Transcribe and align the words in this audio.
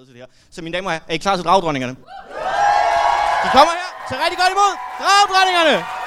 glade 0.00 0.08
til 0.08 0.14
det 0.14 0.22
her. 0.22 0.28
Så 0.50 0.62
mine 0.62 0.76
damer 0.76 0.90
og 0.90 0.92
herrer, 0.92 1.04
er 1.08 1.14
I 1.14 1.16
klar 1.16 1.36
til 1.36 1.44
dragdronningerne? 1.44 1.96
De 3.44 3.48
kommer 3.56 3.72
her. 3.80 3.88
Tag 4.08 4.18
rigtig 4.24 4.38
godt 4.38 4.52
imod 4.56 4.72
dragdronningerne! 5.02 5.99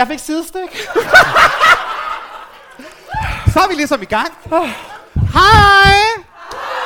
Jeg 0.00 0.08
fik 0.08 0.18
sidestik. 0.18 0.76
Så 3.52 3.60
er 3.60 3.68
vi 3.68 3.74
ligesom 3.74 4.02
i 4.02 4.04
gang. 4.04 4.28
Hej! 5.36 5.94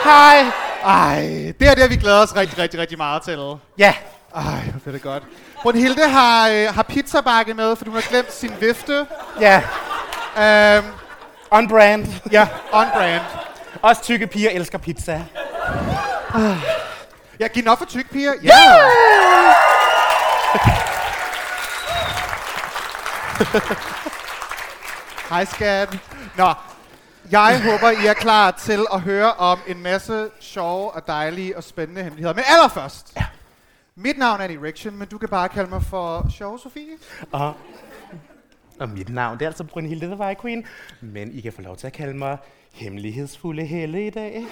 Hej. 0.05 0.45
Ej, 0.85 1.21
det 1.61 1.69
er 1.69 1.75
det, 1.75 1.91
vi 1.91 1.97
glæder 1.97 2.23
os 2.23 2.37
rigtig, 2.37 2.59
rigtig, 2.59 2.81
rigtig 2.81 2.99
meget 2.99 3.23
til. 3.23 3.39
Ja. 3.79 3.95
Ej, 4.37 4.43
hvor 4.43 4.81
fedt 4.85 4.95
det 4.95 5.03
godt. 5.03 5.23
Brunhilde 5.63 6.09
har, 6.09 6.49
øh, 6.49 6.75
har 6.75 6.83
pizzabakke 6.83 7.55
med, 7.55 7.77
for 7.77 7.85
du 7.85 7.91
har 7.91 8.01
glemt 8.01 8.33
sin 8.33 8.53
vifte. 8.61 9.07
Ja. 9.41 9.63
Øhm, 10.39 10.85
On 11.51 11.69
brand. 11.69 12.07
ja, 12.33 12.49
on 12.73 12.87
brand. 12.95 13.23
Også 13.83 14.03
tykke 14.03 14.27
piger 14.27 14.51
elsker 14.51 14.79
pizza. 14.79 15.25
Ja, 17.41 17.47
giv 17.49 17.63
den 17.63 17.69
op 17.69 17.79
for 17.79 17.85
tyk 17.85 18.11
piger. 18.11 18.33
Ja! 18.43 18.61
Hej 25.31 25.45
skat. 25.45 25.99
Nå, 26.37 26.53
jeg 27.31 27.63
håber, 27.63 27.91
I 27.91 28.07
er 28.07 28.15
klar 28.15 28.51
til 28.51 28.87
at 28.93 29.01
høre 29.01 29.33
om 29.33 29.59
en 29.67 29.83
masse 29.83 30.29
sjove 30.41 30.91
og 30.91 31.07
dejlige 31.07 31.57
og 31.57 31.65
spændende 31.65 32.03
hemmeligheder. 32.03 32.35
Men 32.35 32.45
allerførst. 32.47 33.13
Ja. 33.17 33.25
Mit 33.97 34.19
navn 34.19 34.41
er 34.41 34.45
Erection, 34.45 34.97
men 34.97 35.09
du 35.09 35.19
kan 35.19 35.29
bare 35.29 35.49
kalde 35.49 35.71
mig 35.71 35.83
for 35.83 36.27
Sjove 36.31 36.59
Sofie. 36.59 36.97
Og, 37.33 37.55
og 38.81 38.89
mit 38.89 39.09
navn 39.09 39.39
det 39.39 39.45
er 39.45 39.49
altså 39.49 39.65
Brynhilde 39.65 40.07
the 40.07 40.17
White 40.17 40.41
Queen. 40.41 40.65
Men 41.01 41.31
I 41.33 41.41
kan 41.41 41.53
få 41.53 41.63
lov 41.63 41.77
til 41.77 41.87
at 41.87 41.93
kalde 41.93 42.19
mig 42.19 42.39
hemmelighedsfulde 42.73 43.65
Helle 43.65 44.07
i 44.07 44.11
dag. 44.11 44.47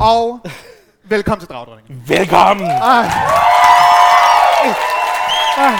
Og 0.00 0.40
velkommen 1.02 1.40
til 1.40 1.48
Dragdronningen. 1.48 2.04
Velkommen! 2.08 2.66
Ej. 2.66 3.06
Ej. 5.56 5.78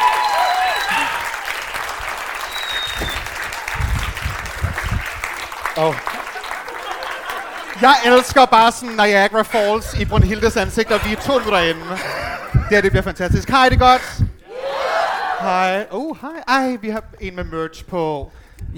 Oh. 5.76 5.94
Jeg 7.82 7.94
elsker 8.04 8.44
bare 8.44 8.72
sådan 8.72 8.88
Niagara 8.88 9.42
Falls 9.42 9.94
i 9.94 10.04
Brunhildes 10.04 10.56
ansigt, 10.56 10.90
og 10.90 11.00
vi 11.04 11.12
er 11.12 11.16
to 11.16 11.32
minutter 11.32 11.58
inde. 11.58 11.80
Det 12.52 12.66
her, 12.70 12.80
det 12.80 12.90
bliver 12.90 13.02
fantastisk. 13.02 13.48
Hej, 13.48 13.68
det 13.68 13.82
er 13.82 13.86
godt? 13.86 14.18
Hej. 15.40 15.86
Oh, 15.90 16.16
hej. 16.20 16.30
Ej, 16.60 16.76
vi 16.80 16.90
har 16.90 17.02
en 17.20 17.36
med 17.36 17.44
merch 17.44 17.84
på. 17.86 18.30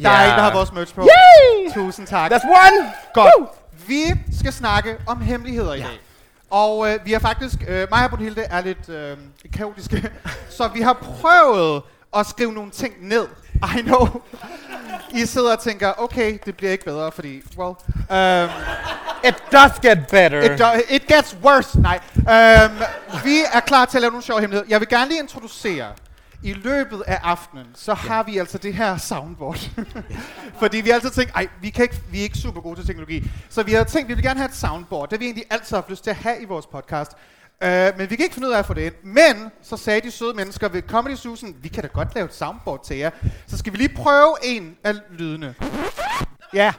Der 0.03 0.11
er 0.11 0.25
en, 0.25 0.31
der 0.31 0.43
har 0.43 0.53
vores 0.53 0.73
merch 0.73 0.95
på. 0.95 1.01
Yay! 1.03 1.75
Tusind 1.75 2.07
tak. 2.07 2.33
That's 2.33 2.47
one! 2.47 2.93
Godt. 3.15 3.31
Woo! 3.39 3.49
Vi 3.87 4.03
skal 4.39 4.53
snakke 4.53 4.97
om 5.07 5.21
hemmeligheder 5.21 5.75
i 5.75 5.81
dag. 5.81 6.01
Og 6.55 6.93
øh, 6.93 6.99
vi 7.05 7.13
har 7.13 7.19
faktisk, 7.19 7.59
øh, 7.69 7.87
mig 7.91 8.05
og 8.05 8.11
Brunhilde 8.11 8.43
er 8.43 8.61
lidt 8.61 8.89
øh, 8.89 9.17
kaotiske, 9.53 10.11
så 10.57 10.69
vi 10.69 10.81
har 10.81 10.93
prøvet 10.93 11.83
at 12.17 12.27
skrive 12.27 12.53
nogle 12.53 12.71
ting 12.71 12.95
ned. 13.01 13.27
I 13.79 13.81
know. 13.83 14.09
I 15.15 15.27
sidder 15.27 15.53
og 15.53 15.63
tænker, 15.63 15.93
okay, 15.97 16.39
det 16.47 16.57
bliver 16.57 16.73
ikke 16.73 16.85
bedre, 16.85 17.13
fordi, 17.13 17.43
well, 17.59 17.75
um, 18.11 18.51
It 19.25 19.35
does 19.53 19.73
get 19.83 19.99
better. 20.11 20.43
it, 20.43 20.59
do, 20.59 20.65
it 20.91 21.07
gets 21.07 21.37
worse. 21.43 21.81
Nej. 21.81 22.01
Um, 22.17 22.79
vi 23.25 23.37
er 23.53 23.61
klar 23.61 23.85
til 23.85 23.99
at 23.99 24.01
lave 24.01 24.11
nogle 24.11 24.25
sjove 24.25 24.41
hemmeligheder. 24.41 24.71
Jeg 24.71 24.81
vil 24.81 24.89
gerne 24.89 25.09
lige 25.09 25.21
introducere. 25.21 25.87
I 26.45 26.53
løbet 26.53 27.03
af 27.07 27.21
aftenen, 27.23 27.67
så 27.75 27.95
har 27.95 28.23
vi 28.23 28.39
altså 28.39 28.59
det 28.59 28.75
her 28.75 28.97
soundboard. 28.97 29.71
Fordi 30.61 30.77
vi 30.81 30.89
har 30.89 30.95
altid 30.95 31.11
tænkt, 31.11 31.33
ej, 31.35 31.49
vi, 31.61 31.71
kan 31.71 31.83
ikke, 31.83 32.01
vi 32.11 32.19
er 32.19 32.23
ikke 32.23 32.39
super 32.39 32.61
gode 32.61 32.77
til 32.77 32.87
teknologi. 32.87 33.31
Så 33.49 33.63
vi 33.63 33.73
har 33.73 33.85
tænkt, 33.85 34.09
vi 34.09 34.15
vil 34.15 34.23
gerne 34.23 34.41
have 34.41 34.49
et 34.49 34.57
soundboard. 34.57 35.09
Det 35.09 35.17
har 35.17 35.19
vi 35.19 35.25
egentlig 35.25 35.45
altid 35.51 35.77
haft 35.77 35.91
lyst 35.91 36.05
til 36.05 36.11
at 36.11 36.17
have 36.17 36.43
i 36.43 36.45
vores 36.45 36.67
podcast. 36.67 37.13
Uh, 37.65 37.69
men 37.69 38.11
vi 38.11 38.17
kan 38.17 38.25
ikke 38.25 38.35
finde 38.35 38.49
ud 38.49 38.53
af 38.53 38.59
at 38.59 38.67
få 38.67 38.75
det 38.75 38.83
ind. 38.83 38.95
Men 39.03 39.51
så 39.63 39.77
sagde 39.77 40.01
de 40.01 40.11
søde 40.11 40.35
mennesker 40.35 40.69
ved 40.69 40.83
Comedy 40.83 41.15
Susan, 41.15 41.57
vi 41.63 41.69
kan 41.69 41.83
da 41.83 41.89
godt 41.89 42.15
lave 42.15 42.25
et 42.25 42.35
soundboard 42.35 42.85
til 42.85 42.97
jer. 42.97 43.11
Så 43.47 43.59
skal 43.59 43.73
vi 43.73 43.79
lige 43.79 43.95
prøve 43.97 44.35
en 44.43 44.77
af 44.85 44.95
lydene. 45.11 45.55
Ja. 46.55 46.73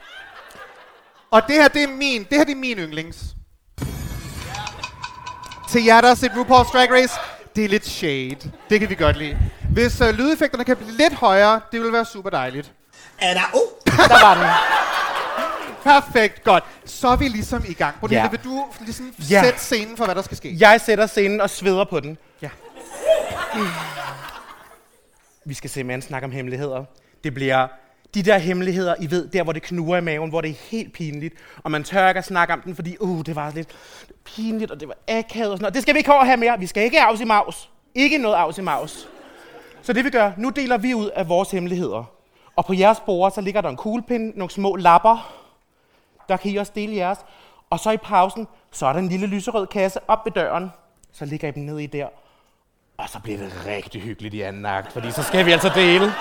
Og 1.31 1.41
det 1.47 1.55
her, 1.55 1.67
det 1.67 1.83
er 1.83 1.87
min, 1.87 2.23
det 2.23 2.37
her 2.37 2.43
det 2.43 2.51
er 2.51 2.55
min 2.55 2.77
yndlings. 2.77 3.35
Til 5.69 5.83
jer, 5.83 6.01
der 6.01 6.07
har 6.07 6.15
set 6.15 6.31
RuPaul's 6.31 6.71
Drag 6.73 6.91
Race, 6.91 7.13
det 7.55 7.65
er 7.65 7.69
lidt 7.69 7.85
shade. 7.87 8.51
Det 8.69 8.79
kan 8.79 8.89
vi 8.89 8.95
godt 8.95 9.17
lide. 9.17 9.37
Hvis 9.71 10.01
uh, 10.01 10.07
lydeffekterne 10.09 10.63
kan 10.63 10.77
blive 10.77 10.91
lidt 10.91 11.13
højere, 11.13 11.61
det 11.71 11.81
vil 11.81 11.93
være 11.93 12.05
super 12.05 12.29
dejligt. 12.29 12.71
Er 13.19 13.33
der... 13.33 13.41
Oh! 13.53 13.61
Der 14.09 14.25
var 14.25 14.33
den. 14.35 14.47
Perfekt, 15.83 16.43
godt. 16.43 16.63
Så 16.85 17.07
er 17.07 17.15
vi 17.15 17.27
ligesom 17.27 17.63
i 17.67 17.73
gang. 17.73 17.95
Brunhilde, 17.99 18.23
Ja. 18.23 18.29
vil 18.29 18.39
du 18.43 18.65
ligesom 18.81 19.13
Ja. 19.29 19.43
sætte 19.43 19.59
scenen 19.59 19.97
for, 19.97 20.05
hvad 20.05 20.15
der 20.15 20.21
skal 20.21 20.37
ske? 20.37 20.55
Jeg 20.59 20.81
sætter 20.81 21.05
scenen 21.07 21.41
og 21.41 21.49
sveder 21.49 21.85
på 21.89 21.99
den. 21.99 22.17
Ja. 22.41 22.49
Vi 25.45 25.53
skal 25.53 25.69
simpelthen 25.69 26.01
snakke 26.01 26.25
om 26.25 26.31
hemmeligheder. 26.31 26.83
Det 27.23 27.33
bliver 27.33 27.67
de 28.15 28.23
der 28.23 28.37
hemmeligheder, 28.37 28.95
I 28.99 29.11
ved, 29.11 29.27
der 29.27 29.43
hvor 29.43 29.53
det 29.53 29.61
knurrer 29.61 29.97
i 29.97 30.01
maven, 30.01 30.29
hvor 30.29 30.41
det 30.41 30.49
er 30.49 30.55
helt 30.71 30.93
pinligt, 30.93 31.33
og 31.63 31.71
man 31.71 31.83
tør 31.83 32.07
ikke 32.07 32.17
at 32.17 32.25
snakke 32.25 32.53
om 32.53 32.61
den, 32.61 32.75
fordi 32.75 32.97
uh, 32.99 33.25
det 33.25 33.35
var 33.35 33.51
lidt 33.51 33.67
pinligt, 34.23 34.71
og 34.71 34.79
det 34.79 34.87
var 34.87 34.97
akavet 35.07 35.51
og 35.51 35.57
sådan 35.57 35.63
noget. 35.63 35.73
Det 35.73 35.81
skal 35.81 35.93
vi 35.93 35.97
ikke 35.97 36.13
over 36.13 36.23
her 36.23 36.35
mere. 36.35 36.59
Vi 36.59 36.67
skal 36.67 36.83
ikke 36.83 37.01
afs 37.01 37.21
i 37.21 37.23
maus. 37.25 37.69
Ikke 37.95 38.17
noget 38.17 38.35
afs 38.35 38.57
i 38.57 38.61
maus. 38.61 39.09
Så 39.81 39.93
det 39.93 40.05
vi 40.05 40.09
gør, 40.09 40.31
nu 40.37 40.49
deler 40.49 40.77
vi 40.77 40.93
ud 40.93 41.09
af 41.09 41.29
vores 41.29 41.51
hemmeligheder. 41.51 42.03
Og 42.55 42.65
på 42.65 42.73
jeres 42.73 42.99
bord, 42.99 43.31
så 43.31 43.41
ligger 43.41 43.61
der 43.61 43.69
en 43.69 43.75
kuglepind, 43.75 44.33
nogle 44.35 44.51
små 44.51 44.75
lapper. 44.75 45.33
Der 46.29 46.37
kan 46.37 46.51
I 46.51 46.55
også 46.55 46.71
dele 46.75 46.95
jeres. 46.95 47.19
Og 47.69 47.79
så 47.79 47.91
i 47.91 47.97
pausen, 47.97 48.47
så 48.71 48.85
er 48.85 48.93
der 48.93 48.99
en 48.99 49.09
lille 49.09 49.27
lyserød 49.27 49.67
kasse 49.67 49.99
op 50.07 50.25
ved 50.25 50.31
døren. 50.31 50.71
Så 51.11 51.25
ligger 51.25 51.47
I 51.47 51.51
dem 51.51 51.63
ned 51.63 51.79
i 51.79 51.85
der. 51.85 52.07
Og 52.97 53.09
så 53.09 53.19
bliver 53.19 53.37
det 53.37 53.65
rigtig 53.65 54.01
hyggeligt 54.01 54.33
i 54.33 54.41
anden 54.41 54.65
akt, 54.65 54.93
fordi 54.93 55.11
så 55.11 55.23
skal 55.23 55.45
vi 55.45 55.51
altså 55.51 55.71
dele. 55.75 56.11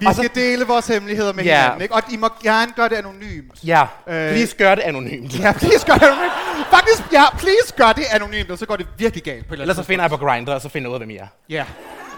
Vi 0.00 0.06
Og 0.06 0.14
så- 0.14 0.22
skal 0.22 0.42
dele 0.42 0.64
vores 0.66 0.86
hemmeligheder 0.86 1.32
med 1.32 1.44
Ja. 1.44 1.56
hinanden, 1.60 1.82
ikke? 1.82 1.94
Og 1.94 2.02
I 2.10 2.16
må 2.16 2.28
gerne 2.42 2.72
gøre 2.76 2.88
det 2.88 2.96
anonymt. 2.96 3.52
Ja, 3.66 3.82
Øh. 3.82 4.30
please 4.30 4.56
gør 4.56 4.74
det 4.74 4.82
anonymt. 4.82 5.38
Ja, 5.40 5.52
please 5.52 5.86
gør 5.86 5.94
det 5.94 6.02
anonymt. 6.06 6.32
Faktisk, 6.70 7.02
ja, 7.12 7.24
please 7.38 7.74
gør 7.76 7.92
det 7.92 8.04
anonymt, 8.10 8.50
og 8.50 8.58
så 8.58 8.66
går 8.66 8.76
det 8.76 8.86
virkelig 8.98 9.24
galt 9.24 9.48
på 9.48 9.54
eller 9.54 9.62
Ellers 9.62 9.76
så 9.76 9.82
finder 9.82 10.04
jeg 10.04 10.10
på 10.10 10.16
Grindr, 10.16 10.50
og 10.52 10.60
så 10.60 10.68
finder 10.68 10.88
jeg 10.88 10.90
ud 10.90 10.94
af, 10.94 11.00
hvem 11.00 11.10
I 11.10 11.16
er. 11.16 11.26
Ja. 11.48 11.64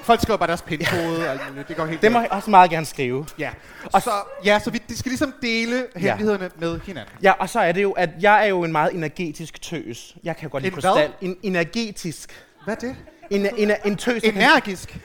Folk 0.03 0.21
skriver 0.23 0.37
bare 0.37 0.49
deres 0.49 0.63
pindkode, 0.63 1.25
og 1.27 1.31
alt 1.33 1.41
muligt. 1.51 1.69
det 1.69 1.77
går 1.77 1.87
helt 1.87 2.03
Det 2.03 2.13
må 2.13 2.21
jeg 2.21 2.29
også 2.33 2.51
meget 2.51 2.71
gerne 2.71 2.87
skrive. 2.87 3.27
Ja. 3.39 3.51
Og 3.93 4.03
så, 4.03 4.11
ja, 4.45 4.59
så 4.65 4.71
vi 4.71 4.83
de 4.89 4.99
skal 4.99 5.11
ligesom 5.11 5.35
dele 5.43 5.87
hemmelighederne 5.97 6.51
med 6.59 6.81
hinanden. 6.87 7.13
Ja, 7.23 7.33
og 7.33 7.49
så 7.49 7.61
er 7.61 7.73
det 7.73 7.83
jo, 7.83 7.93
at 7.93 8.11
jeg 8.21 8.43
er 8.45 8.49
jo 8.49 8.65
en 8.65 8.73
meget 8.73 8.95
energetisk 8.95 9.63
tøs. 9.63 10.15
Jeg 10.25 10.37
kan 10.37 10.51
godt 10.51 10.63
lide 10.63 10.75
En 10.77 10.81
hvad? 10.81 10.93
krystal. 10.93 11.11
En 11.21 11.37
energetisk. 11.43 12.45
Hvad 12.65 12.75
er 12.75 12.79
det? 12.81 12.97
En, 13.31 13.49
en, 13.57 13.73
en 13.85 13.97
tøs. 13.97 14.23
der 14.23 14.31
kan- 14.31 14.43
Energisk. 14.43 14.99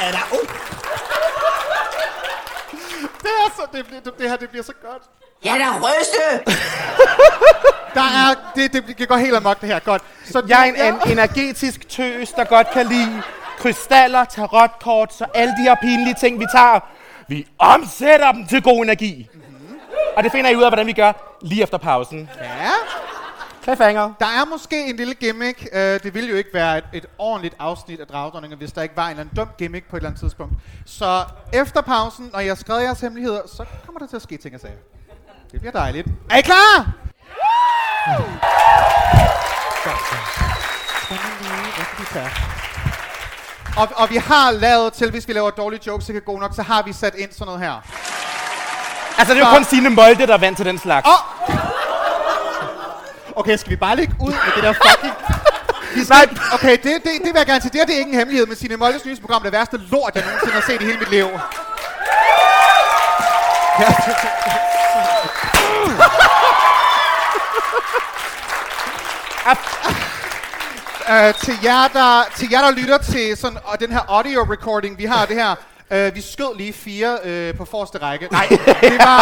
Er 0.00 0.10
der... 0.10 0.18
Oh! 0.32 0.46
Det 3.22 3.30
er 3.44 3.47
så, 3.58 3.76
det, 3.76 3.86
bliver, 3.86 4.00
det, 4.00 4.18
det 4.18 4.30
her, 4.30 4.36
det 4.36 4.48
bliver 4.50 4.64
så 4.64 4.72
godt. 4.82 5.02
Ja, 5.44 5.54
der 5.58 5.80
ryste! 5.80 6.24
Der 7.94 8.00
er, 8.00 8.34
det, 8.54 8.72
det, 8.72 8.98
det 8.98 9.08
går 9.08 9.16
helt 9.16 9.36
amok 9.36 9.60
det 9.60 9.68
her, 9.68 9.78
godt. 9.78 10.02
Så 10.24 10.42
Jeg 10.48 10.60
er 10.60 10.64
en, 10.64 10.76
ja. 10.76 10.88
en 10.88 11.12
energetisk 11.12 11.88
tøs, 11.88 12.30
der 12.30 12.44
godt 12.44 12.70
kan 12.70 12.86
lide 12.86 13.22
krystaller, 13.58 14.24
tarotkort, 14.24 15.14
så 15.14 15.26
alle 15.34 15.54
de 15.58 15.62
her 15.62 15.74
pinlige 15.74 16.14
ting, 16.14 16.40
vi 16.40 16.46
tager, 16.52 16.80
vi 17.28 17.46
omsætter 17.58 18.32
dem 18.32 18.46
til 18.46 18.62
god 18.62 18.84
energi. 18.84 19.28
Mm-hmm. 19.34 19.78
Og 20.16 20.24
det 20.24 20.32
finder 20.32 20.50
I 20.50 20.56
ud 20.56 20.62
af, 20.62 20.70
hvordan 20.70 20.86
vi 20.86 20.92
gør 20.92 21.12
lige 21.42 21.62
efter 21.62 21.78
pausen. 21.78 22.30
Ja. 22.40 22.70
Cliffhanger. 23.68 24.12
Der 24.20 24.26
er 24.26 24.44
måske 24.50 24.86
en 24.86 24.96
lille 24.96 25.14
gimmick. 25.14 25.68
Uh, 25.72 25.78
det 25.78 26.14
ville 26.14 26.30
jo 26.30 26.36
ikke 26.36 26.50
være 26.54 26.78
et, 26.78 26.84
et 26.92 27.06
ordentligt 27.18 27.54
afsnit 27.58 28.00
af 28.00 28.06
Dragdronninger, 28.06 28.56
hvis 28.56 28.72
der 28.72 28.82
ikke 28.82 28.96
var 28.96 29.04
en 29.04 29.10
eller 29.10 29.20
anden 29.20 29.36
dum 29.36 29.48
gimmick 29.58 29.90
på 29.90 29.96
et 29.96 30.00
eller 30.00 30.08
andet 30.08 30.20
tidspunkt. 30.20 30.52
Så 30.86 31.24
efter 31.52 31.80
pausen, 31.80 32.30
når 32.32 32.40
jeg 32.40 32.50
har 32.50 32.54
skrevet 32.54 32.82
jeres 32.82 33.00
hemmeligheder, 33.00 33.40
så 33.46 33.64
kommer 33.86 33.98
der 33.98 34.06
til 34.06 34.16
at 34.16 34.22
ske 34.22 34.36
ting 34.36 34.54
og 34.54 34.60
sager. 34.60 34.74
Det 35.52 35.60
bliver 35.60 35.72
dejligt. 35.72 36.08
Er 36.30 36.36
I 36.36 36.40
klar? 36.40 36.92
Og, 43.76 43.88
og 43.96 44.10
vi 44.10 44.16
har 44.16 44.50
lavet 44.50 44.92
til, 44.92 45.10
hvis 45.10 45.28
vi 45.28 45.32
laver 45.32 45.50
dårlige 45.50 45.80
jokes, 45.86 46.08
ikke 46.08 46.18
er 46.18 46.24
gode 46.24 46.40
nok, 46.40 46.54
så 46.54 46.62
har 46.62 46.82
vi 46.82 46.92
sat 46.92 47.14
ind 47.14 47.32
sådan 47.32 47.46
noget 47.46 47.60
her. 47.60 47.72
Altså, 49.18 49.34
det 49.34 49.40
er 49.40 49.44
jo 49.46 49.50
Så- 49.50 49.56
kun 49.56 49.64
Signe 49.64 49.90
Molde, 49.90 50.26
der 50.26 50.34
er 50.34 50.38
vant 50.38 50.56
til 50.56 50.66
den 50.66 50.78
slags. 50.78 51.08
Åh! 51.08 51.37
Okay, 53.38 53.56
skal 53.56 53.70
vi 53.70 53.76
bare 53.76 53.96
lægge 53.96 54.14
ud 54.20 54.32
med 54.32 54.52
det 54.54 54.62
der 54.62 54.72
fucking... 54.72 55.14
Skal, 56.04 56.08
Nej. 56.08 56.28
okay, 56.52 56.72
det, 56.72 56.82
det, 56.82 57.02
det 57.04 57.24
vil 57.24 57.32
jeg 57.36 57.46
gerne 57.46 57.60
sige. 57.60 57.70
Det 57.72 57.80
her 57.80 57.86
det 57.86 57.94
er 57.94 57.98
ikke 57.98 58.10
en 58.10 58.18
hemmelighed, 58.18 58.46
men 58.46 58.56
Signe 58.56 58.76
Moldes 58.76 59.04
nyhedsprogram 59.04 59.40
er 59.40 59.44
det 59.44 59.52
værste 59.52 59.76
lort, 59.76 60.14
jeg 60.14 60.24
nogensinde 60.24 60.52
har 60.52 60.60
set 60.60 60.82
i 60.82 60.84
hele 60.84 60.98
mit 60.98 61.10
liv. 61.10 61.26
Ja. 63.80 63.88
Uh, 71.08 71.34
til, 71.34 71.54
jer, 71.64 71.88
der, 71.88 72.22
til 72.36 72.48
jer, 72.50 72.60
der 72.60 72.70
lytter 72.70 72.98
til 72.98 73.36
sådan, 73.36 73.58
og 73.64 73.80
den 73.80 73.92
her 73.92 74.00
audio 74.08 74.42
recording, 74.52 74.98
vi 74.98 75.04
har 75.04 75.26
det 75.26 75.36
her. 75.36 75.54
Uh, 75.90 76.14
vi 76.14 76.20
skød 76.20 76.56
lige 76.56 76.72
fire 76.72 77.18
uh, 77.24 77.58
på 77.58 77.64
forreste 77.64 77.98
række. 77.98 78.28
Nej, 78.30 78.46
det 78.80 78.98
var, 78.98 79.20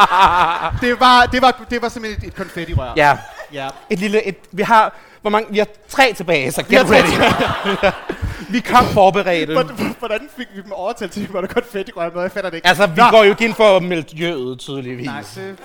det 0.82 1.00
var, 1.00 1.26
det 1.26 1.42
var, 1.42 1.64
det 1.70 1.82
var 1.82 1.88
simpelthen 1.88 2.22
et, 2.22 2.28
et 2.28 2.34
konfettirør. 2.34 2.92
Ja. 2.96 3.18
Ja. 3.52 3.68
Et 3.90 3.98
lille... 3.98 4.22
Et, 4.26 4.36
vi 4.52 4.62
har... 4.62 4.94
Hvor 5.20 5.30
mange? 5.30 5.46
Vi 5.52 5.58
har 5.58 5.66
tre 5.88 6.12
tilbage, 6.12 6.52
så 6.52 6.64
Vi 6.68 6.74
har 6.74 6.82
get 6.84 6.88
tre 6.90 7.24
ready. 7.24 7.92
vi 8.54 8.60
kom 8.60 8.84
forberedt. 8.86 9.50
Hvordan- 9.50 9.96
Hvordan 9.98 10.28
fik 10.36 10.46
vi 10.54 10.62
dem 10.62 10.72
overtalt 10.72 11.12
til, 11.12 11.22
at 11.36 11.42
der 11.42 11.46
konfettirør 11.46 12.10
med? 12.14 12.22
Jeg 12.22 12.30
fatter 12.32 12.50
det 12.50 12.56
ikke. 12.56 12.68
Altså, 12.68 12.86
vi 12.86 13.00
Nå. 13.00 13.10
går 13.10 13.24
jo 13.24 13.30
ikke 13.30 13.44
ind 13.44 13.54
for 13.54 13.78
miljøet, 13.80 14.58
tydeligvis. 14.58 15.06
Nej, 15.06 15.22
det, 15.34 15.58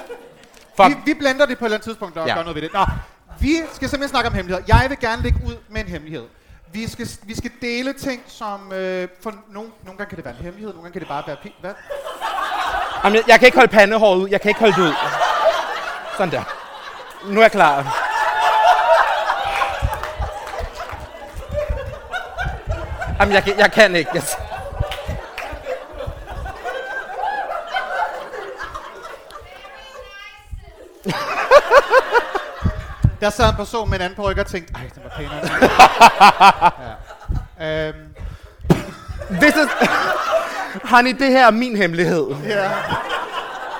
vi, 0.88 0.95
vi 1.06 1.13
blender 1.13 1.45
det 1.45 1.57
på 1.57 1.66
et 1.66 1.68
eller 1.68 1.75
andet 1.78 1.84
tidspunkt 1.84 2.18
og 2.18 2.28
Ja. 2.28 2.36
gør 2.36 2.42
noget 2.42 2.56
ved 2.56 2.62
det. 2.62 2.74
Nå, 2.74 2.86
vi 3.39 3.56
skal 3.74 3.90
simpelthen 3.90 4.10
snakke 4.10 4.30
om 4.30 4.36
hemmeligheder. 4.36 4.66
Jeg 4.80 4.90
vil 4.90 5.00
gerne 5.00 5.24
lægge 5.24 5.40
ud 5.48 5.56
med 5.69 5.81
en 5.81 5.88
hemmelighed. 5.88 6.24
Vi 6.74 6.88
skal, 6.90 7.07
vi 7.24 7.36
skal 7.36 7.51
dele 7.62 7.94
ting, 7.94 8.22
som 8.28 8.72
øh, 8.74 9.07
for 9.24 9.33
nogle, 9.54 9.69
nogle 9.86 9.98
gange 9.98 10.06
kan 10.10 10.16
det 10.18 10.25
være 10.25 10.33
en 10.40 10.44
hemmelighed, 10.44 10.74
nogle 10.74 10.83
gange 10.83 10.94
kan 10.94 11.00
det 11.01 11.07
bare 11.07 11.24
være... 11.28 11.38
Hvad? 11.62 11.72
Jamen, 13.04 13.16
jeg, 13.16 13.24
jeg 13.28 13.40
kan 13.40 13.45
ikke 13.45 13.57
holde 13.57 13.72
pandehåret 13.72 14.18
ud. 14.18 14.30
Jeg 14.30 14.42
kan 14.42 14.50
ikke 14.50 14.60
holde 14.60 14.75
det 14.75 14.81
ud. 14.81 14.94
Sådan 16.18 16.31
der. 16.33 16.44
Nu 17.25 17.40
er 17.40 17.44
jeg 17.44 17.52
klar. 17.52 18.04
Jamen, 23.19 23.34
jeg, 23.34 23.44
kan- 23.44 23.60
jeg 23.60 23.72
kan 23.72 23.96
ikke. 23.96 24.10
Jeg, 24.14 24.24
Der 33.22 33.30
sad 33.30 33.50
en 33.50 33.56
person 33.56 33.90
med 33.90 33.98
en 34.00 34.02
anden 34.06 34.16
peruk 34.16 34.38
og 34.38 34.46
tænkte, 34.46 34.74
ej, 34.75 34.81
den 34.96 35.04
var 35.04 35.10
pænere. 35.18 35.42
end 35.42 35.50
den." 35.60 35.69
ja. 37.60 37.88
Øhm, 37.88 38.16
this 39.42 39.56
is... 39.56 39.69
Honey, 40.84 41.16
det 41.19 41.31
her 41.31 41.48
er 41.48 41.52
min 41.52 41.75
hemmelighed. 41.78 42.28
ja. 42.44 42.69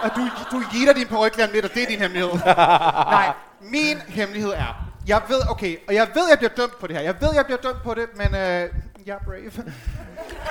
Og 0.04 0.10
du, 0.16 0.30
du 0.52 0.64
giver 0.72 0.94
din 0.94 1.08
peruk 1.08 1.36
lige 1.36 1.46
om 1.46 1.52
lidt, 1.54 1.66
og 1.66 1.74
det 1.74 1.84
er 1.84 1.88
din 1.88 2.00
hemmelighed. 2.00 2.32
Nej, 3.18 3.34
min 3.62 3.98
hemmelighed 4.08 4.52
er, 4.52 4.88
jeg 5.08 5.22
ved, 5.28 5.42
okay, 5.50 5.78
og 5.88 5.94
jeg 5.94 6.08
ved, 6.14 6.30
jeg 6.30 6.38
bliver 6.38 6.54
dømt 6.58 6.80
på 6.80 6.88
det 6.88 6.96
her. 6.96 7.04
Jeg 7.04 7.16
ved, 7.22 7.30
jeg 7.36 7.46
bliver 7.46 7.58
dømt 7.58 7.84
på 7.84 7.94
det, 7.94 8.06
men 8.16 8.36
øh, 8.36 8.70
jeg 9.06 9.16
er 9.16 9.24
brave. 9.26 9.52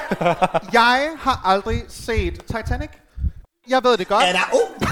jeg 0.81 1.17
har 1.21 1.41
aldrig 1.45 1.85
set 1.89 2.41
Titanic. 2.47 2.91
Jeg 3.69 3.85
ved 3.85 3.97
det 3.97 4.09
godt. 4.09 4.25
Er 4.25 4.33
der 4.33 4.53
O? 4.53 4.59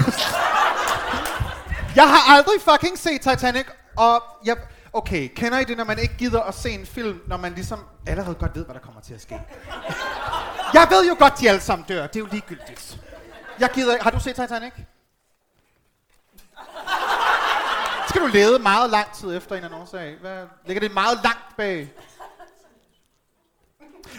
Jeg 1.95 2.09
har 2.09 2.35
aldrig 2.35 2.61
fucking 2.61 2.97
set 2.97 3.21
Titanic, 3.21 3.65
og 3.97 4.23
jeg... 4.45 4.57
Okay, 4.93 5.29
kender 5.35 5.59
I 5.59 5.63
det, 5.63 5.77
når 5.77 5.83
man 5.83 5.99
ikke 5.99 6.17
gider 6.17 6.41
at 6.41 6.55
se 6.55 6.69
en 6.69 6.85
film, 6.85 7.21
når 7.27 7.37
man 7.37 7.53
ligesom 7.53 7.79
allerede 8.07 8.35
godt 8.35 8.55
ved, 8.55 8.65
hvad 8.65 8.75
der 8.75 8.81
kommer 8.81 9.01
til 9.01 9.13
at 9.13 9.21
ske? 9.21 9.41
Jeg 10.73 10.87
ved 10.89 11.07
jo 11.07 11.15
godt, 11.19 11.39
de 11.39 11.49
alle 11.49 11.61
sammen 11.61 11.85
dør. 11.87 12.07
Det 12.07 12.15
er 12.15 12.19
jo 12.19 12.27
ligegyldigt. 12.31 12.97
Jeg 13.59 13.69
gider 13.69 13.93
ikke... 13.93 14.03
Har 14.03 14.11
du 14.11 14.19
set 14.19 14.35
Titanic? 14.35 14.73
Skal 18.09 18.21
du 18.21 18.27
lede 18.27 18.59
meget 18.59 18.89
lang 18.89 19.11
tid 19.11 19.37
efter 19.37 19.51
en 19.51 19.55
eller 19.55 19.67
anden 19.67 19.81
årsag? 19.81 20.15
Hvad, 20.21 20.43
ligger 20.65 20.81
det 20.81 20.93
meget 20.93 21.19
langt 21.23 21.57
bag? 21.57 21.89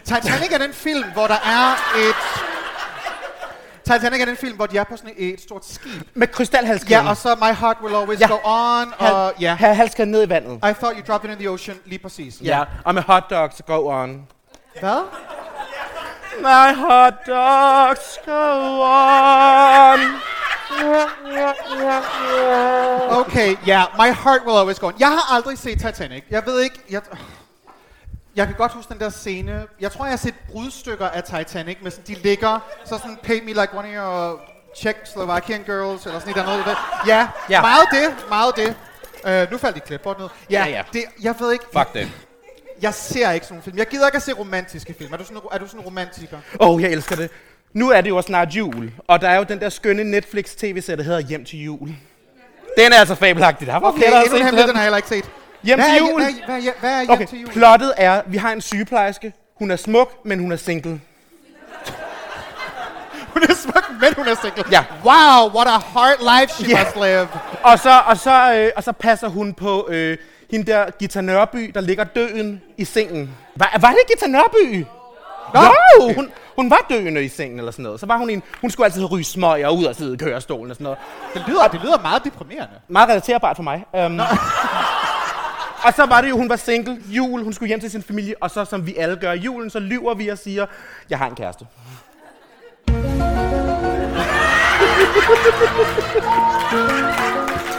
Titanic 0.04 0.52
er 0.52 0.58
den 0.58 0.72
film, 0.72 1.12
hvor 1.12 1.26
der 1.26 1.34
er 1.44 1.74
et... 1.96 2.16
Titanic 3.84 4.20
er 4.20 4.24
den 4.24 4.36
film, 4.36 4.56
hvor 4.56 4.66
de 4.66 4.78
er 4.78 4.84
på 4.84 4.96
sådan 4.96 5.14
et, 5.16 5.34
et 5.34 5.40
stort 5.40 5.66
skib. 5.66 6.02
Med 6.14 6.26
krystalhalskæden. 6.28 7.04
Ja, 7.04 7.10
og 7.10 7.16
så 7.16 7.34
My 7.34 7.54
Heart 7.54 7.76
Will 7.82 7.96
Always 7.96 8.20
Ja. 8.20 8.28
Go 8.28 8.38
On, 8.44 8.92
Hal, 8.98 9.12
og 9.12 9.34
ja. 9.40 9.54
Halskæden 9.54 10.10
ned 10.10 10.26
i 10.26 10.28
vandet. 10.28 10.56
I 10.56 10.60
Thought 10.60 10.98
You 10.98 11.04
Dropped 11.06 11.30
It 11.30 11.34
in 11.34 11.38
the 11.38 11.50
Ocean, 11.50 11.78
lige 11.84 11.98
præcis. 11.98 12.40
Ja. 12.40 12.64
Og 12.84 12.94
med 12.94 13.02
hot 13.02 13.30
dogs, 13.30 13.62
go 13.66 13.88
on. 13.88 14.28
Hvad? 14.80 15.02
My 16.46 16.72
hot 16.72 17.26
dogs, 17.26 18.20
go 18.24 18.80
on. 18.82 19.98
Okay, 23.20 23.56
ja, 23.66 23.84
yeah, 23.84 23.86
My 23.98 24.12
Heart 24.12 24.42
Will 24.46 24.58
Always 24.58 24.78
Go 24.78 24.86
On. 24.86 24.94
Jeg 24.98 25.08
har 25.08 25.34
aldrig 25.34 25.58
set 25.58 25.78
Titanic. 25.80 26.24
Jeg 26.30 26.46
ved 26.46 26.60
ikke, 26.60 26.78
jeg... 26.90 27.02
Jeg 28.36 28.46
kan 28.46 28.56
godt 28.56 28.72
huske 28.72 28.92
den 28.92 29.00
der 29.00 29.08
scene. 29.08 29.66
Jeg 29.80 29.92
tror, 29.92 30.04
jeg 30.04 30.12
har 30.12 30.16
set 30.16 30.34
brudstykker 30.52 31.08
af 31.08 31.22
Titanic, 31.22 31.76
sådan, 31.84 32.04
de 32.06 32.14
ligger, 32.14 32.58
så 32.84 32.98
sådan, 32.98 33.18
paint 33.22 33.44
me 33.44 33.50
like 33.50 33.68
one 33.74 33.88
of 33.88 33.94
your 33.94 34.40
Czechoslovakian 34.76 35.62
girls, 35.64 36.06
eller 36.06 36.18
sådan 36.18 36.34
et 36.34 36.38
eller 36.38 36.52
andet. 36.52 36.66
Ja, 36.66 37.16
ja. 37.16 37.28
Ja. 37.50 37.60
meget 37.60 37.86
det, 37.90 38.28
meget 38.28 38.56
det. 38.56 38.74
Uh, 39.44 39.52
nu 39.52 39.58
faldt 39.58 39.74
de 39.74 39.80
klipbord 39.80 40.20
ned. 40.20 40.28
Ja, 40.50 40.64
Ja, 40.64 40.70
ja. 40.70 40.82
Det, 40.92 41.04
jeg 41.22 41.34
ved 41.38 41.52
ikke, 41.52 41.64
Fuck 41.72 41.92
det. 41.92 42.25
Jeg 42.82 42.94
ser 42.94 43.30
ikke 43.30 43.46
sådan 43.46 43.54
nogle 43.54 43.62
film. 43.62 43.78
Jeg 43.78 43.86
gider 43.86 44.06
ikke 44.06 44.16
at 44.16 44.22
se 44.22 44.32
romantiske 44.32 44.94
film. 44.98 45.12
Er 45.12 45.16
du 45.16 45.24
sådan, 45.24 45.40
er 45.52 45.58
du 45.58 45.66
sådan 45.66 45.80
en 45.80 45.86
romantiker? 45.86 46.38
Åh, 46.60 46.68
oh, 46.70 46.82
jeg 46.82 46.90
elsker 46.90 47.16
det. 47.16 47.30
Nu 47.72 47.90
er 47.90 48.00
det 48.00 48.08
jo 48.10 48.22
snart 48.22 48.48
jul, 48.48 48.90
og 49.08 49.20
der 49.20 49.28
er 49.28 49.36
jo 49.36 49.42
den 49.42 49.60
der 49.60 49.68
skønne 49.68 50.04
Netflix 50.04 50.44
tv-serie, 50.54 50.96
der 50.96 51.02
hedder 51.02 51.20
Hjem 51.20 51.44
til 51.44 51.62
jul. 51.62 51.88
Den 52.78 52.92
er 52.92 52.96
altså 52.98 53.14
fabelagtig. 53.14 53.66
Der 53.66 53.76
var 53.76 53.88
Okay, 53.88 53.98
flere, 53.98 54.10
der 54.10 54.16
har 54.16 54.24
set 54.24 54.32
den 54.32 54.42
den. 54.42 54.56
har 54.58 54.72
jeg 54.74 54.82
heller 54.82 54.96
ikke 54.96 55.08
set. 55.08 55.24
Hjem 55.62 55.78
hvad 55.78 55.88
til 55.88 55.98
jul. 55.98 56.22
Hvad, 56.22 56.30
er- 56.30 56.46
hvad, 56.46 56.56
er- 56.66 56.72
hvad 56.80 56.90
er 56.90 57.00
hjem 57.00 57.10
Okay, 57.10 57.26
til 57.26 57.40
jul? 57.40 57.50
plottet 57.52 57.92
er, 57.96 58.22
vi 58.26 58.36
har 58.36 58.52
en 58.52 58.60
sygeplejerske. 58.60 59.32
Hun 59.54 59.70
er 59.70 59.76
smuk, 59.76 60.24
men 60.24 60.38
hun 60.38 60.52
er 60.52 60.56
single. 60.56 60.90
Hun 63.32 63.42
er 63.42 63.54
smuk, 63.54 63.84
men 64.00 64.14
hun 64.16 64.28
er 64.28 64.34
single. 64.42 64.64
Ja. 64.72 64.84
Wow, 65.04 65.50
what 65.56 65.66
a 65.68 65.78
hard 65.78 66.40
life 66.40 66.54
she 66.54 66.68
Ja. 66.70 66.84
must 66.84 66.96
live. 66.96 67.28
Og 67.62 67.78
så, 67.78 68.02
og 68.06 68.16
så, 68.16 68.54
øh, 68.54 68.70
og 68.76 68.82
så 68.84 68.92
passer 68.92 69.28
hun 69.28 69.54
på 69.54 69.88
øh, 69.90 70.16
hende 70.50 70.72
der 70.72 70.90
Gita 70.98 71.20
Nørby, 71.20 71.70
der 71.74 71.80
ligger 71.80 72.04
døden 72.04 72.62
i 72.76 72.84
sengen. 72.84 73.30
Var, 73.56 73.78
var 73.80 73.90
det 73.90 73.98
Gita 74.08 74.26
Nørby? 74.26 74.86
Jo, 75.54 76.12
hun, 76.14 76.30
hun 76.56 76.70
var 76.70 76.86
døende 76.90 77.24
i 77.24 77.28
sengen 77.28 77.58
eller 77.58 77.72
sådan 77.72 77.82
noget. 77.82 78.00
Så 78.00 78.06
var 78.06 78.16
hun 78.16 78.30
en, 78.30 78.42
hun 78.60 78.70
skulle 78.70 78.84
altid 78.84 79.10
ryge 79.12 79.24
smøg 79.24 79.66
og 79.66 79.76
ud 79.76 79.84
og 79.84 79.96
sidde 79.96 80.14
i 80.14 80.16
kørestolen 80.16 80.70
og 80.70 80.76
sådan 80.76 80.84
noget. 80.84 80.98
Det 81.34 81.44
lyder, 81.48 81.68
det 81.68 81.80
lyder 81.80 82.00
meget 82.02 82.24
deprimerende. 82.24 82.74
Meget 82.88 83.08
relaterbart 83.08 83.56
for 83.56 83.62
mig. 83.62 83.84
Um, 83.92 84.20
og 85.86 85.92
så 85.96 86.06
var 86.08 86.20
det 86.20 86.30
jo, 86.30 86.36
hun 86.36 86.48
var 86.48 86.56
single, 86.56 86.98
jul, 87.08 87.42
hun 87.42 87.52
skulle 87.52 87.68
hjem 87.68 87.80
til 87.80 87.90
sin 87.90 88.02
familie, 88.02 88.34
og 88.40 88.50
så 88.50 88.64
som 88.64 88.86
vi 88.86 88.96
alle 88.96 89.16
gør 89.16 89.32
i 89.32 89.38
julen, 89.38 89.70
så 89.70 89.78
lyver 89.78 90.14
vi 90.14 90.28
og 90.28 90.38
siger, 90.38 90.66
jeg 91.10 91.18
har 91.18 91.26
en 91.26 91.34
kæreste. 91.34 91.66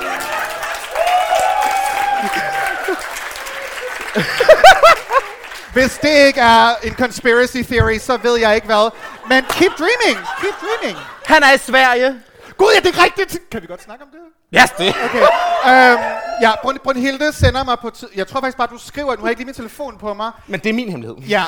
Hvis 5.73 5.97
det 5.97 6.09
ikke 6.27 6.39
er 6.39 6.75
en 6.83 6.93
conspiracy 6.93 7.57
theory, 7.57 7.97
så 7.97 8.17
ved 8.17 8.37
jeg 8.39 8.55
ikke 8.55 8.67
hvad. 8.67 8.89
Men 9.29 9.43
keep 9.49 9.71
dreaming, 9.77 10.25
keep 10.41 10.53
dreaming. 10.61 10.97
Han 11.25 11.43
er 11.43 11.53
i 11.53 11.57
Sverige. 11.57 12.21
Gud, 12.57 12.67
ja, 12.75 12.79
det 12.89 12.97
er 12.97 13.03
rigtigt. 13.03 13.49
Kan 13.51 13.61
vi 13.61 13.67
godt 13.67 13.83
snakke 13.83 14.03
om 14.03 14.09
det? 14.11 14.19
Yes, 14.61 14.71
det. 14.71 14.95
Okay. 15.05 15.21
øhm, 15.21 15.99
ja, 16.41 16.51
Brun- 16.51 16.77
Brunhilde 16.83 17.31
sender 17.33 17.63
mig 17.63 17.77
på 17.79 17.89
tid. 17.89 18.07
Jeg 18.15 18.27
tror 18.27 18.39
faktisk 18.39 18.57
bare, 18.57 18.67
du 18.71 18.77
skriver, 18.77 19.15
nu 19.15 19.21
har 19.21 19.25
jeg 19.27 19.29
ikke 19.29 19.39
lige 19.39 19.45
min 19.45 19.53
telefon 19.55 19.97
på 19.97 20.13
mig. 20.13 20.31
Men 20.47 20.59
det 20.59 20.69
er 20.69 20.73
min 20.73 20.89
hemmelighed. 20.89 21.17
Ja, 21.17 21.43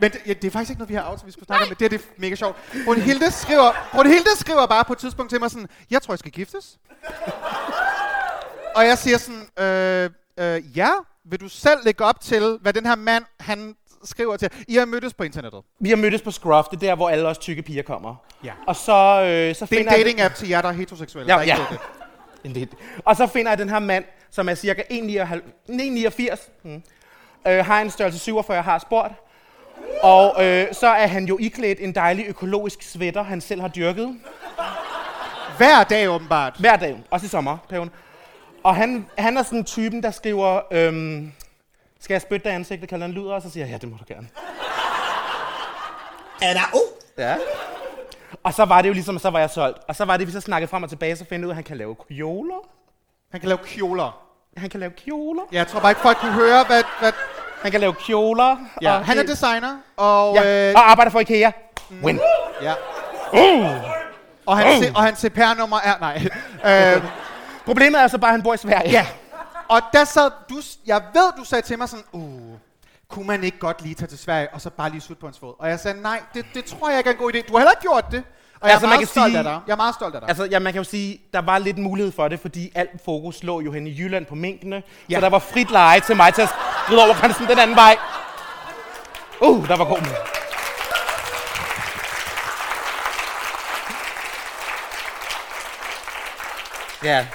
men 0.00 0.10
det, 0.10 0.20
ja, 0.26 0.32
det 0.32 0.44
er 0.44 0.50
faktisk 0.50 0.70
ikke 0.70 0.78
noget, 0.80 0.88
vi 0.90 0.94
har 0.94 1.02
aftalt, 1.02 1.26
vi 1.26 1.32
skulle 1.32 1.46
snakke 1.46 1.62
om, 1.62 1.68
men 1.68 1.76
det 1.78 1.84
er 1.84 1.88
det 1.88 2.00
er 2.00 2.04
mega 2.18 2.34
sjovt. 2.34 2.56
Brunhilde 2.84 3.30
skriver, 3.30 3.72
Brunhilde 3.92 4.30
skriver 4.40 4.66
bare 4.66 4.84
på 4.84 4.92
et 4.92 4.98
tidspunkt 4.98 5.30
til 5.30 5.40
mig 5.40 5.50
sådan, 5.50 5.68
jeg 5.90 6.02
tror, 6.02 6.14
jeg 6.14 6.18
skal 6.18 6.32
giftes. 6.32 6.66
og 8.74 8.86
jeg 8.86 8.98
siger 8.98 9.18
sådan, 9.18 9.48
øh, 9.66 10.10
øh, 10.40 10.76
ja, 10.78 10.90
vil 11.30 11.40
du 11.40 11.48
selv 11.48 11.78
lægge 11.84 12.04
op 12.04 12.20
til, 12.20 12.58
hvad 12.60 12.72
den 12.72 12.86
her 12.86 12.96
mand, 12.96 13.24
han 13.40 13.74
skriver 14.04 14.36
til? 14.36 14.50
I 14.68 14.76
har 14.76 14.84
mødtes 14.84 15.14
på 15.14 15.22
internettet. 15.24 15.60
Vi 15.80 15.88
har 15.88 15.96
mødtes 15.96 16.22
på 16.22 16.30
Scruff, 16.30 16.68
det 16.68 16.76
er 16.76 16.80
der, 16.80 16.94
hvor 16.94 17.08
alle 17.08 17.28
os 17.28 17.38
tykke 17.38 17.62
piger 17.62 17.82
kommer. 17.82 18.14
Ja. 18.44 18.52
Og 18.66 18.76
så, 18.76 18.92
øh, 18.92 19.54
så 19.54 19.64
Det 19.64 19.72
er 19.72 19.76
finder 19.76 19.92
en 19.92 19.98
jeg- 19.98 20.06
dating-app 20.06 20.34
til 20.34 20.48
jer, 20.48 20.62
der 20.62 20.68
er 20.68 20.72
heteroseksuelle. 20.72 21.32
Ja, 21.32 21.36
der 21.36 21.42
ikke 21.42 21.54
ja. 21.54 21.58
ved 21.58 21.66
det. 21.70 21.78
Indeed. 22.44 22.66
Og 23.04 23.16
så 23.16 23.26
finder 23.26 23.50
jeg 23.50 23.58
den 23.58 23.68
her 23.68 23.78
mand, 23.78 24.04
som 24.30 24.48
er 24.48 24.54
cirka 24.54 24.82
1,89, 24.90 26.50
mm. 26.64 26.82
øh, 27.48 27.64
har 27.66 27.80
en 27.80 27.90
størrelse 27.90 28.18
47, 28.18 28.54
jeg 28.56 28.64
har 28.64 28.78
spurgt. 28.78 29.12
Og 30.02 30.44
øh, 30.44 30.66
så 30.74 30.86
er 30.88 31.06
han 31.06 31.24
jo 31.24 31.38
iklædt 31.40 31.78
en 31.80 31.94
dejlig 31.94 32.26
økologisk 32.28 32.82
sweater, 32.82 33.22
han 33.22 33.40
selv 33.40 33.60
har 33.60 33.68
dyrket. 33.68 34.16
Hver 35.56 35.84
dag 35.84 36.08
åbenbart. 36.10 36.56
Hver 36.58 36.76
dag, 36.76 37.04
også 37.10 37.26
i 37.26 37.28
sommerperioden. 37.28 37.90
Og 38.68 38.76
han, 38.76 39.06
han 39.18 39.36
er 39.36 39.42
sådan 39.42 39.64
typen, 39.64 40.02
der 40.02 40.10
skriver, 40.10 40.60
øhm, 40.70 41.32
skal 42.00 42.14
jeg 42.14 42.22
spytte 42.22 42.44
dig 42.44 42.52
i 42.52 42.54
ansigtet, 42.54 42.88
kalder 42.88 43.06
han 43.06 43.14
luder, 43.14 43.34
og 43.34 43.42
så 43.42 43.50
siger 43.50 43.66
jeg, 43.66 43.72
ja, 43.72 43.78
det 43.78 43.88
må 43.90 43.96
du 43.96 44.04
gerne. 44.14 44.28
Er 46.42 46.52
der 46.52 46.60
O? 46.74 46.78
Ja. 47.18 47.36
Og 48.42 48.54
så 48.54 48.64
var 48.64 48.82
det 48.82 48.88
jo 48.88 48.92
ligesom, 48.92 49.18
så 49.18 49.30
var 49.30 49.38
jeg 49.38 49.50
solgt. 49.50 49.78
Og 49.88 49.96
så 49.96 50.04
var 50.04 50.16
det, 50.16 50.26
vi 50.26 50.32
så 50.32 50.40
snakkede 50.40 50.70
frem 50.70 50.82
og 50.82 50.88
tilbage, 50.88 51.16
så 51.16 51.24
fandt 51.24 51.32
jeg 51.42 51.46
ud 51.46 51.50
af, 51.50 51.52
at 51.52 51.54
han 51.56 51.64
kan 51.64 51.76
lave 51.76 51.96
kjoler. 52.08 52.68
Han 53.30 53.40
kan 53.40 53.48
lave 53.48 53.58
kjoler. 53.64 54.20
Han 54.56 54.70
kan 54.70 54.80
lave 54.80 54.92
kjoler. 54.92 55.42
Ja, 55.52 55.56
jeg 55.56 55.66
tror 55.66 55.80
bare 55.80 55.90
ikke, 55.90 56.00
folk 56.00 56.18
kunne 56.18 56.32
høre, 56.32 56.64
hvad... 56.64 56.82
hvad 57.00 57.12
Han 57.62 57.70
kan 57.70 57.80
lave 57.80 57.94
kjoler. 57.94 58.56
ja. 58.82 58.92
og 58.94 59.04
Han 59.06 59.18
er 59.18 59.22
designer, 59.22 59.78
og... 59.96 60.34
Ja, 60.34 60.68
Øh, 60.68 60.74
og 60.76 60.90
arbejder 60.90 61.10
for 61.10 61.20
IKEA. 61.20 61.50
Win. 62.02 62.20
ja. 62.62 62.74
Og 64.46 64.58
hans, 64.58 64.86
og 64.94 65.02
hans 65.02 65.18
CPR-nummer 65.18 65.76
er... 65.84 65.98
Nej. 66.00 66.16
øh, 66.96 67.02
Problemet 67.68 68.00
er 68.00 68.08
så 68.08 68.18
bare, 68.18 68.28
at 68.30 68.32
han 68.34 68.42
bor 68.42 68.54
i 68.54 68.56
Sverige. 68.56 68.90
ja. 68.90 69.06
Og 69.68 69.80
der 69.92 70.04
sad... 70.04 70.30
Du, 70.50 70.60
jeg 70.86 71.02
ved, 71.14 71.32
du 71.38 71.44
sagde 71.44 71.66
til 71.66 71.78
mig 71.78 71.88
sådan... 71.88 72.04
Uh, 72.12 72.56
kunne 73.10 73.26
man 73.26 73.44
ikke 73.44 73.58
godt 73.58 73.82
lige 73.82 73.94
tage 73.94 74.08
til 74.08 74.18
Sverige, 74.18 74.48
og 74.52 74.60
så 74.60 74.70
bare 74.70 74.90
lige 74.90 75.00
sutte 75.00 75.20
på 75.20 75.26
hans 75.26 75.38
fod? 75.38 75.54
Og 75.58 75.68
jeg 75.68 75.80
sagde, 75.80 76.02
nej, 76.02 76.20
det, 76.34 76.46
det 76.54 76.64
tror 76.64 76.88
jeg 76.88 76.98
ikke 76.98 77.08
er 77.10 77.14
en 77.14 77.18
god 77.18 77.32
idé. 77.34 77.38
Du 77.48 77.52
har 77.52 77.58
heller 77.58 77.70
ikke 77.70 77.80
gjort 77.82 78.04
det. 78.10 78.22
Og 78.60 78.68
jeg 78.68 78.72
Altså, 78.74 78.86
er 78.86 78.88
man 78.88 78.96
meget 78.96 78.98
kan 78.98 79.06
stolt 79.08 79.26
sige- 79.30 79.38
af 79.38 79.44
dig. 79.44 79.60
Jeg 79.66 79.72
er 79.72 79.76
meget 79.76 79.94
stolt 79.94 80.14
af 80.14 80.20
dig. 80.20 80.28
Altså, 80.28 80.44
ja, 80.44 80.58
man 80.58 80.72
kan 80.72 80.80
jo 80.82 80.84
sige, 80.88 81.20
der 81.32 81.40
var 81.40 81.58
lidt 81.58 81.78
mulighed 81.78 82.12
for 82.12 82.28
det, 82.28 82.40
fordi 82.40 82.72
alt 82.74 82.90
fokus 83.04 83.42
lå 83.42 83.60
jo 83.60 83.72
hen 83.72 83.86
i 83.86 83.90
Jylland 84.00 84.26
på 84.26 84.34
minkene. 84.34 84.82
Ja. 85.10 85.14
Så 85.14 85.20
der 85.20 85.28
var 85.28 85.38
frit 85.38 85.70
leje 85.70 86.00
til 86.00 86.16
mig 86.16 86.34
til 86.34 86.42
at 86.42 86.48
skride 86.84 87.04
over 87.04 87.14
grænsen 87.14 87.46
den 87.46 87.58
anden 87.58 87.76
vej. 87.76 87.96
Uh, 89.40 89.68
der 89.68 89.76
var 89.76 89.84
god. 89.84 89.98
Ja, 97.04 97.26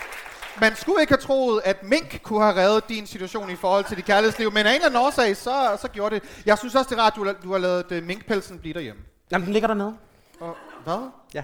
Man 0.61 0.75
skulle 0.75 1.01
ikke 1.01 1.11
have 1.13 1.21
troet, 1.21 1.61
at 1.65 1.83
mink 1.83 2.19
kunne 2.23 2.41
have 2.43 2.55
reddet 2.55 2.89
din 2.89 3.07
situation 3.07 3.49
i 3.49 3.55
forhold 3.55 3.85
til 3.85 3.97
dit 3.97 4.05
kærlighedsliv, 4.05 4.51
men 4.51 4.65
af 4.65 4.69
en 4.69 4.75
eller 4.75 4.85
anden 4.85 4.99
årsag, 5.01 5.37
så, 5.37 5.77
så 5.81 5.87
gjorde 5.87 6.15
det. 6.15 6.41
Jeg 6.45 6.57
synes 6.57 6.75
også, 6.75 6.89
det 6.89 6.99
er 6.99 7.03
rart, 7.03 7.15
du, 7.15 7.25
har- 7.25 7.35
du 7.43 7.51
har 7.51 7.57
lavet 7.59 7.91
uh, 7.91 8.03
minkpelsen 8.03 8.59
blive 8.59 8.73
derhjemme. 8.73 9.01
Jamen, 9.31 9.45
den 9.45 9.53
ligger 9.53 9.67
dernede. 9.67 9.97
Og, 10.39 10.57
hvad? 10.83 11.09
Ja. 11.33 11.43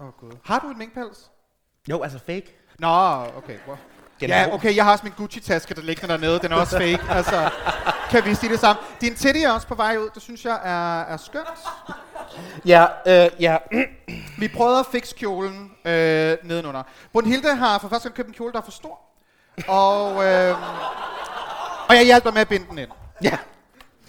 Åh, 0.00 0.06
oh, 0.06 0.12
gud. 0.20 0.32
Har 0.44 0.58
du 0.58 0.70
et 0.70 0.76
minkpels? 0.76 1.30
Jo, 1.90 2.02
altså 2.02 2.18
fake. 2.26 2.56
Nå, 2.78 2.88
okay. 3.36 3.58
Wow. 3.68 3.76
Den 4.26 4.36
Ja, 4.36 4.54
okay, 4.54 4.76
jeg 4.76 4.84
har 4.84 4.92
også 4.92 5.04
min 5.04 5.12
Gucci-taske, 5.16 5.74
der 5.74 5.82
ligger 5.82 6.06
dernede. 6.06 6.38
Den 6.38 6.52
er 6.52 6.56
også 6.56 6.76
fake. 6.78 7.00
altså, 7.10 7.50
kan 8.10 8.24
vi 8.24 8.34
sige 8.34 8.52
det 8.52 8.60
samme? 8.60 8.82
Din 9.00 9.14
titty 9.14 9.40
er 9.40 9.50
også 9.50 9.66
på 9.66 9.74
vej 9.74 9.96
ud. 9.96 10.08
Det 10.14 10.22
synes 10.22 10.44
jeg 10.44 10.58
er, 10.64 11.00
er 11.02 11.16
skønt. 11.16 11.46
Ja, 12.66 12.86
øh, 13.06 13.30
ja. 13.40 13.56
Vi 14.38 14.48
prøvede 14.48 14.78
at 14.78 14.86
fikse 14.92 15.14
kjolen 15.18 15.70
øh, 15.84 16.36
nedenunder. 16.44 16.82
Brunhilde 17.12 17.54
har 17.54 17.78
for 17.78 17.88
første 17.88 18.08
gang 18.08 18.16
købt 18.16 18.28
en 18.28 18.34
kjole, 18.34 18.52
der 18.52 18.58
er 18.58 18.62
for 18.64 18.70
stor. 18.72 18.98
Og, 19.68 20.24
øh, 20.24 20.56
og 21.88 21.94
jeg 21.96 22.04
hjalp 22.04 22.24
dig 22.24 22.32
med 22.32 22.40
at 22.40 22.48
binde 22.48 22.66
den 22.70 22.78
ind. 22.78 22.90
ja. 23.22 23.36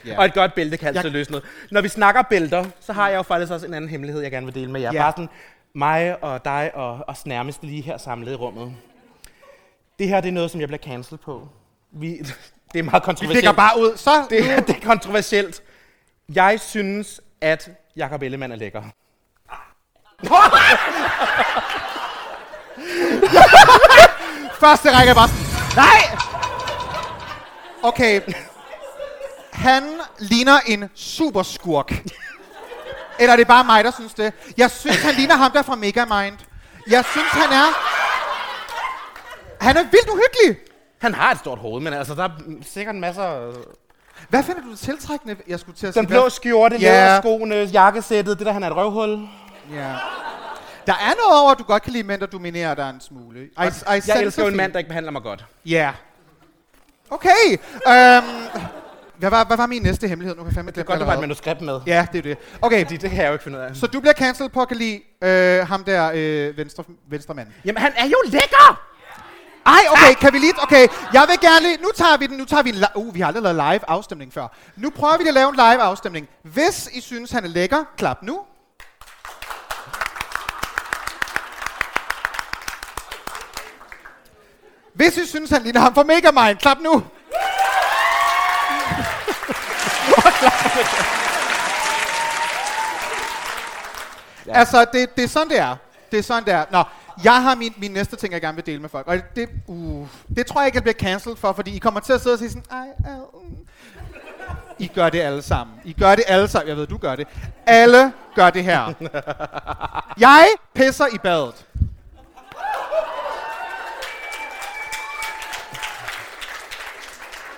Ja. 0.06 0.18
Og 0.18 0.26
et 0.26 0.34
godt 0.34 0.54
bælte 0.56 0.78
kan 0.78 0.88
Jeg- 0.88 0.96
altid 0.96 1.10
løse 1.10 1.32
noget. 1.32 1.46
Når 1.72 1.82
vi 1.82 1.88
snakker 1.90 2.22
bælter, 2.22 2.66
så 2.80 2.94
har 2.94 3.10
jeg 3.10 3.18
jo 3.18 3.22
faktisk 3.22 3.52
også 3.52 3.66
en 3.66 3.74
anden 3.74 3.90
hemmelighed, 3.90 4.22
jeg 4.22 4.32
gerne 4.32 4.46
vil 4.46 4.56
dele 4.56 4.72
med 4.72 4.82
jer. 4.82 4.92
Ja. 4.94 5.02
Bare 5.02 5.12
sådan 5.12 5.30
mig 5.76 6.24
og 6.24 6.46
dig 6.46 6.72
og 6.74 7.00
os 7.08 7.26
nærmeste 7.26 7.66
lige 7.66 7.82
her 7.82 7.98
samlet 7.98 8.32
i 8.32 8.36
rummet. 8.36 8.74
Det 10.00 10.08
her 10.08 10.22
det 10.22 10.28
er 10.28 10.34
noget, 10.34 10.52
som 10.52 10.60
jeg 10.60 10.68
bliver 10.68 10.82
cancelled 10.84 11.20
på. 11.20 11.48
Vi, 11.92 12.18
det 12.74 12.80
er 12.80 12.84
meget 12.84 13.04
Vi 13.04 13.06
kontroversielt. 13.06 13.34
ligger 13.34 13.52
bare 13.52 13.80
ud. 13.80 13.98
Så 13.98 14.26
det, 14.30 14.52
er, 14.52 14.60
det 14.68 14.76
er 14.76 14.86
kontroversielt. 14.86 15.62
Jeg 16.30 16.60
synes, 16.60 17.22
at 17.42 17.70
Jakob 17.96 18.22
Ellemann 18.22 18.52
er 18.54 18.56
lækker. 18.58 18.82
Første 24.60 24.92
række 24.98 25.10
er 25.10 25.16
bare 25.16 25.28
sådan, 25.28 25.46
nej! 25.76 26.18
Okay. 27.84 28.22
Han 29.54 29.84
ligner 30.20 30.60
en 30.66 30.90
superskurk. 30.96 31.92
Eller 33.20 33.34
er 33.34 33.38
det 33.38 33.48
bare 33.48 33.64
mig, 33.64 33.84
der 33.84 33.92
synes 33.92 34.14
det? 34.14 34.34
Jeg 34.58 34.72
synes, 34.72 35.02
han 35.04 35.14
ligner 35.16 35.36
ham 35.36 35.52
der 35.52 35.62
fra 35.62 35.76
Megamind. 35.76 36.38
Jeg 36.90 37.06
synes, 37.12 37.28
han 37.32 37.52
er... 37.52 37.66
Han 39.62 39.78
er 39.78 39.84
vildt 39.84 40.10
uhyggelig. 40.10 40.66
Han 41.00 41.14
har 41.14 41.32
et 41.32 41.40
stort 41.40 41.60
hoved, 41.60 41.82
men 41.82 41.94
altså, 41.94 42.16
der 42.16 42.24
er 42.24 42.30
sikkert 42.62 42.96
masser... 42.96 43.54
Hvad 44.30 44.44
finder 44.44 44.62
du 44.62 44.76
tiltrækkende? 44.76 45.36
Jeg 45.48 45.60
skulle 45.60 45.76
til 45.78 45.88
at 45.88 45.96
Den 45.96 46.04
sige, 46.04 46.08
blå 46.08 46.22
hvad- 46.22 46.30
skjorte, 46.30 46.78
Ja. 46.78 47.20
skoene, 47.22 47.56
jakkesættet, 47.56 48.40
det 48.40 48.46
der, 48.48 48.54
han 48.54 48.64
er 48.64 48.68
et 48.70 48.76
røvhul. 48.76 49.28
Ja. 49.74 49.94
Der 50.88 50.94
er 50.94 51.14
noget 51.26 51.42
over, 51.42 51.52
at 51.52 51.60
du 51.60 51.64
godt 51.64 51.84
kan 51.84 51.94
lide 51.94 52.04
mænd, 52.04 52.22
der 52.22 52.28
dominerer 52.28 52.76
dig 52.76 52.90
en 52.90 53.02
smule. 53.02 53.40
I, 53.40 53.46
I 53.46 54.02
Jeg 54.08 54.22
elsker 54.22 54.44
jo 54.44 54.50
en 54.50 54.58
mand, 54.58 54.72
der 54.72 54.78
ikke 54.80 54.88
behandler 54.88 55.12
mig 55.12 55.22
godt. 55.22 55.46
Ja. 55.66 55.92
Okay. 57.10 57.30
Um, 57.86 58.24
hvad, 59.18 59.30
var, 59.30 59.46
hvad 59.46 59.58
var 59.58 59.66
min 59.66 59.82
næste 59.82 60.08
hemmelighed? 60.08 60.36
Nu 60.36 60.42
kan 60.44 60.48
jeg 60.48 60.54
fandme 60.56 60.72
Det 60.72 60.78
er 60.78 60.84
glemme 60.84 60.92
godt, 60.92 61.00
du 61.00 61.06
har 61.06 61.12
et 61.12 61.16
allerede. 61.16 61.28
manuskript 61.28 61.62
med. 61.62 61.80
Ja, 61.88 62.08
det 62.12 62.18
er 62.18 62.22
det. 62.22 62.38
Okay, 62.62 62.84
Fordi 62.86 62.98
det 62.98 63.10
kan 63.10 63.20
jeg 63.20 63.28
jo 63.28 63.34
ikke 63.34 63.44
finde 63.44 63.58
ud 63.58 63.64
af. 63.64 63.76
så 63.76 63.88
du 63.88 64.00
bliver 64.00 64.14
cancelled 64.14 64.50
på 64.52 64.62
at 64.62 64.68
kan 64.68 64.78
lide 64.78 65.02
øh, 65.24 65.68
ham 65.68 65.84
der 65.84 66.12
øh, 66.14 66.58
venstre, 66.58 66.84
venstre 67.10 67.34
mand. 67.34 67.48
Jamen, 67.66 67.82
han 67.82 67.92
er 67.98 68.06
jo 68.06 68.18
lækker! 68.26 68.82
Ej, 69.66 69.82
okay, 69.92 70.14
kan 70.22 70.34
vi 70.34 70.40
lige... 70.40 70.54
Okay, 70.64 70.88
jeg 71.14 71.26
vil 71.30 71.40
gerne 71.42 71.60
lige... 71.66 71.78
Nu 71.78 71.92
tager 71.96 72.18
vi 72.18 72.28
den. 72.28 72.38
Nu 72.38 72.46
tager 72.46 72.64
vi 72.64 72.70
en... 72.70 72.76
li- 72.76 72.96
Uh, 72.96 73.16
vi 73.16 73.20
har 73.20 73.28
aldrig 73.28 73.44
lavet 73.44 73.56
live 73.56 73.90
afstemning 73.90 74.34
før. 74.34 74.48
Nu 74.76 74.90
prøver 74.90 75.18
vi 75.18 75.28
at 75.28 75.34
lave 75.34 75.50
en 75.50 75.56
live 75.56 75.82
afstemning. 75.82 76.28
Hvis 76.44 76.90
I 76.94 77.02
synes, 77.02 77.32
han 77.32 77.44
er 77.44 77.48
lækker, 77.48 77.84
klap 77.98 78.18
nu. 78.22 78.40
Hvis 84.94 85.18
I 85.18 85.26
synes, 85.28 85.50
han 85.50 85.64
ligner 85.64 85.80
ham 85.80 85.96
fra 85.96 86.04
Megamind, 86.04 86.58
klap 86.58 86.78
nu. 86.80 87.04
Altså, 94.48 94.86
det, 94.94 95.16
det 95.16 95.24
er 95.24 95.28
sådan, 95.28 95.50
det 95.50 95.60
er. 95.60 95.76
Det 96.12 96.20
er 96.20 96.24
sådan, 96.24 96.46
det 96.46 96.54
er. 96.54 96.66
Nå, 96.72 96.84
jeg 97.24 97.44
har 97.44 97.56
min, 97.56 97.74
min 97.78 97.92
næste 97.92 98.16
ting, 98.16 98.34
jeg 98.34 98.42
gerne 98.42 98.56
vil 98.56 98.66
dele 98.66 98.80
med 98.80 98.90
folk. 98.90 99.08
Og 99.08 99.18
det, 99.36 99.50
uh, 99.68 100.08
det 100.36 100.46
tror 100.46 100.62
jeg 100.62 100.66
ikke, 100.68 100.76
jeg 100.76 100.84
bliver 100.84 100.94
cancelled 100.94 101.38
for, 101.38 101.54
fordi 101.54 101.76
I 101.76 101.80
kommer 101.80 102.00
til 102.00 102.14
at 102.14 102.22
sidde 102.22 102.34
og 102.34 102.40
sige 102.40 102.50
sådan, 102.50 102.64
ej, 102.72 102.88
ej. 103.06 103.16
I 104.80 104.88
gør 104.88 105.10
det 105.10 105.22
alle 105.22 105.42
sammen. 105.42 105.76
I 105.86 105.94
gør 105.94 106.16
det 106.16 106.24
alle 106.28 106.48
sammen. 106.48 106.70
Jeg 106.70 106.78
ved, 106.78 106.88
du 106.88 106.98
gør 106.98 107.16
det. 107.16 107.28
Alle 107.66 108.14
gør 108.36 108.50
det 108.50 108.64
her. 108.64 108.94
Jeg 110.28 110.48
pisser 110.74 111.06
i 111.14 111.18
badet. 111.18 111.66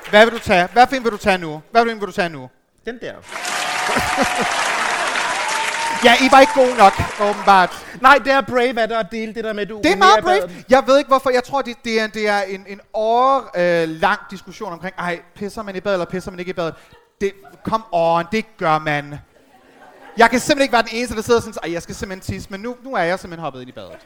Hvad 0.10 0.26
vil 0.26 0.34
du 0.34 0.40
tage? 0.40 0.68
Hvad 0.74 0.88
film 0.88 1.04
vil 1.04 1.12
du 1.12 1.18
tage 1.18 1.38
nu? 1.38 1.62
Hvad 1.72 1.86
film 1.86 2.00
vil 2.00 2.08
du 2.08 2.14
tage 2.14 2.30
nu? 2.30 2.50
Den 2.86 3.00
der. 3.02 3.14
Ja, 6.04 6.14
I 6.22 6.28
var 6.32 6.40
ikke 6.40 6.54
gode 6.54 6.76
nok, 6.78 6.94
åbenbart. 7.22 7.86
Nej, 8.02 8.18
det 8.18 8.32
er 8.34 8.42
brave 8.42 8.74
dig 8.74 9.00
at 9.00 9.08
dele 9.12 9.34
det 9.34 9.44
der 9.44 9.54
med, 9.54 9.62
at 9.64 9.70
du 9.70 9.80
Det 9.84 9.92
er 9.92 9.96
meget 9.96 10.24
brave. 10.24 10.50
Jeg 10.70 10.84
ved 10.88 10.98
ikke 10.98 11.08
hvorfor. 11.08 11.30
Jeg 11.30 11.44
tror, 11.44 11.62
det, 11.62 11.76
det 11.86 12.02
er, 12.02 12.08
det 12.08 12.28
er 12.30 12.42
en, 12.42 12.66
en 12.68 12.82
år 12.94 13.52
øh, 13.56 13.90
lang 13.90 14.20
diskussion 14.32 14.74
omkring, 14.74 14.96
ej, 14.98 15.20
pisser 15.36 15.64
man 15.64 15.76
i 15.76 15.80
badet, 15.80 15.96
eller 15.96 16.06
pisser 16.06 16.32
man 16.32 16.40
ikke 16.40 16.50
i 16.50 16.54
badet? 16.54 16.76
Det, 17.22 17.32
come 17.70 17.84
on, 17.92 18.26
det 18.32 18.46
gør 18.58 18.80
man. 18.80 19.20
Jeg 20.18 20.30
kan 20.30 20.40
simpelthen 20.40 20.64
ikke 20.64 20.74
være 20.74 20.82
den 20.82 20.90
eneste, 20.94 21.16
der 21.16 21.22
sidder 21.22 21.40
sådan, 21.40 21.54
ej, 21.64 21.74
jeg 21.74 21.82
skal 21.82 21.96
simpelthen 21.96 22.34
tisse, 22.34 22.50
men 22.52 22.60
nu, 22.60 22.76
nu 22.84 22.94
er 22.96 23.04
jeg 23.04 23.20
simpelthen 23.20 23.44
hoppet 23.44 23.62
ind 23.62 23.70
i 23.70 23.74
badet. 23.74 23.98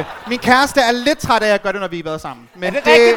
øh, 0.00 0.04
min 0.28 0.38
kæreste 0.38 0.80
er 0.80 0.92
lidt 0.92 1.18
træt 1.18 1.42
af, 1.42 1.46
at 1.46 1.52
jeg 1.52 1.62
gør 1.62 1.72
det, 1.72 1.80
når 1.80 1.88
vi 1.88 1.96
er 1.96 2.00
i 2.00 2.02
bad 2.02 2.18
sammen. 2.18 2.48
Men 2.54 2.74
Er 2.74 2.80
det 2.80 2.86
rigtigt? 2.92 3.16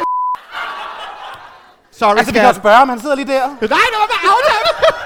Sorry, 1.92 2.18
Altså, 2.18 2.34
vi 2.34 2.40
kan 2.40 2.54
spørge 2.56 2.76
ham, 2.76 2.90
han 2.90 3.02
sidder 3.02 3.16
lige 3.16 3.28
der. 3.28 3.48
Nej, 3.48 3.58
det 3.60 3.70
var 3.70 4.08
med 4.08 4.30
aftale! 4.30 4.97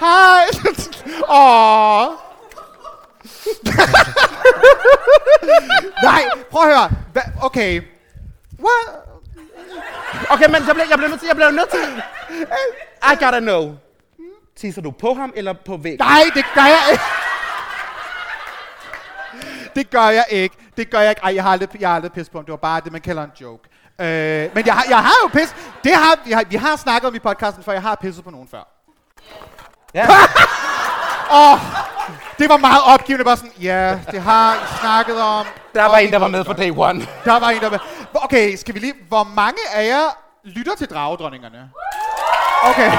Hej! 0.00 0.44
Åh! 1.40 2.06
Nej, 6.02 6.22
prøv 6.50 6.62
at 6.62 6.76
høre. 6.76 6.90
Hva? 7.12 7.20
Okay. 7.42 7.82
What? 8.58 8.86
Okay, 10.30 10.46
men 10.46 10.54
jeg 10.54 10.74
bliver, 10.74 10.86
jeg 10.88 10.98
bliver 10.98 11.08
nødt 11.08 11.20
til, 11.20 11.26
jeg 11.26 11.36
bliver 11.36 11.50
nødt 11.50 11.70
til. 11.70 12.02
I 13.12 13.24
gotta 13.24 13.40
know. 13.40 13.74
Tisser 14.56 14.82
du 14.82 14.90
på 14.90 15.14
ham 15.14 15.32
eller 15.36 15.52
på 15.52 15.76
væggen? 15.76 15.98
Nej, 16.06 16.22
det 16.34 16.44
gør 16.54 16.62
jeg 16.62 16.82
ikke. 16.92 17.04
Det 19.74 19.90
gør 19.90 20.08
jeg 20.08 20.24
ikke. 20.30 20.56
Det 20.76 20.90
gør 20.90 21.00
jeg 21.00 21.10
ikke. 21.10 21.22
Ej, 21.22 21.34
jeg 21.34 21.42
har 21.42 21.50
aldrig, 21.50 21.68
jeg 21.80 21.88
har 21.88 21.96
aldrig 21.96 22.12
pisset 22.12 22.32
på 22.32 22.38
ham. 22.38 22.44
Det 22.44 22.50
var 22.50 22.56
bare 22.56 22.80
det, 22.80 22.92
man 22.92 23.00
kalder 23.00 23.24
en 23.24 23.30
joke. 23.40 23.68
Øh, 24.00 24.50
men 24.54 24.66
jeg 24.66 24.74
har, 24.74 24.84
jeg 24.88 24.98
har 24.98 25.14
jo 25.22 25.28
pis. 25.28 25.54
Det 25.84 25.94
har, 25.94 26.18
vi, 26.24 26.32
har, 26.32 26.44
vi 26.50 26.56
har 26.56 26.76
snakket 26.76 27.08
om 27.08 27.14
i 27.14 27.18
podcasten 27.18 27.62
før. 27.64 27.72
Jeg 27.72 27.82
har 27.82 27.94
pisset 27.94 28.24
på 28.24 28.30
nogen 28.30 28.48
før. 28.48 28.79
Ja. 29.94 30.06
Det 32.40 32.48
var 32.48 32.56
meget 32.56 32.82
opgivende. 32.86 33.24
Bare 33.24 33.36
sådan, 33.36 33.52
ja, 33.60 33.98
det 34.10 34.22
har 34.22 34.54
I 34.54 34.58
snakket 34.80 35.22
om. 35.22 35.46
Der 35.74 35.84
var 35.84 35.98
en, 35.98 36.12
der 36.12 36.18
var 36.18 36.28
med 36.28 36.44
fra 36.44 36.52
godt. 36.52 36.58
day 36.58 36.70
one. 36.76 37.00
Der 37.24 37.38
var 37.40 37.50
en, 37.50 37.60
der 37.60 37.70
var... 37.70 37.86
Okay, 38.14 38.56
skal 38.56 38.74
vi 38.74 38.78
lige... 38.78 38.94
Hvor 39.08 39.24
mange 39.24 39.58
af 39.74 39.86
jer 39.86 40.18
lytter 40.44 40.74
til 40.74 40.88
dragedronningerne? 40.88 41.70
Okay. 42.62 42.92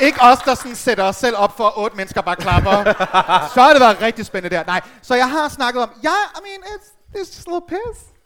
Ikke 0.06 0.22
os, 0.22 0.38
der 0.38 0.54
sådan 0.54 0.74
sætter 0.74 1.04
os 1.04 1.16
selv 1.16 1.36
op 1.36 1.56
for, 1.56 1.78
otte 1.78 1.96
mennesker 1.96 2.20
bare 2.20 2.36
klapper. 2.36 2.84
så 3.54 3.62
har 3.62 3.72
det 3.72 3.80
været 3.80 4.00
rigtig 4.02 4.26
spændende 4.26 4.56
der. 4.56 4.64
Nej, 4.64 4.80
så 5.02 5.14
jeg 5.14 5.30
har 5.30 5.48
snakket 5.48 5.82
om, 5.82 5.90
ja, 6.02 6.08
yeah, 6.08 6.28
I 6.38 6.40
mean, 6.42 6.62
it's, 6.62 6.86
it's 7.14 7.36
just 7.36 7.46
a 7.46 7.50
little 7.50 7.68
piss. 7.68 8.17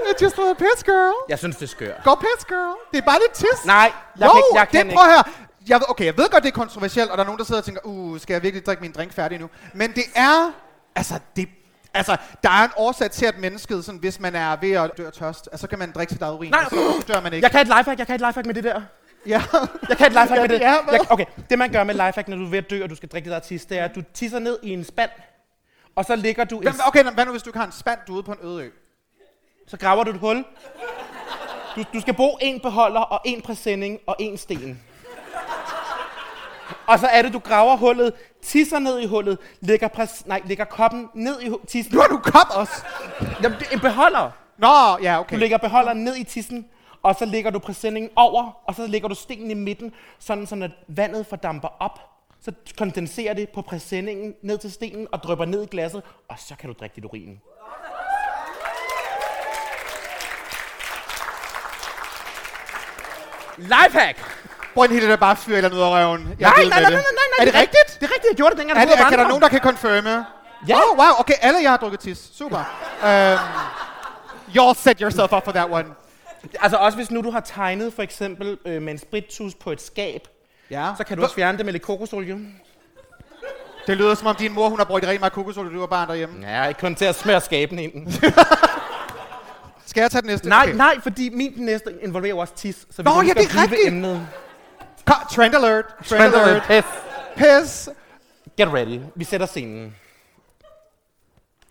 It's 0.00 0.22
just 0.24 0.38
a 0.38 0.52
piss, 0.58 0.84
girl. 0.84 1.14
Jeg 1.28 1.38
synes, 1.38 1.56
det 1.56 1.62
er 1.62 1.68
skørt. 1.68 2.00
Go 2.04 2.14
piss, 2.14 2.44
girl. 2.48 2.76
Det 2.92 2.98
er 2.98 3.02
bare 3.02 3.18
lidt 3.24 3.32
tis. 3.32 3.64
Nej, 3.66 3.92
jeg 4.18 4.26
jo, 4.26 4.32
kan 4.32 4.38
ikke. 4.38 4.58
Jeg 4.58 4.68
kan 4.68 4.80
det, 4.80 4.84
ikke. 4.86 4.96
prøv 4.96 5.06
her. 5.10 5.22
Jeg, 5.68 5.76
ved- 5.80 5.90
okay, 5.90 6.04
jeg 6.04 6.16
ved 6.16 6.28
godt, 6.30 6.42
det 6.44 6.48
er 6.48 6.54
kontroversielt, 6.54 7.10
og 7.10 7.16
der 7.18 7.22
er 7.24 7.26
nogen, 7.26 7.38
der 7.38 7.44
sidder 7.44 7.60
og 7.60 7.64
tænker, 7.64 7.80
uh, 7.84 8.20
skal 8.20 8.34
jeg 8.34 8.42
virkelig 8.42 8.66
drikke 8.66 8.80
min 8.80 8.92
drink 8.92 9.12
færdig 9.12 9.38
nu? 9.40 9.48
Men 9.74 9.92
det 9.92 10.04
er, 10.14 10.50
altså, 10.96 11.14
det, 11.36 11.48
altså, 11.94 12.16
der 12.42 12.50
er 12.50 12.64
en 12.64 12.70
årsag 12.76 13.10
til, 13.10 13.26
at 13.26 13.38
mennesket, 13.38 13.84
sådan, 13.84 13.98
hvis 14.00 14.20
man 14.20 14.34
er 14.34 14.56
ved 14.60 14.72
at 14.72 14.90
dø 14.98 15.06
af 15.06 15.12
tørst, 15.12 15.48
altså, 15.52 15.60
så 15.62 15.68
kan 15.68 15.78
man 15.78 15.92
drikke 15.92 16.12
sit 16.12 16.22
eget 16.22 16.34
urin, 16.34 16.50
Nej, 16.50 16.60
og 16.64 16.70
så 16.70 17.04
dør 17.08 17.20
man 17.20 17.32
ikke. 17.32 17.44
Jeg 17.44 17.50
kan 17.50 17.60
et 17.60 17.66
lifehack, 17.66 17.98
jeg 17.98 18.06
kan 18.06 18.14
et 18.14 18.20
lifehack 18.20 18.46
med 18.46 18.54
det 18.54 18.64
der. 18.64 18.80
Ja. 19.26 19.42
Jeg 19.88 19.96
kan 19.96 20.06
et 20.06 20.12
lifehack 20.12 20.40
med 20.42 20.48
det. 20.48 20.60
Ja, 20.60 20.74
jeg, 20.92 21.00
okay, 21.10 21.24
det 21.50 21.58
man 21.58 21.72
gør 21.72 21.84
med 21.84 21.94
lifehack, 21.94 22.28
når 22.28 22.36
du 22.36 22.44
er 22.44 22.50
ved 22.50 22.58
at 22.58 22.70
dø, 22.70 22.82
og 22.84 22.90
du 22.90 22.94
skal 22.96 23.08
drikke 23.08 23.26
det 23.30 23.34
der 23.34 23.40
tis, 23.40 23.64
det 23.64 23.78
er, 23.78 23.84
at 23.84 23.94
du 23.94 24.02
tisser 24.14 24.38
ned 24.38 24.58
i 24.62 24.70
en 24.70 24.84
spand, 24.84 25.10
og 25.96 26.04
så 26.04 26.16
ligger 26.16 26.44
du, 26.44 26.56
en, 26.56 26.62
Hvem- 26.62 26.74
Okay, 26.86 27.04
hvad 27.04 27.24
nu, 27.24 27.30
hvis 27.30 27.42
du 27.42 27.48
ikke 27.50 27.58
har 27.58 27.66
en 27.66 27.72
spand, 27.72 27.98
du 28.06 28.12
er 28.12 28.16
ude 28.16 28.22
på 28.22 28.32
en 28.32 28.38
øde 28.42 28.62
ø? 28.64 28.68
Så 29.66 29.76
graver 29.76 30.04
du 30.04 30.10
et 30.10 30.18
hul. 30.18 30.44
Du, 31.76 31.84
du 31.94 32.00
skal 32.00 32.14
bruge 32.14 32.38
en 32.40 32.60
beholder, 32.60 33.00
og 33.00 33.20
en 33.24 33.42
præsending, 33.42 33.98
og 34.06 34.16
en 34.18 34.36
sten. 34.36 34.82
Og 36.86 36.98
så 36.98 37.06
er 37.06 37.22
det, 37.22 37.32
du 37.32 37.38
graver 37.38 37.76
hullet, 37.76 38.12
tisser 38.42 38.78
ned 38.78 38.98
i 38.98 39.06
hullet, 39.06 39.38
lægger, 39.60 39.88
præs, 39.88 40.26
nej, 40.26 40.42
lægger 40.44 40.64
koppen 40.64 41.08
ned 41.14 41.42
i 41.42 41.50
tissen. 41.66 41.94
Nu 41.94 42.00
har 42.00 42.08
du 42.08 42.18
kop 42.18 42.46
også. 42.56 42.72
Jamen, 43.42 43.58
det 43.58 43.68
er 43.68 43.72
en 43.72 43.80
beholder. 43.80 44.30
Nå, 44.58 44.98
ja, 45.02 45.14
Du 45.14 45.20
okay. 45.20 45.38
lægger 45.38 45.58
beholderen 45.58 46.04
ned 46.04 46.16
i 46.16 46.24
tissen, 46.24 46.66
og 47.02 47.14
så 47.14 47.24
lægger 47.24 47.50
du 47.50 47.58
præsendingen 47.58 48.10
over, 48.16 48.62
og 48.64 48.74
så 48.74 48.86
lægger 48.86 49.08
du 49.08 49.14
stenen 49.14 49.50
i 49.50 49.54
midten, 49.54 49.92
sådan, 50.18 50.46
sådan 50.46 50.62
at 50.62 50.70
vandet 50.88 51.26
fordamper 51.26 51.68
op. 51.80 52.00
Så 52.40 52.52
kondenserer 52.78 53.34
det 53.34 53.48
på 53.48 53.62
præsendingen 53.62 54.34
ned 54.42 54.58
til 54.58 54.72
stenen 54.72 55.06
og 55.12 55.22
drypper 55.22 55.44
ned 55.44 55.62
i 55.62 55.66
glasset, 55.66 56.02
og 56.28 56.38
så 56.38 56.54
kan 56.56 56.68
du 56.70 56.74
drikke 56.80 56.96
dit 56.96 57.04
urin. 57.04 57.40
Lifehack! 63.58 64.16
Brøndhilde, 64.74 65.08
der 65.08 65.16
bare 65.16 65.36
fyrer 65.36 65.56
eller 65.56 65.70
ud 65.74 65.80
af 65.80 65.90
røven. 65.90 66.36
Jeg 66.40 66.52
Nej, 66.56 66.64
nej, 66.64 66.68
nej, 66.68 66.80
nej, 66.80 66.90
det. 66.90 66.92
nej, 66.92 67.02
nej, 67.14 67.40
Er 67.40 67.44
det 67.44 67.54
er- 67.54 67.60
rigtigt? 67.60 68.00
Det 68.00 68.06
er 68.06 68.14
rigtigt, 68.14 68.30
jeg 68.30 68.36
gjorde 68.36 68.50
det 68.50 68.58
dengang. 68.58 68.78
Er, 68.78 68.82
jeg 68.82 68.88
det, 68.98 69.04
i 69.06 69.08
kan 69.10 69.18
der 69.18 69.28
nogen, 69.28 69.42
der 69.42 69.48
kan 69.48 69.60
confirme? 69.60 70.24
Ja. 70.68 70.74
Oh, 70.76 70.98
wow, 70.98 71.06
okay, 71.18 71.34
alle 71.40 71.58
jer 71.62 71.70
har 71.70 71.76
drukket 71.76 72.00
tis. 72.00 72.18
Super. 72.38 72.58
um, 73.02 73.38
y'all 74.54 74.74
set 74.82 74.98
yourself 74.98 75.32
up 75.32 75.44
for 75.44 75.52
that 75.52 75.66
one. 75.70 75.84
Altså 76.60 76.76
også 76.76 76.96
hvis 76.96 77.10
nu 77.10 77.22
du 77.22 77.30
har 77.30 77.40
tegnet 77.40 77.92
for 77.92 78.02
eksempel 78.02 78.58
øh, 78.66 78.82
med 78.82 78.92
en 78.92 78.98
sprittus 78.98 79.54
på 79.54 79.70
et 79.72 79.82
skab, 79.82 80.28
Ja. 80.70 80.88
så 80.96 81.04
kan 81.04 81.16
du 81.16 81.22
også 81.22 81.34
fjerne 81.34 81.58
det 81.58 81.64
med 81.66 81.72
lidt 81.72 81.82
kokosolie. 81.84 82.38
Det 83.86 83.96
lyder 83.96 84.14
som 84.14 84.26
om 84.26 84.36
din 84.36 84.52
mor, 84.52 84.68
hun 84.68 84.78
har 84.78 84.84
brugt 84.84 85.02
rigtig 85.04 85.20
meget 85.20 85.32
kokosolie, 85.32 85.72
du 85.74 85.80
var 85.80 85.86
barn 85.86 86.08
derhjemme. 86.08 86.46
Ja, 86.50 86.66
ikke 86.66 86.80
kun 86.80 86.94
til 86.94 87.04
at 87.04 87.14
smøre 87.14 87.40
skaben 87.40 87.78
ind. 87.78 87.92
Skal 89.96 90.02
jeg 90.02 90.10
tage 90.10 90.22
den 90.22 90.30
næste? 90.30 90.48
Nej, 90.48 90.62
Okay. 90.64 90.74
nej, 90.74 91.00
fordi 91.02 91.28
min 91.28 91.54
den 91.54 91.64
næste 91.66 91.90
involverer 92.02 92.30
jo 92.30 92.38
også 92.38 92.54
tis. 92.54 92.76
Så 92.90 93.02
vi 93.02 93.08
Nå, 93.08 93.22
ja, 93.22 93.30
skal 93.30 93.42
det 93.44 93.54
er 93.54 93.62
rigtigt. 93.62 93.80
Emnet. 93.86 94.26
Kom, 95.04 95.16
trend 95.32 95.54
alert. 95.54 95.84
Trend, 96.06 96.34
alert. 96.34 96.62
Piss. 96.66 96.86
Piss. 97.36 97.88
Get 98.58 98.68
ready. 98.72 99.00
Vi 99.14 99.24
sætter 99.24 99.46
scenen. 99.46 99.94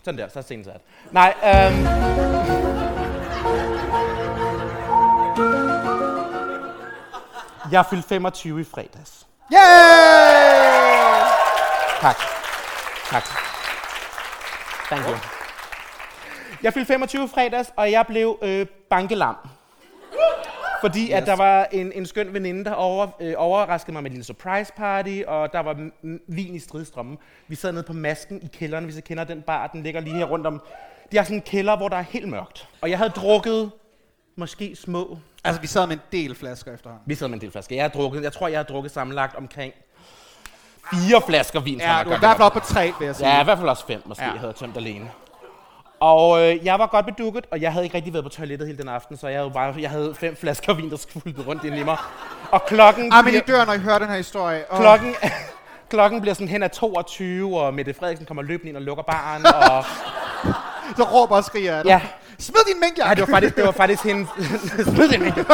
Sådan 0.04 0.18
der, 0.18 0.28
så 0.30 0.40
er 0.40 0.44
scenen 0.44 0.66
sat. 0.66 0.82
Nej, 1.12 1.34
øhm... 1.44 1.86
Jeg 7.72 7.80
er 7.80 7.84
fyldt 7.90 8.06
25 8.10 8.62
i 8.62 8.64
fredags. 8.64 9.28
Yay! 9.54 9.60
Tak. 12.02 12.18
Tak. 13.10 13.24
Thank 14.90 15.06
you. 15.08 15.35
Jeg 16.64 16.74
fyldte 16.74 16.88
25 16.88 17.24
i 17.24 17.28
fredags, 17.28 17.74
og 17.76 17.92
jeg 17.92 18.06
blev 18.08 18.38
øh, 18.42 18.66
bankelam. 18.90 19.36
Fordi 20.82 21.04
yes. 21.04 21.12
at 21.12 21.26
der 21.26 21.36
var 21.36 21.68
en, 21.72 21.92
en 21.92 22.06
skøn 22.06 22.34
veninde, 22.34 22.66
der 22.66 22.72
over, 22.74 23.08
øh, 23.20 23.34
overraskede 23.38 23.94
mig 23.94 24.04
med 24.04 24.12
en 24.12 24.14
lille 24.14 24.26
surprise 24.26 24.74
party, 24.74 25.22
og 25.28 25.54
der 25.54 25.60
var 25.60 25.90
vin 26.28 26.56
i 26.56 26.60
stridstrømmen. 26.60 27.18
Vi 27.48 27.56
sad 27.56 27.72
nede 27.72 27.84
på 27.84 27.94
masken 27.94 28.42
i 28.42 28.48
kælderen, 28.54 28.86
hvis 28.86 28.98
I 28.98 29.02
kender 29.02 29.24
den 29.24 29.42
bar, 29.42 29.68
den 29.68 29.84
ligger 29.84 30.00
lige 30.00 30.16
her 30.16 30.26
rundt 30.26 30.48
om. 30.48 30.62
De 31.12 31.18
har 31.18 31.24
sådan 31.24 31.38
en 31.38 31.42
kælder, 31.42 31.78
hvor 31.78 31.90
der 31.90 31.98
er 31.98 32.02
helt 32.02 32.28
mørkt. 32.28 32.68
Og 32.82 32.90
jeg 32.90 32.98
havde 32.98 33.10
drukket 33.10 33.72
måske 34.36 34.76
små 34.76 35.18
Altså, 35.44 35.62
vi 35.62 35.68
sad 35.68 35.88
med 35.88 35.96
en 35.96 36.02
del 36.12 36.36
flasker 36.36 36.74
efterhånden. 36.74 37.04
vi 37.06 37.16
sidder 37.16 37.30
med 37.30 37.38
en 37.38 37.42
del 37.42 37.52
flasker. 37.52 37.76
Jeg 37.76 37.84
har 37.84 37.90
drukket, 37.90 38.24
jeg 38.24 38.34
tror, 38.34 38.48
jeg 38.48 38.60
har 38.60 38.64
drukket 38.64 38.92
sammenlagt 38.92 39.36
omkring 39.36 39.74
fire 40.94 41.22
flasker 41.28 41.60
vin. 41.60 41.80
Ja, 41.80 42.02
du 42.06 42.10
er 42.10 42.16
i 42.16 42.20
hvert 42.20 42.38
fald 42.38 42.46
oppe 42.46 42.60
på 42.60 42.66
tre, 42.66 42.94
vil 43.00 43.06
jeg 43.06 43.16
sige. 43.16 43.30
Ja, 43.30 43.42
i 43.42 43.44
hvert 43.44 43.58
fald 43.58 43.70
også 43.70 43.88
fem 43.88 44.02
måske, 44.06 44.24
ja. 44.24 44.32
jeg 44.32 44.40
havde 44.40 44.54
tømt 44.54 44.78
alene. 44.78 45.12
Og 46.12 46.42
øh, 46.42 46.66
jeg 46.66 46.80
var 46.80 46.88
godt 46.88 47.06
bedukket, 47.06 47.46
og 47.52 47.62
jeg 47.62 47.72
havde 47.72 47.86
ikke 47.86 47.96
rigtig 47.96 48.14
været 48.14 48.26
på 48.26 48.30
toilettet 48.30 48.68
hele 48.68 48.78
den 48.78 48.90
aften, 48.90 49.18
så 49.18 49.28
jeg 49.28 49.40
havde, 49.40 49.52
bare, 49.52 49.76
jeg 49.80 49.90
havde 49.90 50.16
fem 50.16 50.36
flasker 50.36 50.74
vin, 50.74 50.90
der 50.90 50.98
skulle 50.98 51.36
rundt 51.48 51.64
ind 51.64 51.76
i 51.76 51.84
mig. 51.84 51.98
Og 52.52 52.66
klokken, 52.66 53.14
Ah, 53.14 53.26
men 53.26 53.34
I 53.34 53.40
dør, 53.40 53.66
når 53.66 53.74
I 53.74 53.78
hører 53.78 54.00
den 54.00 54.08
her 54.08 54.18
historie. 54.18 54.64
Oh. 54.70 54.80
klokken, 54.80 55.16
klokken 55.94 56.22
bliver 56.22 56.34
sådan 56.34 56.48
hen 56.48 56.64
ad 56.64 56.70
22, 56.70 57.60
og 57.60 57.74
Mette 57.74 57.94
Frederiksen 57.94 58.26
kommer 58.26 58.44
løbende 58.44 58.70
ind 58.70 58.78
og 58.78 58.84
lukker 58.84 59.04
baren, 59.04 59.46
og 59.46 59.86
Så 60.98 61.04
råber 61.04 61.36
og 61.36 61.44
skriger 61.44 61.76
af 61.76 61.86
ja, 61.86 62.02
Smid 62.40 62.74
din 62.74 62.80
minkjakke! 62.82 63.10
ja 63.10 63.16
det, 63.16 63.22
var 63.22 63.36
faktisk, 63.36 63.56
det 63.56 63.66
var 63.66 63.72
faktisk 63.72 64.04
hende. 64.04 64.28
Smid 64.96 65.10
det, 65.10 65.22
Mikkel. 65.22 65.46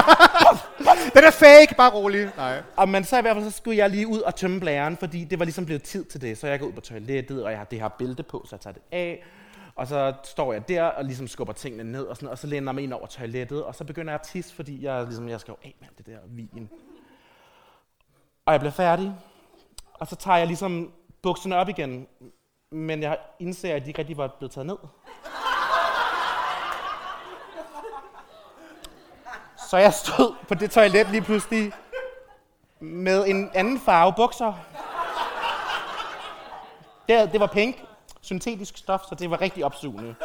Den 1.15 1.23
er 1.23 1.31
fake, 1.31 1.75
bare 1.77 1.91
rolig. 1.91 2.29
Nej. 2.37 2.61
Og 2.75 2.89
men 2.89 3.03
så 3.03 3.17
i 3.17 3.21
hvert 3.21 3.35
fald, 3.35 3.51
så 3.51 3.57
skulle 3.57 3.77
jeg 3.77 3.89
lige 3.89 4.07
ud 4.07 4.19
og 4.19 4.35
tømme 4.35 4.59
blæren, 4.59 4.97
fordi 4.97 5.23
det 5.23 5.39
var 5.39 5.45
ligesom 5.45 5.65
blevet 5.65 5.83
tid 5.83 6.03
til 6.05 6.21
det. 6.21 6.37
Så 6.37 6.47
jeg 6.47 6.59
går 6.59 6.67
ud 6.67 6.71
på 6.71 6.81
toilettet, 6.81 7.43
og 7.43 7.51
jeg 7.51 7.59
har 7.59 7.65
det 7.65 7.81
her 7.81 7.87
bælte 7.87 8.23
på, 8.23 8.45
så 8.49 8.55
jeg 8.55 8.61
tager 8.61 8.73
det 8.73 8.81
af. 8.91 9.23
Og 9.75 9.87
så 9.87 10.13
står 10.23 10.53
jeg 10.53 10.67
der 10.67 10.83
og 10.83 11.05
ligesom 11.05 11.27
skubber 11.27 11.53
tingene 11.53 11.91
ned, 11.91 12.03
og, 12.03 12.15
sådan, 12.15 12.29
og 12.29 12.37
så 12.37 12.47
læner 12.47 12.67
jeg 12.67 12.75
mig 12.75 12.83
ind 12.83 12.93
over 12.93 13.05
toilettet, 13.05 13.63
og 13.63 13.75
så 13.75 13.83
begynder 13.83 14.13
jeg 14.13 14.19
at 14.19 14.27
tisse, 14.27 14.55
fordi 14.55 14.83
jeg, 14.83 15.03
ligesom, 15.05 15.29
jeg 15.29 15.39
skal 15.39 15.51
jo 15.51 15.57
af 15.63 15.75
med 15.79 15.87
alt 15.87 15.97
det 15.97 16.05
der 16.05 16.17
vin. 16.27 16.69
Og 18.45 18.53
jeg 18.53 18.59
bliver 18.59 18.71
færdig, 18.71 19.15
og 19.93 20.07
så 20.07 20.15
tager 20.15 20.37
jeg 20.37 20.47
ligesom 20.47 20.91
bukserne 21.21 21.55
op 21.55 21.69
igen, 21.69 22.07
men 22.71 23.01
jeg 23.01 23.17
indser, 23.39 23.75
at 23.75 23.81
de 23.81 23.87
ikke 23.87 23.99
rigtig 23.99 24.17
var 24.17 24.27
blevet 24.27 24.51
taget 24.51 24.65
ned. 24.67 24.77
Så 29.69 29.77
jeg 29.77 29.93
stod 29.93 30.35
på 30.47 30.53
det 30.53 30.71
toilet 30.71 31.09
lige 31.09 31.21
pludselig 31.21 31.73
med 32.79 33.27
en 33.27 33.49
anden 33.53 33.79
farve 33.79 34.13
bukser. 34.13 34.53
Det, 37.09 37.31
det 37.31 37.39
var 37.39 37.47
pink, 37.47 37.83
syntetisk 38.21 38.77
stof, 38.77 38.99
så 39.09 39.15
det 39.15 39.31
var 39.31 39.41
rigtig 39.41 39.65
opsugende. 39.65 40.15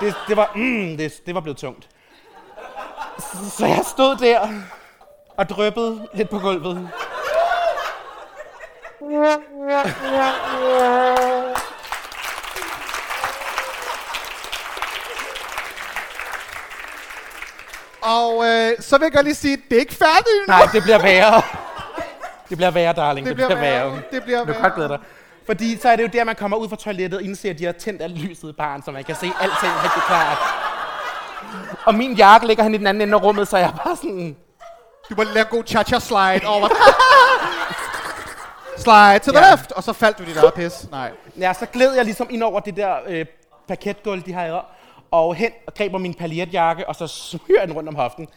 Det, 0.00 0.14
det, 0.28 0.36
var, 0.36 0.50
mm, 0.54 0.96
det, 0.96 1.12
det 1.26 1.34
var 1.34 1.40
blevet 1.40 1.58
tungt. 1.58 1.88
Så, 3.58 3.66
jeg 3.66 3.84
stod 3.86 4.16
der 4.16 4.48
og 5.36 5.48
dryppede 5.48 6.08
lidt 6.14 6.30
på 6.30 6.38
gulvet. 6.38 6.90
Og 18.02 18.44
øh, 18.46 18.72
så 18.80 18.98
vil 18.98 19.04
jeg 19.04 19.12
godt 19.12 19.24
lige 19.24 19.34
sige, 19.34 19.56
det 19.70 19.76
er 19.76 19.80
ikke 19.80 19.94
færdigt 19.94 20.46
nu. 20.48 20.52
Nej, 20.52 20.68
det 20.72 20.82
bliver 20.82 21.02
værre. 21.02 21.42
Det 22.48 22.56
bliver 22.56 22.70
værre, 22.70 22.92
darling. 22.92 23.26
det 23.26 23.34
bliver 23.36 23.54
værre. 23.60 24.00
Det 24.10 24.22
bliver 24.22 24.38
Du 24.38 24.44
kan 24.44 24.54
værre. 24.54 24.62
godt 24.62 24.74
glæde 24.74 24.88
dig. 24.88 24.98
Fordi 25.46 25.78
så 25.78 25.88
er 25.88 25.96
det 25.96 26.02
jo 26.02 26.08
der, 26.12 26.24
man 26.24 26.36
kommer 26.36 26.56
ud 26.56 26.68
fra 26.68 26.76
toilettet 26.76 27.18
og 27.18 27.24
indser, 27.24 27.50
at 27.50 27.58
de 27.58 27.64
har 27.64 27.72
tændt 27.72 28.02
alt 28.02 28.18
lyset 28.18 28.48
i 28.48 28.52
baren, 28.52 28.82
så 28.82 28.90
man 28.90 29.04
kan 29.04 29.14
se 29.14 29.26
alting 29.40 29.72
rigtig 29.84 30.02
klart. 30.06 30.38
Og 31.84 31.94
min 31.94 32.12
jakke 32.14 32.46
ligger 32.46 32.62
hen 32.62 32.74
i 32.74 32.78
den 32.78 32.86
anden 32.86 33.00
ende 33.00 33.14
af 33.14 33.22
rummet, 33.22 33.48
så 33.48 33.56
jeg 33.56 33.66
er 33.66 33.72
bare 33.84 33.96
sådan... 33.96 34.36
Du 35.10 35.14
må 35.16 35.22
lave 35.22 35.44
god 35.44 35.62
cha-cha 35.66 35.98
slide 36.00 36.46
over. 36.46 36.68
slide 38.84 39.18
to 39.18 39.32
the 39.32 39.44
Ja. 39.46 39.50
left, 39.50 39.72
og 39.72 39.82
så 39.82 39.92
faldt 39.92 40.18
du 40.18 40.24
dit 40.24 40.36
eget 40.36 40.54
pis. 40.54 40.86
Nej. 40.90 41.10
Ja, 41.38 41.52
så 41.52 41.66
gled 41.66 41.94
jeg 41.94 42.04
ligesom 42.04 42.26
ind 42.30 42.42
over 42.42 42.60
det 42.60 42.76
der 42.76 42.94
øh, 43.06 43.26
parketgulv, 43.68 44.22
de 44.22 44.32
har 44.32 44.66
og 45.10 45.34
hen 45.34 45.50
og 45.66 45.74
griber 45.74 45.98
min 45.98 46.14
paljetjakke, 46.14 46.88
og 46.88 46.94
så 46.96 47.06
smyrer 47.06 47.66
den 47.66 47.74
rundt 47.74 47.88
om 47.88 47.94
hoften. 47.94 48.28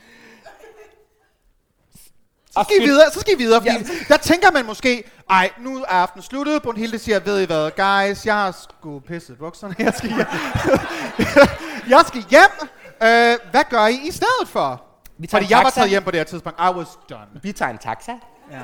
Så 2.51 2.65
skal 2.69 2.83
I 2.83 2.85
videre, 2.85 3.11
så 3.11 3.19
skal 3.19 3.33
I 3.33 3.37
videre, 3.37 3.61
fordi 3.61 3.73
ja. 3.77 4.05
der 4.07 4.17
tænker 4.17 4.51
man 4.51 4.65
måske, 4.65 5.03
ej, 5.29 5.49
nu 5.59 5.77
er 5.77 5.85
aftenen 5.87 6.23
sluttet, 6.23 6.61
Brunhilde 6.63 6.99
siger, 6.99 7.19
ved 7.19 7.41
I 7.41 7.45
hvad, 7.45 7.71
guys, 7.71 8.25
jeg 8.25 8.33
har 8.35 8.51
sgu 8.51 8.99
pisset 8.99 9.37
bukserne, 9.37 9.75
jeg 9.79 9.93
skal 9.97 10.09
hjem. 10.09 10.25
jeg 11.93 12.03
skal 12.07 12.23
hjem. 12.29 12.67
Øh, 13.03 13.37
hvad 13.51 13.63
gør 13.69 13.85
I 13.87 13.99
i 14.07 14.11
stedet 14.11 14.47
for? 14.47 14.83
Vi 15.19 15.27
tager 15.27 15.41
Fordi 15.41 15.51
jeg 15.51 15.57
var 15.57 15.63
taxa. 15.63 15.79
taget 15.79 15.89
hjem 15.89 16.03
på 16.03 16.11
det 16.11 16.19
her 16.19 16.25
tidspunkt. 16.25 16.59
I 16.59 16.69
was 16.77 16.87
done. 17.09 17.27
Vi 17.43 17.51
tager 17.51 17.71
en 17.71 17.77
taxa, 17.77 18.11
Ja. 18.51 18.57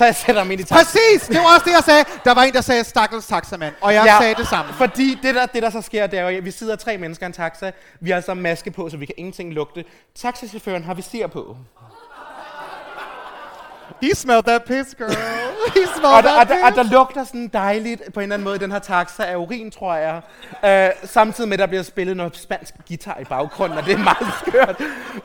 Så 0.00 0.04
jeg 0.04 0.16
sætter 0.16 0.44
mig 0.44 0.52
ind 0.52 0.60
i 0.60 0.64
taxa. 0.64 0.84
Præcis, 0.84 1.28
det 1.28 1.36
var 1.36 1.54
også 1.54 1.64
det, 1.64 1.72
jeg 1.72 1.84
sagde. 1.84 2.04
Der 2.24 2.34
var 2.34 2.42
en, 2.42 2.52
der 2.52 2.60
sagde, 2.60 2.84
stakkels 2.84 3.26
taxamand, 3.26 3.74
og 3.80 3.94
jeg 3.94 4.04
ja. 4.06 4.18
sagde 4.20 4.34
det 4.34 4.48
samme. 4.48 4.72
Fordi 4.72 5.18
det 5.22 5.34
der, 5.34 5.46
det 5.46 5.62
der 5.62 5.70
så 5.70 5.80
sker, 5.80 6.06
det 6.06 6.18
er 6.18 6.22
jo, 6.30 6.38
at 6.38 6.44
vi 6.44 6.50
sidder 6.50 6.76
tre 6.76 6.98
mennesker 6.98 7.26
i 7.26 7.28
en 7.28 7.32
taxa. 7.32 7.70
Vi 8.00 8.10
har 8.10 8.16
altså 8.16 8.34
maske 8.34 8.70
på, 8.70 8.90
så 8.90 8.96
vi 8.96 9.06
kan 9.06 9.14
ingenting 9.18 9.52
lugte. 9.52 9.84
Taxachaufføren 10.14 10.84
har 10.84 10.94
visir 10.94 11.26
på. 11.26 11.56
He 14.02 14.14
smelled 14.14 14.42
that 14.42 14.64
piss, 14.64 14.94
girl. 14.94 15.10
He 15.76 15.86
smelled 15.86 16.16
Og 16.16 16.22
der, 16.22 16.40
og, 16.40 16.46
that 16.46 16.48
der, 16.48 16.66
og 16.66 16.74
der 16.74 16.82
lugter 16.82 17.24
sådan 17.24 17.48
dejligt 17.48 18.02
på 18.14 18.20
en 18.20 18.22
eller 18.22 18.34
anden 18.34 18.44
måde 18.44 18.58
den 18.58 18.72
her 18.72 18.78
taxa 18.78 19.24
af 19.24 19.36
urin, 19.36 19.70
tror 19.70 19.94
jeg. 19.94 20.22
Øh, 20.64 21.08
samtidig 21.08 21.48
med, 21.48 21.54
at 21.54 21.58
der 21.58 21.66
bliver 21.66 21.82
spillet 21.82 22.16
noget 22.16 22.36
spansk 22.36 22.74
guitar 22.88 23.18
i 23.20 23.24
baggrunden, 23.24 23.78
og 23.78 23.84
det 23.84 23.92
er 23.92 23.98
meget 23.98 24.34
skørt. 24.46 24.76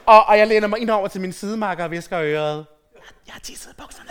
Og, 0.06 0.26
og 0.26 0.38
jeg 0.38 0.48
læner 0.48 0.68
mig 0.68 0.80
ind 0.80 0.90
over 0.90 1.08
til 1.08 1.22
min 1.22 1.34
sidemarker 1.34 1.84
og 1.84 1.92
visker 1.92 2.20
øret. 2.22 2.66
Jeg 3.28 3.34
har 3.34 3.40
tisset 3.40 3.72
i 3.72 3.76
bukserne. 3.82 4.10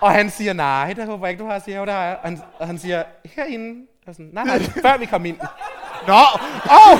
Og 0.00 0.12
han 0.12 0.30
siger, 0.30 0.52
nej, 0.52 0.92
det 0.92 1.06
håber 1.06 1.26
jeg 1.26 1.30
ikke, 1.32 1.42
du 1.44 1.48
har. 1.50 1.58
Siger, 1.64 1.78
jo, 1.78 1.84
det 1.84 1.92
har 1.92 2.02
jeg. 2.04 2.16
Og 2.22 2.28
han, 2.28 2.42
og 2.58 2.66
han 2.66 2.78
siger, 2.78 3.02
herinde. 3.24 3.86
Og 4.06 4.14
sådan, 4.14 4.30
nej, 4.32 4.44
nej, 4.44 4.58
før 4.82 4.96
vi 4.96 5.06
kom 5.06 5.24
ind. 5.24 5.38
Nå, 6.06 6.20
oh! 6.70 6.98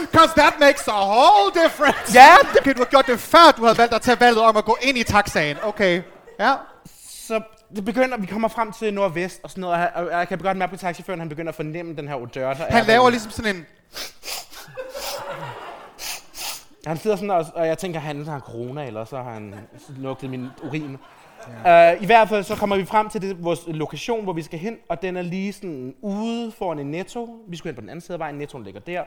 Because 0.00 0.32
that 0.40 0.54
makes 0.60 0.88
a 0.88 0.92
whole 1.06 1.50
difference. 1.64 2.14
Ja, 2.14 2.34
Okay, 2.60 2.72
du 2.74 2.78
har 2.78 2.84
gjort 2.84 3.06
det 3.06 3.20
før, 3.20 3.50
du 3.56 3.64
havde 3.64 3.78
valgt 3.78 3.94
at 3.94 4.02
tage 4.02 4.20
valget 4.20 4.42
om 4.42 4.56
at 4.56 4.64
gå 4.64 4.76
ind 4.82 4.98
i 4.98 5.02
taxaen. 5.02 5.56
Okay, 5.62 6.02
ja. 6.40 6.54
Så 7.28 7.40
det 7.76 7.84
begynder, 7.84 8.16
vi 8.18 8.26
kommer 8.26 8.48
frem 8.48 8.72
til 8.72 8.94
nordvest 8.94 9.40
og 9.42 9.50
sådan 9.50 9.60
noget, 9.60 9.88
og 9.94 10.10
jeg- 10.10 10.28
kan 10.28 10.38
godt 10.38 10.56
mærke 10.56 10.70
på 10.70 10.76
taxiføren, 10.76 11.18
han 11.20 11.28
begynder 11.28 11.48
at 11.52 11.56
fornemme 11.56 11.96
den 11.96 12.08
her 12.08 12.14
odør, 12.14 12.54
der 12.54 12.64
er 12.64 12.72
Han 12.72 12.84
laver 12.84 12.98
derude. 12.98 13.10
ligesom 13.10 13.30
sådan 13.30 13.56
en... 13.56 13.66
Han 16.86 16.96
sidder 16.96 17.16
sådan, 17.16 17.30
og, 17.30 17.46
og 17.54 17.66
jeg 17.66 17.78
tænker, 17.78 18.00
han 18.00 18.26
har 18.26 18.40
corona, 18.40 18.86
eller 18.86 19.04
så 19.04 19.16
har 19.16 19.32
han 19.32 19.54
lugtet 19.96 20.30
min 20.30 20.48
urin. 20.62 20.98
Ja. 21.64 21.94
Uh, 21.94 22.02
I 22.02 22.06
hvert 22.06 22.28
fald 22.28 22.44
så 22.44 22.56
kommer 22.56 22.76
vi 22.76 22.84
frem 22.84 23.08
til 23.08 23.22
det, 23.22 23.44
vores 23.44 23.60
lokation, 23.66 24.24
hvor 24.24 24.32
vi 24.32 24.42
skal 24.42 24.58
hen, 24.58 24.76
og 24.88 25.02
den 25.02 25.16
er 25.16 25.22
lige 25.22 25.52
sådan 25.52 25.94
ude 26.00 26.52
foran 26.52 26.78
en 26.78 26.90
netto. 26.90 27.44
Vi 27.48 27.56
skulle 27.56 27.70
hen 27.70 27.74
på 27.74 27.80
den 27.80 27.88
anden 27.88 28.00
side 28.00 28.12
af 28.12 28.18
vejen, 28.18 28.34
nettoen 28.34 28.64
ligger 28.64 28.80
der. 28.80 29.02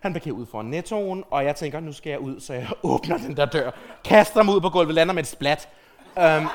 Han 0.00 0.12
parkerer 0.12 0.34
ud 0.34 0.46
foran 0.46 0.66
nettoen, 0.66 1.24
og 1.30 1.44
jeg 1.44 1.56
tænker, 1.56 1.80
nu 1.80 1.92
skal 1.92 2.10
jeg 2.10 2.20
ud, 2.20 2.40
så 2.40 2.54
jeg 2.54 2.68
åbner 2.82 3.18
den 3.18 3.36
der 3.36 3.46
dør, 3.46 3.70
kaster 4.04 4.42
mig 4.42 4.54
ud 4.54 4.60
på 4.60 4.68
gulvet, 4.68 4.94
lander 4.94 5.14
med 5.14 5.22
et 5.22 5.28
splat. 5.28 5.68
Um, 6.16 6.48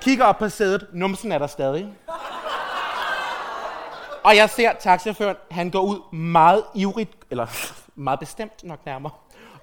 kigger 0.00 0.24
op 0.24 0.38
på 0.38 0.48
sædet, 0.48 0.86
numsen 0.92 1.32
er 1.32 1.38
der 1.38 1.46
stadig. 1.46 1.88
Og 4.24 4.36
jeg 4.36 4.50
ser 4.50 4.72
taxichaufføren, 4.80 5.36
han 5.50 5.70
går 5.70 5.80
ud 5.80 6.14
meget 6.14 6.62
ivrigt, 6.74 7.10
eller 7.30 7.46
meget 7.94 8.20
bestemt 8.20 8.64
nok 8.64 8.86
nærmere, 8.86 9.12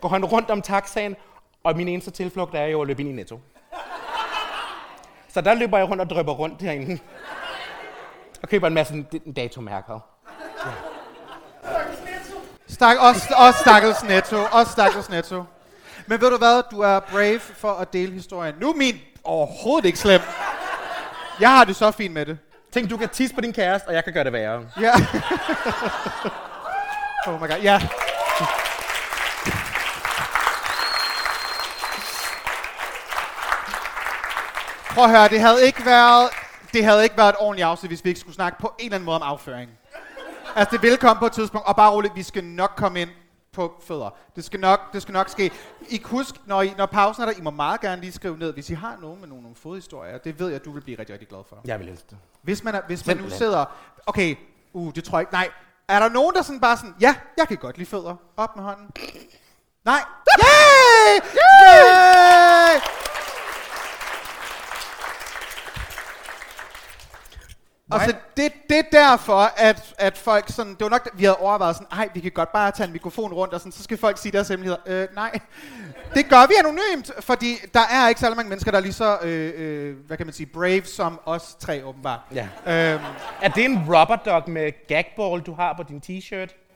går 0.01 0.09
han 0.09 0.25
rundt 0.25 0.49
om 0.49 0.61
taxaen, 0.61 1.15
og 1.63 1.77
min 1.77 1.87
eneste 1.87 2.11
tilflugt 2.11 2.55
er 2.55 2.65
jo 2.65 2.81
at 2.81 2.87
løbe 2.87 3.01
ind 3.01 3.09
i 3.09 3.13
Netto. 3.13 3.39
Så 5.29 5.41
der 5.41 5.53
løber 5.53 5.77
jeg 5.77 5.89
rundt 5.89 6.01
og 6.01 6.09
drøber 6.09 6.33
rundt 6.33 6.61
herinde. 6.61 6.99
Og 8.43 8.49
køber 8.49 8.67
en 8.67 8.73
masse 8.73 9.05
datomærker. 9.35 9.99
Stak, 12.67 12.97
også, 12.99 13.33
også 13.37 13.59
stakkels 13.59 14.03
netto. 14.03 14.37
Også 14.51 14.71
stakkels 14.71 15.09
netto. 15.09 15.43
Men 16.07 16.21
ved 16.21 16.31
du 16.31 16.37
hvad? 16.37 16.63
Du 16.71 16.79
er 16.81 16.99
brave 16.99 17.39
for 17.39 17.71
at 17.71 17.93
dele 17.93 18.13
historien. 18.13 18.55
Nu 18.61 18.69
er 18.69 18.75
min 18.75 18.95
overhovedet 19.23 19.85
ikke 19.85 19.99
slem. 19.99 20.21
Jeg 21.39 21.49
har 21.49 21.63
det 21.63 21.75
så 21.75 21.91
fint 21.91 22.13
med 22.13 22.25
det. 22.25 22.37
Tænk, 22.71 22.89
du 22.89 22.97
kan 22.97 23.09
tisse 23.09 23.35
på 23.35 23.41
din 23.41 23.53
kæreste, 23.53 23.87
og 23.87 23.93
jeg 23.93 24.03
kan 24.03 24.13
gøre 24.13 24.23
det 24.23 24.33
værre. 24.33 24.65
Ja. 24.81 24.93
oh 27.27 27.41
my 27.41 27.47
god, 27.47 27.59
ja. 27.63 27.81
Prøv 34.97 35.05
at 35.05 35.11
høre, 35.11 35.27
det 35.29 35.41
havde 35.41 35.65
ikke 35.65 35.85
været, 35.85 36.29
det 36.73 36.83
havde 36.83 37.03
ikke 37.03 37.17
været 37.17 37.29
et 37.29 37.35
ordentligt 37.39 37.65
afsnit, 37.65 37.89
hvis 37.89 38.03
vi 38.03 38.09
ikke 38.09 38.19
skulle 38.19 38.35
snakke 38.35 38.59
på 38.59 38.73
en 38.79 38.85
eller 38.85 38.95
anden 38.95 39.05
måde 39.05 39.15
om 39.15 39.21
afføring. 39.21 39.71
Altså, 40.55 40.71
det 40.71 40.81
vil 40.81 40.97
komme 40.97 41.19
på 41.19 41.25
et 41.25 41.31
tidspunkt, 41.31 41.67
og 41.67 41.75
bare 41.75 41.91
roligt, 41.91 42.15
vi 42.15 42.23
skal 42.23 42.43
nok 42.43 42.71
komme 42.77 43.01
ind 43.01 43.09
på 43.53 43.81
fødder. 43.87 44.09
Det 44.35 44.45
skal 44.45 44.59
nok, 44.59 44.93
det 44.93 45.01
skal 45.01 45.13
nok 45.13 45.29
ske. 45.29 45.51
I 45.89 45.97
kan 45.97 46.09
huske, 46.09 46.39
når, 46.45 46.61
I, 46.61 46.73
når 46.77 46.85
pausen 46.85 47.21
er 47.21 47.25
der, 47.25 47.33
I 47.37 47.41
må 47.41 47.49
meget 47.49 47.81
gerne 47.81 48.01
lige 48.01 48.11
skrive 48.11 48.37
ned, 48.37 48.53
hvis 48.53 48.69
I 48.69 48.73
har 48.73 48.97
nogen 49.01 49.19
med 49.19 49.27
nogle, 49.27 49.43
nogle 49.43 49.55
fodhistorier. 49.55 50.17
Det 50.17 50.39
ved 50.39 50.49
jeg, 50.49 50.65
du 50.65 50.71
vil 50.71 50.81
blive 50.81 50.99
rigtig, 50.99 51.13
rigtig 51.13 51.27
glad 51.27 51.41
for. 51.49 51.57
Jeg 51.65 51.79
vil 51.79 51.89
elske 51.89 52.05
det. 52.09 52.17
Hvis 52.41 52.63
man, 52.63 52.75
er, 52.75 52.81
hvis 52.87 53.07
man 53.07 53.17
nu 53.17 53.29
sidder... 53.29 53.65
Okay, 54.05 54.35
uh, 54.73 54.93
det 54.95 55.03
tror 55.03 55.17
jeg 55.17 55.21
ikke. 55.21 55.33
Nej. 55.33 55.49
Er 55.87 55.99
der 55.99 56.09
nogen, 56.09 56.35
der 56.35 56.41
sådan 56.41 56.59
bare 56.59 56.77
sådan... 56.77 56.95
Ja, 57.01 57.15
jeg 57.37 57.47
kan 57.47 57.57
godt 57.57 57.77
lide 57.77 57.89
fødder. 57.89 58.15
Op 58.37 58.55
med 58.55 58.63
hånden. 58.63 58.91
Nej. 59.85 59.99
Yay! 60.39 61.19
Yay! 61.63 63.06
Og 67.91 68.01
så 68.01 68.13
det, 68.37 68.51
det 68.69 68.77
er 68.77 68.81
derfor, 68.91 69.51
at, 69.57 69.93
at 69.97 70.17
folk 70.17 70.45
sådan, 70.49 70.71
det 70.71 70.81
var 70.81 70.89
nok, 70.89 71.09
vi 71.13 71.23
havde 71.23 71.37
overvejet 71.37 71.75
sådan, 71.75 71.87
ej, 71.91 72.09
vi 72.13 72.19
kan 72.19 72.31
godt 72.31 72.51
bare 72.51 72.71
tage 72.71 72.87
en 72.87 72.93
mikrofon 72.93 73.33
rundt, 73.33 73.53
og 73.53 73.59
sådan, 73.59 73.71
så 73.71 73.83
skal 73.83 73.97
folk 73.97 74.17
sige 74.17 74.31
deres 74.31 74.47
hemmeligheder. 74.47 74.81
Øh, 74.85 75.07
nej, 75.15 75.39
det 76.13 76.29
gør 76.29 76.47
vi 76.47 76.53
anonymt, 76.59 77.11
fordi 77.19 77.55
der 77.73 77.79
er 77.91 78.07
ikke 78.09 78.21
så 78.21 78.29
mange 78.29 78.49
mennesker, 78.49 78.71
der 78.71 78.77
er 78.77 78.81
lige 78.81 78.93
så, 78.93 79.17
øh, 79.21 79.53
øh, 79.57 79.95
hvad 80.07 80.17
kan 80.17 80.25
man 80.25 80.33
sige, 80.33 80.45
brave 80.45 80.85
som 80.85 81.19
os 81.25 81.55
tre 81.59 81.85
åbenbart. 81.85 82.19
Ja. 82.33 82.47
Øhm, 82.65 83.03
Er 83.41 83.49
det 83.49 83.65
en 83.65 83.77
rubber 83.77 84.15
dog 84.15 84.49
med 84.49 84.87
gagball, 84.87 85.41
du 85.41 85.53
har 85.53 85.73
på 85.77 85.83
din 85.83 86.01
t-shirt? 86.05 86.73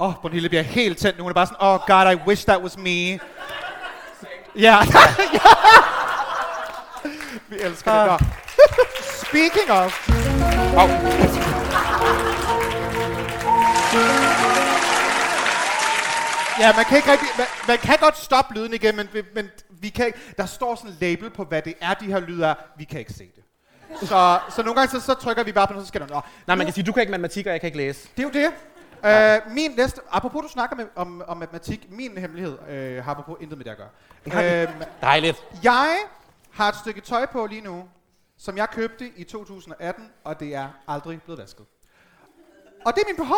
Åh, 0.00 0.08
oh, 0.08 0.14
Brunhilde 0.20 0.48
bliver 0.48 0.62
helt 0.62 0.98
tændt 0.98 1.18
nu. 1.18 1.22
Hun 1.24 1.30
er 1.30 1.34
bare 1.34 1.46
sådan, 1.46 1.60
oh 1.60 1.78
god, 1.86 2.12
I 2.12 2.28
wish 2.28 2.46
that 2.46 2.62
was 2.62 2.76
me. 2.78 2.90
Ja. 2.90 3.18
ja. 5.34 5.40
Vi 7.48 7.56
elsker 7.60 8.16
det. 8.18 8.26
Speaking 9.30 9.70
of, 9.70 9.90
Oh. 10.76 10.88
ja, 16.60 16.72
man 16.76 16.84
kan 16.84 16.96
ikke 16.96 17.12
rigtig, 17.12 17.28
man, 17.38 17.46
man 17.68 17.78
kan 17.78 17.96
godt 18.00 18.18
stoppe 18.18 18.54
lyden 18.54 18.74
igen, 18.74 18.96
men, 18.96 19.08
men 19.34 19.50
vi 19.70 19.88
kan 19.88 20.06
ikke, 20.06 20.18
der 20.36 20.46
står 20.46 20.74
sådan 20.74 20.90
en 20.90 20.96
label 21.00 21.30
på, 21.30 21.44
hvad 21.44 21.62
det 21.62 21.74
er, 21.80 21.94
de 21.94 22.04
her 22.04 22.20
lyde 22.20 22.46
er. 22.46 22.54
Vi 22.78 22.84
kan 22.84 22.98
ikke 23.00 23.12
se 23.12 23.30
det. 23.36 23.44
Så, 24.08 24.38
så 24.50 24.62
nogle 24.62 24.80
gange, 24.80 25.00
så, 25.00 25.06
så 25.06 25.14
trykker 25.14 25.42
vi 25.44 25.52
bare 25.52 25.66
på 25.66 25.72
noget, 25.72 25.86
så 25.86 25.88
skal 25.88 26.00
der, 26.00 26.06
nå. 26.06 26.20
Nej, 26.46 26.56
man 26.56 26.66
kan 26.66 26.74
sige, 26.74 26.84
du 26.84 26.92
kan 26.92 27.00
ikke 27.00 27.10
matematik, 27.10 27.46
og 27.46 27.52
jeg 27.52 27.60
kan 27.60 27.66
ikke 27.66 27.78
læse. 27.78 28.08
Det 28.16 28.22
er 28.24 28.28
jo 28.28 28.46
det. 28.46 28.52
Uh, 29.46 29.52
min 29.54 29.70
næste, 29.76 30.00
apropos 30.10 30.42
du 30.42 30.48
snakker 30.48 30.76
med, 30.76 30.86
om, 30.96 31.22
om 31.26 31.36
matematik, 31.36 31.86
min 31.90 32.18
hemmelighed 32.18 32.52
uh, 32.98 33.04
har 33.04 33.10
apropos 33.10 33.36
intet 33.40 33.58
med 33.58 33.64
det 33.64 33.70
at 33.70 33.76
gøre. 33.76 34.66
Uh, 34.66 34.82
Dejligt. 35.00 35.44
Jeg 35.62 35.96
har 36.52 36.68
et 36.68 36.76
stykke 36.76 37.00
tøj 37.00 37.26
på 37.26 37.46
lige 37.46 37.60
nu, 37.60 37.84
som 38.40 38.56
jeg 38.56 38.68
købte 38.70 39.12
i 39.16 39.24
2018, 39.24 40.10
og 40.24 40.40
det 40.40 40.54
er 40.54 40.68
aldrig 40.88 41.22
blevet 41.22 41.40
vasket. 41.40 41.66
Og 42.86 42.92
det 42.94 43.02
er 43.02 43.06
min 43.06 43.16
BH. 43.16 43.32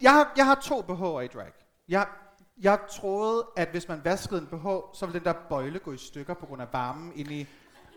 Jeg 0.00 0.12
har, 0.12 0.32
jeg 0.36 0.46
har 0.46 0.54
to 0.54 0.80
BH'er 0.80 1.20
i 1.20 1.26
drag. 1.26 1.52
Jeg, 1.88 2.06
jeg 2.60 2.78
troede, 2.90 3.46
at 3.56 3.68
hvis 3.68 3.88
man 3.88 4.00
vaskede 4.04 4.40
en 4.40 4.46
BH, 4.46 4.66
så 4.94 5.06
ville 5.06 5.18
den 5.18 5.24
der 5.24 5.32
bøjle 5.48 5.78
gå 5.78 5.92
i 5.92 5.96
stykker 5.96 6.34
på 6.34 6.46
grund 6.46 6.62
af 6.62 6.66
varmen 6.72 7.12
inde 7.16 7.34
i... 7.34 7.46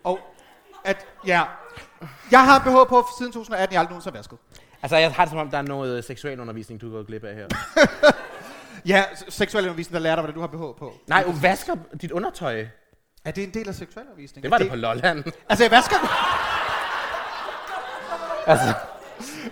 Og 0.03 0.19
at, 0.83 1.07
ja. 1.27 1.43
Jeg 2.31 2.45
har 2.45 2.59
BH 2.59 2.89
på 2.89 3.05
siden 3.19 3.31
2018, 3.31 3.73
jeg 3.73 3.79
har 3.79 3.81
aldrig 3.81 3.91
nogensinde 3.91 4.17
vasket. 4.17 4.37
Altså, 4.81 4.97
jeg 4.97 5.13
har 5.13 5.25
det 5.25 5.29
som 5.29 5.39
om, 5.39 5.49
der 5.49 5.57
er 5.57 5.61
noget 5.61 6.05
seksuel 6.05 6.39
undervisning, 6.39 6.81
du 6.81 6.91
gået 6.91 7.07
glip 7.07 7.23
af 7.23 7.35
her. 7.35 7.47
Ja, 8.85 9.05
seksuel 9.29 9.63
undervisning, 9.63 9.93
der 9.93 9.99
lærer 9.99 10.15
dig, 10.15 10.23
hvordan 10.23 10.35
du 10.35 10.41
har 10.41 10.47
BH 10.47 10.79
på. 10.79 10.93
Nej, 11.07 11.23
du 11.23 11.31
vasker 11.31 11.75
dit 12.01 12.11
undertøj. 12.11 12.67
Er 13.25 13.31
det 13.31 13.43
en 13.43 13.53
del 13.53 13.67
af 13.69 13.75
seksuel 13.75 14.05
undervisning? 14.05 14.43
Det 14.43 14.51
var 14.51 14.57
det 14.57 14.69
på 14.69 14.75
Lolland. 14.75 15.23
Altså, 15.49 15.63
jeg 15.63 15.71
vasker 15.71 15.95
altså, 18.47 18.73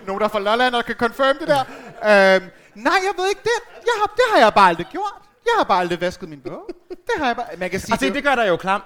Nogen, 0.06 0.20
der 0.20 0.26
er 0.26 0.30
fra 0.30 0.38
Lolland, 0.40 0.74
og 0.74 0.84
kan 0.84 0.94
confirm 0.94 1.36
det 1.38 1.48
der. 1.48 1.60
Øhm, 1.60 2.50
nej, 2.74 2.94
jeg 2.94 3.12
ved 3.16 3.28
ikke 3.28 3.42
det. 3.42 3.58
Jeg 3.74 3.92
har, 4.00 4.06
det 4.06 4.24
har 4.32 4.38
jeg 4.38 4.54
bare 4.54 4.68
aldrig 4.68 4.86
gjort. 4.90 5.12
Jeg 5.44 5.52
har 5.56 5.64
bare 5.64 5.80
aldrig 5.80 6.00
vasket 6.00 6.28
min 6.28 6.40
bog. 6.40 6.70
Det 6.88 7.14
har 7.18 7.26
jeg 7.26 7.36
bare... 7.36 7.46
Man 7.58 7.70
kan 7.70 7.80
sige, 7.80 7.98
se, 7.98 8.06
det, 8.06 8.14
det 8.14 8.24
gør 8.24 8.34
dig 8.34 8.48
jo 8.48 8.56
klam. 8.56 8.82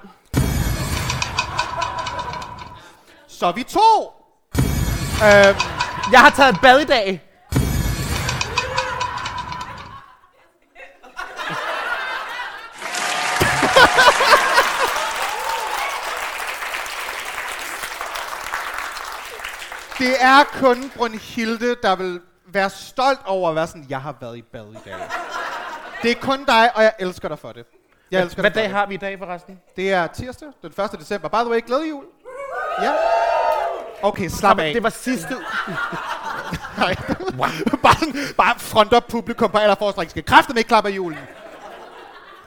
Så 3.29 3.47
er 3.47 3.53
vi 3.53 3.62
to. 3.62 4.12
Øhm, 5.25 5.57
Jeg 6.12 6.20
har 6.20 6.31
taget 6.31 6.55
et 6.55 6.61
bad 6.62 6.81
i 6.81 6.85
dag. 6.85 7.23
Det 19.98 20.22
er 20.22 20.44
kun 20.52 20.90
Brunhilde, 20.96 21.76
der 21.83 21.96
vil 21.96 22.20
være 22.46 22.70
stolt 22.70 23.20
over 23.26 23.48
at 23.50 23.57
være 23.57 23.66
sådan, 23.66 23.87
jeg 23.88 24.00
har 24.00 24.14
været 24.20 24.37
i 24.37 24.42
bad 24.42 24.66
i 24.72 24.78
dag. 24.85 24.94
Det 26.02 26.11
er 26.11 26.14
kun 26.20 26.44
dig, 26.44 26.76
og 26.76 26.83
jeg 26.83 26.92
elsker 26.98 27.28
dig 27.28 27.38
for 27.38 27.52
det. 27.52 27.64
Jeg 28.11 28.22
elsker 28.22 28.42
Hvad 28.42 28.50
dig 28.50 28.54
for 28.54 28.61
dag 28.61 28.68
det. 28.68 28.76
har 28.76 28.87
vi 28.87 28.94
i 28.94 28.96
dag 28.96 29.18
forresten? 29.18 29.61
Det 29.76 29.92
er 29.92 30.07
tirsdag, 30.07 30.48
den 30.62 30.85
1. 30.85 31.00
december. 31.00 31.28
By 31.28 31.37
the 31.37 31.50
way, 31.50 31.61
glædelig 31.66 31.90
jul. 31.90 32.04
Ja. 32.83 32.92
Okay, 34.02 34.28
slap 34.28 34.59
af. 34.59 34.74
Det 34.74 34.83
var 34.83 34.88
sidste... 34.90 35.28
Nej. 36.78 36.94
bare, 37.83 37.94
sådan, 37.98 38.14
bare 38.37 38.59
front 38.59 38.92
up 38.92 39.04
publikum 39.09 39.50
på 39.50 39.59
allerforrest 39.59 40.11
skal 40.11 40.24
kræfte 40.24 40.52
ikke 40.57 40.68
klappe 40.68 40.90
af 40.90 40.96
julen. 40.96 41.18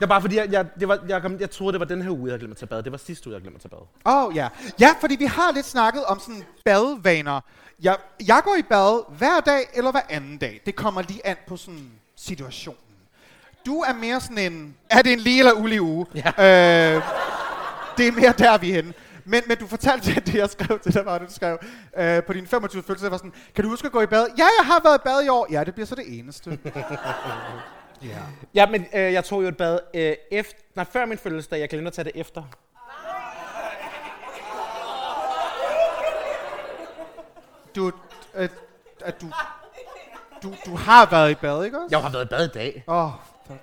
var 0.00 0.06
bare 0.06 0.20
fordi, 0.20 0.36
jeg, 0.36 0.52
jeg, 0.52 0.66
det 0.80 0.88
var, 0.88 0.98
jeg, 1.08 1.22
kom, 1.22 1.40
jeg 1.40 1.50
troede, 1.50 1.72
det 1.72 1.80
var 1.80 1.86
den 1.86 2.02
her 2.02 2.10
uge, 2.10 2.30
jeg 2.30 2.38
glemt 2.38 2.50
at 2.50 2.56
tage 2.56 2.68
bad. 2.68 2.82
Det 2.82 2.92
var 2.92 2.98
sidste 2.98 3.28
uge, 3.28 3.34
jeg 3.34 3.36
havde 3.36 3.50
glemt 3.50 3.64
at 3.64 3.70
tage 3.70 3.80
bad. 4.04 4.12
Åh, 4.12 4.24
oh, 4.24 4.36
ja. 4.36 4.48
Ja, 4.80 4.94
fordi 5.00 5.16
vi 5.16 5.24
har 5.24 5.52
lidt 5.52 5.66
snakket 5.66 6.04
om 6.04 6.20
sådan 6.20 6.44
badevaner. 6.64 7.40
Jeg, 7.82 7.96
jeg 8.26 8.40
går 8.44 8.56
i 8.58 8.62
bad 8.62 9.16
hver 9.18 9.40
dag 9.40 9.60
eller 9.74 9.90
hver 9.90 10.00
anden 10.08 10.38
dag. 10.38 10.60
Det 10.66 10.76
kommer 10.76 11.02
lige 11.02 11.26
an 11.26 11.36
på 11.48 11.56
sådan 11.56 11.90
situationen. 12.16 12.80
Du 13.66 13.80
er 13.80 13.94
mere 13.94 14.20
sådan 14.20 14.52
en... 14.52 14.74
Er 14.90 15.02
det 15.02 15.12
en 15.12 15.18
lige 15.18 15.38
eller 15.38 15.52
ulig 15.52 15.82
uge? 15.82 16.06
Ja. 16.14 16.28
Øh, 16.96 17.02
det 17.96 18.08
er 18.08 18.12
mere 18.12 18.34
der, 18.38 18.58
vi 18.58 18.70
er 18.70 18.74
henne. 18.74 18.92
Men, 19.24 19.42
men 19.46 19.56
du 19.56 19.66
fortalte 19.66 20.14
det, 20.14 20.34
jeg 20.34 20.50
skrev 20.50 20.78
til 20.78 20.94
dig, 20.94 21.06
var, 21.06 21.18
du 21.18 21.24
skrev 21.28 21.58
øh, 21.98 22.22
på 22.22 22.32
din 22.32 22.46
25 22.46 22.82
fødselsdag, 22.82 23.10
var 23.10 23.16
sådan, 23.16 23.32
kan 23.54 23.64
du 23.64 23.70
huske 23.70 23.86
at 23.86 23.92
gå 23.92 24.00
i 24.00 24.06
bad? 24.06 24.26
Ja, 24.38 24.48
jeg 24.58 24.66
har 24.66 24.80
været 24.84 24.98
i 24.98 25.02
bad 25.04 25.24
i 25.24 25.28
år. 25.28 25.46
Ja, 25.50 25.64
det 25.64 25.74
bliver 25.74 25.86
så 25.86 25.94
det 25.94 26.18
eneste. 26.18 26.58
Ja. 28.02 28.18
Ja, 28.54 28.66
men 28.66 28.86
øh, 28.94 29.12
jeg 29.12 29.24
tog 29.24 29.42
jo 29.42 29.48
et 29.48 29.56
bad 29.56 29.78
øh, 29.94 30.14
efter, 30.30 30.58
nej, 30.74 30.84
før 30.92 31.04
min 31.04 31.18
fødselsdag. 31.18 31.60
Jeg 31.60 31.68
glemte 31.68 31.86
at 31.86 31.92
tage 31.92 32.04
det 32.04 32.12
efter. 32.14 32.42
Du, 37.76 37.92
øh, 38.34 38.48
at 39.04 39.20
du, 39.20 39.26
du, 40.42 40.54
du 40.66 40.76
har 40.76 41.06
været 41.06 41.30
i 41.30 41.34
bad, 41.34 41.64
ikke 41.64 41.78
også? 41.78 41.88
Jeg 41.90 42.02
har 42.02 42.10
været 42.10 42.24
i 42.24 42.28
bad 42.28 42.44
i 42.44 42.52
dag. 42.54 42.84
Åh, 42.88 43.04
oh, 43.04 43.10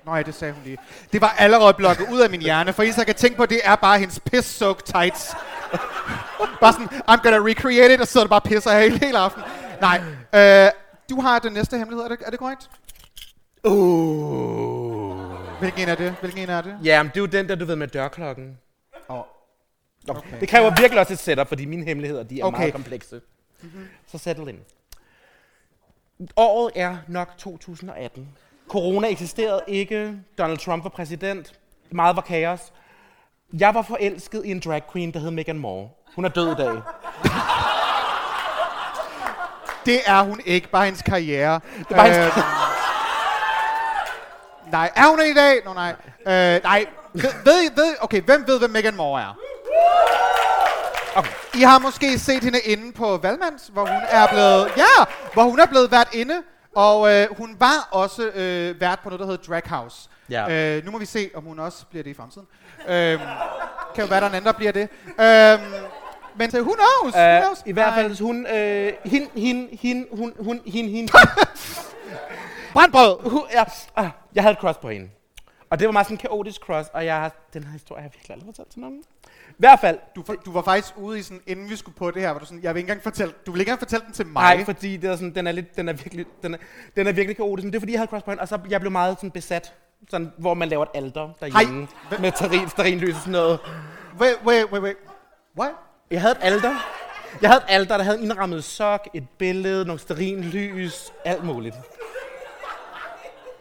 nej, 0.06 0.22
det 0.22 0.34
sagde 0.34 0.54
hun 0.54 0.62
lige. 0.64 0.78
Det 1.12 1.20
var 1.20 1.34
allerede 1.38 1.74
blokket 1.74 2.06
ud 2.12 2.20
af 2.20 2.30
min 2.30 2.42
hjerne, 2.42 2.72
for 2.72 2.82
eneste 2.82 2.98
jeg 2.98 3.06
kan 3.06 3.14
tænke 3.14 3.36
på, 3.36 3.46
det 3.46 3.60
er 3.64 3.76
bare 3.76 3.98
hendes 3.98 4.20
piss-soaked 4.32 4.82
tights. 4.92 5.34
bare 6.60 6.72
sådan, 6.72 6.88
I'm 6.88 7.22
gonna 7.22 7.50
recreate 7.50 7.94
it, 7.94 8.00
og 8.00 8.06
så 8.06 8.12
sidder 8.12 8.26
du 8.26 8.28
bare 8.28 8.40
og 8.40 8.44
pisser 8.44 8.78
hele, 8.78 8.98
hele 8.98 9.18
aften. 9.18 9.42
Nej, 9.80 10.00
øh, 10.34 10.70
du 11.10 11.20
har 11.20 11.38
den 11.38 11.52
næste 11.52 11.78
hemmelighed, 11.78 12.04
er 12.04 12.08
det, 12.08 12.18
er 12.26 12.30
det 12.30 12.38
korrekt? 12.38 12.70
Uh. 13.66 15.58
Hvilken 15.58 15.82
en 15.82 15.88
er 15.88 15.94
det? 15.94 16.16
Hvilken 16.20 16.42
en 16.42 16.50
er 16.50 16.60
det? 16.60 16.78
Ja, 16.84 17.02
men 17.02 17.10
det 17.10 17.16
er 17.16 17.20
jo 17.20 17.26
den 17.26 17.48
der, 17.48 17.54
du 17.54 17.64
ved, 17.64 17.76
med 17.76 17.88
dørklokken. 17.88 18.58
Oh. 19.08 19.18
Okay. 20.08 20.40
Det 20.40 20.48
kræver 20.48 20.70
virkelig 20.80 21.00
også 21.00 21.12
et 21.12 21.18
setup, 21.18 21.48
fordi 21.48 21.64
mine 21.64 21.84
hemmeligheder, 21.84 22.22
de 22.22 22.40
er 22.40 22.44
Okay. 22.44 22.58
meget 22.58 22.72
komplekse. 22.72 23.20
Mm-hmm. 23.62 23.88
Så 24.06 24.18
settle 24.18 24.50
in. 24.50 24.58
Året 26.36 26.70
er 26.74 26.96
nok 27.08 27.28
2018. 27.38 28.28
Corona 28.68 29.08
eksisterede 29.08 29.60
ikke. 29.66 30.12
Donald 30.38 30.58
Trump 30.58 30.84
var 30.84 30.90
præsident. 30.90 31.52
Meget 31.90 32.16
var 32.16 32.22
kaos. 32.22 32.60
Jeg 33.52 33.74
var 33.74 33.82
forelsket 33.82 34.42
i 34.44 34.50
en 34.50 34.60
drag 34.60 34.82
queen, 34.92 35.12
der 35.12 35.20
hed 35.20 35.30
Meghan 35.30 35.58
Moore. 35.58 35.88
Hun 36.16 36.24
er 36.24 36.28
død 36.28 36.52
i 36.52 36.54
dag. 36.54 36.80
Det 39.86 40.00
er 40.06 40.22
hun 40.22 40.40
ikke, 40.44 40.68
bare 40.68 40.84
hendes 40.84 41.02
karriere. 41.02 41.60
Det 41.78 41.86
er 41.90 41.96
bare 41.96 42.12
hendes 42.12 42.34
Nej, 44.72 44.90
er 44.96 45.06
hun 45.08 45.18
det 45.18 45.26
i 45.26 45.34
dag? 45.34 45.60
Nå, 45.64 45.74
nej. 45.74 45.94
Øh, 46.26 46.62
nej, 46.62 46.86
ved, 47.14 47.74
ved, 47.76 47.94
okay, 48.00 48.20
hvem 48.22 48.44
ved, 48.46 48.58
hvem 48.58 48.70
Meghan 48.70 48.96
Moore 48.96 49.20
er? 49.20 49.38
Okay. 51.16 51.30
I 51.54 51.60
har 51.62 51.78
måske 51.78 52.18
set 52.18 52.44
hende 52.44 52.60
inde 52.60 52.92
på 52.92 53.16
Valmands, 53.16 53.70
hvor 53.72 53.86
hun 53.86 54.02
er 54.08 54.26
blevet, 54.26 54.68
ja, 54.76 55.04
hvor 55.34 55.42
hun 55.42 55.60
er 55.60 55.66
blevet 55.66 55.90
vært 55.90 56.08
inde, 56.12 56.42
og 56.74 57.12
øh, 57.14 57.26
hun 57.36 57.56
var 57.58 57.88
også 57.90 58.22
øh, 58.34 58.80
vært 58.80 59.00
på 59.00 59.08
noget, 59.08 59.20
der 59.20 59.26
hedder 59.26 59.44
Drag 59.48 59.62
House. 59.66 60.08
Ja. 60.30 60.76
Øh, 60.76 60.84
nu 60.84 60.90
må 60.90 60.98
vi 60.98 61.06
se, 61.06 61.30
om 61.34 61.44
hun 61.44 61.58
også 61.58 61.86
bliver 61.90 62.02
det 62.02 62.10
i 62.10 62.14
fremtiden. 62.14 62.46
Øh, 62.88 63.20
kan 63.94 64.04
jo 64.04 64.06
være, 64.06 64.20
der 64.20 64.26
er 64.26 64.30
en 64.30 64.34
anden, 64.34 64.46
der 64.46 64.52
bliver 64.52 64.72
det. 64.72 64.88
Øh, 65.20 65.58
men 66.38 66.50
who 66.54 66.74
knows? 66.74 67.14
who 67.14 67.36
Uh, 67.36 67.42
knows? 67.42 67.62
I 67.66 67.72
hvert 67.72 67.94
fald, 67.94 68.22
hun, 68.22 68.46
øh, 68.46 68.92
hende, 69.04 69.28
hende, 69.34 69.68
hende, 69.80 70.06
hun, 70.12 70.32
hun, 70.40 70.60
hende, 70.66 70.90
hende, 70.90 71.12
Brandbrød! 72.76 73.30
hun, 73.30 73.42
ja, 73.52 73.64
ah, 73.96 74.08
jeg 74.34 74.42
havde 74.42 74.52
et 74.52 74.58
crush 74.60 74.80
på 74.80 74.90
hende. 74.90 75.10
Og 75.70 75.78
det 75.78 75.86
var 75.86 75.92
meget 75.92 76.06
sådan 76.06 76.14
en 76.14 76.18
kaotisk 76.18 76.60
crush, 76.60 76.90
og 76.92 77.04
jeg 77.04 77.16
har, 77.16 77.32
den 77.54 77.64
her 77.64 77.72
historie 77.72 78.02
har 78.02 78.08
jeg 78.08 78.14
virkelig 78.14 78.34
aldrig 78.34 78.46
fortalt 78.46 78.70
til 78.70 78.80
nogen. 78.80 79.02
I 79.48 79.54
hvert 79.58 79.80
fald, 79.80 79.98
Du, 80.16 80.22
for, 80.26 80.32
du 80.32 80.52
var 80.52 80.62
faktisk 80.62 80.94
ude 80.96 81.18
i 81.18 81.22
sådan, 81.22 81.40
inden 81.46 81.70
vi 81.70 81.76
skulle 81.76 81.96
på 81.96 82.10
det 82.10 82.22
her, 82.22 82.30
var 82.30 82.38
du 82.38 82.44
sådan, 82.44 82.62
jeg 82.62 82.74
vil 82.74 82.78
ikke 82.78 82.90
engang 82.90 83.02
fortælle, 83.02 83.34
du 83.46 83.52
vil 83.52 83.60
ikke 83.60 83.70
engang 83.70 83.78
fortælle 83.78 84.06
den 84.06 84.14
til 84.14 84.26
mig. 84.26 84.56
Nej, 84.56 84.64
fordi 84.64 84.96
det 84.96 85.10
er 85.10 85.16
sådan, 85.16 85.34
den 85.34 85.46
er 85.46 85.52
lidt, 85.52 85.76
den 85.76 85.88
er 85.88 85.92
virkelig, 85.92 86.26
den 86.42 86.54
er, 86.54 86.58
den 86.96 87.06
er 87.06 87.12
virkelig 87.12 87.36
kaotisk. 87.36 87.64
Men 87.64 87.72
det 87.72 87.78
er 87.78 87.80
fordi, 87.80 87.92
jeg 87.92 88.00
havde 88.00 88.10
crush 88.10 88.24
på 88.24 88.30
hende, 88.30 88.40
og 88.40 88.48
så 88.48 88.58
jeg 88.68 88.80
blev 88.80 88.92
meget 88.92 89.16
sådan 89.16 89.30
besat. 89.30 89.74
Sådan, 90.10 90.32
hvor 90.38 90.54
man 90.54 90.68
laver 90.68 90.82
et 90.82 90.90
alter 90.94 91.30
derhjemme. 91.40 91.88
Hej. 92.10 92.18
Med 92.20 92.32
terrin, 92.32 92.68
sterinlys 92.68 93.14
og 93.14 93.20
sådan 93.20 93.32
noget. 93.32 93.60
Wait, 94.20 94.36
wait, 94.46 94.72
wait, 94.72 94.82
wait. 94.82 94.96
What? 95.58 95.72
Jeg 96.10 96.20
havde 96.20 96.32
et 96.32 96.42
alter. 96.42 96.74
Jeg 97.42 97.50
havde 97.50 97.62
et 97.68 97.74
alter, 97.74 97.96
der 97.96 98.04
havde 98.04 98.18
en 98.18 98.24
indrammet 98.24 98.64
sok, 98.64 99.08
et 99.14 99.28
billede, 99.38 99.84
nogle 99.84 100.00
sterinlys, 100.00 101.12
alt 101.24 101.44
muligt. 101.44 101.74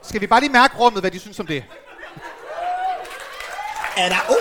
Skal 0.07 0.21
vi 0.21 0.27
bare 0.27 0.39
lige 0.39 0.51
mærke 0.51 0.77
rummet, 0.77 1.01
hvad 1.01 1.11
de 1.11 1.19
synes 1.19 1.39
om 1.39 1.47
det? 1.47 1.65
Er 3.97 4.09
der 4.09 4.15
oh? 4.29 4.35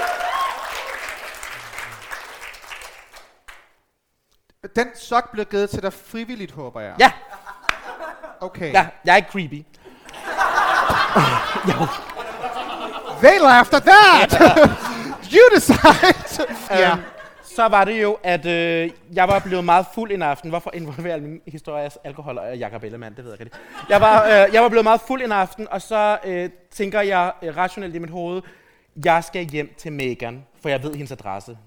Den 4.76 4.88
sok 4.96 5.30
blev 5.32 5.44
givet 5.44 5.70
til 5.70 5.82
dig 5.82 5.92
frivilligt, 5.92 6.52
håber 6.52 6.80
jeg. 6.80 6.94
Ja, 7.00 7.12
Okay. 8.40 8.72
ja, 8.72 8.86
jeg 9.04 9.12
er 9.12 9.16
ikke 9.16 9.30
creepy. 9.30 9.64
They 13.22 13.38
laughed 13.40 13.74
at 13.74 13.82
that! 13.82 14.32
you 15.32 15.48
decide! 15.54 15.78
ja. 16.70 16.92
Øhm, 16.92 17.02
så 17.54 17.68
var 17.68 17.84
det 17.84 18.02
jo, 18.02 18.18
at 18.22 18.46
øh, 18.46 18.90
jeg 19.14 19.28
var 19.28 19.38
blevet 19.38 19.64
meget 19.64 19.86
fuld 19.94 20.12
en 20.12 20.22
aften. 20.22 20.50
Hvorfor 20.50 20.70
involverer 20.74 21.20
min 21.20 21.40
historie 21.46 21.90
alkohol 22.04 22.38
og 22.38 22.58
Jacob 22.58 22.84
Ellemann? 22.84 23.16
Det 23.16 23.24
ved 23.24 23.32
jeg 23.32 23.40
ikke. 23.40 23.56
Jeg 23.88 24.00
var, 24.00 24.24
øh, 24.24 24.54
jeg 24.54 24.62
var 24.62 24.68
blevet 24.68 24.84
meget 24.84 25.00
fuld 25.00 25.22
en 25.22 25.32
aften, 25.32 25.68
og 25.70 25.82
så 25.82 26.18
øh, 26.24 26.50
tænker 26.70 27.00
jeg 27.00 27.32
øh, 27.42 27.56
rationelt 27.56 27.94
i 27.94 27.98
mit 27.98 28.10
hoved, 28.10 28.42
jeg 29.04 29.24
skal 29.24 29.44
hjem 29.44 29.74
til 29.78 29.92
Megan, 29.92 30.44
for 30.62 30.68
jeg 30.68 30.82
ved 30.82 30.94
hendes 30.94 31.12
adresse. 31.12 31.58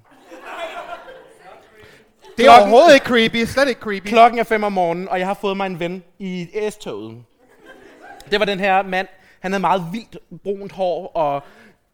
Det 2.38 2.46
er 2.46 2.50
Klokken- 2.50 2.60
overhovedet 2.62 2.94
ikke 2.94 3.06
creepy. 3.06 3.46
Slet 3.46 3.68
ikke 3.70 3.82
creepy. 3.82 4.08
Klokken 4.08 4.40
er 4.40 4.44
5 4.44 4.64
om 4.64 4.72
morgenen, 4.72 5.10
og 5.10 5.20
jeg 5.20 5.28
har 5.28 5.34
fået 5.34 5.58
mig 5.58 5.66
en 5.66 5.80
ven 5.80 6.04
i 6.20 6.48
S-toget. 6.70 7.24
Det 8.32 8.40
var 8.40 8.46
den 8.46 8.60
her 8.60 8.82
mand. 8.84 9.08
Han 9.40 9.52
havde 9.52 9.62
meget 9.62 9.84
vildt 9.92 10.18
brunt 10.44 10.72
hår 10.72 11.08
og 11.08 11.44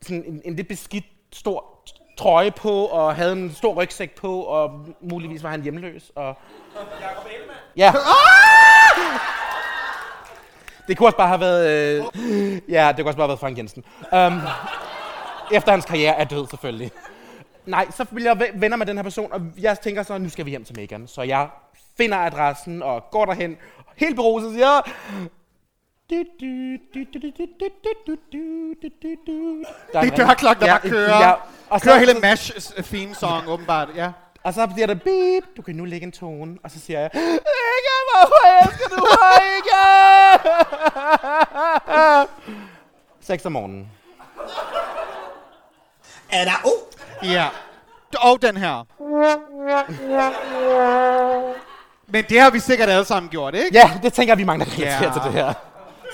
sådan 0.01 0.23
en, 0.27 0.41
en 0.45 0.56
lidt 0.56 0.67
beskidt 0.67 1.06
stor 1.34 1.72
trøje 2.17 2.52
på, 2.52 2.86
og 2.86 3.15
havde 3.15 3.32
en 3.32 3.54
stor 3.56 3.73
rygsæk 3.73 4.15
på, 4.15 4.41
og 4.41 4.86
muligvis 5.02 5.43
var 5.43 5.49
han 5.49 5.62
hjemløs. 5.62 6.12
Og... 6.15 6.38
Ja. 7.78 7.93
Det 10.88 10.97
kunne 10.97 11.08
også 11.08 11.17
bare 11.17 11.28
have 11.28 11.39
været... 11.39 11.69
Øh... 11.69 12.62
Ja, 12.69 12.88
det 12.88 12.97
kunne 12.97 13.10
også 13.10 13.17
bare 13.17 13.23
have 13.23 13.28
været 13.28 13.39
Frank 13.39 13.58
Jensen. 13.58 13.84
Um, 14.12 14.41
efter 15.52 15.71
hans 15.71 15.86
karriere 15.86 16.15
er 16.15 16.23
død, 16.23 16.47
selvfølgelig. 16.47 16.91
Nej, 17.65 17.88
så 17.91 18.06
vil 18.12 18.23
jeg 18.23 18.39
ve- 18.39 18.52
venner 18.62 18.78
med 18.78 18.86
den 18.86 18.97
her 18.97 19.04
person, 19.04 19.34
og 19.34 19.41
jeg 19.58 19.80
tænker 19.80 20.04
så, 20.04 20.17
nu 20.17 20.30
skal 20.30 20.45
vi 20.45 20.49
hjem 20.49 20.65
til 20.65 20.76
Megan. 20.80 21.08
Så 21.08 21.21
jeg 21.21 21.47
finder 21.97 22.17
adressen 22.17 22.84
og 22.84 23.04
går 23.12 23.26
derhen, 23.26 23.58
helt 23.95 24.15
beruset 24.15 24.54
siger... 24.54 24.82
Der 29.93 30.02
Det 30.02 30.12
er 30.12 30.15
dørklokken, 30.15 30.62
der 30.62 30.71
Ja, 30.71 30.78
bare 30.78 30.89
kører. 30.89 31.19
Ja, 31.28 31.34
og 31.69 31.80
så, 31.80 31.86
Kører 31.86 31.97
hele 31.99 32.13
MASH 32.13 32.52
theme 32.84 33.15
song, 33.15 33.47
åbenbart. 33.47 33.89
Ja. 33.95 34.12
og 34.43 34.54
så 34.54 34.67
bliver 34.67 34.88
der 34.88 34.95
beep, 34.95 35.43
du 35.58 35.62
kan 35.62 35.76
nu 35.76 35.86
lægge 35.86 36.06
en 36.06 36.12
tone, 36.12 36.58
og 36.63 36.71
så 36.71 36.80
siger 36.80 36.99
jeg, 36.99 37.10
ikke, 37.13 37.39
hvorfor 38.10 38.65
elsker 38.65 38.88
du 38.88 38.95
mig 38.95 39.41
ikke? 39.58 39.76
6 43.21 43.45
om 43.45 43.52
morgenen. 43.52 43.91
Er 46.32 46.45
der 46.45 46.62
oh? 46.65 47.30
Ja. 47.30 47.47
Og 48.19 48.41
den 48.41 48.58
her. 48.58 48.86
Men 52.08 52.26
det 52.30 52.39
har 52.39 52.49
vi 52.49 52.60
sikkert 52.60 52.89
alle 52.89 53.06
sammen 53.06 53.30
gjort, 53.30 53.56
ikke? 53.56 53.69
Ja, 53.73 53.91
det 54.04 54.13
tænker 54.13 54.32
jeg, 54.32 54.38
vi 54.38 54.43
mange, 54.43 54.65
der 54.65 54.71
kan 54.71 54.84
yeah. 54.84 55.13
til 55.13 55.21
det 55.26 55.34
her. 55.34 55.54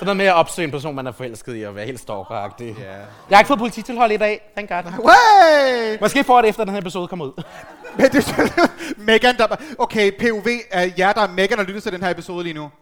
Så 0.00 0.04
noget 0.04 0.16
med 0.16 0.26
at 0.26 0.34
opsøge 0.34 0.64
en 0.66 0.70
person, 0.72 0.94
man 0.94 1.06
er 1.06 1.12
forelsket 1.12 1.56
i, 1.56 1.62
og 1.62 1.74
være 1.74 1.86
helt 1.86 2.00
stalkeragtig. 2.00 2.76
Ja. 2.78 2.84
Jeg 3.30 3.36
har 3.36 3.38
ikke 3.38 3.48
fået 3.48 3.58
polititilhold 3.58 4.12
i 4.12 4.16
dag, 4.16 4.50
thank 4.56 4.68
God. 4.68 4.82
Way! 5.04 5.98
Måske 6.00 6.24
får 6.24 6.40
det 6.42 6.48
efter, 6.48 6.64
den 6.64 6.72
her 6.74 6.80
episode 6.80 7.08
kommer 7.08 7.24
ud. 7.24 7.42
Men 7.96 8.10
det 8.12 8.34
Megan, 9.08 9.36
der... 9.36 9.46
Okay, 9.78 10.10
POV 10.20 10.46
er 10.70 10.90
jer, 10.98 11.12
der 11.12 11.20
er 11.22 11.28
Megan 11.28 11.58
og 11.58 11.64
lytter 11.64 11.80
til 11.80 11.92
den 11.92 12.02
her 12.02 12.10
episode 12.10 12.44
lige 12.44 12.54
nu. 12.54 12.70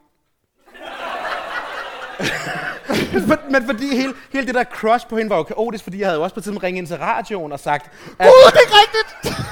Men, 3.29 3.39
men 3.51 3.67
fordi 3.67 3.97
hele, 3.97 4.15
hele 4.33 4.47
det 4.47 4.55
der 4.55 4.65
crush 4.65 5.07
på 5.09 5.17
hende 5.17 5.31
var 5.31 5.37
jo 5.37 5.43
kaotisk, 5.43 5.85
fordi 5.85 5.99
jeg 6.01 6.07
havde 6.07 6.17
jo 6.19 6.23
også 6.23 6.35
på 6.35 6.41
tiden 6.41 6.63
ringet 6.63 6.79
ind 6.79 6.87
til 6.87 6.97
radioen 6.97 7.53
og 7.53 7.61
sagt, 7.61 7.87
at 8.19 8.27
Gud, 8.27 8.51
det 8.51 8.57
er 8.57 8.61
ikke 8.61 8.75
rigtigt! 8.75 9.39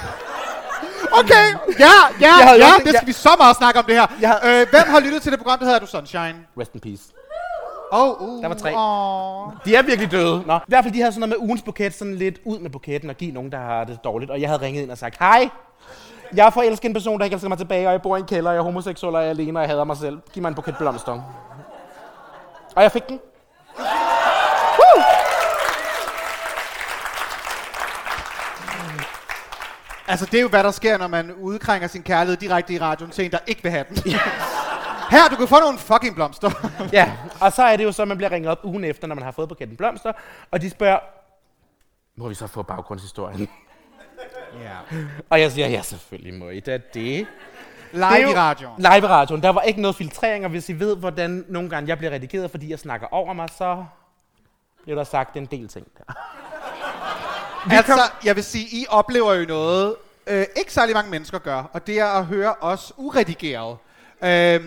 Okay, 1.12 1.54
ja, 1.78 1.90
ja, 2.20 2.36
Jeg 2.36 2.56
ja, 2.58 2.66
også- 2.66 2.76
det 2.76 2.82
skal 2.88 2.92
jeg- 2.92 3.02
vi 3.06 3.12
så 3.12 3.30
meget 3.38 3.56
snakke 3.56 3.78
om 3.78 3.84
det 3.84 3.94
her. 3.94 4.06
Jeg 4.20 4.40
Øh, 4.44 4.66
hvem 4.70 4.82
har 4.88 5.00
lyttet 5.00 5.22
til 5.22 5.32
det 5.32 5.40
program, 5.40 5.58
der 5.58 5.64
hedder 5.64 5.80
Du 5.80 5.86
Sunshine? 5.86 6.34
rest 6.60 6.74
in 6.74 6.80
peace. 6.80 7.02
Oh, 7.92 8.22
uh, 8.22 8.42
Der 8.42 8.48
var 8.48 8.54
tre. 8.54 8.76
Åh. 8.76 9.52
De 9.64 9.74
er 9.76 9.82
virkelig 9.82 10.10
døde. 10.10 10.42
Nå. 10.46 10.56
I 10.56 10.60
hvert 10.68 10.84
fald, 10.84 10.94
de 10.94 11.00
havde 11.00 11.12
sådan 11.12 11.28
noget 11.28 11.40
med 11.40 11.48
ugens 11.48 11.62
buket, 11.62 11.94
sådan 11.94 12.14
lidt 12.14 12.38
ud 12.44 12.58
med 12.58 12.70
buketten 12.70 13.10
og 13.10 13.16
give 13.16 13.32
nogen, 13.32 13.52
der 13.52 13.58
har 13.58 13.84
det 13.84 13.98
dårligt. 14.04 14.30
Og 14.30 14.40
jeg 14.40 14.48
havde 14.48 14.60
ringet 14.62 14.82
ind 14.82 14.90
og 14.90 14.98
sagt, 14.98 15.18
hej, 15.18 15.48
jeg 16.34 16.46
er 16.46 16.50
forelsket 16.50 16.88
en 16.88 16.92
person, 16.94 17.18
der 17.18 17.24
ikke 17.24 17.34
elsker 17.34 17.48
mig 17.48 17.58
tilbage, 17.58 17.86
og 17.86 17.92
jeg 17.92 18.02
bor 18.02 18.16
i 18.16 18.20
en 18.20 18.26
kælder, 18.26 18.50
og 18.50 18.54
jeg 18.54 18.60
er 18.60 18.64
homoseksuel, 18.64 19.14
og 19.14 19.20
jeg 19.20 19.26
er 19.26 19.30
alene, 19.30 19.58
og 19.58 19.62
jeg 19.62 19.70
hader 19.70 19.84
mig 19.84 19.96
selv. 19.96 20.18
Giv 20.32 20.42
mig 20.42 20.48
en 20.48 20.54
buket 20.54 20.76
blomster. 20.76 21.22
Og 22.76 22.82
jeg 22.82 22.92
fik 22.92 23.08
den. 23.08 23.20
Altså, 30.08 30.26
det 30.26 30.34
er 30.34 30.42
jo, 30.42 30.48
hvad 30.48 30.64
der 30.64 30.70
sker, 30.70 30.98
når 30.98 31.06
man 31.06 31.32
udkrænger 31.32 31.88
sin 31.88 32.02
kærlighed 32.02 32.36
direkte 32.36 32.72
i 32.72 32.78
radioen 32.78 33.10
til 33.10 33.24
en, 33.24 33.30
der 33.30 33.38
ikke 33.46 33.62
vil 33.62 33.70
have 33.72 33.84
den. 33.88 33.96
Her, 35.10 35.28
du 35.30 35.36
kan 35.36 35.48
få 35.48 35.60
nogle 35.60 35.78
fucking 35.78 36.14
blomster. 36.14 36.50
Ja, 36.92 37.12
og 37.40 37.52
så 37.52 37.62
er 37.62 37.76
det 37.76 37.84
jo 37.84 37.92
så, 37.92 38.02
at 38.02 38.08
man 38.08 38.16
bliver 38.16 38.30
ringet 38.32 38.50
op 38.50 38.64
ugen 38.64 38.84
efter, 38.84 39.06
når 39.06 39.14
man 39.14 39.24
har 39.24 39.30
fået 39.30 39.48
buketten 39.48 39.76
blomster, 39.76 40.12
og 40.50 40.60
de 40.62 40.70
spørger, 40.70 40.98
må 42.16 42.28
vi 42.28 42.34
så 42.34 42.46
få 42.46 42.62
baggrundshistorien? 42.62 43.48
ja. 44.62 44.76
Og 45.30 45.40
jeg 45.40 45.52
siger, 45.52 45.68
ja, 45.68 45.82
selvfølgelig 45.82 46.34
må 46.34 46.48
I 46.48 46.60
da 46.60 46.78
det. 46.94 47.26
Live 47.92 48.06
Det 48.16 48.22
jo- 48.22 48.30
i 48.30 48.34
radioen. 48.34 48.74
Live 48.78 48.98
i 48.98 49.06
radioen. 49.06 49.42
Der 49.42 49.48
var 49.50 49.60
ikke 49.62 49.80
noget 49.80 49.96
filtrering, 49.96 50.44
og 50.44 50.50
hvis 50.50 50.68
I 50.68 50.72
ved, 50.80 50.96
hvordan 50.96 51.44
nogle 51.48 51.70
gange 51.70 51.88
jeg 51.88 51.98
bliver 51.98 52.10
redigeret, 52.12 52.50
fordi 52.50 52.70
jeg 52.70 52.78
snakker 52.78 53.06
over 53.10 53.32
mig, 53.32 53.48
så 53.58 53.84
bliver 54.82 54.96
der 54.96 55.04
sagt 55.04 55.36
en 55.36 55.46
del 55.46 55.68
ting 55.68 55.86
der. 55.98 56.14
Altså, 57.70 57.92
jeg 58.24 58.36
vil 58.36 58.44
sige, 58.44 58.64
I 58.72 58.86
oplever 58.88 59.34
jo 59.34 59.46
noget, 59.46 59.94
øh, 60.26 60.44
ikke 60.56 60.72
særlig 60.72 60.94
mange 60.94 61.10
mennesker 61.10 61.38
gør, 61.38 61.62
og 61.72 61.86
det 61.86 62.00
er 62.00 62.06
at 62.06 62.24
høre 62.26 62.54
os 62.60 62.92
uredigeret. 62.96 63.76
Øh, 64.24 64.60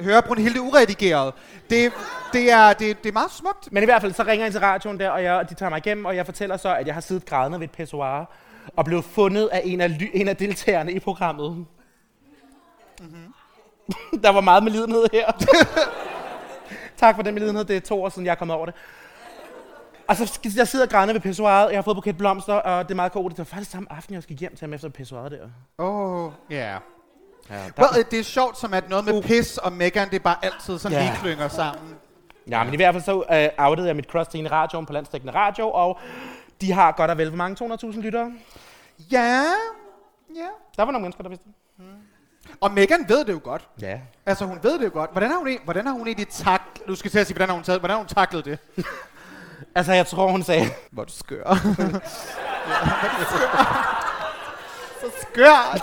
høre 0.00 0.22
Brunhilde 0.22 0.60
uredigeret. 0.60 1.34
Det, 1.70 1.92
det, 2.32 2.52
er, 2.52 2.72
det, 2.72 3.02
det 3.02 3.08
er 3.08 3.12
meget 3.12 3.30
smukt. 3.30 3.72
Men 3.72 3.82
i 3.82 3.86
hvert 3.86 4.00
fald, 4.02 4.12
så 4.12 4.22
ringer 4.22 4.46
jeg 4.46 4.52
til 4.52 4.60
radioen 4.60 5.00
der, 5.00 5.10
og 5.10 5.22
jeg, 5.22 5.46
de 5.50 5.54
tager 5.54 5.70
mig 5.70 5.78
igennem, 5.78 6.04
og 6.04 6.16
jeg 6.16 6.24
fortæller 6.24 6.56
så, 6.56 6.74
at 6.74 6.86
jeg 6.86 6.94
har 6.94 7.00
siddet 7.00 7.26
grædende 7.26 7.60
ved 7.60 7.68
et 7.68 7.72
pissoir, 7.72 8.30
og 8.76 8.84
blev 8.84 9.02
fundet 9.02 9.48
af 9.52 9.62
en 9.64 9.80
af, 9.80 10.00
ly- 10.00 10.10
en 10.14 10.28
af 10.28 10.36
deltagerne 10.36 10.92
i 10.92 10.98
programmet. 11.00 11.66
Mm-hmm. 13.00 13.34
der 14.24 14.30
var 14.30 14.40
meget 14.40 14.64
medlidenhed 14.64 15.06
her. 15.12 15.32
tak 16.96 17.14
for 17.16 17.22
den 17.22 17.34
medlidenhed. 17.34 17.64
Det 17.64 17.76
er 17.76 17.80
to 17.80 18.02
år 18.02 18.08
siden, 18.08 18.26
jeg 18.26 18.32
er 18.32 18.36
kommet 18.36 18.56
over 18.56 18.66
det. 18.66 18.74
Og 20.08 20.16
så 20.16 20.38
jeg 20.56 20.68
sidder 20.68 20.86
grædende 20.86 21.14
ved 21.14 21.20
pissoiret, 21.20 21.70
jeg 21.70 21.76
har 21.76 21.82
fået 21.82 21.96
buket 21.96 22.16
blomster, 22.16 22.54
og 22.54 22.84
det 22.84 22.90
er 22.90 22.96
meget 22.96 23.12
godt. 23.12 23.30
Det 23.30 23.38
var 23.38 23.44
faktisk 23.44 23.70
samme 23.70 23.92
aften, 23.92 24.14
jeg 24.14 24.22
skal 24.22 24.36
hjem 24.36 24.56
til 24.56 24.60
ham 24.60 24.72
efter 24.72 24.88
pissoiret 24.88 25.30
der. 25.30 25.48
Åh, 25.78 26.24
oh, 26.24 26.32
ja. 26.50 26.56
Yeah. 26.56 26.80
Ja, 27.50 27.60
Well, 27.78 28.04
det 28.10 28.18
er 28.18 28.22
sjovt, 28.24 28.58
som 28.58 28.74
at 28.74 28.88
noget 28.88 29.04
med 29.04 29.22
pis 29.22 29.58
og 29.58 29.72
Megan, 29.72 30.08
det 30.10 30.16
er 30.16 30.20
bare 30.20 30.36
altid 30.42 30.78
sådan 30.78 30.98
Ja. 30.98 31.04
lige 31.04 31.16
klynger 31.22 31.48
sammen. 31.48 31.94
ja, 32.50 32.64
men 32.64 32.72
i 32.74 32.76
hvert 32.76 32.94
fald 32.94 33.04
så 33.04 33.14
uh, 33.58 33.64
outede 33.66 33.86
jeg 33.86 33.96
mit 33.96 34.04
crush 34.10 34.30
til 34.30 34.40
en 34.40 34.52
radioen 34.52 34.86
på 34.86 34.92
landstækkende 34.92 35.34
radio, 35.34 35.70
og 35.70 35.98
de 36.60 36.72
har 36.72 36.92
godt 36.92 37.10
og 37.10 37.18
vel, 37.18 37.28
hvor 37.28 37.36
mange? 37.36 37.74
200.000 37.74 38.00
lyttere? 38.00 38.32
Ja, 39.12 39.42
ja. 40.36 40.48
Der 40.76 40.82
var 40.84 40.92
nogle 40.92 41.00
mennesker, 41.02 41.22
der 41.22 41.28
vidste 41.28 41.44
det. 41.46 41.54
Og 42.60 42.70
Megan 42.72 43.08
ved 43.08 43.24
det 43.24 43.32
jo 43.32 43.40
godt. 43.44 43.68
Ja. 43.80 44.00
Altså, 44.26 44.44
hun 44.44 44.58
ved 44.62 44.78
det 44.78 44.84
jo 44.84 44.90
godt. 44.92 45.12
Hvordan 45.12 45.30
har 45.30 45.38
hun, 45.38 45.48
e- 45.48 45.64
hvordan 45.64 45.86
har 45.86 45.92
hun 45.92 46.06
egentlig 46.06 46.28
taklet... 46.28 46.88
Du 46.88 46.94
skal 46.94 47.10
til 47.10 47.18
at 47.18 47.26
sige, 47.26 47.34
hvordan 47.34 47.48
har 47.48 47.54
hun, 47.54 47.64
taget, 47.64 47.80
hvordan 47.80 47.94
har 47.94 47.98
hun 47.98 48.06
taklet 48.06 48.44
det? 48.44 48.58
Altså, 49.74 49.92
jeg 49.92 50.06
tror, 50.06 50.30
hun 50.30 50.42
sagde, 50.42 50.64
Hvor 50.90 51.04
du 51.04 51.12
skør. 51.12 51.44
så 53.20 53.26
skør, 53.30 53.86
så 55.00 55.06
skør, 55.22 55.78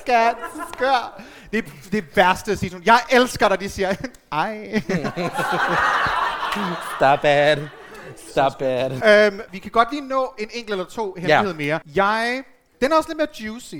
skat, 0.00 0.36
så 0.54 0.62
skør. 0.74 1.20
Det 1.52 1.58
er 1.58 1.70
det 1.92 2.16
værste 2.16 2.52
at 2.52 2.58
sige. 2.58 2.70
sådan, 2.70 2.86
Jeg 2.86 3.00
elsker 3.10 3.48
dig, 3.48 3.60
de 3.60 3.68
siger. 3.70 3.94
Ej. 4.32 4.82
stop 6.96 7.18
it. 7.24 7.68
Stop 8.30 8.62
it. 8.62 9.04
øhm, 9.06 9.40
vi 9.52 9.58
kan 9.58 9.70
godt 9.70 9.90
lige 9.92 10.08
nå 10.08 10.34
en 10.38 10.48
enkelt 10.52 10.70
eller 10.70 10.84
to 10.84 11.14
hemmeligheder 11.14 11.54
mere. 11.54 11.80
Jeg, 11.94 12.42
den 12.80 12.92
er 12.92 12.96
også 12.96 13.08
lidt 13.08 13.18
mere 13.18 13.28
juicy. 13.40 13.74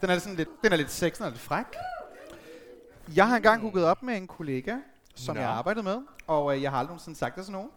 Den 0.00 0.10
er, 0.10 0.18
sådan 0.18 0.34
lidt, 0.36 0.48
den 0.64 0.72
er 0.72 0.76
lidt 0.76 0.90
sexy, 0.92 1.18
den 1.18 1.26
er 1.26 1.30
lidt 1.30 1.42
fræk. 1.42 1.64
Jeg 3.16 3.28
har 3.28 3.36
engang 3.36 3.60
hooket 3.60 3.84
op 3.84 4.02
med 4.02 4.16
en 4.16 4.26
kollega, 4.26 4.74
som 5.16 5.34
Nå. 5.34 5.40
jeg 5.40 5.50
arbejdede 5.50 5.84
med, 5.84 5.98
og 6.26 6.56
øh, 6.56 6.62
jeg 6.62 6.70
har 6.70 6.78
aldrig 6.78 6.88
nogensinde 6.90 7.18
sagt 7.18 7.36
det 7.36 7.44
til 7.44 7.52
nogen. 7.52 7.68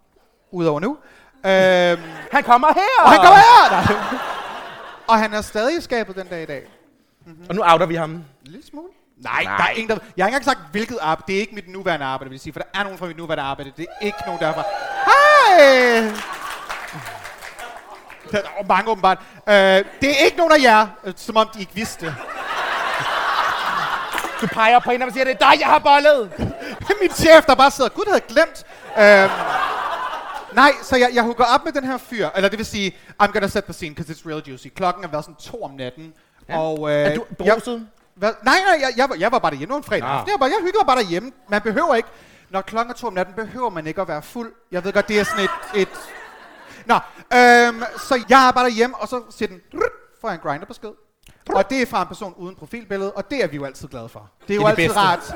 Udover 0.51 0.79
nu. 0.79 0.89
Øhm, 1.45 2.01
Han 2.31 2.43
kommer 2.43 2.67
her! 2.73 3.03
og 3.05 3.09
han 3.09 3.17
kommer 3.19 3.37
her! 3.37 3.71
Nej. 3.71 4.19
Og 5.07 5.17
han 5.19 5.33
er 5.33 5.41
stadig 5.41 5.77
i 5.77 5.81
skabet 5.81 6.15
den 6.15 6.27
dag 6.27 6.43
i 6.43 6.45
dag. 6.45 6.67
Og 7.49 7.55
nu 7.55 7.61
outer 7.65 7.85
vi 7.85 7.95
ham. 7.95 8.09
En 8.09 8.25
lille 8.43 8.67
smule. 8.67 8.87
Nej, 9.17 9.43
Nej. 9.43 9.57
der 9.57 9.63
er 9.63 9.69
ingen, 9.69 9.89
der... 9.89 9.95
Jeg 10.17 10.23
har 10.25 10.27
ikke 10.27 10.35
engang 10.35 10.45
sagt, 10.45 10.59
hvilket 10.71 10.97
arbejde. 11.01 11.23
Det 11.27 11.35
er 11.35 11.39
ikke 11.39 11.55
mit 11.55 11.67
nuværende 11.67 12.05
arbejde, 12.05 12.29
vil 12.29 12.35
jeg 12.35 12.41
sige. 12.41 12.53
For 12.53 12.59
der 12.59 12.79
er 12.79 12.83
nogen 12.83 12.97
fra 12.99 13.05
mit 13.05 13.17
nuværende 13.17 13.43
arbejde. 13.43 13.71
Det 13.77 13.87
er 14.01 14.05
ikke 14.05 14.17
nogen 14.25 14.41
derfra. 14.41 14.63
Hej! 15.05 16.11
Der 18.31 18.37
er 18.37 18.65
mange 18.67 18.91
åbenbart. 18.91 19.17
Øh, 19.49 19.53
det 20.01 20.09
er 20.09 20.25
ikke 20.25 20.37
nogen 20.37 20.51
af 20.53 20.63
jer, 20.63 20.87
øh, 21.03 21.13
som 21.15 21.37
om 21.37 21.49
de 21.53 21.59
ikke 21.59 21.75
vidste. 21.75 22.15
Du 24.41 24.47
peger 24.47 24.79
på 24.79 24.91
en 24.91 25.01
og 25.01 25.11
siger, 25.11 25.23
det 25.23 25.33
er 25.41 25.51
dig, 25.51 25.59
jeg 25.59 25.67
har 25.67 25.79
bollet. 25.79 26.31
Min 27.01 27.11
chef, 27.11 27.45
der 27.45 27.55
bare 27.55 27.71
sidder. 27.71 27.89
Gud, 27.89 28.03
havde 28.07 28.21
jeg 28.27 28.35
glemt. 28.35 28.65
Øh, 28.97 29.29
nej, 30.55 30.71
så 30.83 30.95
jeg, 30.95 31.09
jeg 31.13 31.23
hooker 31.23 31.43
op 31.43 31.65
med 31.65 31.73
den 31.73 31.83
her 31.83 31.97
fyr. 31.97 32.29
Eller 32.35 32.49
det 32.49 32.57
vil 32.57 32.65
sige, 32.65 32.95
I'm 33.23 33.31
gonna 33.31 33.47
set 33.47 33.63
the 33.63 33.73
scene, 33.73 33.95
because 33.95 34.13
it's 34.13 34.29
real 34.29 34.41
juicy. 34.47 34.67
Klokken 34.75 35.03
er 35.03 35.07
været 35.07 35.25
sådan 35.25 35.35
to 35.35 35.63
om 35.63 35.71
natten. 35.71 36.13
Ja. 36.49 36.59
Og, 36.59 36.89
øh, 36.89 36.95
Er 36.95 37.15
du 37.15 37.25
jeg- 37.39 37.53
bruset? 37.55 37.87
Hvad? 38.15 38.33
Nej, 38.43 38.55
nej, 38.67 38.77
jeg, 38.81 38.93
jeg, 38.97 39.09
var, 39.09 39.15
jeg 39.15 39.31
var 39.31 39.39
bare 39.39 39.51
derhjemme. 39.51 39.69
Det 39.69 39.73
var 39.73 39.77
en 39.77 39.83
fredag. 40.01 40.09
Ah. 40.09 40.23
Jeg, 40.27 40.31
var 40.31 40.37
bare, 40.37 40.49
jeg 40.49 40.57
hyggede 40.61 40.83
bare 40.85 40.97
derhjemme. 40.97 41.31
Man 41.49 41.61
behøver 41.61 41.95
ikke... 41.95 42.09
Når 42.49 42.61
klokken 42.61 42.91
er 42.91 42.95
to 42.95 43.07
om 43.07 43.13
natten, 43.13 43.35
behøver 43.35 43.69
man 43.69 43.87
ikke 43.87 44.01
at 44.01 44.07
være 44.07 44.21
fuld. 44.21 44.51
Jeg 44.71 44.83
ved 44.83 44.93
godt, 44.93 45.07
det 45.07 45.19
er 45.19 45.23
sådan 45.23 45.43
et... 45.43 45.81
et 45.81 45.89
Nå, 46.85 46.95
øhm, 47.37 47.83
så 48.07 48.23
jeg 48.29 48.47
er 48.47 48.51
bare 48.51 48.63
derhjemme, 48.65 48.95
og 48.97 49.07
så 49.07 49.21
siger 49.29 49.47
den... 49.49 49.61
Får 50.21 50.27
jeg 50.29 50.35
en 50.35 50.41
grinderbesked. 50.41 50.89
Og 51.55 51.69
det 51.69 51.81
er 51.81 51.85
fra 51.85 52.01
en 52.01 52.07
person 52.07 52.33
uden 52.37 52.55
profilbillede, 52.55 53.11
og 53.13 53.31
det 53.31 53.43
er 53.43 53.47
vi 53.47 53.55
jo 53.55 53.65
altid 53.65 53.87
glade 53.87 54.09
for. 54.09 54.29
Det 54.47 54.53
er 54.53 54.55
jo 54.55 54.61
Det 54.61 54.65
er 54.65 54.69
altid 54.69 54.83
bedste. 54.83 54.99
rart. 54.99 55.33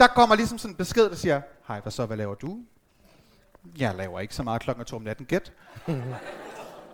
Der 0.00 0.06
kommer 0.06 0.36
ligesom 0.36 0.58
sådan 0.58 0.72
en 0.72 0.76
besked, 0.76 1.10
der 1.10 1.16
siger, 1.16 1.40
Hej, 1.68 1.80
hvad 1.80 1.92
så, 1.92 2.06
hvad 2.06 2.16
laver 2.16 2.34
du? 2.34 2.58
Jeg 3.78 3.94
laver 3.94 4.20
ikke 4.20 4.34
så 4.34 4.42
meget 4.42 4.62
klokken 4.62 4.80
er 4.80 4.84
to 4.84 4.96
om 4.96 5.02
natten, 5.02 5.26
gæt. 5.26 5.52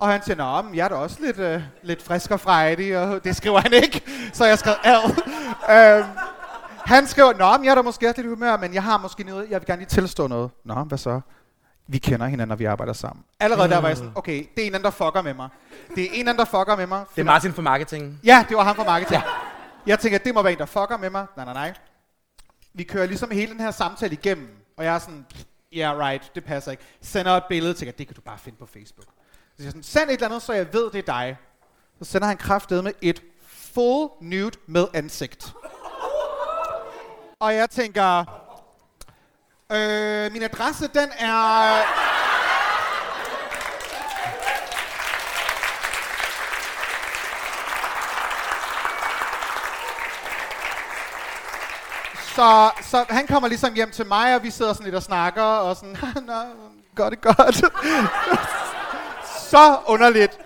Og 0.01 0.09
han 0.09 0.23
siger, 0.23 0.37
Nå, 0.37 0.63
men 0.63 0.75
jeg 0.75 0.85
er 0.85 0.89
da 0.89 0.95
også 0.95 1.17
lidt, 1.21 1.39
øh, 1.39 1.63
lidt 1.83 2.03
frisk 2.03 2.31
og 2.31 2.41
frejdig, 2.41 2.99
og 2.99 3.25
det 3.25 3.37
skriver 3.37 3.61
han 3.61 3.73
ikke. 3.73 4.03
Så 4.33 4.45
jeg 4.45 4.59
skrev 4.59 4.75
ad. 4.85 5.11
øhm, 5.99 6.09
han 6.85 7.07
skriver, 7.07 7.33
Nå, 7.33 7.57
men 7.57 7.65
jeg 7.65 7.71
er 7.71 7.75
da 7.75 7.83
måske 7.83 8.13
lidt 8.17 8.29
humør, 8.29 8.57
men 8.57 8.75
jeg 8.75 8.83
har 8.83 8.99
måske 8.99 9.25
noget, 9.25 9.51
jeg 9.51 9.61
vil 9.61 9.67
gerne 9.67 9.81
lige 9.81 9.89
tilstå 9.89 10.27
noget. 10.27 10.51
Nå, 10.65 10.75
hvad 10.75 10.99
så? 10.99 11.21
Vi 11.89 11.99
kender 11.99 12.27
hinanden, 12.27 12.49
når 12.49 12.57
vi 12.57 12.65
arbejder 12.65 12.93
sammen. 12.93 13.25
Allerede 13.41 13.69
der 13.69 13.81
var 13.81 13.89
jeg 13.89 13.97
sådan, 13.97 14.13
okay, 14.15 14.47
det 14.57 14.63
er 14.63 14.67
en 14.67 14.75
anden, 14.75 14.85
der 14.85 14.91
fucker 14.91 15.23
med 15.23 15.35
mig. 15.35 15.49
Det 15.95 16.05
er 16.05 16.09
en 16.13 16.29
anden, 16.29 16.39
der 16.39 16.45
fucker 16.45 16.77
med 16.77 16.87
mig. 16.87 17.05
Det 17.15 17.21
er 17.21 17.25
Martin 17.25 17.53
for 17.53 17.63
marketing. 17.63 18.21
Ja, 18.25 18.45
det 18.49 18.57
var 18.57 18.65
ham 18.65 18.77
fra 18.77 18.85
marketing. 18.85 19.23
Ja. 19.23 19.31
Jeg 19.87 19.99
tænker, 19.99 20.19
det 20.19 20.35
må 20.35 20.43
være 20.43 20.53
en, 20.53 20.59
der 20.59 20.67
fucker 20.67 20.97
med 20.97 21.11
mig. 21.11 21.27
Nej, 21.37 21.45
nej, 21.45 21.55
nej. 21.55 21.73
Vi 22.75 22.83
kører 22.83 23.07
ligesom 23.07 23.31
hele 23.31 23.53
den 23.53 23.61
her 23.61 23.71
samtale 23.71 24.13
igennem, 24.13 24.49
og 24.77 24.85
jeg 24.85 24.95
er 24.95 24.99
sådan, 24.99 25.27
yeah, 25.73 25.99
right, 25.99 26.35
det 26.35 26.45
passer 26.45 26.71
ikke. 26.71 26.83
Sender 27.03 27.33
et 27.33 27.45
billede 27.49 27.89
at 27.89 27.99
det 27.99 28.07
kan 28.07 28.17
du 28.17 28.21
bare 28.21 28.39
finde 28.39 28.59
på 28.59 28.67
Facebook. 28.67 29.07
Så 29.57 29.63
siger 29.63 29.71
sådan, 29.71 29.83
send 29.83 30.11
et 30.11 30.15
eller 30.15 30.27
andet, 30.27 30.43
så 30.43 30.53
jeg 30.53 30.73
ved, 30.73 30.91
det 30.91 30.99
er 30.99 31.03
dig. 31.03 31.37
Så 31.99 32.05
sender 32.05 32.29
han 32.29 32.37
kraftedet 32.37 32.85
med 32.85 32.93
et 33.03 33.23
full 33.47 34.09
nude 34.21 34.51
med 34.67 34.87
ansigt. 34.95 35.53
Og 37.41 37.55
jeg 37.55 37.71
tænker, 37.71 38.25
øh, 39.73 40.33
min 40.33 40.43
adresse, 40.43 40.89
den 40.95 41.09
er... 41.19 41.81
Så, 52.37 52.71
så 52.83 53.05
han 53.09 53.27
kommer 53.27 53.49
ligesom 53.49 53.75
hjem 53.75 53.91
til 53.91 54.07
mig, 54.07 54.35
og 54.35 54.43
vi 54.43 54.51
sidder 54.51 54.73
sådan 54.73 54.85
lidt 54.85 54.95
og 54.95 55.03
snakker, 55.03 55.43
og 55.43 55.77
sådan, 55.77 55.97
nå, 56.27 56.43
godt 56.95 57.11
det 57.11 57.21
godt. 57.21 57.65
så 59.47 59.79
underligt. 59.87 60.39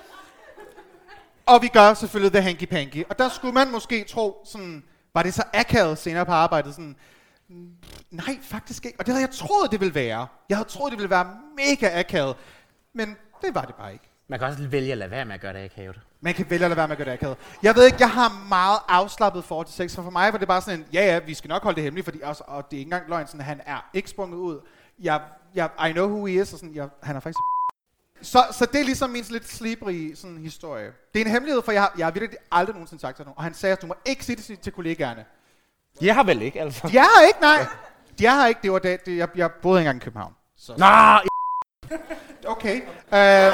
Og 1.46 1.62
vi 1.62 1.68
gør 1.68 1.94
selvfølgelig 1.94 2.32
the 2.32 2.42
hanky 2.42 2.64
panky. 2.64 3.04
Og 3.08 3.18
der 3.18 3.28
skulle 3.28 3.54
man 3.54 3.70
måske 3.70 4.04
tro, 4.04 4.42
sådan, 4.44 4.84
var 5.14 5.22
det 5.22 5.34
så 5.34 5.42
akavet 5.52 5.98
senere 5.98 6.26
på 6.26 6.32
arbejdet, 6.32 6.74
sådan, 6.74 6.96
"Mm, 7.48 7.70
nej, 8.10 8.38
faktisk 8.42 8.86
ikke. 8.86 9.00
Og 9.00 9.06
det 9.06 9.14
havde 9.14 9.26
jeg 9.26 9.34
troet, 9.34 9.70
det 9.70 9.80
ville 9.80 9.94
være. 9.94 10.26
Jeg 10.48 10.56
havde 10.56 10.68
troet, 10.68 10.90
det 10.90 10.98
ville 10.98 11.10
være 11.10 11.26
mega 11.56 11.98
akavet. 12.00 12.36
Men 12.94 13.16
det 13.42 13.54
var 13.54 13.62
det 13.62 13.74
bare 13.74 13.92
ikke. 13.92 14.04
Man 14.28 14.38
kan 14.38 14.48
også 14.48 14.66
vælge 14.68 14.92
at 14.92 14.98
lade 14.98 15.10
være 15.10 15.24
med 15.24 15.34
at 15.34 15.40
gøre 15.40 15.52
det 15.52 15.64
akavet. 15.64 16.00
Man 16.20 16.34
kan 16.34 16.50
vælge 16.50 16.64
at 16.64 16.70
lade 16.70 16.76
være 16.76 16.88
med 16.88 16.92
at 16.92 16.98
gøre 16.98 17.06
det 17.06 17.12
akavet. 17.12 17.36
Jeg 17.62 17.76
ved 17.76 17.84
ikke, 17.86 17.96
jeg 18.00 18.10
har 18.10 18.46
meget 18.48 18.78
afslappet 18.88 19.44
forhold 19.44 19.66
til 19.66 19.74
sex, 19.74 19.94
for 19.94 20.02
for 20.02 20.10
mig 20.10 20.32
var 20.32 20.38
det 20.38 20.48
bare 20.48 20.60
sådan 20.62 20.78
en, 20.80 20.86
ja 20.92 21.04
ja, 21.04 21.18
vi 21.18 21.34
skal 21.34 21.48
nok 21.48 21.62
holde 21.62 21.76
det 21.76 21.84
hemmeligt, 21.84 22.04
fordi 22.04 22.20
også, 22.22 22.44
og 22.46 22.70
det 22.70 22.76
er 22.76 22.78
ikke 22.78 22.86
engang 22.86 23.08
løgn, 23.08 23.26
sådan, 23.26 23.40
han 23.40 23.60
er 23.66 23.90
ikke 23.94 24.10
sprunget 24.10 24.38
ud. 24.38 24.60
Jeg, 25.00 25.20
jeg, 25.54 25.70
I 25.88 25.92
know 25.92 26.06
who 26.08 26.24
he 26.26 26.34
is, 26.34 26.52
og 26.52 26.58
sådan, 26.58 26.74
jeg, 26.74 26.88
han 27.02 27.16
er 27.16 27.20
faktisk 27.20 27.38
så, 28.22 28.44
så 28.52 28.66
det 28.66 28.81
er 28.81 28.85
ligesom 28.85 29.10
min 29.10 29.25
lidt 29.31 29.48
slibrig 29.48 30.12
sådan, 30.18 30.38
historie. 30.38 30.87
Det 31.14 31.21
er 31.21 31.25
en 31.25 31.31
hemmelighed, 31.31 31.62
for 31.62 31.73
jeg 31.73 31.81
har, 31.83 31.92
jeg 31.98 32.06
har 32.06 32.10
virkelig 32.10 32.38
aldrig 32.52 32.75
nogensinde 32.75 33.00
sagt 33.00 33.16
til 33.16 33.25
nogen. 33.25 33.37
Og 33.38 33.44
han 33.44 33.54
sagde, 33.54 33.73
at 33.73 33.83
du 33.83 33.87
må 33.87 33.94
ikke 34.04 34.25
sige 34.25 34.37
det 34.37 34.60
til- 34.62 34.73
kollegaerne. 34.73 35.25
Jeg 36.00 36.14
har 36.14 36.23
vel 36.25 36.42
ikke, 36.42 36.60
altså. 36.60 36.87
Er 36.87 36.90
her 36.90 37.27
ikke, 37.27 37.40
nej. 37.40 37.66
Er 38.25 38.40
her 38.40 38.46
ikke. 38.46 38.60
Det 38.62 38.73
var 38.73 38.79
det, 38.79 39.06
det 39.06 39.16
jeg, 39.16 39.29
jeg 39.35 39.50
boede 39.52 39.81
ikke 39.81 39.88
engang 39.88 40.02
i 40.02 40.04
København. 40.04 40.33
Så. 40.58 40.73
Nå, 40.79 40.87
Okay. 42.46 42.77
Øh, 43.14 43.52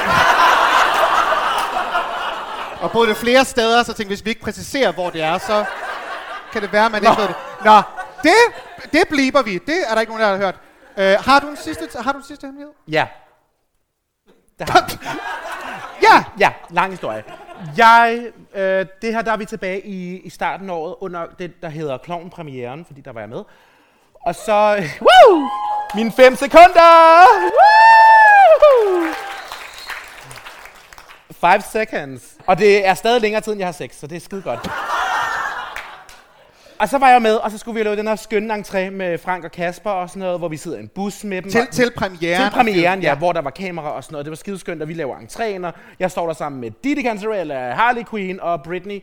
og 2.83 2.91
boede 2.93 3.09
det 3.09 3.17
flere 3.17 3.45
steder, 3.45 3.83
så 3.83 3.87
tænkte 3.93 4.03
jeg, 4.03 4.09
hvis 4.09 4.25
vi 4.25 4.31
ikke 4.31 4.41
præciserer, 4.43 4.93
hvor 4.93 5.11
det 5.11 5.23
er, 5.23 5.39
så 5.39 5.65
kan 6.53 6.63
det 6.63 6.73
være, 6.73 6.91
man 6.91 7.03
ikke 7.03 7.17
ved 7.23 7.29
det. 7.29 7.35
Nå, 7.65 7.83
det, 8.23 8.35
det 8.93 9.09
bliber 9.09 9.43
vi. 9.43 9.59
Det 9.59 9.77
er 9.89 9.95
der 9.95 10.01
ikke 10.01 10.13
nogen, 10.13 10.23
der 10.23 10.29
har 10.31 10.37
hørt. 10.37 10.55
Øh, 10.97 11.25
har, 11.25 11.41
du 11.41 11.49
en 11.49 11.57
sidste, 11.57 11.89
har 12.01 12.13
du 12.13 12.19
en 12.19 12.25
sidste 12.25 12.47
hemmelighed? 12.47 12.73
ja. 12.89 13.07
Det 14.59 14.69
har. 14.69 14.93
Ja! 16.03 16.25
Ja, 16.39 16.53
lang 16.71 16.91
historie. 16.91 17.25
Jeg, 17.77 18.27
øh, 18.55 18.87
det 19.03 19.15
her, 19.15 19.23
der 19.23 19.33
er 19.33 19.37
vi 19.37 19.45
tilbage 19.45 19.87
i, 19.87 20.21
i 20.21 20.31
starten 20.31 20.71
af 20.71 20.75
året, 20.75 20.95
under 21.01 21.27
det, 21.39 21.63
der 21.63 21.69
hedder 21.69 21.99
Klovn 21.99 22.31
Premieren, 22.31 22.85
fordi 22.85 23.01
der 23.01 23.13
var 23.13 23.21
jeg 23.21 23.29
med. 23.29 23.43
Og 24.27 24.35
så... 24.35 24.85
Woo! 25.01 25.49
Mine 25.95 26.13
5 26.13 26.37
sekunder! 26.37 27.25
Woo! 27.43 29.13
5 31.41 31.61
seconds. 31.61 32.35
Og 32.47 32.59
det 32.59 32.87
er 32.87 32.95
stadig 32.95 33.21
længere 33.21 33.41
tid, 33.41 33.53
end 33.53 33.59
jeg 33.59 33.67
har 33.69 33.73
sex, 33.73 33.95
så 33.95 34.07
det 34.07 34.17
er 34.17 34.21
skide 34.21 34.43
godt. 34.43 34.71
Og 36.79 36.89
så 36.89 36.99
var 36.99 37.11
jeg 37.11 37.23
med, 37.23 37.35
og 37.35 37.51
så 37.51 37.59
skulle 37.59 37.79
vi 37.79 37.83
lave 37.85 37.97
den 37.97 38.07
her 38.09 38.17
skønne 38.17 38.55
entré 38.55 38.91
med 38.91 39.19
Frank 39.19 39.45
og 39.45 39.53
Kasper 39.53 39.91
og 39.91 40.09
sådan 40.11 40.21
noget, 40.21 40.39
hvor 40.39 40.49
vi 40.49 40.57
sidder 40.57 40.77
i 40.77 40.81
en 40.81 40.89
bus 40.89 41.25
med 41.25 41.43
dem. 41.43 41.51
Til, 41.51 41.61
og- 41.61 41.71
til 41.71 41.91
premieren. 41.97 42.43
til 42.43 42.51
premieren, 42.51 43.03
ja, 43.03 43.15
hvor 43.15 43.33
der 43.33 43.41
var 43.41 43.51
kamera 43.51 43.91
og 43.91 44.05
sådan 44.05 44.13
noget. 44.13 44.25
Det 44.25 44.31
var 44.31 44.37
skideskønt, 44.37 44.83
og 44.83 44.89
vi 44.89 44.95
laver 44.95 45.17
entréer. 45.17 45.73
Jeg 45.99 46.11
står 46.11 46.27
der 46.27 46.33
sammen 46.35 46.61
med 46.61 46.71
Didi 46.85 47.03
Cantarella, 47.03 47.71
Harley 47.75 48.03
Quinn 48.11 48.41
og 48.41 48.63
Britney 48.63 49.01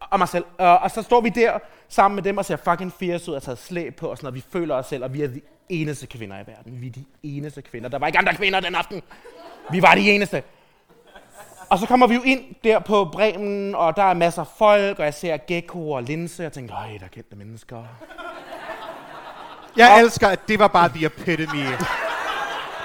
og 0.00 0.18
mig 0.18 0.28
selv. 0.28 0.44
Uh, 0.58 0.66
og 0.84 0.90
så 0.90 1.02
står 1.02 1.20
vi 1.20 1.28
der 1.28 1.58
sammen 1.88 2.14
med 2.16 2.22
dem 2.22 2.38
og 2.38 2.44
ser 2.44 2.56
fucking 2.56 2.92
fierce 2.98 3.30
ud 3.30 3.36
og 3.36 3.42
taget 3.42 3.58
slæb 3.58 3.96
på 3.96 4.06
og 4.06 4.16
sådan 4.16 4.26
noget. 4.26 4.34
Vi 4.34 4.44
føler 4.52 4.74
os 4.74 4.86
selv, 4.86 5.04
og 5.04 5.14
vi 5.14 5.22
er 5.22 5.28
de 5.28 5.40
eneste 5.68 6.06
kvinder 6.06 6.36
i 6.36 6.44
verden. 6.46 6.80
Vi 6.80 6.86
er 6.86 6.90
de 6.92 7.04
eneste 7.22 7.62
kvinder. 7.62 7.88
Der 7.88 7.98
var 7.98 8.06
ikke 8.06 8.18
andre 8.18 8.34
kvinder 8.34 8.60
den 8.60 8.74
aften. 8.74 9.02
Vi 9.72 9.82
var 9.82 9.94
de 9.94 10.10
eneste. 10.10 10.42
Og 11.70 11.78
så 11.78 11.86
kommer 11.86 12.06
vi 12.06 12.14
jo 12.14 12.22
ind 12.22 12.54
der 12.64 12.78
på 12.78 13.04
Bremen, 13.12 13.74
og 13.74 13.96
der 13.96 14.02
er 14.02 14.14
masser 14.14 14.42
af 14.42 14.48
folk, 14.58 14.98
og 14.98 15.04
jeg 15.04 15.14
ser 15.14 15.36
Gecko 15.36 15.90
og 15.90 16.02
Linse, 16.02 16.42
og 16.42 16.44
jeg 16.44 16.52
tænker, 16.52 16.76
øj, 16.76 16.98
der 16.98 17.04
er 17.04 17.08
kendte 17.08 17.36
mennesker. 17.36 17.84
Jeg 19.76 20.00
elsker, 20.00 20.28
at 20.28 20.40
det 20.48 20.58
var 20.58 20.68
bare 20.68 20.88
the 20.88 21.06
epitome. 21.06 21.78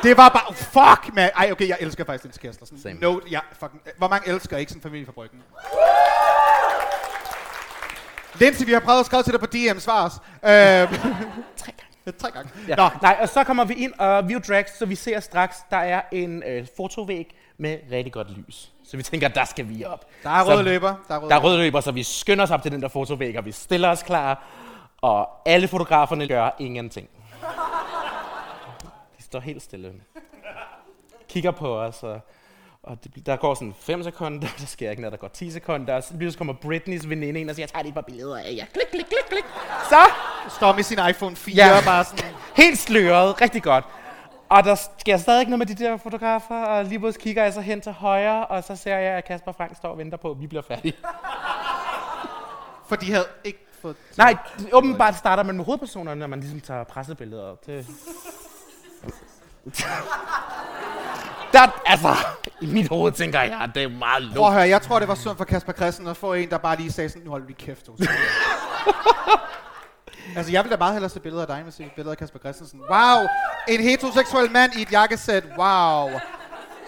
Det 0.04 0.18
var 0.18 0.30
bare, 0.30 0.54
fuck, 0.54 1.16
man. 1.16 1.30
Ej, 1.36 1.52
okay, 1.52 1.68
jeg 1.68 1.78
elsker 1.80 2.06
faktisk 2.06 2.24
Linse 2.24 2.40
Kessler. 2.40 2.66
Sådan, 2.66 2.80
Same. 2.80 3.00
no, 3.00 3.20
ja, 3.32 3.40
fucking, 3.60 3.82
hvor 3.98 4.08
mange 4.08 4.30
elsker 4.30 4.58
ikke 4.58 4.72
sådan 4.72 4.82
familie 4.82 5.06
fra 5.06 5.12
Bryggen? 5.12 5.40
Linse, 8.40 8.66
vi 8.66 8.74
har 8.74 8.80
prøvet 8.80 9.00
at 9.00 9.06
skrive 9.06 9.24
til 9.24 9.32
dig 9.34 9.40
på 9.40 9.46
DM, 9.46 9.80
svar 9.80 10.06
os. 10.06 10.14
Øh, 10.14 10.50
tre 11.58 11.72
gange. 11.72 12.20
Tre 12.20 12.32
gange. 12.32 12.50
Ja. 12.68 12.76
Nå, 12.76 12.90
Nej, 13.02 13.18
og 13.22 13.30
så 13.30 13.44
kommer 13.44 13.66
vi 13.66 13.74
ind, 13.74 13.94
og 13.98 14.28
vi 14.28 14.34
er 14.34 14.38
jo 14.38 14.54
drags, 14.54 14.78
så 14.78 14.86
vi 14.86 14.96
ser 14.96 15.20
straks, 15.20 15.58
der 15.70 15.78
er 15.78 16.02
en 16.12 16.44
øh, 16.44 16.68
fotovæg 16.78 17.36
med 17.58 17.78
rigtig 17.92 18.14
godt 18.14 18.38
lys. 18.38 18.72
Så 18.88 18.98
vi 18.98 19.04
tænker, 19.04 19.28
der 19.28 19.46
skal 19.46 19.70
vi 19.70 19.86
op. 19.86 20.06
der 20.24 20.30
er 20.30 20.46
Så- 20.46 20.52
røde 20.52 20.64
løber. 20.64 20.96
Der 21.08 21.16
er 21.16 21.20
røde 21.20 21.30
Der 21.30 21.36
er 21.36 21.40
røde 21.40 21.58
løber, 21.58 21.82
så 21.82 21.92
vi 21.92 22.04
skynder 22.04 22.44
os 22.44 22.52
op 22.52 22.62
til 22.62 22.72
den 22.72 22.82
der 22.82 22.88
fotovæg, 22.88 23.38
og 23.38 23.46
vi 23.46 23.52
stiller 23.52 23.90
os 23.90 24.04
klar. 24.04 24.44
Og 25.02 25.30
alle 25.46 25.68
fotograferne 25.68 26.28
gør 26.28 26.50
ingenting. 26.60 27.10
De 29.18 29.24
står 29.24 29.40
helt 29.40 29.62
stille. 29.62 29.94
Kigger 31.30 31.52
på 31.52 31.80
os, 31.80 32.04
og, 32.04 32.20
og 32.84 32.98
det, 33.04 33.26
der 33.26 33.36
går 33.36 33.54
sådan 33.54 33.76
5 33.80 34.04
sekunder, 34.04 34.48
der 34.60 34.66
sker 34.66 34.90
ikke 34.90 35.02
noget, 35.02 35.12
der 35.12 35.18
går 35.18 35.28
10 35.28 35.52
sekunder, 35.52 35.96
og 35.96 36.04
så 36.04 36.14
så 36.32 36.38
kommer 36.38 36.54
Britneys 36.54 37.10
veninde 37.10 37.42
ind 37.42 37.50
og 37.50 37.56
siger, 37.56 37.64
jeg 37.64 37.70
tager 37.70 37.84
lige 37.84 37.90
et 37.90 37.96
par 37.96 38.02
billeder 38.02 38.38
af 38.38 38.54
jer. 38.58 38.66
Klik, 38.74 38.88
klik, 38.92 39.06
klik, 39.06 39.26
klik. 39.30 39.44
Så 39.90 40.00
Står 40.58 40.74
med 40.74 40.84
sin 40.84 41.00
iPhone 41.10 41.36
4 41.36 41.56
Ja. 41.56 41.82
bare 41.86 42.04
sådan... 42.04 42.26
helt 42.56 42.80
sløret, 42.80 43.42
rigtig 43.42 43.64
godt. 43.64 43.86
Og 44.56 44.64
der 44.64 44.76
sker 45.00 45.18
stadig 45.18 45.40
ikke 45.40 45.50
noget 45.50 45.68
med 45.68 45.76
de 45.76 45.84
der 45.84 45.98
fotografer, 45.98 46.64
og 46.64 46.86
lige 46.86 47.00
pludselig 47.00 47.24
kigger 47.24 47.44
jeg 47.44 47.54
så 47.54 47.62
hen 47.62 47.82
til 47.82 47.92
højre, 47.92 48.46
og 48.46 48.64
så 48.64 48.76
ser 48.76 48.98
jeg, 48.98 49.14
at 49.14 49.26
Kasper 49.26 49.52
Frank 49.52 49.76
står 49.76 49.90
og 49.90 49.98
venter 49.98 50.18
på, 50.18 50.32
at 50.32 50.40
vi 50.42 50.48
bliver 50.48 50.62
færdige. 50.62 50.94
For 52.90 52.96
de 52.96 53.12
havde 53.12 53.26
ikke 53.44 53.60
fået... 53.82 53.96
Nej, 54.18 54.38
åbenbart 54.74 55.16
starter 55.16 55.44
man 55.44 55.58
med 55.58 55.66
hovedpersonerne, 55.66 56.20
når 56.20 56.28
man 56.28 56.40
ligesom 56.40 56.62
tager 56.62 56.84
pressebilleder. 56.84 57.56
Det... 57.66 57.88
Der, 61.54 61.82
altså, 61.86 62.16
i 62.62 62.66
mit 62.66 62.90
hoved 62.90 63.12
tænker 63.12 63.42
jeg, 63.42 63.72
det 63.76 63.84
er 63.84 63.88
meget 63.88 64.24
Prøv 64.24 64.30
at 64.30 64.36
lort. 64.36 64.54
høre, 64.54 64.70
jeg 64.70 64.82
tror, 64.82 65.00
det 65.00 65.08
var 65.08 65.16
sundt 65.16 65.38
for 65.38 65.46
Kasper 65.46 65.74
Christen 65.74 66.08
at 66.08 66.18
få 66.18 66.34
en, 66.34 66.50
der 66.50 66.58
bare 66.58 66.78
lige 66.78 66.92
sagde 66.92 67.10
sådan, 67.10 67.24
nu 67.24 67.30
hold 67.32 67.46
lige 67.48 67.56
kæft. 67.56 67.90
altså, 70.36 70.52
jeg 70.52 70.64
vil 70.64 70.72
da 70.72 70.78
meget 70.78 70.94
hellere 70.94 71.10
se 71.10 71.20
billeder 71.20 71.42
af 71.42 71.48
dig, 71.48 71.62
end 71.62 71.72
se 71.72 71.92
billeder 71.96 72.12
af 72.12 72.18
Kasper 72.18 72.40
Christensen. 72.40 72.82
Wow, 72.90 73.26
en 73.68 73.82
heteroseksuel 73.82 74.52
mand 74.52 74.76
i 74.76 74.82
et 74.82 74.92
jakkesæt. 74.92 75.44
Wow. 75.58 76.10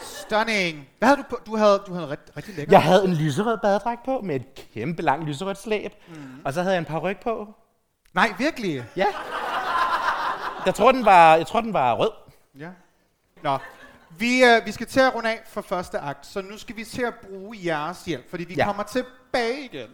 Stunning. 0.02 0.88
Hvad 1.00 1.08
havde 1.08 1.18
du 1.18 1.24
på? 1.30 1.40
Du 1.46 1.56
havde, 1.58 1.84
du 1.88 1.94
havde 1.94 2.10
rigtig, 2.10 2.38
rigtig 2.38 2.56
lækker. 2.56 2.74
Jeg 2.74 2.84
havde 2.84 3.04
en 3.06 3.14
lyserød 3.14 3.58
badedragt 3.58 4.06
på, 4.06 4.22
med 4.24 4.36
et 4.36 4.46
kæmpe 4.74 5.02
langt 5.02 5.26
lyserødt 5.26 5.58
slæb. 5.58 5.92
Mm. 6.08 6.16
Og 6.46 6.54
så 6.54 6.62
havde 6.62 6.74
jeg 6.74 6.80
en 6.80 6.86
par 6.86 7.00
ryg 7.00 7.18
på. 7.24 7.54
Nej, 8.14 8.34
virkelig? 8.38 8.84
Ja. 8.96 9.06
Jeg 10.66 10.76
tror, 10.76 10.92
den 10.92 11.06
var, 11.06 11.36
jeg 11.36 11.48
tror, 11.48 11.62
den 11.62 11.74
var 11.74 11.94
rød. 11.94 12.12
Ja. 12.60 12.70
Nå, 13.44 13.58
vi, 14.18 14.44
øh, 14.44 14.66
vi 14.66 14.72
skal 14.72 14.88
til 14.88 15.00
at 15.00 15.16
runde 15.16 15.30
af 15.30 15.42
for 15.46 15.62
første 15.62 16.00
akt, 16.00 16.26
så 16.26 16.42
nu 16.42 16.58
skal 16.58 16.76
vi 16.76 16.84
til 16.84 17.02
at 17.02 17.14
bruge 17.16 17.58
jeres 17.66 18.06
hjælp, 18.06 18.30
fordi 18.30 18.44
vi 18.44 18.54
Ja. 18.54 18.66
kommer 18.66 18.84
tilbage 18.84 19.66
igen. 19.66 19.88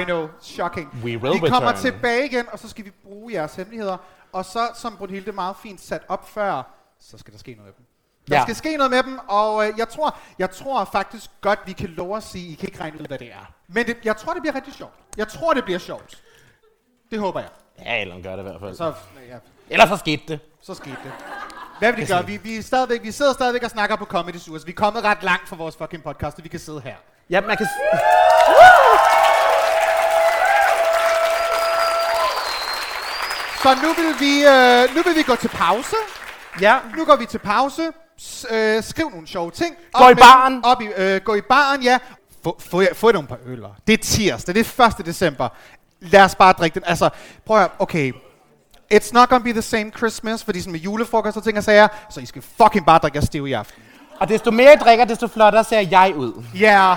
I 0.00 0.04
know, 0.04 0.28
shocking. 0.42 0.88
We 1.04 1.18
will 1.18 1.42
vi 1.42 1.48
kommer 1.48 1.68
return. 1.68 1.82
tilbage 1.82 2.26
igen, 2.26 2.46
og 2.52 2.58
så 2.58 2.68
skal 2.68 2.84
vi 2.84 2.90
bruge 3.04 3.32
jeres 3.32 3.54
hemmeligheder. 3.54 3.96
Og 4.32 4.44
så, 4.44 4.68
som 4.74 4.96
Brunhilde 4.96 5.32
meget 5.32 5.56
fint 5.62 5.80
sat 5.80 6.02
op 6.08 6.28
før, 6.28 6.62
så 7.00 7.18
skal 7.18 7.32
der 7.32 7.38
ske 7.38 7.50
noget 7.54 7.64
med 7.66 7.72
dem. 7.78 7.84
Der 8.28 8.36
Ja. 8.36 8.42
skal 8.42 8.56
ske 8.56 8.76
noget 8.76 8.90
med 8.90 9.02
dem, 9.02 9.18
og 9.28 9.68
øh, 9.68 9.74
jeg, 9.78 9.88
tror, 9.88 10.16
jeg 10.38 10.50
tror 10.50 10.84
faktisk 10.84 11.30
godt, 11.40 11.58
vi 11.66 11.72
kan 11.72 11.88
love 11.88 12.16
at 12.16 12.22
sige, 12.22 12.52
I 12.52 12.54
kan 12.54 12.68
ikke 12.68 12.80
regne 12.80 13.00
ud, 13.00 13.06
hvad 13.06 13.18
det 13.18 13.32
er. 13.32 13.52
Men 13.68 13.86
det, 13.86 13.96
jeg 14.04 14.16
tror, 14.16 14.32
det 14.32 14.42
bliver 14.42 14.54
rigtig 14.54 14.74
sjovt. 14.74 14.92
Jeg 15.16 15.28
tror, 15.28 15.54
det 15.54 15.64
bliver 15.64 15.78
sjovt. 15.78 16.22
Det 17.10 17.18
håber 17.18 17.40
jeg. 17.40 17.48
Ja, 17.84 18.00
eller 18.00 18.22
gør 18.22 18.36
det 18.36 18.38
i 18.38 18.42
hvert 18.48 18.60
fald. 18.60 18.74
Så, 18.74 18.92
ja, 19.28 19.36
Ellers 19.70 19.88
så 19.88 19.96
skete 19.96 20.22
det. 20.28 20.40
så 20.60 20.74
skete 20.74 20.96
det. 21.04 21.12
Hvad 21.78 21.92
vil 21.92 22.00
det 22.00 22.08
gøre? 22.08 22.26
Vi, 22.26 22.36
vi, 22.36 22.56
er 22.56 22.62
stadigvæk, 22.62 23.02
vi 23.02 23.10
sidder 23.12 23.32
stadigvæk 23.32 23.62
og 23.62 23.70
snakker 23.70 23.96
på 23.96 24.04
Comedy 24.04 24.36
Sures. 24.36 24.66
Vi 24.66 24.70
er 24.72 24.74
kommet 24.76 25.04
ret 25.04 25.22
langt 25.22 25.48
fra 25.48 25.56
vores 25.56 25.76
fucking 25.76 26.02
podcast, 26.02 26.38
og 26.38 26.44
vi 26.44 26.48
kan 26.48 26.60
sidde 26.60 26.80
her. 26.80 26.94
Ja, 27.30 27.40
man 27.40 27.56
kan... 27.56 27.66
s- 27.66 27.98
Så 33.62 33.74
nu 33.82 33.88
vil 33.92 34.20
vi, 34.20 34.44
øh, 34.46 34.96
nu 34.96 35.02
vil 35.02 35.14
vi 35.16 35.22
gå 35.22 35.36
til 35.36 35.48
pause. 35.48 35.96
Ja, 36.60 36.76
Nu 36.96 37.04
går 37.04 37.16
vi 37.16 37.26
til 37.26 37.38
pause. 37.38 37.82
S- 38.20 38.46
øh, 38.50 38.82
skriv 38.82 39.10
nogle 39.10 39.26
sjove 39.26 39.50
ting. 39.50 39.74
Gå 39.92 40.04
Op 40.04 40.10
i 40.10 40.14
baren. 40.14 40.64
Op 40.64 40.82
i, 40.82 40.86
øh, 40.96 41.20
gå 41.20 41.34
i 41.34 41.40
baren, 41.40 41.82
ja. 41.82 41.98
Få, 42.44 42.56
få, 42.70 42.82
få 42.94 43.12
nogle 43.12 43.28
par 43.28 43.38
øller. 43.46 43.68
Det 43.86 43.92
er 43.92 43.96
tirsdag. 44.02 44.54
Det 44.54 44.78
er 44.78 44.86
1. 45.00 45.06
december. 45.06 45.48
Lad 46.00 46.20
os 46.24 46.34
bare 46.34 46.52
drikke 46.52 46.74
den. 46.74 46.82
Altså, 46.86 47.08
prøv 47.46 47.56
at 47.56 47.60
høre. 47.62 47.70
Okay. 47.78 48.12
It's 48.94 49.10
not 49.12 49.28
gonna 49.28 49.44
be 49.44 49.52
the 49.52 49.62
same 49.62 49.90
Christmas, 49.96 50.44
fordi 50.44 50.60
sådan 50.60 50.72
med 50.72 50.80
julefrokost 50.80 51.36
og 51.36 51.44
ting 51.44 51.58
og 51.58 51.64
sager, 51.64 51.88
så 52.10 52.20
I 52.20 52.26
skal 52.26 52.42
fucking 52.62 52.86
bare 52.86 52.98
drikke 52.98 53.22
stiv 53.22 53.46
i 53.46 53.52
aften. 53.52 53.82
og 54.20 54.28
desto 54.28 54.50
mere 54.50 54.68
jeg 54.70 54.80
drikker, 54.80 55.04
desto 55.04 55.26
flottere 55.26 55.64
ser 55.64 55.80
jeg 55.80 56.12
ud. 56.16 56.44
Ja. 56.60 56.66
Yeah. 56.86 56.96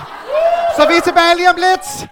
Så 0.76 0.88
vi 0.88 0.94
er 0.96 1.00
tilbage 1.00 1.36
lige 1.36 1.50
om 1.50 1.56
lidt. 1.56 2.08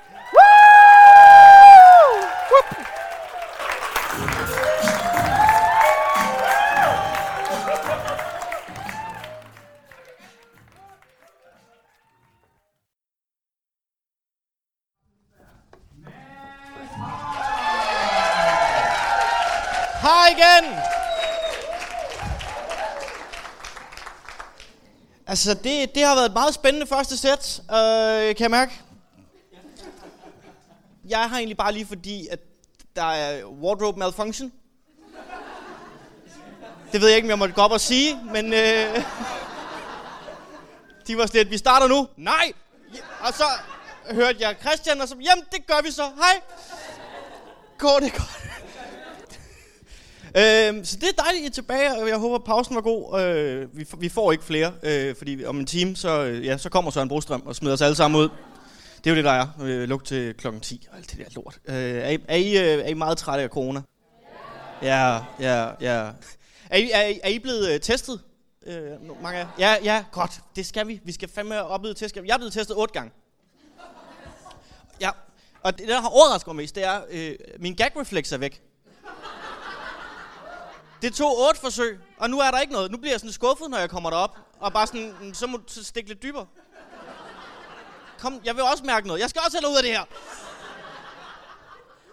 Igen! 20.41 20.79
Altså, 25.27 25.55
det, 25.55 25.95
det 25.95 26.05
har 26.05 26.15
været 26.15 26.27
et 26.27 26.33
meget 26.33 26.55
spændende 26.55 26.87
første 26.87 27.17
sæt, 27.17 27.61
øh, 27.71 28.37
kan 28.37 28.41
jeg 28.41 28.51
mærke. 28.51 28.81
Jeg 31.05 31.31
har 31.31 31.37
egentlig 31.37 31.57
bare 31.57 31.73
lige 31.73 31.87
fordi, 31.87 32.29
at 32.29 32.39
der 32.97 33.05
er 33.05 33.45
wardrobe 33.45 33.99
malfunction. 33.99 34.53
Det 36.93 37.01
ved 37.01 37.09
jeg 37.09 37.17
ikke, 37.17 37.27
om 37.27 37.31
jeg 37.31 37.39
måtte 37.39 37.55
gå 37.55 37.61
op 37.61 37.73
og 37.73 37.81
sige, 37.81 38.21
men... 38.33 38.53
Øh, 38.53 39.05
de 41.07 41.17
var 41.17 41.27
sådan 41.27 41.39
lidt, 41.39 41.51
vi 41.51 41.59
starter 41.59 41.87
nu. 41.87 42.09
Nej! 42.17 42.53
Og 43.21 43.35
så 43.35 43.45
hørte 44.11 44.37
jeg 44.41 44.57
Christian, 44.61 45.01
og 45.01 45.09
så, 45.09 45.17
jamen, 45.21 45.45
det 45.53 45.67
gør 45.67 45.83
vi 45.83 45.91
så. 45.91 46.03
Hej! 46.03 46.41
Går 47.79 47.99
det 47.99 48.13
godt? 48.13 48.50
Øhm, 50.37 50.85
så 50.85 50.97
det 50.97 51.09
er 51.09 51.23
dejligt, 51.23 51.43
I 51.43 51.47
er 51.47 51.51
tilbage, 51.51 52.03
og 52.03 52.09
jeg 52.09 52.19
håber, 52.19 52.39
pausen 52.39 52.75
var 52.75 52.81
god. 52.81 53.21
Øh, 53.21 53.77
vi, 53.77 53.87
vi 53.99 54.09
får 54.09 54.33
ikke 54.33 54.45
flere, 54.45 54.73
øh, 54.83 55.15
fordi 55.17 55.45
om 55.45 55.59
en 55.61 55.67
time, 55.67 55.97
så, 55.97 56.25
øh, 56.25 56.45
ja, 56.47 56.59
så 56.59 56.69
kommer 56.69 56.91
Søren 56.91 57.09
Brostrøm 57.09 57.43
og 57.47 57.57
smider 57.57 57.75
os 57.75 57.81
alle 57.81 57.97
sammen 57.97 58.21
ud. 58.21 58.29
Det 59.05 59.07
er 59.07 59.11
jo 59.11 59.17
det, 59.17 59.25
der 59.25 59.31
er. 59.31 59.47
Øh, 59.63 59.89
luk 59.89 60.05
til 60.05 60.35
klokken 60.35 60.61
10 60.61 60.87
og 60.91 60.97
alt 60.97 61.11
det 61.11 61.19
der 61.19 61.25
lort. 61.35 61.59
Øh, 61.69 61.75
er, 61.75 62.09
I, 62.11 62.19
er, 62.29 62.37
I, 62.37 62.57
øh, 62.59 62.85
er 62.85 62.89
I 62.89 62.95
meget 62.95 63.19
trætte 63.19 63.45
af 63.45 63.49
corona? 63.51 63.81
Ja, 64.83 65.19
ja, 65.41 65.69
ja. 65.81 66.11
Er 66.71 66.77
I, 66.77 66.91
er, 66.93 67.03
I- 67.07 67.21
er 67.23 67.29
I 67.29 67.39
blevet 67.39 67.71
øh, 67.75 67.81
testet? 67.81 68.21
Øh, 68.67 69.23
mange 69.23 69.39
af? 69.39 69.47
Ja, 69.59 69.77
ja, 69.85 70.05
godt. 70.13 70.41
Det 70.57 70.67
skal 70.67 70.89
vi. 70.89 71.01
Vi 71.05 71.13
skal 71.13 71.29
fandme 71.35 71.63
opleve 71.65 71.95
test. 71.95 72.17
Jeg 72.17 72.23
er 72.35 72.37
blevet 72.39 72.53
testet 72.53 72.77
otte 72.77 72.95
gange. 72.95 73.13
Ja, 75.01 75.11
og 75.63 75.79
det, 75.79 75.89
der 75.89 76.01
har 76.01 76.09
overrasket 76.09 76.47
mig 76.47 76.57
mest, 76.57 76.75
det 76.75 76.85
er, 76.85 77.01
øh, 77.11 77.35
min 77.59 77.75
gag-reflex 77.75 78.33
er 78.33 78.39
væk. 78.39 78.63
Det 81.03 81.15
tog 81.15 81.39
otte 81.39 81.61
forsøg, 81.61 82.01
og 82.19 82.31
nu 82.31 82.39
er 82.41 82.51
der 82.51 82.61
ikke 82.61 82.73
noget. 82.73 82.91
Nu 82.91 82.99
bliver 82.99 83.13
jeg 83.13 83.21
sådan 83.21 83.33
skuffet, 83.33 83.71
når 83.71 83.79
jeg 83.79 83.91
kommer 83.91 84.11
derop. 84.11 84.39
Og 84.61 84.73
bare 84.73 84.87
sådan, 84.87 85.15
mm, 85.21 85.35
så 85.35 85.47
må 85.47 85.57
du 85.57 85.63
så 85.67 85.85
stikke 85.85 86.09
lidt 86.09 86.23
dybere. 86.23 86.47
Kom, 88.19 88.41
jeg 88.45 88.55
vil 88.55 88.63
også 88.63 88.85
mærke 88.85 89.07
noget. 89.07 89.21
Jeg 89.21 89.31
skal 89.31 89.43
også 89.47 89.61
have 89.61 89.71
ud 89.71 89.77
af 89.77 89.83
det 89.83 89.93
her. 89.93 90.05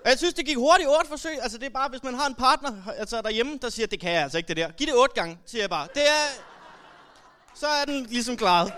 Og 0.04 0.10
jeg 0.10 0.18
synes, 0.18 0.34
det 0.34 0.46
gik 0.46 0.58
hurtigt 0.58 0.90
otte 0.90 1.10
forsøg. 1.10 1.42
Altså, 1.42 1.58
det 1.58 1.66
er 1.66 1.70
bare, 1.70 1.90
hvis 1.90 2.04
man 2.04 2.14
har 2.14 2.28
en 2.28 2.36
partner 2.36 2.72
altså 2.98 3.22
derhjemme, 3.22 3.60
der 3.62 3.70
siger, 3.70 3.88
det 3.88 4.00
kan 4.00 4.12
jeg 4.12 4.24
altså 4.24 4.38
ikke, 4.38 4.48
det 4.48 4.58
der. 4.58 4.72
Giv 4.72 4.88
det 4.88 4.96
otte 4.96 5.16
gange, 5.16 5.40
siger 5.46 5.62
jeg 5.62 5.70
bare. 5.70 5.88
Det 5.94 6.08
er... 6.08 6.44
Så 7.56 7.68
er 7.68 7.86
den 7.86 8.06
ligesom 8.06 8.38
klaret. 8.38 8.74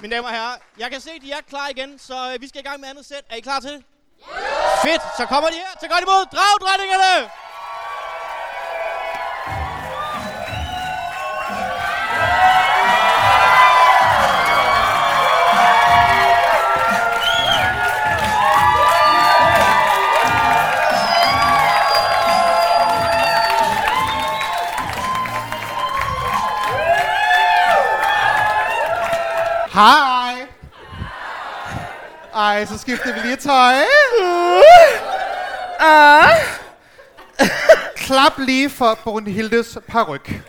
Mine 0.00 0.16
damer 0.16 0.28
og 0.28 0.34
herrer, 0.34 0.56
jeg 0.78 0.90
kan 0.90 1.00
se, 1.00 1.10
at 1.10 1.22
de 1.22 1.32
er 1.32 1.40
klar 1.48 1.68
igen, 1.68 1.98
så 1.98 2.32
øh, 2.34 2.40
vi 2.40 2.48
skal 2.48 2.60
i 2.60 2.64
gang 2.64 2.80
med 2.80 2.88
andet 2.88 3.06
sæt. 3.06 3.24
Er 3.30 3.36
I 3.36 3.40
klar 3.40 3.60
til 3.60 3.70
det? 3.70 3.84
Fedt, 4.84 5.02
så 5.16 5.26
kommer 5.26 5.48
de 5.48 5.54
her. 5.54 5.72
Så 5.80 5.88
godt 5.88 6.02
imod 6.02 6.26
dragdrenningerne! 6.32 7.30
Hej! 29.72 30.46
Ej, 32.34 32.64
så 32.64 32.78
skifter 32.78 33.12
vi 33.12 33.20
lige 33.20 33.36
tøj. 33.36 33.74
Klap 37.96 38.32
lige 38.38 38.70
for 38.70 38.98
Brunhildes 39.04 39.78
paryk. 39.88 40.42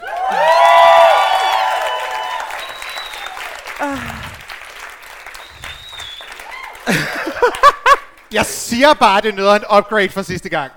Jeg 8.31 8.45
siger 8.45 8.93
bare, 8.93 9.21
det 9.21 9.35
nøder 9.35 9.55
en 9.55 9.77
upgrade 9.77 10.09
fra 10.09 10.23
sidste 10.23 10.49
gang. 10.49 10.71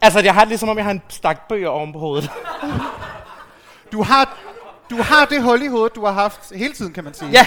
Altså, 0.00 0.20
jeg 0.20 0.34
har 0.34 0.40
det 0.40 0.48
ligesom 0.48 0.68
om, 0.68 0.76
jeg 0.76 0.84
har 0.84 0.92
en 0.92 1.02
stak 1.08 1.48
bøger 1.48 1.68
oven 1.68 1.92
på 1.92 1.98
hovedet. 1.98 2.30
Du 3.92 4.02
har, 4.02 4.28
du 4.90 5.02
har 5.02 5.24
det 5.24 5.42
hul 5.42 5.62
i 5.62 5.66
hovedet, 5.68 5.94
du 5.94 6.04
har 6.04 6.12
haft 6.12 6.52
hele 6.54 6.74
tiden, 6.74 6.92
kan 6.92 7.04
man 7.04 7.14
sige. 7.14 7.30
Ja. 7.30 7.46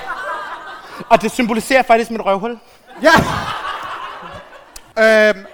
Og 1.09 1.21
det 1.21 1.31
symboliserer 1.31 1.83
faktisk 1.83 2.11
mit 2.11 2.21
røvhul. 2.21 2.59
Ja. 3.01 3.11
Øhm. 4.99 5.45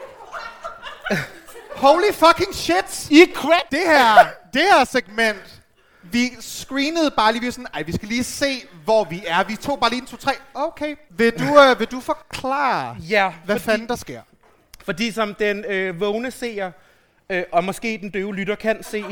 Holy 1.76 2.12
fucking 2.14 2.56
shit! 2.56 3.10
I 3.12 3.26
crack! 3.34 3.72
Det 3.72 3.80
her, 3.86 4.28
det 4.54 4.62
her 4.62 4.84
segment, 4.86 5.62
vi 6.02 6.32
screenede 6.40 7.12
bare 7.12 7.32
lige, 7.32 7.42
vi 7.42 7.52
sådan, 7.52 7.68
ej, 7.74 7.84
vi 7.84 7.92
skal 7.92 8.08
lige 8.08 8.24
se, 8.24 8.62
hvor 8.84 9.04
vi 9.04 9.24
er. 9.28 9.44
Vi 9.44 9.56
tog 9.56 9.80
bare 9.80 9.90
lige 9.90 10.02
en, 10.02 10.08
to, 10.08 10.18
tre. 10.18 10.32
Okay. 10.54 10.96
Vil 11.10 11.40
du, 11.40 11.60
øh, 11.62 11.80
vil 11.80 11.88
du 11.88 12.00
forklare, 12.00 12.98
Ja, 13.00 13.34
hvad 13.46 13.56
fordi, 13.60 13.72
fanden 13.72 13.88
der 13.88 13.96
sker? 13.96 14.22
fordi 14.86 15.12
som 15.12 15.36
den 15.36 15.66
øh, 15.66 16.00
vågne 16.00 16.32
seer, 16.32 16.72
øh, 17.30 17.44
og 17.52 17.64
måske 17.64 17.98
den 18.02 18.10
døve 18.10 18.36
lytter 18.36 18.56
kan 18.56 18.84
se, 18.84 19.06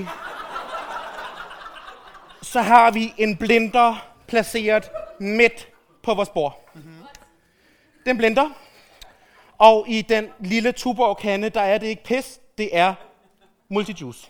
så 2.42 2.62
har 2.62 2.92
vi 2.92 3.14
en 3.18 3.38
blinder 3.38 4.08
placeret 4.28 4.90
midt 5.20 5.68
på 6.04 6.14
vores 6.14 6.30
bord. 6.30 6.70
Mm-hmm. 6.74 6.94
Den 8.06 8.18
blinder. 8.18 8.50
Og 9.58 9.86
i 9.88 10.02
den 10.02 10.28
lille 10.40 10.72
Tuborg 10.72 11.18
kande, 11.18 11.50
der 11.50 11.62
er 11.62 11.78
det 11.78 11.88
ikke 11.88 12.04
pis, 12.04 12.40
det 12.58 12.70
er 12.72 12.94
multijuice. 13.70 14.28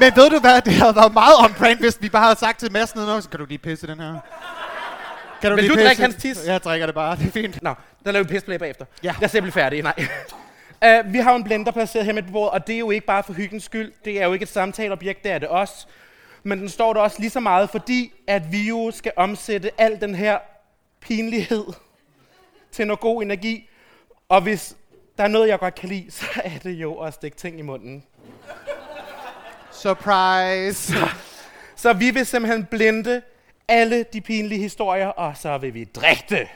Men 0.00 0.12
ved 0.16 0.30
du 0.30 0.38
hvad, 0.38 0.60
det 0.62 0.72
havde 0.72 0.96
været 0.96 1.12
meget 1.12 1.34
on 1.44 1.54
brand, 1.58 1.78
hvis 1.78 1.98
vi 2.00 2.08
bare 2.08 2.22
havde 2.22 2.38
sagt 2.38 2.60
til 2.60 2.72
Mads 2.72 2.94
nede, 2.94 3.22
så 3.22 3.28
kan 3.28 3.40
du 3.40 3.44
lige 3.46 3.58
pisse 3.58 3.86
den 3.86 4.00
her? 4.00 4.18
Kan 5.40 5.50
Vil 5.50 5.58
lige 5.58 5.68
du 5.68 5.74
pisse? 5.74 5.86
drikke 5.86 6.02
hans 6.02 6.14
tis? 6.14 6.46
Jeg 6.46 6.62
drikker 6.62 6.86
det 6.86 6.94
bare, 6.94 7.16
det 7.16 7.26
er 7.26 7.30
fint. 7.30 7.62
Nå, 7.62 7.74
der 8.04 8.12
laver 8.12 8.24
vi 8.24 8.28
pisplay 8.28 8.56
bagefter. 8.56 8.84
Ja. 9.02 9.14
Jeg 9.20 9.30
ser 9.30 9.40
blive 9.40 9.52
færdig, 9.52 9.82
nej. 9.82 10.06
Uh, 10.86 11.12
vi 11.12 11.18
har 11.18 11.30
jo 11.30 11.36
en 11.36 11.44
blender 11.44 11.72
placeret 11.72 12.04
her 12.04 12.12
midt 12.12 12.26
på 12.26 12.32
bordet, 12.32 12.50
og 12.50 12.66
det 12.66 12.74
er 12.74 12.78
jo 12.78 12.90
ikke 12.90 13.06
bare 13.06 13.22
for 13.22 13.32
hyggens 13.32 13.64
skyld. 13.64 13.92
Det 14.04 14.22
er 14.22 14.26
jo 14.26 14.32
ikke 14.32 14.42
et 14.42 14.48
samtaleobjekt, 14.48 15.24
det 15.24 15.32
er 15.32 15.38
det 15.38 15.48
også. 15.48 15.86
Men 16.42 16.58
den 16.60 16.68
står 16.68 16.92
der 16.92 17.00
også 17.00 17.16
lige 17.20 17.30
så 17.30 17.40
meget, 17.40 17.70
fordi 17.70 18.12
at 18.26 18.52
vi 18.52 18.68
jo 18.68 18.90
skal 18.94 19.12
omsætte 19.16 19.70
al 19.78 20.00
den 20.00 20.14
her 20.14 20.38
pinlighed 21.00 21.64
til 22.72 22.86
noget 22.86 23.00
god 23.00 23.22
energi. 23.22 23.68
Og 24.32 24.40
hvis 24.40 24.76
der 25.18 25.24
er 25.24 25.28
noget, 25.28 25.48
jeg 25.48 25.58
godt 25.58 25.74
kan 25.74 25.88
lide, 25.88 26.10
så 26.20 26.26
er 26.44 26.58
det 26.62 26.70
jo 26.70 26.94
at 26.94 27.14
stikke 27.14 27.36
ting 27.36 27.58
i 27.58 27.62
munden. 27.62 28.04
Surprise. 29.72 30.94
Så 31.76 31.92
vi 31.92 32.10
vil 32.10 32.26
simpelthen 32.26 32.64
blinde 32.64 33.22
alle 33.68 34.04
de 34.12 34.20
pinlige 34.20 34.60
historier, 34.60 35.08
og 35.08 35.36
så 35.36 35.58
vil 35.58 35.74
vi 35.74 35.84
drikke 35.84 36.24
det. 36.28 36.48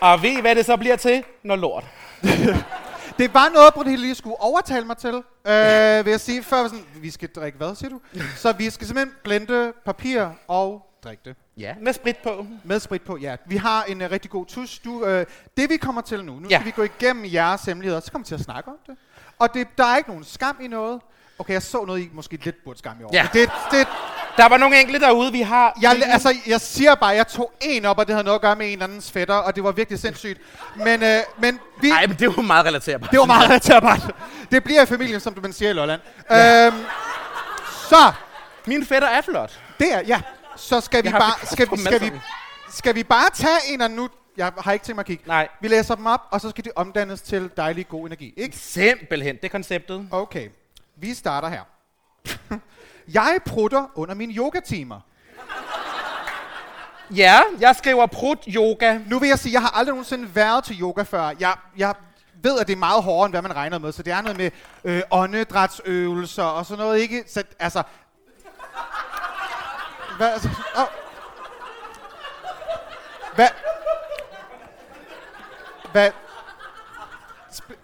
Og 0.00 0.22
ved 0.22 0.38
I, 0.38 0.40
hvad 0.40 0.54
det 0.54 0.66
så 0.66 0.76
bliver 0.76 0.96
til? 0.96 1.24
Noget 1.42 1.60
lort. 1.60 1.84
Det 3.18 3.34
var 3.34 3.48
noget, 3.54 3.74
Brunhilde 3.74 4.02
lige 4.02 4.14
skulle 4.14 4.40
overtale 4.40 4.86
mig 4.86 4.96
til, 4.96 5.14
øh, 5.14 6.04
vil 6.04 6.10
jeg 6.10 6.20
sige. 6.20 6.42
Før 6.42 6.56
var 6.60 6.68
sådan, 6.68 6.84
vi 6.94 7.10
skal 7.10 7.28
drikke 7.28 7.58
hvad, 7.58 7.74
siger 7.74 7.90
du? 7.90 8.00
Så 8.36 8.52
vi 8.52 8.70
skal 8.70 8.86
simpelthen 8.86 9.14
blende 9.24 9.72
papir 9.84 10.26
og 10.48 10.86
drikke 11.04 11.22
det. 11.24 11.36
Ja, 11.56 11.74
med 11.80 11.92
sprit 11.92 12.16
på. 12.16 12.46
Med 12.64 12.80
sprit 12.80 13.02
på, 13.02 13.16
ja. 13.16 13.36
Vi 13.46 13.56
har 13.56 13.84
en 13.84 14.02
uh, 14.02 14.10
rigtig 14.10 14.30
god 14.30 14.46
tus. 14.46 14.78
Du, 14.78 15.04
øh, 15.04 15.26
det 15.56 15.70
vi 15.70 15.76
kommer 15.76 16.02
til 16.02 16.24
nu, 16.24 16.32
nu 16.32 16.48
Ja. 16.50 16.56
skal 16.56 16.66
vi 16.66 16.70
gå 16.70 16.82
igennem 16.82 17.24
jeres 17.32 17.62
hemmeligheder, 17.62 18.00
så 18.00 18.12
kommer 18.12 18.24
vi 18.24 18.28
til 18.28 18.34
at 18.34 18.40
snakke 18.40 18.70
om 18.70 18.76
det. 18.86 18.96
Og 19.38 19.54
det, 19.54 19.68
der 19.78 19.84
er 19.84 19.96
ikke 19.96 20.10
nogen 20.10 20.24
skam 20.24 20.56
i 20.60 20.66
noget. 20.68 21.00
Okay, 21.38 21.52
jeg 21.52 21.62
så 21.62 21.84
noget, 21.84 22.00
I 22.00 22.10
måske 22.12 22.38
lidt 22.44 22.56
burde 22.64 22.78
skam 22.78 23.00
i 23.00 23.04
over. 23.04 23.10
Ja. 23.14 23.28
Det, 23.32 23.50
det, 23.70 23.88
Der 24.36 24.48
var 24.48 24.56
nogle 24.56 24.80
enkelte 24.80 25.00
derude, 25.06 25.32
vi 25.32 25.40
har... 25.40 25.78
jeg, 25.82 26.02
altså, 26.06 26.34
jeg 26.46 26.60
siger 26.60 26.94
bare, 26.94 27.08
jeg 27.10 27.28
tog 27.28 27.52
en 27.60 27.84
op, 27.84 27.98
og 27.98 28.06
det 28.06 28.14
havde 28.14 28.24
noget 28.24 28.34
at 28.34 28.40
gøre 28.40 28.56
med 28.56 28.72
en 28.72 28.82
andens 28.82 29.10
fætter, 29.12 29.34
og 29.34 29.56
det 29.56 29.64
var 29.64 29.72
virkelig 29.72 29.98
sindssygt. 30.00 30.40
Men, 30.76 31.02
øh, 31.02 31.18
men 31.38 31.60
vi, 31.80 31.88
Nej, 31.88 32.06
men 32.06 32.16
det 32.16 32.22
er 32.28 32.32
jo 32.36 32.42
meget 32.42 32.66
relaterbart. 32.66 33.10
det 33.10 33.18
var 33.18 33.24
meget 33.24 33.44
relaterbart. 33.44 34.14
Det 34.50 34.64
bliver 34.64 34.82
i 34.82 34.86
familien, 34.86 35.20
som 35.20 35.34
du 35.34 35.40
man 35.40 35.52
siger 35.52 35.70
i 35.70 35.72
Lolland. 35.72 36.00
Ja. 36.30 36.66
Øhm, 36.66 36.84
så, 37.88 38.12
Min 38.66 38.86
fætter 38.86 39.08
er 39.08 39.20
flot. 39.20 39.60
det 39.78 39.92
er, 39.94 40.00
ja. 40.00 40.20
Så 40.56 40.80
skal 40.80 41.04
vi 41.04 41.10
bare, 41.10 41.46
skal, 41.46 41.68
vi, 41.70 41.76
skal, 41.76 42.00
vi, 42.00 42.10
skal 42.70 42.94
vi 42.94 43.02
bare 43.04 43.30
tage 43.34 43.58
en 43.68 43.80
af 43.80 43.90
nu, 43.90 44.08
jeg 44.36 44.52
har 44.58 44.72
ikke 44.72 44.84
tænkt 44.84 44.96
mig 44.96 45.00
at 45.02 45.06
kigge. 45.06 45.24
Nej. 45.26 45.48
Vi 45.60 45.68
læser 45.68 45.94
dem 45.94 46.06
op, 46.06 46.20
og 46.30 46.40
så 46.40 46.50
skal 46.50 46.64
de 46.64 46.70
omdannes 46.76 47.22
til 47.22 47.50
dejlig 47.56 47.88
god 47.88 48.06
energi, 48.06 48.34
ikke? 48.36 48.56
Simpelthen, 48.56 49.36
det 49.36 49.44
er 49.44 49.48
konceptet. 49.48 50.08
Okay, 50.10 50.48
vi 50.96 51.14
starter 51.14 51.48
her. 51.48 51.62
Jeg 53.14 53.38
prutter 53.46 53.86
under 53.94 54.14
mine 54.14 54.34
yogatimer. 54.34 55.00
Ja, 57.10 57.40
jeg 57.60 57.76
skriver 57.76 58.06
prut 58.06 58.38
yoga. 58.48 58.98
Nu 59.06 59.18
vil 59.18 59.28
jeg 59.28 59.38
sige, 59.38 59.52
jeg 59.52 59.60
har 59.60 59.70
aldrig 59.70 59.92
nogensinde 59.92 60.34
været 60.34 60.64
til 60.64 60.80
yoga 60.80 61.02
før. 61.02 61.32
Jeg, 61.40 61.56
jeg 61.76 61.94
ved, 62.42 62.58
at 62.58 62.66
det 62.66 62.72
er 62.72 62.76
meget 62.76 63.02
hårdere, 63.02 63.26
end 63.26 63.32
hvad 63.32 63.42
man 63.42 63.56
regner 63.56 63.78
med. 63.78 63.92
Så 63.92 64.02
det 64.02 64.12
er 64.12 64.20
noget 64.20 64.36
med 64.36 64.50
øh, 64.84 65.02
åndedrætsøvelser 65.10 66.42
og 66.42 66.66
sådan 66.66 66.84
noget, 66.84 66.98
ikke? 66.98 67.24
Så, 67.26 67.42
altså... 67.58 67.82
Hvad, 70.16 70.32
altså 70.32 70.48
oh. 70.76 70.86
Hvad? 73.34 73.48
Hvad? 75.92 76.10
Sp- 77.50 77.76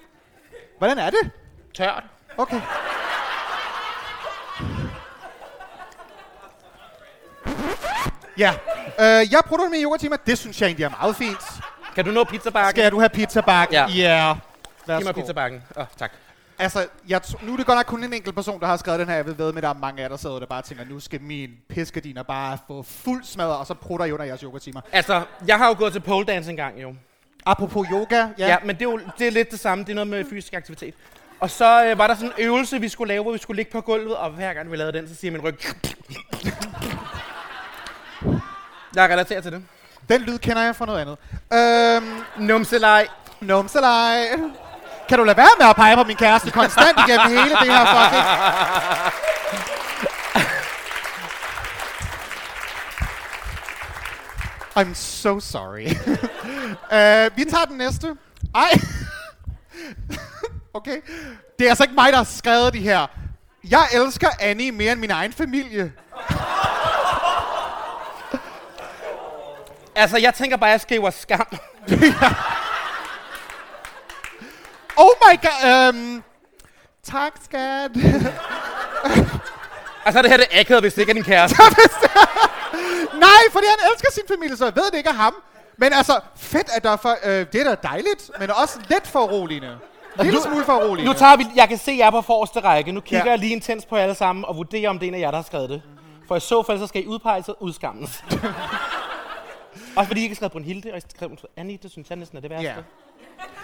Hvordan 0.79 0.99
er 0.99 1.11
det? 1.11 1.31
Tørt. 1.75 2.05
Okay. 2.37 2.61
Ja, 8.39 8.53
øh, 9.01 9.33
jeg 9.33 9.41
prutter 9.47 9.69
med 9.69 9.83
yogatimer. 9.85 10.17
Det 10.17 10.39
synes 10.39 10.61
jeg 10.61 10.67
egentlig 10.67 10.85
er 10.85 10.91
meget 11.01 11.17
fint. 11.17 11.39
Kan 11.95 12.05
du 12.05 12.11
nå 12.11 12.25
pizzabakken? 12.25 12.71
Skal 12.71 12.91
du 12.93 12.99
have 12.99 13.09
pizzabakken? 13.09 13.75
Ja. 13.75 13.81
Yeah. 13.81 14.37
Giv 14.37 14.95
mig 14.95 15.05
Værsgo. 15.05 15.13
pizzabakken. 15.21 15.63
Åh, 15.77 15.83
oh, 15.83 15.87
tak. 15.99 16.13
Altså, 16.59 16.87
jeg 17.09 17.21
t- 17.27 17.47
nu 17.47 17.53
er 17.53 17.57
det 17.57 17.67
godt 17.67 17.77
nok 17.77 17.87
kun 17.87 18.05
en 18.05 18.13
enkelt 18.13 18.35
person, 18.35 18.61
der 18.61 18.67
har 18.67 18.77
skrevet 18.77 19.01
den 19.01 19.09
her. 19.09 19.15
Jeg 19.15 19.27
ved, 19.27 19.35
ved 19.35 19.53
med, 19.53 19.63
der 19.63 19.69
er 19.69 19.75
mange 19.75 19.99
af 19.99 20.03
jer, 20.03 20.09
der 20.09 20.17
sidder 20.17 20.39
der 20.39 20.47
bare 20.47 20.63
tænker, 20.63 20.85
nu 20.85 21.01
skal 21.01 21.21
min 21.21 21.51
piskardiner 21.69 22.23
bare 22.23 22.59
få 22.67 22.83
fuld 22.83 23.25
smadret, 23.25 23.57
og 23.57 23.67
så 23.67 23.75
prutter 23.75 24.07
I 24.07 24.13
under 24.13 24.27
jeres 24.27 24.41
yogatimer. 24.41 24.81
Altså, 24.93 25.23
jeg 25.47 25.59
har 25.59 25.69
jo 25.69 25.75
gået 25.79 25.93
til 25.93 26.01
pole 26.01 26.27
dance 26.27 26.51
engang 26.51 26.83
jo. 26.83 26.95
Apropos 27.47 27.87
yoga, 27.93 28.17
ja. 28.17 28.29
Ja, 28.39 28.47
ja 28.49 28.57
men 28.65 28.77
det 28.77 28.83
er 28.87 28.91
jo 28.91 29.01
det 29.19 29.27
er 29.27 29.31
lidt 29.31 29.51
det 29.51 29.61
samme. 29.61 29.85
Det 29.85 29.91
er 29.91 29.95
noget 29.95 30.09
med 30.09 30.25
fysisk 30.31 30.55
aktivitet. 30.55 30.95
Og 31.41 31.51
så 31.51 31.85
øh, 31.87 31.99
var 31.99 32.07
der 32.07 32.15
sådan 32.15 32.33
en 32.39 32.45
øvelse, 32.47 32.81
vi 32.81 32.89
skulle 32.89 33.09
lave, 33.09 33.23
hvor 33.23 33.33
vi 33.33 33.39
skulle 33.39 33.57
ligge 33.57 33.73
på 33.73 33.81
gulvet, 33.81 34.17
og 34.17 34.31
hver 34.31 34.55
gang 34.55 34.71
vi 34.71 34.77
lavede 34.77 34.99
den, 34.99 35.09
så 35.09 35.15
siger 35.15 35.33
min 35.33 35.41
ryg... 35.41 35.55
Jeg 38.95 39.11
relaterer 39.11 39.41
til 39.41 39.53
det. 39.53 39.63
Den 40.09 40.21
lyd 40.21 40.39
kender 40.39 40.63
jeg 40.63 40.77
fra 40.77 40.87
noget 40.87 41.01
andet. 41.01 41.17
Øhm, 41.53 42.47
Numselej. 42.47 43.09
numselej. 43.41 44.27
Kan 45.09 45.19
du 45.19 45.25
lade 45.25 45.37
være 45.37 45.49
med 45.59 45.67
at 45.67 45.77
pege 45.77 45.97
på 45.97 46.05
min 46.05 46.17
kæreste 46.17 46.51
konstant 46.51 46.99
igennem 47.09 47.29
hele 47.29 47.51
det 47.51 47.73
her 47.73 47.85
fucking... 47.85 48.23
I'm 54.79 54.95
so 54.95 55.41
sorry. 55.41 55.87
uh, 55.87 57.37
vi 57.37 57.45
tager 57.45 57.65
den 57.69 57.79
næste. 57.79 58.17
Ej. 58.55 58.71
okay. 60.75 60.97
Det 61.59 61.65
er 61.67 61.69
altså 61.71 61.85
ikke 61.85 61.95
mig, 61.95 62.13
der 62.13 62.17
har 62.17 62.25
skrevet 62.25 62.75
de 62.75 62.81
her. 62.81 63.07
Jeg 63.71 63.87
elsker 63.93 64.29
Annie 64.41 64.73
mere 64.73 64.93
end 64.93 65.01
min 65.01 65.11
egen 65.11 65.33
familie. 65.33 65.93
Altså, 69.95 70.19
jeg 70.19 70.35
tænker 70.35 70.57
bare, 70.57 70.71
at 70.71 70.73
jeg 70.73 70.81
skriver 70.81 71.11
skam. 71.11 71.47
Oh 74.97 75.09
my 75.27 75.39
god. 75.43 75.89
Øhm, 75.89 76.23
tak, 77.03 77.33
skat. 77.45 77.91
Altså, 80.05 80.23
det 80.23 80.31
her 80.31 80.37
det 80.37 80.47
er 80.51 80.61
akavet, 80.61 80.83
hvis 80.83 80.95
det 80.95 81.01
ikke 81.03 81.11
er 81.11 81.15
din 81.15 81.25
kæreste. 81.25 81.57
Nej, 83.27 83.43
fordi 83.53 83.67
han 83.69 83.79
elsker 83.93 84.09
sin 84.13 84.23
familie, 84.37 84.57
så 84.57 84.65
jeg 84.65 84.77
ved 84.77 84.85
det 84.91 84.95
ikke 84.97 85.09
er 85.11 85.15
ham. 85.15 85.35
Men 85.79 85.93
altså, 85.93 86.21
fedt, 86.37 86.67
at 86.77 86.85
der 86.85 86.91
er 86.91 86.97
for, 86.97 87.17
øh, 87.25 87.47
det 87.53 87.55
er 87.55 87.65
da 87.65 87.89
dejligt, 87.89 88.31
men 88.39 88.51
også 88.51 88.79
lidt 88.89 89.07
for 89.09 89.21
uroligende. 89.21 89.79
En 90.19 90.25
lille 90.25 90.43
smule 90.43 90.65
for 90.65 90.73
uroligende. 90.77 91.13
Nu 91.13 91.19
tager 91.19 91.37
vi, 91.37 91.47
jeg 91.55 91.69
kan 91.69 91.79
se 91.79 91.93
jer 91.99 92.11
på 92.11 92.21
forreste 92.23 92.61
række. 92.61 92.93
Nu 92.93 93.01
kigger 93.01 93.25
Ja. 93.25 93.31
jeg 93.31 93.39
lige 93.39 93.53
intens 93.53 93.87
på 93.87 93.97
jer 93.97 94.03
alle 94.03 94.15
sammen 94.15 94.45
og 94.45 94.57
vurderer, 94.57 94.91
om 94.91 94.99
det 94.99 95.07
er 95.07 95.09
en 95.09 95.15
af 95.15 95.21
jer, 95.21 95.31
der 95.31 95.39
har 95.39 95.45
skrevet 95.45 95.71
det. 95.71 95.83
For 96.29 96.37
i 96.37 96.41
så 96.41 96.63
fald, 96.63 96.79
så 96.79 96.87
skal 96.87 97.03
I 97.03 97.07
udpeges 97.07 97.49
og 97.49 97.57
udskammes. 97.63 98.25
Også 99.97 100.07
fordi 100.09 100.21
I 100.21 100.23
ikke 100.23 100.33
har 100.33 100.37
skrevet 100.37 100.53
Brunhilde, 100.53 100.89
og 100.91 100.95
har 100.95 101.01
skrevet 101.17 101.41
Annie, 101.57 101.79
det 101.83 101.91
synes 101.91 102.11
jeg 102.11 102.17
næsten 102.19 102.37
er 102.37 102.41
det 102.41 102.51
værste. 102.51 102.69
Ja. 102.69 102.75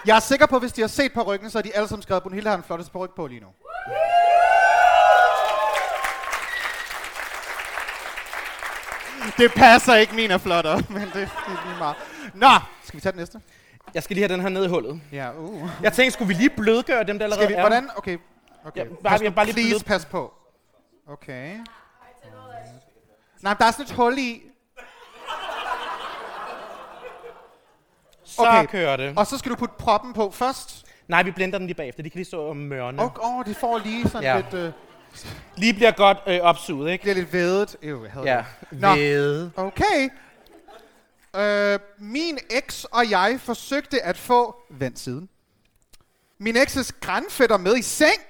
Jeg 0.07 0.16
er 0.16 0.20
sikker 0.20 0.47
på, 0.47 0.57
at 0.57 0.62
hvis 0.62 0.72
de 0.72 0.81
har 0.81 0.89
set 0.89 1.12
på 1.12 1.22
ryggen, 1.22 1.51
så 1.51 1.59
er 1.59 1.62
de 1.62 1.76
alle 1.76 1.89
sammen 1.89 2.03
skrevet, 2.03 2.22
Brunhilde 2.22 2.49
har 2.51 2.57
den 2.57 2.64
flotteste 2.64 2.93
på 2.93 2.99
ryg 3.05 3.11
på 3.16 3.26
lige 3.26 3.41
nu. 3.41 3.49
Det 9.39 9.53
passer 9.57 9.95
ikke, 9.95 10.14
min 10.14 10.31
er 10.31 10.39
flottere, 10.39 10.83
men 10.91 11.03
det, 11.03 11.12
det 11.14 11.22
er 11.22 11.66
lige 11.68 11.79
meget. 11.79 11.97
Nå, 12.35 12.49
skal 12.85 12.97
vi 12.97 13.01
tage 13.01 13.12
den 13.12 13.18
næste? 13.18 13.41
Jeg 13.95 14.03
skal 14.03 14.14
lige 14.16 14.24
have 14.29 14.33
den 14.35 14.41
her 14.43 14.49
ned 14.49 14.64
i 14.64 14.68
hullet. 14.68 15.01
Ja, 15.12 15.31
uh. 15.39 15.68
Jeg 15.83 15.93
tænkte, 15.93 16.11
skulle 16.11 16.29
vi 16.29 16.35
lige 16.35 16.51
blødgøre 16.51 17.05
dem, 17.05 17.18
der 17.18 17.24
allerede 17.24 17.45
Skal 17.45 17.49
vi, 17.49 17.59
er? 17.59 17.61
hvordan? 17.61 17.91
Okay. 17.97 18.18
Okay. 18.64 18.81
Ja, 18.81 18.85
bare- 19.03 19.12
Pas 19.12 19.22
jeg 19.22 19.35
bare 19.35 19.45
lige 19.45 19.55
please, 19.55 19.70
blød- 19.70 19.81
pas 19.85 20.05
på. 20.05 20.35
Okay. 21.09 21.59
Nej, 23.41 23.55
der 23.55 23.64
er 23.64 23.70
sådan 23.70 23.85
et 23.85 23.91
hul 23.93 24.18
i. 24.18 24.43
Så 28.39 28.47
Okay. 28.49 28.66
kører 28.66 28.97
det. 28.97 29.12
Og 29.18 29.26
så 29.26 29.39
skal 29.39 29.51
du 29.51 29.57
putte 29.57 29.74
proppen 29.78 30.12
på 30.12 30.30
først. 30.30 30.84
Nej, 31.09 31.22
vi 31.22 31.30
blender 31.30 31.59
den 31.59 31.66
lige 31.66 31.74
bagefter. 31.76 32.03
De 32.03 32.11
kan 32.11 32.18
lige 32.18 32.26
stå 32.26 32.43
og 32.43 32.57
mørne. 32.57 33.03
Og 33.03 33.12
åh, 33.22 33.45
det 33.45 33.57
får 33.57 33.78
lige 33.78 34.09
sådan 34.09 34.22
Ja. 34.22 34.36
lidt, 34.36 34.55
øh, 34.55 34.72
Lige 35.57 35.74
bliver 35.74 35.91
godt 35.91 36.18
øh, 36.26 36.41
opsuget, 36.41 36.91
ikke? 36.93 37.03
bliver 37.03 37.14
lidt 37.14 37.32
vædet. 37.32 37.76
Ew, 37.82 38.03
jeg 38.05 38.12
hader 38.12 38.26
Ja. 38.32 38.45
det. 38.70 38.80
Nå. 38.80 38.95
Ved. 38.95 39.51
Okay. 39.57 40.11
Øh, 41.36 41.78
min 41.99 42.39
eks 42.51 42.84
og 42.84 43.11
jeg 43.11 43.39
forsøgte 43.43 44.03
at 44.03 44.16
få... 44.18 44.57
Vent 44.70 44.99
siden. 44.99 45.28
Min 46.39 46.57
ekses 46.57 46.93
grænfætter 47.01 47.57
med 47.57 47.76
i 47.76 47.82
seng. 47.82 48.20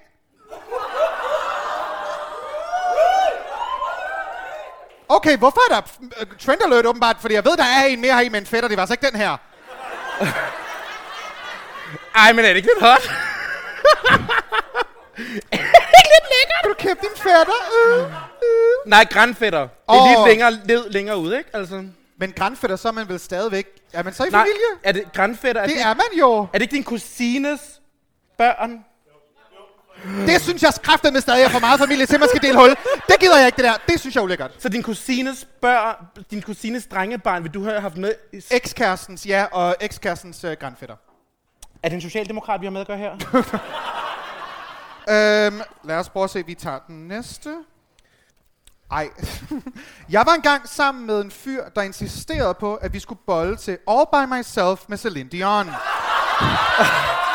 Okay, 5.08 5.36
hvorfor 5.38 5.60
er 5.70 5.80
der 5.80 5.82
uh, 6.22 6.36
trend 6.38 6.60
alert 6.64 6.86
åbenbart? 6.86 7.16
Fordi 7.20 7.34
jeg 7.34 7.44
ved, 7.44 7.56
der 7.56 7.64
er 7.64 7.84
en 7.86 8.00
mere 8.00 8.12
her 8.14 8.20
i 8.20 8.28
med 8.28 8.40
en 8.40 8.46
fætter. 8.46 8.68
Det 8.68 8.76
var 8.76 8.82
altså 8.82 8.94
ikke 8.94 9.06
den 9.06 9.16
her. 9.16 9.36
Ej, 12.14 12.32
men 12.32 12.44
er 12.44 12.48
det 12.48 12.56
ikke 12.56 12.68
lidt 12.76 12.82
hot? 12.86 13.10
Kan 16.62 16.70
du 16.70 16.74
kæmpe 16.78 17.02
din 17.02 17.16
fætter? 17.16 17.54
Øh, 17.86 18.02
øh. 18.02 18.10
Nej, 18.86 19.04
grænfætter. 19.10 19.60
Det 19.60 19.68
er 19.88 20.02
Åh. 20.02 20.08
lidt 20.10 20.28
længere, 20.28 20.50
led 20.64 20.90
længere 20.90 21.18
ude, 21.18 21.38
ikke? 21.38 21.50
Altså. 21.52 21.84
Men 22.18 22.32
grænfætter, 22.32 22.76
så 22.76 22.88
er 22.88 22.92
man 22.92 23.08
vel 23.08 23.18
stadigvæk... 23.20 23.66
Er 23.92 24.02
man 24.02 24.12
så 24.14 24.24
i 24.24 24.28
Nej, 24.28 24.40
familie? 24.40 24.60
er 24.82 24.92
det 24.92 25.04
grænfætter? 25.14 25.62
Er 25.62 25.66
Det 25.66 25.76
det, 25.76 25.82
er 25.82 25.94
man 25.94 26.18
jo. 26.18 26.38
er 26.40 26.46
det 26.52 26.62
ikke 26.62 26.74
din 26.76 26.84
kusines 26.84 27.60
børn? 28.38 28.84
Det 30.04 30.40
synes 30.40 30.62
jeg 30.62 30.72
skræfter 30.72 31.10
med 31.10 31.20
stadig 31.20 31.44
er 31.44 31.48
for 31.48 31.58
meget 31.58 31.80
familie 31.80 32.06
til, 32.06 32.20
man 32.20 32.28
skal 32.28 32.42
dele 32.42 32.58
hul. 32.58 32.68
Det 33.08 33.20
gider 33.20 33.36
jeg 33.36 33.46
ikke, 33.46 33.56
det 33.56 33.64
der. 33.64 33.74
Det 33.88 34.00
synes 34.00 34.14
jeg 34.14 34.20
er 34.20 34.24
ulækkert. 34.24 34.50
Så 34.58 34.68
din 34.68 34.82
kusines 34.82 35.46
børn, 35.60 35.94
din 36.30 36.42
kusines 36.42 36.86
drengebarn, 36.86 37.42
vil 37.42 37.54
du 37.54 37.64
have 37.64 37.80
haft 37.80 37.96
med? 37.96 38.12
Ekskærestens, 38.50 39.26
ja, 39.26 39.44
og 39.52 39.76
ekskærestens 39.80 40.44
øh, 40.44 40.56
grænfætter. 40.60 40.96
Er 41.82 41.88
det 41.88 41.94
en 41.94 42.00
socialdemokrat, 42.00 42.60
vi 42.60 42.66
har 42.66 42.70
med 42.70 42.80
at 42.80 42.86
gøre 42.86 42.98
her? 42.98 43.12
Øhm, 45.10 45.60
lad 45.84 45.96
os 45.96 46.08
prøve 46.08 46.24
at 46.24 46.30
se, 46.30 46.46
vi 46.46 46.54
tager 46.54 46.78
den 46.86 47.08
næste. 47.08 47.54
Ej. 48.90 49.08
jeg 50.10 50.22
var 50.26 50.34
engang 50.34 50.68
sammen 50.68 51.06
med 51.06 51.20
en 51.20 51.30
fyr, 51.30 51.62
der 51.76 51.82
insisterede 51.82 52.54
på, 52.54 52.74
at 52.74 52.92
vi 52.92 53.00
skulle 53.00 53.20
bolle 53.26 53.56
til 53.56 53.78
All 53.88 54.06
By 54.12 54.34
Myself 54.34 54.80
med 54.88 54.98
Celine 54.98 55.30
Dion. 55.30 55.70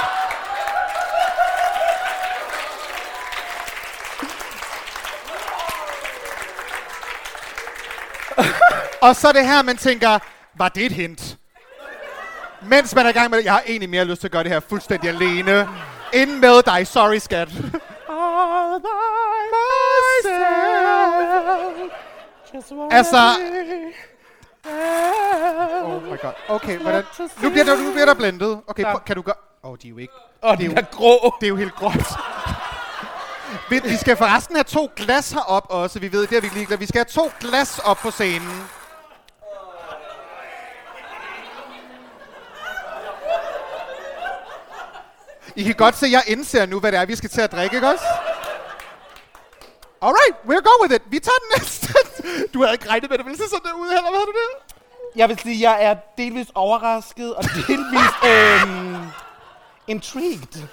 Og 9.03 9.15
så 9.15 9.27
er 9.27 9.31
det 9.31 9.47
her, 9.47 9.61
man 9.61 9.77
tænker, 9.77 10.19
var 10.57 10.69
det 10.69 10.85
et 10.85 10.91
hint? 10.91 11.37
Mens 12.61 12.95
man 12.95 13.05
er 13.05 13.09
i 13.09 13.13
gang 13.13 13.29
med 13.29 13.37
det, 13.37 13.45
jeg 13.45 13.53
har 13.53 13.63
egentlig 13.67 13.89
mere 13.89 14.05
lyst 14.05 14.19
til 14.21 14.27
at 14.27 14.31
gøre 14.31 14.43
det 14.43 14.51
her 14.51 14.59
fuldstændig 14.59 15.09
alene. 15.09 15.69
Ind 16.13 16.31
med 16.31 16.63
dig, 16.63 16.87
sorry 16.87 17.17
skat. 17.17 17.49
Altså- 22.91 23.17
Oh 25.83 26.03
my 26.03 26.17
god. 26.21 26.31
Okay, 26.49 26.77
hvordan? 26.77 27.03
Nu 27.41 27.49
bliver 27.49 27.63
der, 27.65 27.75
nu 27.83 27.91
bliver 27.91 28.05
der 28.05 28.13
blendet. 28.13 28.61
Okay, 28.67 28.83
prøv- 28.83 29.03
kan 29.05 29.15
du 29.15 29.21
gøre... 29.21 29.35
Åh, 29.63 29.71
oh, 29.71 29.77
de 29.81 29.87
er 29.87 29.89
jo 29.91 29.97
ikke... 29.97 30.13
Og 30.41 30.57
det 30.57 30.63
er 30.65 30.69
jo- 30.69 30.75
er 30.77 30.81
grå. 30.91 31.35
Det 31.39 31.45
er 31.45 31.49
jo 31.49 31.55
helt 31.55 31.75
gråt. 31.75 32.07
Vi, 33.69 33.81
vi 33.83 33.95
skal 33.97 34.17
forresten 34.17 34.55
have 34.55 34.63
to 34.63 34.89
glas 34.95 35.31
herop 35.31 35.65
også. 35.69 35.99
Vi 35.99 36.11
ved, 36.11 36.21
det 36.21 36.31
har 36.31 36.41
vi 36.41 36.59
lige. 36.59 36.79
Vi 36.79 36.85
skal 36.85 36.99
have 36.99 37.05
to 37.29 37.31
glas 37.39 37.79
op 37.79 37.97
på 37.97 38.11
scenen. 38.11 38.63
I 45.55 45.63
kan 45.63 45.75
godt 45.75 45.95
se, 45.97 46.05
at 46.05 46.11
jeg 46.11 46.23
indser 46.27 46.65
nu, 46.65 46.79
hvad 46.79 46.91
det 46.91 46.99
er, 46.99 47.05
vi 47.05 47.15
skal 47.15 47.29
til 47.29 47.41
at 47.41 47.51
drikke, 47.51 47.75
ikke 47.75 47.87
også? 47.89 48.05
Alright, 50.01 50.35
we'll 50.47 50.61
go 50.61 50.83
with 50.83 50.93
it. 50.95 51.01
Vi 51.05 51.19
tager 51.19 51.37
den 51.43 51.61
næste. 51.61 51.93
Du 52.53 52.61
havde 52.61 52.73
ikke 52.73 52.89
regnet 52.89 53.09
med, 53.09 53.13
at 53.13 53.19
det 53.19 53.25
ville 53.25 53.43
se 53.43 53.49
sådan 53.49 53.73
ud, 53.75 53.87
eller 53.87 54.01
hvad 54.01 54.11
havde 54.11 54.25
du 54.25 54.31
det? 54.31 54.73
Jeg 55.15 55.29
vil 55.29 55.39
sige, 55.39 55.69
jeg 55.71 55.83
er 55.83 55.95
delvis 56.17 56.47
overrasket 56.55 57.35
og 57.35 57.43
delvis 57.43 58.11
øhm, 58.27 59.07
intrigued. 59.87 60.67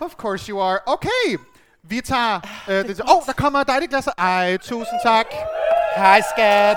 Of 0.00 0.12
course 0.14 0.46
you 0.48 0.60
are. 0.62 0.78
Okay, 0.86 1.38
vi 1.82 2.00
tager... 2.00 2.40
Øh, 2.68 2.88
det, 2.88 3.00
oh, 3.00 3.22
der 3.26 3.32
kommer 3.32 3.60
et 3.60 3.66
dejligt 3.66 3.90
glas. 3.90 4.08
Ej, 4.18 4.56
tusind 4.56 5.00
tak. 5.04 5.26
Hej, 5.96 6.22
skat. 6.34 6.76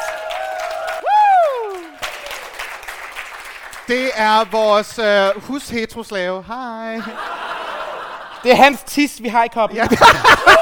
Det 3.91 4.11
er 4.15 4.45
vores 4.51 4.99
øh, 4.99 5.43
husheteroslave. 5.43 6.43
Hej. 6.47 7.01
Det 8.43 8.51
er 8.51 8.55
hans 8.55 8.79
tis, 8.85 9.23
vi 9.23 9.27
har 9.27 9.43
i 9.43 9.47
koppen. 9.47 9.77
Ja. 9.77 9.87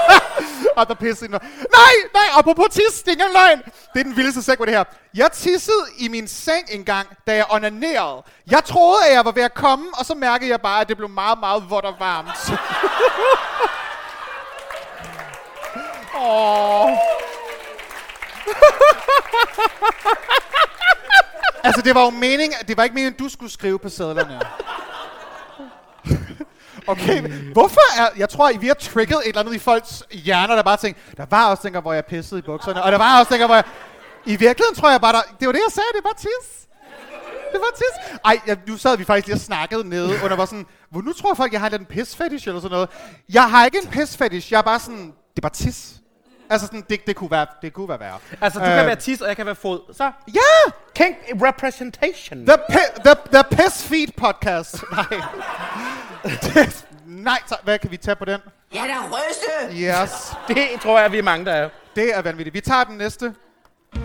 Og 0.77 0.87
der 0.87 0.93
pisse 0.93 1.25
ind. 1.25 1.31
Nej, 1.31 1.93
nej, 2.13 2.23
apropos 2.33 2.65
tis, 2.71 2.83
det 2.99 3.07
er 3.07 3.11
ikke 3.11 3.23
engang 3.23 3.33
løgn. 3.33 3.61
Det 3.93 3.99
er 3.99 4.03
den 4.03 4.15
vildeste 4.15 4.43
segway, 4.43 4.67
det 4.67 4.75
her. 4.75 4.83
Jeg 5.15 5.31
tissede 5.31 5.85
i 5.97 6.07
min 6.07 6.27
seng 6.27 6.65
en 6.71 6.85
gang, 6.85 7.07
da 7.27 7.35
jeg 7.35 7.45
onanerede. 7.49 8.23
Jeg 8.51 8.63
troede, 8.63 9.05
at 9.07 9.13
jeg 9.13 9.25
var 9.25 9.31
ved 9.31 9.43
at 9.43 9.53
komme, 9.53 9.85
og 9.93 10.05
så 10.05 10.15
mærkede 10.15 10.49
jeg 10.49 10.61
bare, 10.61 10.81
at 10.81 10.89
det 10.89 10.97
blev 10.97 11.09
meget, 11.09 11.39
meget 11.39 11.69
vådt 11.69 11.85
og 11.85 11.95
varmt. 11.99 12.51
Åh. 16.21 16.89
altså, 21.63 21.81
det 21.81 21.95
var 21.95 22.03
jo 22.03 22.09
meningen, 22.09 22.57
det 22.67 22.77
var 22.77 22.83
ikke 22.83 22.93
meningen, 22.93 23.13
at 23.13 23.19
du 23.19 23.29
skulle 23.29 23.51
skrive 23.51 23.79
på 23.79 23.89
sædlerne. 23.89 24.39
Okay, 26.87 27.21
hvorfor 27.53 27.99
er... 28.01 28.07
Jeg 28.17 28.29
tror, 28.29 28.51
vi 28.59 28.67
har 28.67 28.73
trigget 28.73 29.17
et 29.17 29.27
eller 29.27 29.39
andet 29.39 29.55
i 29.55 29.59
folks 29.59 30.03
hjerner, 30.11 30.55
der 30.55 30.63
bare 30.63 30.77
tænker, 30.77 30.99
der 31.17 31.25
var 31.29 31.49
også 31.49 31.63
dengang, 31.63 31.81
hvor 31.81 31.93
jeg 31.93 32.05
pissede 32.05 32.39
i 32.39 32.41
bukserne, 32.41 32.83
og 32.83 32.91
der 32.91 32.97
var 32.97 33.19
også 33.19 33.29
dengang, 33.29 33.47
hvor 33.47 33.55
jeg... 33.55 33.63
I 34.25 34.35
virkeligheden 34.35 34.75
tror 34.75 34.91
jeg 34.91 35.01
bare, 35.01 35.13
der... 35.13 35.21
Det 35.39 35.45
var 35.47 35.51
det, 35.51 35.61
jeg 35.67 35.71
sagde, 35.71 35.87
det 35.95 36.03
var 36.03 36.13
tis. 36.17 36.67
Det 37.51 37.59
var 37.59 37.71
tis. 37.75 38.19
Ej, 38.25 38.39
jeg, 38.47 38.57
nu 38.67 38.77
sad 38.77 38.97
vi 38.97 39.03
faktisk 39.03 39.27
lige 39.27 39.35
og 39.35 39.39
snakkede 39.39 39.89
nede, 39.89 40.13
og 40.23 40.29
der 40.29 40.35
var 40.35 40.45
sådan, 40.45 40.65
hvor 40.89 41.01
nu 41.01 41.13
tror 41.13 41.33
folk, 41.33 41.53
jeg 41.53 41.61
har 41.61 41.69
en 41.69 41.85
piss 41.85 42.15
fetish 42.15 42.47
eller 42.47 42.61
sådan 42.61 42.73
noget. 42.73 42.89
Jeg 43.33 43.49
har 43.49 43.65
ikke 43.65 43.77
en 43.83 43.87
piss 43.87 44.17
fetish, 44.17 44.51
jeg 44.51 44.57
er 44.57 44.61
bare 44.61 44.79
sådan, 44.79 45.13
det 45.35 45.43
var 45.43 45.49
tis. 45.49 45.95
Altså 46.49 46.67
sådan, 46.67 46.83
det, 46.89 47.07
det, 47.07 47.15
kunne 47.15 47.31
være, 47.31 47.45
det 47.61 47.73
kunne 47.73 47.89
være 47.89 47.99
værre. 47.99 48.19
Altså, 48.41 48.59
du 48.59 48.65
Øh. 48.65 48.71
kan 48.75 48.85
være 48.85 48.95
tis, 48.95 49.21
og 49.21 49.27
jeg 49.27 49.35
kan 49.35 49.45
være 49.45 49.55
fod. 49.55 49.93
Så, 49.93 50.11
Ja! 50.27 50.71
kink 50.95 51.15
representation. 51.41 52.45
The, 52.45 52.55
pi- 52.71 53.01
the, 53.05 53.15
the 53.33 53.43
Piss 53.57 53.83
Feed 53.83 54.07
podcast. 54.17 54.83
Nej. 54.91 55.05
Det- 56.23 56.85
Nej, 57.05 57.39
så, 57.47 57.55
hvad 57.63 57.79
kan 57.79 57.91
vi 57.91 57.97
tage 57.97 58.15
på 58.15 58.25
den? 58.25 58.39
Jeg 58.73 58.79
er 58.81 58.87
da 58.87 58.93
ryste! 59.17 59.75
Yes. 59.81 60.33
Det 60.47 60.81
tror 60.81 60.99
jeg, 60.99 61.11
vi 61.11 61.17
er 61.17 61.23
mange, 61.23 61.45
der 61.45 61.53
er. 61.53 61.69
Det 61.95 62.15
er 62.17 62.21
vanvittigt. 62.21 62.53
Vi 62.53 62.61
tager 62.61 62.83
den 62.83 62.97
næste. 62.97 63.33
Der 63.95 64.01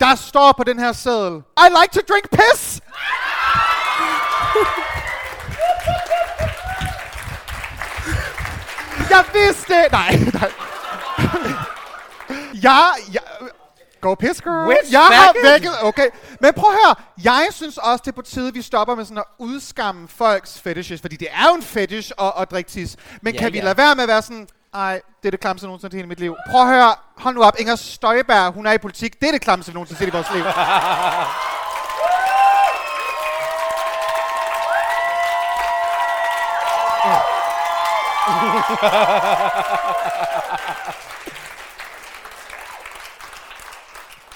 Der 0.00 0.14
står 0.14 0.52
på 0.56 0.64
den 0.64 0.78
her 0.78 0.92
seddel, 0.92 1.42
I 1.58 1.68
like 1.82 1.92
to 1.92 2.00
drink 2.12 2.30
piss! 2.30 2.80
Jeg 9.10 9.24
vidste 9.34 9.74
det! 9.74 9.92
Nej, 9.92 10.16
nej. 10.32 10.50
Jeg, 12.62 12.92
jeg, 13.12 13.20
Go 14.00 14.14
piss, 14.14 14.40
girl. 14.42 14.68
Which 14.68 14.92
jeg 14.92 15.00
har 15.00 15.32
faggot? 15.32 15.52
vækket... 15.52 15.72
Okay, 15.82 16.08
men 16.40 16.52
prøv 16.56 16.70
at 16.70 16.78
høre. 16.84 16.94
Jeg 17.24 17.48
synes 17.50 17.78
også, 17.78 18.02
det 18.04 18.10
er 18.10 18.14
på 18.14 18.22
tide, 18.22 18.52
vi 18.54 18.62
stopper 18.62 18.94
med 18.94 19.04
sådan 19.04 19.18
at 19.18 19.24
udskamme 19.38 20.08
folks 20.08 20.60
fetishes. 20.60 21.00
Fordi 21.00 21.16
det 21.16 21.28
er 21.32 21.48
jo 21.48 21.54
en 21.54 21.62
fetish 21.62 22.12
at, 22.20 22.32
at 22.38 22.50
drikke 22.50 22.70
tis. 22.70 22.96
Men 23.22 23.34
Ja, 23.34 23.40
kan 23.40 23.52
vi 23.52 23.58
ja. 23.58 23.64
lade 23.64 23.76
være 23.78 23.94
med 23.94 24.02
at 24.02 24.08
være 24.08 24.22
sådan... 24.22 24.48
Ej, 24.74 25.00
det 25.22 25.28
er 25.28 25.30
det 25.30 25.40
klamste, 25.40 25.64
jeg 25.64 25.68
nogensinde 25.68 25.96
har 25.96 26.02
i 26.02 26.06
mit 26.06 26.20
liv. 26.20 26.36
Prøv 26.50 26.60
at 26.60 26.66
høre. 26.68 26.94
Hold 27.16 27.34
nu 27.34 27.42
op. 27.42 27.54
Inger 27.58 27.76
Støjberg, 27.76 28.52
hun 28.52 28.66
er 28.66 28.72
i 28.72 28.78
politik. 28.78 29.20
Det 29.20 29.28
er 29.28 29.32
det 29.32 29.40
klamste, 29.40 29.72
vi 29.72 29.74
nogensinde 29.74 29.98
har 29.98 30.06
i 30.06 30.10
vores 30.10 30.34
liv. 30.34 30.44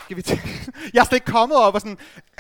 Skal 0.05 0.17
vi 0.17 0.23
jeg 0.95 1.01
er 1.01 1.05
slet 1.05 1.13
ikke 1.17 1.33
kommet 1.33 1.59
op 1.59 1.75
og 1.75 1.81
sådan, 1.81 1.99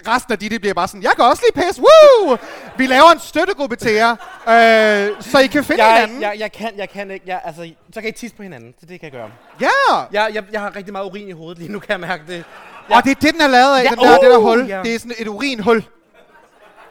resten 0.08 0.32
af 0.32 0.38
de, 0.38 0.48
det 0.48 0.60
bliver 0.60 0.74
bare 0.74 0.88
sådan, 0.88 1.02
jeg 1.02 1.12
kan 1.16 1.24
også 1.24 1.42
lige 1.54 1.64
pisse, 1.66 1.82
woo! 1.82 2.36
Vi 2.76 2.86
laver 2.86 3.10
en 3.12 3.20
støttegruppe 3.20 3.76
til 3.76 3.92
jer, 3.92 4.10
øh, 4.48 5.22
så 5.22 5.38
I 5.38 5.46
kan 5.46 5.64
finde 5.64 5.84
Jeg, 5.84 5.94
hinanden. 5.94 6.22
jeg, 6.22 6.34
jeg, 6.38 6.52
kan, 6.52 6.70
jeg 6.76 6.90
kan 6.90 7.10
ikke. 7.10 7.24
Jeg, 7.28 7.40
altså, 7.44 7.70
så 7.94 8.00
kan 8.00 8.10
I 8.10 8.12
tisse 8.12 8.36
på 8.36 8.42
hinanden. 8.42 8.74
Det, 8.80 8.88
det 8.88 9.00
kan 9.00 9.12
jeg 9.12 9.20
gøre. 9.20 9.30
Ja! 9.60 9.68
Jeg, 10.12 10.30
jeg, 10.34 10.44
jeg 10.52 10.60
har 10.60 10.76
rigtig 10.76 10.92
meget 10.92 11.04
urin 11.06 11.28
i 11.28 11.32
hovedet 11.32 11.58
lige 11.58 11.72
nu, 11.72 11.78
kan 11.78 11.90
jeg 11.90 12.00
mærke 12.00 12.22
det. 12.28 12.44
Ja. 12.90 12.96
Og 12.96 13.04
det 13.04 13.10
er 13.10 13.14
det, 13.14 13.32
den 13.34 13.40
er 13.40 13.48
lavet 13.48 13.76
af, 13.78 13.84
Ja, 13.84 13.88
den 13.90 13.98
der, 13.98 14.18
det 14.18 14.30
der 14.30 14.36
uh, 14.38 14.42
hul. 14.44 14.66
ja. 14.66 14.82
Det 14.82 14.94
er 14.94 14.98
sådan 14.98 15.14
et 15.18 15.26
urinhul. 15.28 15.84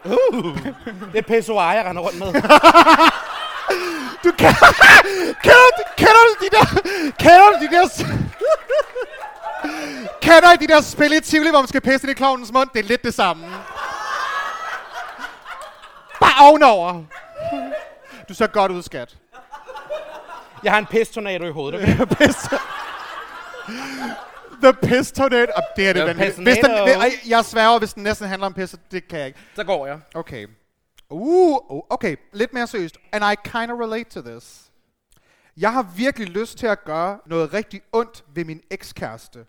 Det 0.03 1.17
er 1.17 1.21
pissoir, 1.27 1.71
jeg 1.73 1.85
render 1.85 2.01
rundt 2.01 2.19
med. 2.19 2.27
Du 4.23 4.31
kan... 4.31 4.53
kender, 5.43 5.69
du- 5.77 5.83
kender 5.97 6.23
du 6.29 6.45
de 6.45 6.49
der... 6.57 6.65
Kender 7.19 7.47
du 7.51 7.65
de 7.65 7.69
der... 7.75 7.87
Kender 10.21 10.53
I 10.53 10.57
de 10.57 10.67
der 10.67 10.81
spil 10.81 11.13
i 11.13 11.19
Tivoli, 11.19 11.49
hvor 11.49 11.59
man 11.61 11.67
skal 11.67 11.81
pisse 11.81 12.07
ind 12.07 12.11
i 12.11 12.13
klovnens 12.13 12.51
mund? 12.51 12.69
Det 12.73 12.79
er 12.79 12.83
lidt 12.83 13.03
det 13.03 13.13
samme. 13.13 13.47
Bare 16.19 16.47
ovenover. 16.49 17.03
Du 18.29 18.33
ser 18.33 18.47
godt 18.47 18.71
ud, 18.71 18.83
skat. 18.83 19.15
Jeg 20.63 20.71
har 20.71 20.79
en 20.79 20.85
pistornado 20.85 21.43
i 21.45 21.51
hovedet, 21.51 21.81
okay? 21.81 22.05
Piss. 22.17 22.49
The 24.63 24.73
Piss 24.73 25.11
Tornado. 25.11 25.51
Og 25.55 25.63
det 25.75 25.89
er 25.89 25.93
det. 25.93 26.15
Piss 26.15 26.37
Hvis 26.37 26.57
den, 26.57 26.71
jeg 27.27 27.45
sværger, 27.45 27.79
hvis 27.79 27.93
den 27.93 28.03
næsten 28.03 28.27
handler 28.27 28.45
om 28.45 28.53
pisse, 28.53 28.77
det 28.91 29.07
kan 29.07 29.19
jeg 29.19 29.27
ikke. 29.27 29.39
Så 29.55 29.63
går 29.63 29.87
jeg. 29.87 29.99
Okay. 30.15 30.47
Uh, 31.09 31.59
okay. 31.89 32.15
Lidt 32.33 32.53
mere 32.53 32.67
seriøst. 32.67 32.97
And 33.11 33.23
I 33.23 33.35
kind 33.49 33.71
of 33.71 33.79
relate 33.79 34.09
to 34.09 34.21
this. 34.21 34.71
Jeg 35.57 35.73
har 35.73 35.83
virkelig 35.83 36.27
lyst 36.27 36.57
til 36.57 36.67
at 36.67 36.85
gøre 36.85 37.19
noget 37.25 37.53
rigtig 37.53 37.81
ondt 37.91 38.23
ved 38.33 38.45
min 38.45 38.61
ekskæreste. 38.69 39.45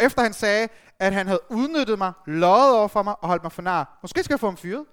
Efter 0.00 0.22
han 0.22 0.32
sagde, 0.32 0.68
at 0.98 1.12
han 1.12 1.26
havde 1.26 1.40
udnyttet 1.50 1.98
mig, 1.98 2.12
løjet 2.26 2.76
over 2.76 2.88
for 2.88 3.02
mig 3.02 3.14
og 3.20 3.28
holdt 3.28 3.42
mig 3.42 3.52
for 3.52 3.62
nar. 3.62 3.98
Måske 4.02 4.22
skal 4.22 4.34
jeg 4.34 4.40
få 4.40 4.46
ham 4.46 4.56
fyret. 4.56 4.84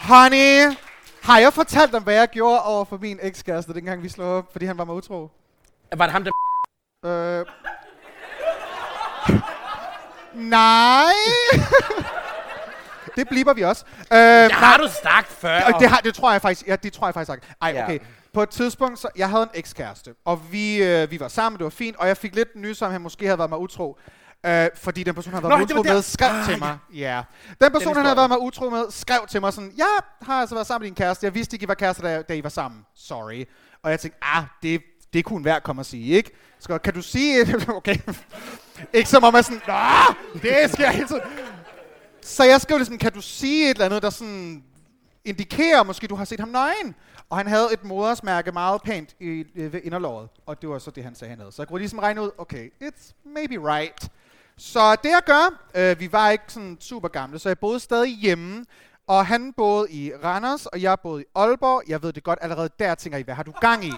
Honey, 0.00 0.76
har 1.22 1.38
jeg 1.38 1.52
fortalt 1.52 1.92
dem, 1.92 2.02
hvad 2.02 2.14
jeg 2.14 2.28
gjorde 2.28 2.62
over 2.62 2.84
for 2.84 2.98
min 2.98 3.18
ekskæreste, 3.22 3.74
dengang 3.74 4.02
vi 4.02 4.08
slog 4.08 4.28
op, 4.28 4.52
fordi 4.52 4.64
han 4.64 4.78
var 4.78 4.84
mig 4.84 4.94
utro? 4.94 5.30
Var 5.96 6.06
det 6.06 6.12
ham, 6.12 6.24
der... 6.24 6.30
Øh. 7.04 7.46
Nej. 10.50 11.12
det 13.16 13.28
bliver 13.28 13.54
vi 13.54 13.62
også. 13.62 13.84
Øh, 14.12 14.18
Det 14.18 14.52
har 14.52 14.76
du 14.76 14.88
sagt 15.02 15.28
før. 15.32 15.60
og 15.60 15.80
det, 15.80 15.88
har, 15.88 15.96
det 16.00 16.14
tror 16.14 16.32
jeg 16.32 16.42
faktisk, 16.42 16.66
ja, 16.66 16.76
det 16.76 16.92
tror 16.92 17.06
jeg 17.06 17.14
faktisk 17.14 17.26
sagt. 17.26 17.56
Ej, 17.62 17.70
Ja. 17.74 17.84
okay. 17.84 17.98
På 18.34 18.42
et 18.42 18.48
tidspunkt, 18.50 18.98
så 18.98 19.08
jeg 19.16 19.28
havde 19.30 19.42
en 19.42 19.48
ekskæreste, 19.54 20.14
og 20.24 20.52
vi, 20.52 20.82
øh, 20.82 21.10
vi 21.10 21.20
var 21.20 21.28
sammen, 21.28 21.58
det 21.58 21.64
var 21.64 21.70
fint, 21.70 21.96
og 21.96 22.08
jeg 22.08 22.16
fik 22.16 22.34
lidt 22.34 22.48
nys 22.56 22.82
om, 22.82 22.86
at 22.86 22.92
han 22.92 23.00
måske 23.00 23.24
havde 23.26 23.38
været 23.38 23.50
mig 23.50 23.58
utro. 23.58 23.98
Øh, 24.46 24.68
fordi 24.76 25.02
den 25.02 25.14
person, 25.14 25.32
han 25.32 25.42
havde 25.42 25.50
Nå, 25.50 25.56
været 25.56 25.68
det 25.68 25.74
var 25.76 25.80
utro 25.82 25.92
med, 25.94 26.02
skrev 26.02 26.28
Ah, 26.30 26.44
til 26.48 26.58
mig. 26.58 26.78
Ja. 26.94 27.22
Den 27.60 27.72
person, 27.72 27.96
han 27.96 28.04
havde 28.04 28.16
været 28.16 28.28
mig 28.30 28.40
utro 28.40 28.70
med, 28.70 28.84
skrev 28.90 29.18
til 29.30 29.40
mig 29.40 29.52
sådan, 29.52 29.72
jeg 29.76 29.86
har 30.22 30.40
altså 30.40 30.54
været 30.54 30.66
sammen 30.66 30.84
med 30.84 30.90
din 30.90 30.94
kæreste, 31.04 31.24
jeg 31.26 31.34
vidste 31.34 31.54
ikke, 31.54 31.64
I 31.64 31.68
var 31.68 31.74
kærester, 31.74 32.02
da, 32.02 32.22
da 32.22 32.34
I 32.34 32.42
var 32.42 32.48
sammen. 32.48 32.80
Sorry. 32.96 33.44
Og 33.82 33.90
jeg 33.90 34.00
tænkte, 34.00 34.18
ah, 34.22 34.42
det, 34.62 34.82
det 35.12 35.24
kunne 35.24 35.42
hver 35.42 35.58
komme 35.58 35.80
at 35.80 35.86
sige, 35.86 36.16
ikke? 36.16 36.30
Så 36.60 36.78
kan 36.78 36.94
du 36.94 37.02
sige, 37.02 37.46
okay. 37.68 37.96
ikke 38.92 39.08
som 39.08 39.24
om 39.24 39.34
jeg 39.34 39.44
sådan, 39.44 39.60
Nå, 39.66 40.14
det 40.42 40.78
jeg 40.78 40.90
hele 40.90 41.06
tiden. 41.06 41.22
Så 42.22 42.44
jeg 42.44 42.60
skrev 42.60 42.76
ligesom, 42.78 42.98
kan 42.98 43.12
du 43.12 43.20
sige 43.20 43.64
et 43.64 43.70
eller 43.70 43.84
andet, 43.84 44.02
der 44.02 44.10
sådan 44.10 44.64
indikerer, 45.24 45.82
måske 45.82 46.06
du 46.06 46.14
har 46.14 46.24
set 46.24 46.40
ham 46.40 46.48
nøgen? 46.48 46.94
Og 47.30 47.36
han 47.36 47.46
havde 47.46 47.68
et 47.72 47.84
modersmærke 47.84 48.52
meget 48.52 48.82
pænt 48.82 49.16
i, 49.20 49.44
øh, 49.54 49.72
ved 49.72 49.80
inderlåret. 49.84 50.28
Og 50.46 50.62
det 50.62 50.68
var 50.68 50.78
så 50.78 50.90
det, 50.90 51.04
han 51.04 51.14
sagde, 51.14 51.30
han 51.30 51.38
havde. 51.38 51.52
Så 51.52 51.62
jeg 51.62 51.68
kunne 51.68 51.78
ligesom 51.78 51.98
regne 51.98 52.22
ud, 52.22 52.30
okay, 52.38 52.70
it's 52.82 53.12
maybe 53.24 53.72
right. 53.72 54.08
Så 54.56 54.96
det 55.02 55.08
jeg 55.08 55.22
gør, 55.26 55.68
øh, 55.74 56.00
vi 56.00 56.12
var 56.12 56.30
ikke 56.30 56.44
sådan 56.48 56.76
super 56.80 57.08
gamle, 57.08 57.38
så 57.38 57.48
jeg 57.48 57.58
boede 57.58 57.80
stadig 57.80 58.16
hjemme. 58.16 58.64
Og 59.06 59.26
han 59.26 59.52
boede 59.52 59.90
i 59.90 60.12
Randers, 60.24 60.66
og 60.66 60.82
jeg 60.82 61.00
boede 61.02 61.22
i 61.22 61.24
Aalborg. 61.34 61.82
Jeg 61.88 62.02
ved 62.02 62.12
det 62.12 62.24
godt, 62.24 62.38
allerede 62.42 62.68
der 62.78 62.94
tænker 62.94 63.18
I, 63.18 63.22
hvad 63.22 63.34
har 63.34 63.42
du 63.42 63.52
gang 63.60 63.84
i? 63.84 63.92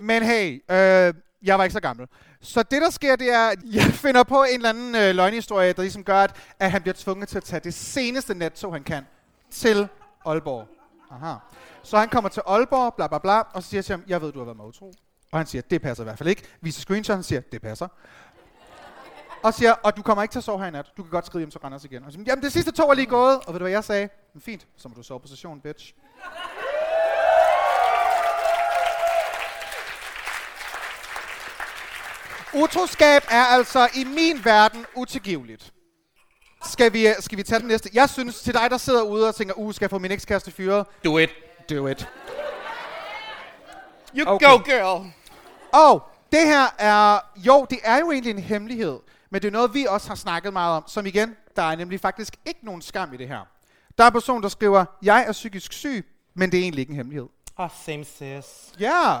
Men 0.00 0.22
hey, 0.22 0.62
øh, 0.70 1.14
jeg 1.42 1.58
var 1.58 1.64
ikke 1.64 1.72
så 1.72 1.80
gammel. 1.80 2.06
Så 2.44 2.62
det, 2.62 2.82
der 2.82 2.90
sker, 2.90 3.16
det 3.16 3.32
er, 3.32 3.48
at 3.48 3.58
jeg 3.72 3.82
finder 4.04 4.22
på 4.22 4.42
en 4.42 4.54
eller 4.54 4.68
anden 4.68 4.94
øh, 4.94 5.14
løgnhistorie, 5.14 5.72
der 5.72 5.82
ligesom 5.82 6.04
gør, 6.04 6.18
at, 6.18 6.36
at 6.58 6.70
han 6.70 6.82
bliver 6.82 6.94
tvunget 6.94 7.28
til 7.28 7.36
at 7.36 7.44
tage 7.44 7.60
det 7.60 7.74
seneste 7.74 8.34
nattog, 8.34 8.72
han 8.72 8.84
kan, 8.84 9.06
til 9.50 9.88
Aalborg. 10.26 10.68
Aha. 11.10 11.34
Så 11.82 11.98
han 11.98 12.08
kommer 12.08 12.30
til 12.30 12.42
Aalborg, 12.46 12.94
bla 12.94 13.06
bla 13.06 13.18
bla, 13.18 13.40
og 13.40 13.62
så 13.62 13.68
siger 13.68 13.78
jeg 13.78 13.84
til 13.84 13.92
ham, 13.92 14.04
jeg 14.06 14.22
ved, 14.22 14.32
du 14.32 14.38
har 14.38 14.44
været 14.44 14.56
med 14.56 14.64
utro. 14.64 14.92
Og 15.32 15.38
han 15.38 15.46
siger, 15.46 15.62
det 15.62 15.82
passer 15.82 16.04
i 16.04 16.06
hvert 16.06 16.18
fald 16.18 16.28
ikke. 16.28 16.42
Viser 16.60 16.80
screenshot, 16.80 17.16
han 17.16 17.22
siger, 17.22 17.40
det 17.40 17.62
passer. 17.62 17.88
Og 19.42 19.54
siger, 19.54 19.72
og 19.72 19.96
du 19.96 20.02
kommer 20.02 20.22
ikke 20.22 20.32
til 20.32 20.38
at 20.38 20.44
sove 20.44 20.58
her 20.58 20.66
i 20.66 20.70
nat. 20.70 20.92
Du 20.96 21.02
kan 21.02 21.10
godt 21.10 21.26
skride 21.26 21.40
hjem 21.40 21.50
til 21.50 21.60
Randers 21.60 21.84
igen. 21.84 22.04
Og 22.04 22.12
siger, 22.12 22.24
Jamen, 22.26 22.42
det 22.42 22.52
sidste 22.52 22.70
tog 22.70 22.90
er 22.90 22.94
lige 22.94 23.06
gået. 23.06 23.40
Og 23.46 23.52
ved 23.52 23.58
du, 23.58 23.64
hvad 23.64 23.72
jeg 23.72 23.84
sagde? 23.84 24.08
Men 24.34 24.40
fint, 24.42 24.66
så 24.76 24.88
må 24.88 24.94
du 24.94 25.02
sove 25.02 25.20
på 25.20 25.26
station, 25.26 25.60
bitch. 25.60 25.94
Utroskab 32.54 33.22
er 33.30 33.44
altså 33.44 33.88
i 33.94 34.04
min 34.04 34.44
verden 34.44 34.86
utilgiveligt. 34.94 35.72
Skal 36.66 36.92
vi, 36.92 37.08
øh, 37.08 37.14
skal 37.20 37.38
vi 37.38 37.42
tage 37.42 37.60
den 37.60 37.68
næste? 37.68 37.90
Jeg 37.92 38.10
synes, 38.10 38.40
til 38.42 38.54
dig, 38.54 38.70
der 38.70 38.76
sidder 38.76 39.02
ude 39.02 39.28
og 39.28 39.34
tænker, 39.34 39.54
uh, 39.54 39.74
skal 39.74 39.84
jeg 39.84 39.90
få 39.90 39.98
min 39.98 40.10
ekskæreste 40.12 40.50
fyret? 40.50 40.86
Do 41.04 41.18
it. 41.18 41.30
Do 41.70 41.86
it. 41.88 42.08
You 44.16 44.28
Okay. 44.28 44.46
go, 44.46 44.56
girl. 44.56 45.12
Og 45.72 46.02
det 46.32 46.46
her 46.46 46.66
er, 46.78 47.18
jo, 47.36 47.66
det 47.70 47.78
er 47.84 47.98
jo 47.98 48.10
egentlig 48.12 48.30
en 48.30 48.38
hemmelighed, 48.38 48.98
men 49.30 49.42
det 49.42 49.48
er 49.48 49.52
noget, 49.52 49.74
vi 49.74 49.86
også 49.88 50.08
har 50.08 50.14
snakket 50.14 50.52
meget 50.52 50.76
om. 50.76 50.84
Som 50.86 51.06
igen, 51.06 51.36
der 51.56 51.62
er 51.62 51.76
nemlig 51.76 52.00
faktisk 52.00 52.34
ikke 52.46 52.60
nogen 52.62 52.82
skam 52.82 53.14
i 53.14 53.16
det 53.16 53.28
her. 53.28 53.40
Der 53.98 54.04
er 54.04 54.08
en 54.08 54.12
person, 54.12 54.42
der 54.42 54.48
skriver, 54.48 54.84
jeg 55.02 55.24
er 55.28 55.32
psykisk 55.32 55.72
syg, 55.72 56.06
men 56.34 56.52
det 56.52 56.58
er 56.58 56.62
egentlig 56.62 56.80
ikke 56.80 56.90
en 56.90 56.96
hemmelighed. 56.96 57.28
Oh, 57.56 57.68
same 57.84 58.04
sis. 58.04 58.72
Ja. 58.80 59.18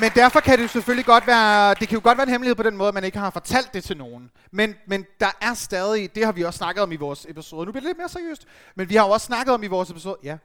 Men 0.00 0.10
derfor 0.14 0.40
kan 0.40 0.58
det 0.58 0.62
jo 0.62 0.68
selvfølgelig 0.68 1.06
godt 1.06 1.26
være, 1.26 1.74
det 1.80 1.88
kan 1.88 1.94
jo 1.98 2.00
godt 2.04 2.18
være 2.18 2.26
en 2.26 2.30
hemmelighed 2.30 2.54
på 2.56 2.62
den 2.62 2.76
måde, 2.76 2.88
at 2.88 2.94
man 2.94 3.04
ikke 3.04 3.18
har 3.18 3.30
fortalt 3.30 3.74
det 3.74 3.84
til 3.84 3.96
nogen. 3.96 4.30
Men, 4.50 4.74
men 4.86 5.06
der 5.20 5.30
er 5.40 5.54
stadig, 5.54 6.14
det 6.14 6.24
har 6.24 6.32
vi 6.32 6.44
også 6.44 6.58
snakket 6.58 6.82
om 6.82 6.92
i 6.92 6.96
vores 6.96 7.26
episode. 7.28 7.66
Nu 7.66 7.72
bliver 7.72 7.80
det 7.80 7.88
lidt 7.88 7.98
mere 7.98 8.08
seriøst. 8.08 8.46
Men 8.74 8.88
vi 8.88 8.96
har 8.96 9.06
jo 9.06 9.10
også 9.10 9.26
snakket 9.26 9.54
om 9.54 9.62
i 9.62 9.66
vores 9.66 9.90
episode, 9.90 10.16
ja, 10.22 10.36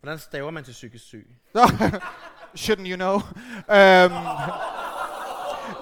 Hvordan 0.00 0.18
staver 0.18 0.50
man 0.50 0.64
til 0.64 0.72
psykisk 0.72 1.04
syg? 1.04 1.26
Shouldn't 2.62 2.86
you 2.86 2.96
know? 2.96 3.14
Um, 3.14 4.12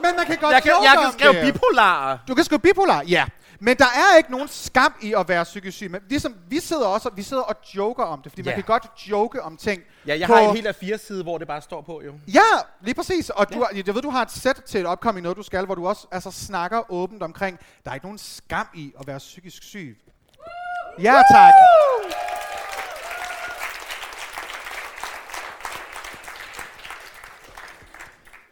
men 0.02 0.16
man 0.16 0.26
kan 0.26 0.36
godt 0.40 0.52
Jeg 0.54 0.62
kan, 0.62 0.72
jeg 0.84 0.96
kan 1.02 1.12
skrive 1.12 1.32
det. 1.32 1.52
bipolar. 1.54 2.18
Du 2.28 2.34
kan 2.34 2.44
skrive 2.44 2.58
bipolar, 2.58 3.02
ja. 3.08 3.24
Men 3.64 3.76
der 3.76 3.84
er 3.84 4.16
ikke 4.16 4.30
nogen 4.30 4.48
skam 4.48 4.94
i 5.02 5.14
at 5.18 5.28
være 5.28 5.44
psykisk 5.44 5.76
syg. 5.76 5.90
Men 5.90 6.00
ligesom, 6.08 6.36
vi 6.48 6.60
sidder 6.60 6.86
også 6.86 7.10
vi 7.16 7.22
sidder 7.22 7.42
og 7.42 7.56
joker 7.76 8.04
om 8.04 8.22
det, 8.22 8.32
fordi 8.32 8.42
Ja. 8.42 8.46
man 8.50 8.54
kan 8.54 8.64
godt 8.64 8.86
joke 9.10 9.42
om 9.42 9.56
ting. 9.56 9.82
Ja, 10.06 10.18
jeg 10.18 10.26
på, 10.26 10.34
har 10.34 10.40
en 10.40 10.54
helt 10.54 10.66
af 10.66 10.74
fire 10.74 10.98
side, 10.98 11.22
hvor 11.22 11.38
det 11.38 11.46
bare 11.46 11.62
står 11.62 11.82
på, 11.82 12.02
jo. 12.04 12.14
Ja, 12.34 12.40
lige 12.80 12.94
præcis. 12.94 13.30
Og 13.30 13.52
du, 13.52 13.58
har- 13.58 13.70
jeg 13.86 13.94
ved, 13.94 14.02
du 14.02 14.10
har 14.10 14.22
et 14.22 14.30
sæt 14.30 14.62
til 14.66 14.80
et 14.80 14.86
upcoming 14.86 15.22
noget, 15.22 15.36
du 15.38 15.42
skal, 15.42 15.64
hvor 15.66 15.74
du 15.74 15.86
også 15.88 16.06
altså, 16.12 16.30
snakker 16.30 16.92
åbent 16.92 17.22
omkring, 17.22 17.58
der 17.84 17.90
er 17.90 17.94
ikke 17.94 18.06
nogen 18.06 18.18
skam 18.18 18.66
i 18.74 18.92
at 19.00 19.06
være 19.06 19.18
psykisk 19.18 19.62
syg. 19.62 19.98
Ja, 21.02 21.14
tak. 21.32 21.52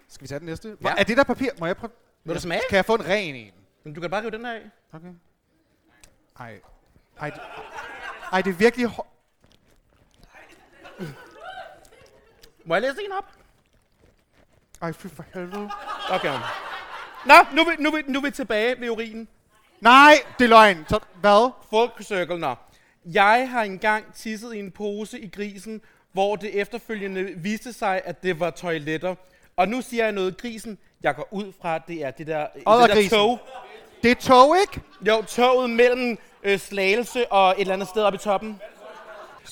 Skal 0.08 0.22
vi 0.22 0.28
tage 0.28 0.38
den 0.38 0.46
næste? 0.46 0.76
Ja. 0.84 0.94
Er 0.98 1.04
det 1.04 1.16
der 1.16 1.24
papir? 1.24 1.48
Må 1.60 1.66
jeg 1.66 1.76
prøve? 1.76 1.90
Vil 2.24 2.34
du 2.34 2.40
smage? 2.40 2.60
Kan 2.68 2.76
jeg 2.76 2.84
få 2.84 2.94
en 2.94 3.06
ren 3.06 3.34
en? 3.34 3.52
Men 3.84 3.94
du 3.94 4.00
kan 4.00 4.10
bare 4.10 4.20
rive 4.22 4.30
den 4.30 4.46
af. 4.46 4.60
Okay. 4.92 5.12
Ej. 6.40 6.60
Ej, 7.20 7.30
det, 7.30 7.40
ej, 8.32 8.42
det 8.42 8.50
er 8.50 8.54
virkelig... 8.54 8.86
hår- 8.86 9.06
Må 12.64 12.74
jeg 12.74 12.82
læse 12.82 13.04
en 13.04 13.12
op? 13.12 13.32
Ej, 14.82 14.92
fy 14.92 15.06
for 15.06 15.24
helvede. 15.34 15.70
Okay. 16.10 16.38
Nå, 17.26 17.34
nu 17.52 17.62
er 17.62 17.70
vi, 17.76 17.82
nu 17.82 17.90
vi, 17.90 18.02
nu 18.06 18.20
vi 18.20 18.30
tilbage 18.30 18.80
ved 18.80 18.88
urinen. 18.90 19.28
Nej, 19.80 20.14
det 20.38 20.44
er 20.44 20.48
løgn. 20.48 20.84
Så, 20.88 20.98
hvad? 21.20 21.50
Full 21.70 22.04
circle, 22.04 22.38
nå. 22.38 22.54
Jeg 23.04 23.50
har 23.50 23.62
engang 23.62 24.14
tisset 24.14 24.54
i 24.54 24.58
en 24.58 24.70
pose 24.70 25.20
i 25.20 25.28
grisen, 25.28 25.82
hvor 26.12 26.36
det 26.36 26.60
efterfølgende 26.60 27.22
viste 27.36 27.72
sig, 27.72 28.02
at 28.04 28.22
det 28.22 28.40
var 28.40 28.50
toiletter. 28.50 29.14
Og 29.56 29.68
nu 29.68 29.80
siger 29.82 30.04
jeg 30.04 30.12
noget 30.12 30.36
grisen. 30.36 30.78
Jeg 31.02 31.14
går 31.14 31.28
ud 31.30 31.52
fra, 31.60 31.74
at 31.74 31.82
det 31.88 32.04
er 32.04 32.10
det 32.10 32.26
der, 32.26 32.46
det 32.54 32.62
der 32.88 33.08
tog. 33.10 33.38
Det 34.02 34.10
er 34.10 34.14
tog, 34.14 34.56
ikke? 34.60 34.80
Jo, 35.06 35.22
toget 35.22 35.70
mellem 35.70 36.18
øh, 36.42 36.58
Slagelse 36.58 37.32
og 37.32 37.50
et 37.50 37.60
eller 37.60 37.74
andet 37.74 37.88
sted 37.88 38.02
oppe 38.02 38.14
i 38.16 38.18
toppen. 38.18 38.60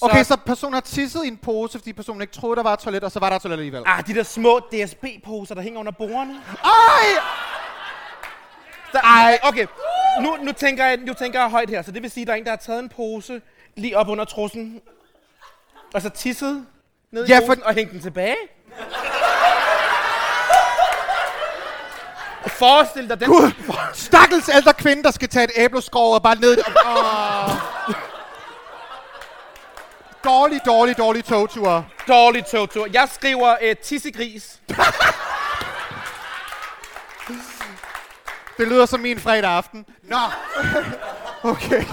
Okay, 0.01 0.24
så 0.24 0.36
personen 0.46 0.74
har 0.74 0.80
tisset 0.80 1.24
i 1.24 1.28
en 1.28 1.36
pose, 1.36 1.78
fordi 1.78 1.92
personen 1.92 2.20
ikke 2.22 2.32
troede, 2.32 2.57
der 2.57 2.62
var 2.62 2.72
et 2.72 2.78
toilet, 2.78 3.05
og 3.05 3.11
så 3.12 3.18
var 3.20 3.28
der 3.28 3.36
et 3.36 3.42
toilet 3.42 3.57
alligevel. 3.57 3.82
Ah, 3.86 4.07
de 4.07 4.14
der 4.14 4.22
små 4.22 4.59
DSB-poser, 4.59 5.55
der 5.55 5.62
hænger 5.62 5.80
under 5.80 5.92
bordene. 5.92 6.40
Ej! 6.64 7.22
Så, 8.92 8.99
Ej. 8.99 9.38
Okay, 9.42 9.66
nu, 10.22 10.36
nu, 10.42 10.53
tænker 10.53 10.84
jeg, 10.86 10.96
nu 10.96 11.12
tænker 11.14 11.40
jeg 11.40 11.51
højt 11.51 11.70
her. 11.70 11.82
Så 11.82 11.90
det 11.92 12.03
vil 12.03 12.11
sige, 12.11 12.22
at 12.22 12.26
der 12.26 12.32
er 12.32 12.36
en, 12.38 12.44
der 12.44 12.51
har 12.51 12.57
taget 12.57 12.78
en 12.82 12.88
pose 12.88 13.40
lige 13.76 13.96
op 13.99 14.09
under 14.09 14.24
trussen, 14.24 14.80
og 15.94 16.03
så 16.03 16.09
tisset 16.09 16.66
ned 17.11 17.26
Ja, 17.26 17.38
i 17.38 17.40
for- 17.40 17.46
posen 17.46 17.62
og 17.62 17.74
hængt 17.74 17.92
den 17.92 18.01
tilbage. 18.01 18.36
Forestil 22.47 23.09
dig 23.09 23.20
den... 23.20 23.28
Gud, 23.28 23.51
stakkels 23.95 24.49
ældre 24.49 24.72
kvinde, 24.72 25.03
der 25.03 25.11
skal 25.11 25.28
tage 25.28 25.45
et 25.45 25.51
æbleskov 25.57 26.14
og 26.14 26.22
bare 26.22 26.36
ned. 26.36 26.59
Åh. 26.86 27.51
Dårlig, 30.24 30.61
dårlig, 30.66 30.99
dårlig 30.99 31.24
togtur. 31.24 31.86
Dårlig 32.09 32.47
togtur. 32.47 32.86
Jeg 32.93 33.09
skriver 33.12 33.57
øh, 33.62 33.76
tissegris. 33.76 34.61
Det 38.59 38.68
lyder 38.68 38.86
som 38.86 39.01
min 39.01 39.20
fredag 39.20 39.51
aften. 39.51 39.86
Nå. 40.03 40.18
Okay. 41.43 41.84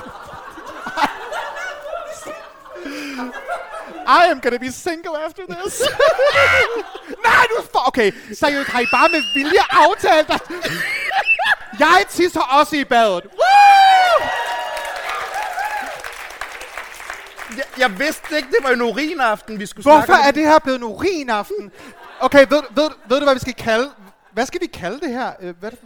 I 4.08 4.22
am 4.32 4.40
gonna 4.42 4.58
be 4.58 4.72
single 4.72 5.18
after 5.26 5.44
this. 5.50 5.82
Nej, 7.28 7.44
du 7.50 7.64
for... 7.72 7.88
Okay, 7.88 8.12
seriøst, 8.34 8.70
har 8.70 8.80
I 8.80 8.86
bare 8.92 9.10
med 9.12 9.22
vilje 9.36 9.60
aftalt 9.70 10.28
dig? 10.28 10.40
Jeg 11.80 12.04
tisser 12.10 12.42
også 12.42 12.76
i 12.76 12.84
badet. 12.84 13.24
Woo! 13.24 14.28
Jeg, 17.58 17.64
jeg 17.78 18.00
vidste 18.00 18.36
ikke, 18.38 18.50
det 18.50 18.58
var 18.64 18.70
en 18.70 18.82
urinaften, 18.82 19.60
vi 19.60 19.66
skulle 19.66 19.84
Hvorfor 19.84 20.06
snakke 20.06 20.22
om. 20.24 20.28
er 20.28 20.32
det 20.32 20.44
her 20.44 20.60
blevet 20.60 20.78
en 20.78 20.84
urinaften? 20.84 21.72
Okay, 22.20 22.46
ved, 22.50 22.62
ved, 22.72 22.90
ved 23.10 23.18
du, 23.20 23.24
hvad 23.26 23.34
vi 23.34 23.40
skal 23.40 23.54
kalde... 23.54 23.92
Hvad 24.34 24.46
skal 24.46 24.62
vi 24.62 24.66
kalde 24.68 25.00
det 25.00 25.10
her? 25.10 25.32
Øh, 25.42 25.54
Hvad 25.60 25.72
er 25.72 25.76
det. 25.76 25.80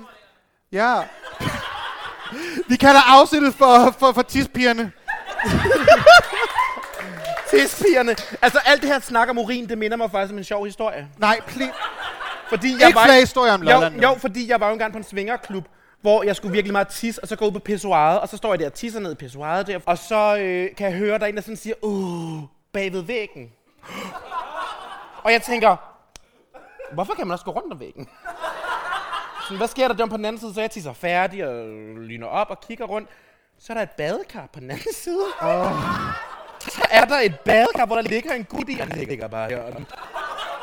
Ja. 0.72 0.96
Vi 2.68 2.76
kalder 2.76 3.02
afsnittet 3.08 3.56
for, 3.56 3.96
for, 4.00 4.12
for 4.12 4.22
tispigerne. 4.22 4.92
Tispigerne. 7.50 8.16
Altså, 8.42 8.60
alt 8.66 8.82
det 8.82 8.90
her 8.90 9.00
snak 9.00 9.30
om 9.30 9.38
urin, 9.38 9.70
det 9.70 9.78
minder 9.78 9.98
mig 9.98 10.12
faktisk 10.12 10.32
om 10.32 10.38
en 10.38 10.44
sjov 10.44 10.66
historie. 10.66 11.08
Nej, 11.18 11.40
please. 11.48 11.74
Fordi 12.50 12.68
Ikke 12.72 13.00
flere 13.04 13.20
historier 13.20 13.54
om 13.54 13.62
Lolland. 13.62 13.96
Jo, 13.96 14.02
jo, 14.10 14.16
fordi 14.16 14.50
jeg 14.50 14.60
var 14.60 14.68
jo 14.68 14.74
engang 14.74 14.92
på 14.92 14.98
en 14.98 15.04
svingerklub, 15.04 15.66
hvor 16.02 16.24
jeg 16.24 16.36
skulle 16.36 16.52
virkelig 16.52 16.72
meget 16.72 16.88
tisse, 16.88 17.22
og 17.22 17.28
så 17.28 17.36
gå 17.36 17.46
ud 17.46 17.52
på 17.52 17.60
pissoiret, 17.60 18.20
og 18.20 18.30
så 18.30 18.38
står 18.38 18.54
jeg 18.54 18.60
der 18.60 18.66
og 18.66 18.74
tisser 18.74 19.00
ned 19.00 19.12
i 19.12 19.16
pissoiret 19.16 19.68
der, 19.68 19.80
og 19.86 19.98
så 19.98 20.38
øh, 20.40 20.76
kan 20.76 20.90
jeg 20.90 20.98
høre, 20.98 21.18
der 21.20 21.26
er 21.26 21.30
en, 21.30 21.36
der 21.36 21.42
sådan 21.42 21.58
siger, 21.58 21.76
uh, 21.82 22.44
bag 22.74 22.94
ved 22.94 23.02
væggen. 23.02 23.50
Og 25.24 25.32
jeg 25.32 25.42
tænker, 25.42 25.76
hvorfor 26.94 27.14
kan 27.14 27.28
man 27.28 27.34
også 27.34 27.46
gå 27.46 27.52
rundt 27.52 27.74
om 27.74 27.80
væggen? 27.80 28.08
Sådan, 29.44 29.58
hvad 29.58 29.68
sker 29.68 29.88
der 29.88 29.96
der 29.96 30.06
på 30.06 30.18
den 30.18 30.26
anden 30.26 30.40
side? 30.40 30.54
Så 30.54 30.62
jeg 30.62 30.72
tisser 30.72 30.94
færdig 30.94 31.48
og 31.48 31.66
lyner 31.98 32.28
op 32.28 32.50
og 32.50 32.62
kigger 32.68 32.86
rundt. 32.86 33.10
Så 33.60 33.74
er 33.74 33.78
der 33.78 33.82
et 33.84 33.90
badekar 33.90 34.48
på 34.54 34.60
den 34.60 34.72
anden 34.72 34.94
side. 35.04 35.26
Oh. 35.42 35.72
Så 36.70 36.82
er 36.90 37.06
der 37.06 37.20
et 37.20 37.40
badekar, 37.40 37.86
hvor 37.86 37.96
der 37.96 38.02
ligger 38.02 38.34
en 38.34 38.44
gut 38.44 38.70
i, 38.70 38.80
og 38.80 38.88
den 38.88 38.98
ligger 38.98 39.28
bare 39.28 39.50
her. 39.50 39.62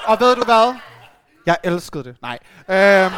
Og 0.05 0.21
ved 0.21 0.37
du 0.37 0.45
hvad? 0.45 0.75
Jeg 1.47 1.57
elskede 1.65 2.05
det. 2.05 2.17
Nej. 2.23 2.39
Øhm. 2.69 3.13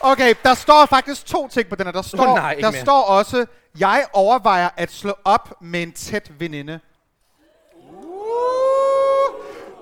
okay, 0.00 0.34
der 0.44 0.54
står 0.54 0.86
faktisk 0.86 1.26
to 1.26 1.48
ting 1.48 1.68
på 1.68 1.76
den 1.76 1.86
her. 1.86 1.92
Der 1.92 2.02
står, 2.02 2.28
Åh, 2.28 2.34
nej, 2.34 2.54
der 2.60 2.70
mere. 2.70 2.80
står 2.80 3.02
også, 3.02 3.46
jeg 3.78 4.06
overvejer 4.12 4.68
at 4.76 4.92
slå 4.92 5.14
op 5.24 5.54
med 5.60 5.82
en 5.82 5.92
tæt 5.92 6.30
veninde. 6.38 6.80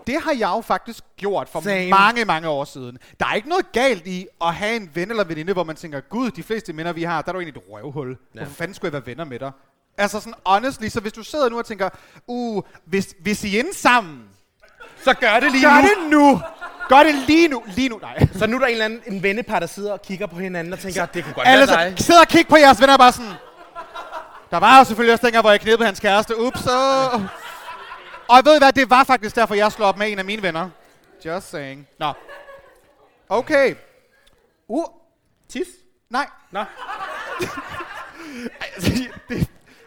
Det 0.06 0.20
har 0.22 0.32
jeg 0.32 0.48
jo 0.56 0.60
faktisk 0.60 1.04
gjort 1.16 1.48
for 1.48 1.60
Same. 1.60 1.88
mange, 1.90 2.24
mange 2.24 2.48
år 2.48 2.64
siden. 2.64 2.98
Der 3.20 3.26
er 3.26 3.34
ikke 3.34 3.48
noget 3.48 3.72
galt 3.72 4.06
i 4.06 4.26
at 4.44 4.54
have 4.54 4.76
en 4.76 4.90
ven 4.94 5.10
eller 5.10 5.24
veninde, 5.24 5.52
hvor 5.52 5.64
man 5.64 5.76
tænker, 5.76 6.00
gud, 6.00 6.30
de 6.30 6.42
fleste 6.42 6.76
venner, 6.76 6.92
vi 6.92 7.02
har, 7.02 7.22
der 7.22 7.28
er 7.28 7.32
du 7.32 7.38
egentlig 7.40 7.60
et 7.60 7.66
røvhul. 7.72 8.16
Ja. 8.34 8.40
Hvorfor 8.40 8.54
fanden 8.54 8.74
skulle 8.74 8.86
jeg 8.88 8.92
være 8.92 9.06
venner 9.06 9.24
med 9.24 9.38
dig? 9.38 9.50
Altså 9.98 10.20
sådan 10.20 10.34
honestly, 10.46 10.88
så 10.88 11.00
hvis 11.00 11.12
du 11.12 11.22
sidder 11.22 11.48
nu 11.48 11.58
og 11.58 11.66
tænker, 11.66 11.88
uh, 12.26 12.62
hvis, 12.84 13.14
hvis 13.22 13.44
I 13.44 13.56
er 13.56 13.58
inde 13.60 13.74
sammen, 13.76 14.20
Så 15.04 15.14
gør 15.14 15.40
det 15.40 15.52
lige 15.52 15.64
gør 15.66 15.80
nu. 15.80 15.88
det 15.88 16.10
nu! 16.10 16.40
Gør 16.88 17.02
det 17.02 17.14
lige 17.14 17.48
nu! 17.48 17.62
Lige 17.66 17.88
nu, 17.88 17.98
nej. 18.02 18.28
Så 18.38 18.46
nu 18.46 18.56
er 18.56 18.60
der 18.60 18.66
en 18.66 18.72
eller 18.72 18.84
anden 18.84 19.00
en 19.06 19.22
vennepar, 19.22 19.58
der 19.58 19.66
sidder 19.66 19.92
og 19.92 20.02
kigger 20.02 20.26
på 20.26 20.36
hinanden 20.38 20.72
og 20.72 20.78
tænker, 20.78 21.06
det 21.06 21.24
kunne 21.24 21.34
godt 21.34 21.48
Alle 21.48 21.66
være 21.68 21.88
dig. 21.90 21.98
så, 21.98 22.04
sidder 22.04 22.20
og 22.20 22.28
kigger 22.28 22.48
på 22.50 22.56
jeres 22.56 22.80
venner 22.80 22.96
bare 22.96 23.12
sådan, 23.12 23.30
der 24.50 24.56
var 24.58 24.78
jo 24.78 24.84
selvfølgelig 24.84 25.12
også 25.12 25.26
dengang, 25.26 25.42
hvor 25.42 25.50
jeg 25.50 25.60
knippede 25.60 25.86
hans 25.86 26.00
kæreste. 26.00 26.40
Ups, 26.40 26.60
så... 26.60 26.70
Og 28.30 28.44
ved 28.44 28.54
I 28.54 28.58
hvad, 28.58 28.72
det 28.72 28.90
var 28.90 29.04
faktisk 29.04 29.36
derfor, 29.36 29.54
jeg 29.54 29.72
slog 29.72 29.88
op 29.88 29.98
med 29.98 30.12
en 30.12 30.18
af 30.18 30.24
mine 30.24 30.42
venner. 30.42 30.70
Just 31.24 31.50
saying. 31.50 31.88
Nå. 31.98 32.12
Okay. 33.28 33.74
Uh, 34.68 34.84
Tis? 35.48 35.66
nej. 36.10 36.26
Nå. 36.50 36.64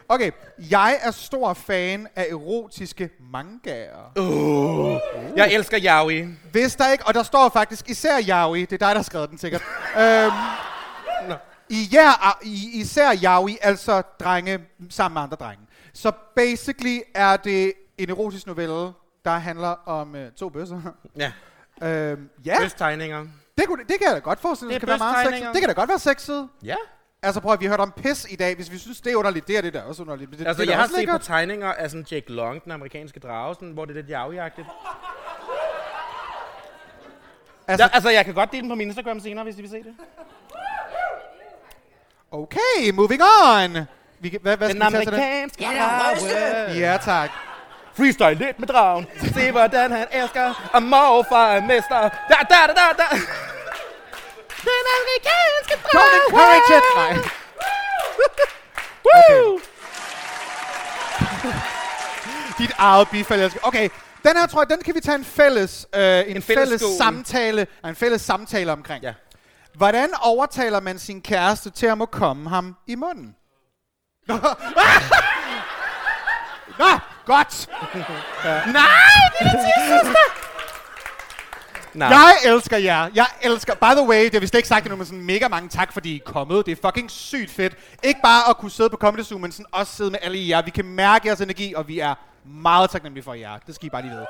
Okay, 0.10 0.32
jeg 0.58 1.00
er 1.02 1.12
stor 1.12 1.54
fan 1.54 2.08
af 2.16 2.28
erotiske 2.30 3.10
mangaer. 3.32 4.12
Uh. 4.20 5.00
Jeg 5.36 5.54
elsker 5.54 5.80
yaoi. 5.84 6.26
Hvis 6.52 6.76
der 6.76 6.91
ikke, 6.91 7.08
og 7.08 7.14
der 7.14 7.24
står 7.24 7.50
faktisk 7.50 7.89
især 7.89 8.18
yaoi, 8.30 8.60
det 8.62 8.74
er 8.74 8.78
dig, 8.78 8.80
der 8.80 8.96
har 8.96 9.02
skrevet 9.02 9.30
den 9.30 9.38
sikkert. 9.38 9.62
øhm, 9.98 10.32
Nå. 11.30 11.36
i, 11.70 11.89
ja, 11.91 12.12
i, 12.44 12.70
især 12.82 13.12
yaoi, 13.24 13.58
altså 13.62 14.02
drenge 14.02 14.60
sammen 14.89 15.14
med 15.14 15.22
andre 15.22 15.38
drenge. 15.39 15.66
Så 15.94 16.12
basically 16.36 17.00
er 17.16 17.38
det 17.38 17.74
en 17.98 18.10
erotisk 18.10 18.48
novelle, 18.48 18.91
der 19.26 19.32
handler 19.32 19.76
om 19.86 20.16
øh, 20.16 20.32
to 20.32 20.50
bøsser. 20.50 20.82
Ja. 21.18 21.32
øhm, 21.84 22.30
ja, 22.46 22.56
Bøstegninger. 22.60 23.26
det, 23.58 23.68
kunne, 23.68 23.80
det 23.84 23.96
kan 24.00 24.08
jeg 24.08 24.14
da 24.16 24.20
godt 24.20 24.39
forestille 24.39 24.68
mig, 24.68 24.74
Det 24.74 24.82
det 24.82 24.89
kan 24.89 25.00
være 25.00 25.12
meget 25.12 25.28
sexet. 25.34 25.54
Det 25.54 25.62
kan 25.62 25.70
da 25.70 25.74
godt 25.74 25.89
være 25.89 26.00
sexet. 26.00 26.50
Ja. 26.64 26.76
Altså 27.22 27.41
prøv 27.41 27.54
at 27.54 27.60
vi 27.60 27.66
har 27.66 27.72
hørt 27.72 27.80
om 27.80 27.91
pis 27.91 28.28
i 28.30 28.36
dag. 28.36 28.56
Hvis 28.56 28.72
vi 28.72 28.78
synes, 28.78 29.02
det 29.02 29.12
er 29.12 29.16
underligt, 29.16 29.48
det 29.48 29.58
er 29.58 29.62
det 29.62 29.74
der 29.74 29.82
også 29.84 30.02
underligt. 30.02 30.30
Men 30.32 30.39
Det, 30.39 30.48
Altså, 30.48 30.62
det 30.64 30.70
jeg 30.70 30.78
har 30.78 30.86
set 30.88 30.94
på 30.94 30.98
lækkert. 31.00 31.22
tegninger 31.22 31.74
af 31.74 31.89
sådan 31.89 32.06
Jake 32.12 32.32
Long, 32.32 32.64
den 32.64 32.72
amerikanske 32.72 33.20
drage, 33.20 33.56
sådan, 33.56 33.72
hvor 33.72 33.86
det 33.86 33.98
er 33.98 34.02
lidt 34.02 34.12
yaoi-agtigt. 34.12 34.68
Altså, 37.68 37.84
Ja, 37.86 37.89
altså, 37.94 38.10
jeg 38.10 38.26
kan 38.26 38.34
godt 38.34 38.52
dele 38.52 38.62
den 38.62 38.70
på 38.70 38.76
min 38.76 38.88
Instagram 38.88 39.20
senere, 39.20 39.44
hvis 39.44 39.58
I 39.58 39.62
vil 39.62 39.70
se 39.70 39.78
det. 39.78 39.96
Okay, 42.32 42.91
moving 42.94 43.22
on. 43.22 43.78
Vi, 44.20 44.38
hvad, 44.41 44.58
hvad 44.58 44.70
Den 44.70 44.82
skal 44.82 45.00
vi 45.02 45.06
tage 45.06 45.50
til. 45.50 46.80
Ja, 46.80 46.98
tak. 47.02 47.30
Freestyle 47.98 48.34
lidt 48.34 48.60
med 48.60 48.68
dragen. 48.68 49.08
Se, 49.34 49.52
hvordan 49.52 49.91
han 49.91 50.08
elsker. 50.12 50.70
Og 50.74 50.84
morfar 50.84 51.48
er 51.52 51.62
mester. 51.62 52.00
Da, 52.00 52.10
da, 52.30 52.38
da, 52.50 52.74
da, 52.74 52.88
da. 52.98 53.08
Den 54.64 54.86
amerikanske 55.00 55.76
drage. 55.84 56.04
Don't 56.04 56.26
encourage 56.28 56.78
it! 56.78 56.84
Nej. 56.96 57.14
Woo! 59.06 59.60
Dit 62.58 62.72
eget 62.78 63.10
bifald, 63.10 63.41
jeg. 63.41 63.52
Okay, 63.64 63.89
den 64.24 64.38
her 64.38 64.48
tror 64.48 64.62
jeg, 64.62 64.70
den 64.70 64.80
kan 64.86 64.96
vi 64.96 65.00
tage 65.00 65.16
en 65.16 65.26
fælles, 65.26 65.88
øh, 65.96 66.02
en, 66.02 66.36
en 66.36 66.41
fælles 66.41 66.70
fælles, 66.70 66.82
samtale, 66.98 67.68
nej, 67.84 67.89
en 67.89 67.96
fælles 67.96 68.22
samtale 68.22 68.72
omkring. 68.72 69.04
Ja. 69.04 69.14
Hvordan 69.74 70.10
overtaler 70.22 70.80
man 70.80 71.00
sin 71.00 71.22
kæreste 71.22 71.70
til 71.70 71.86
at 71.86 71.98
må 71.98 72.06
komme 72.06 72.50
ham 72.50 72.76
i 72.88 72.96
munden? 72.96 73.36
Nå, 74.28 74.36
Godt. 77.26 77.69
Nej, 81.95 82.09
Nej. 82.09 82.09
Jeg 82.09 82.36
elsker 82.45 82.78
jer. 82.78 83.09
Jeg 83.15 83.26
elsker... 83.41 83.76
By 83.76 83.95
the 83.95 84.07
way, 84.07 84.24
det 84.24 84.34
har 84.34 84.39
vi 84.39 84.47
slet 84.47 84.57
ikke 84.57 84.67
sagt 84.67 84.86
endnu, 84.86 84.97
men 84.97 85.05
sådan 85.05 85.21
mega 85.21 85.47
mange 85.47 85.69
tak, 85.69 85.93
fordi 85.93 86.11
I 86.13 86.15
er 86.15 86.32
kommet. 86.32 86.65
Det 86.65 86.71
er 86.71 86.76
fucking 86.88 87.11
sygt 87.11 87.51
fedt. 87.51 87.74
Ikke 88.03 88.19
bare 88.24 88.49
at 88.49 88.57
kunne 88.57 88.71
sidde 88.71 88.89
på 88.89 88.97
Comedy 88.97 89.24
Zoo, 89.24 89.38
men 89.38 89.51
sådan 89.51 89.65
også 89.71 89.95
sidde 89.95 90.11
med 90.11 90.19
alle 90.21 90.38
i 90.38 90.49
jer. 90.49 90.61
Vi 90.61 90.71
kan 90.71 90.86
mærke 90.86 91.28
jeres 91.28 91.41
energi, 91.41 91.74
og 91.74 91.88
vi 91.88 91.99
er 91.99 92.15
meget 92.45 92.89
taknemmelige 92.89 93.24
for 93.24 93.34
jer. 93.34 93.57
Det 93.67 93.76
skal 93.76 93.86
I 93.86 93.89
bare 93.89 94.01
lige 94.01 94.11
vide. 94.11 94.26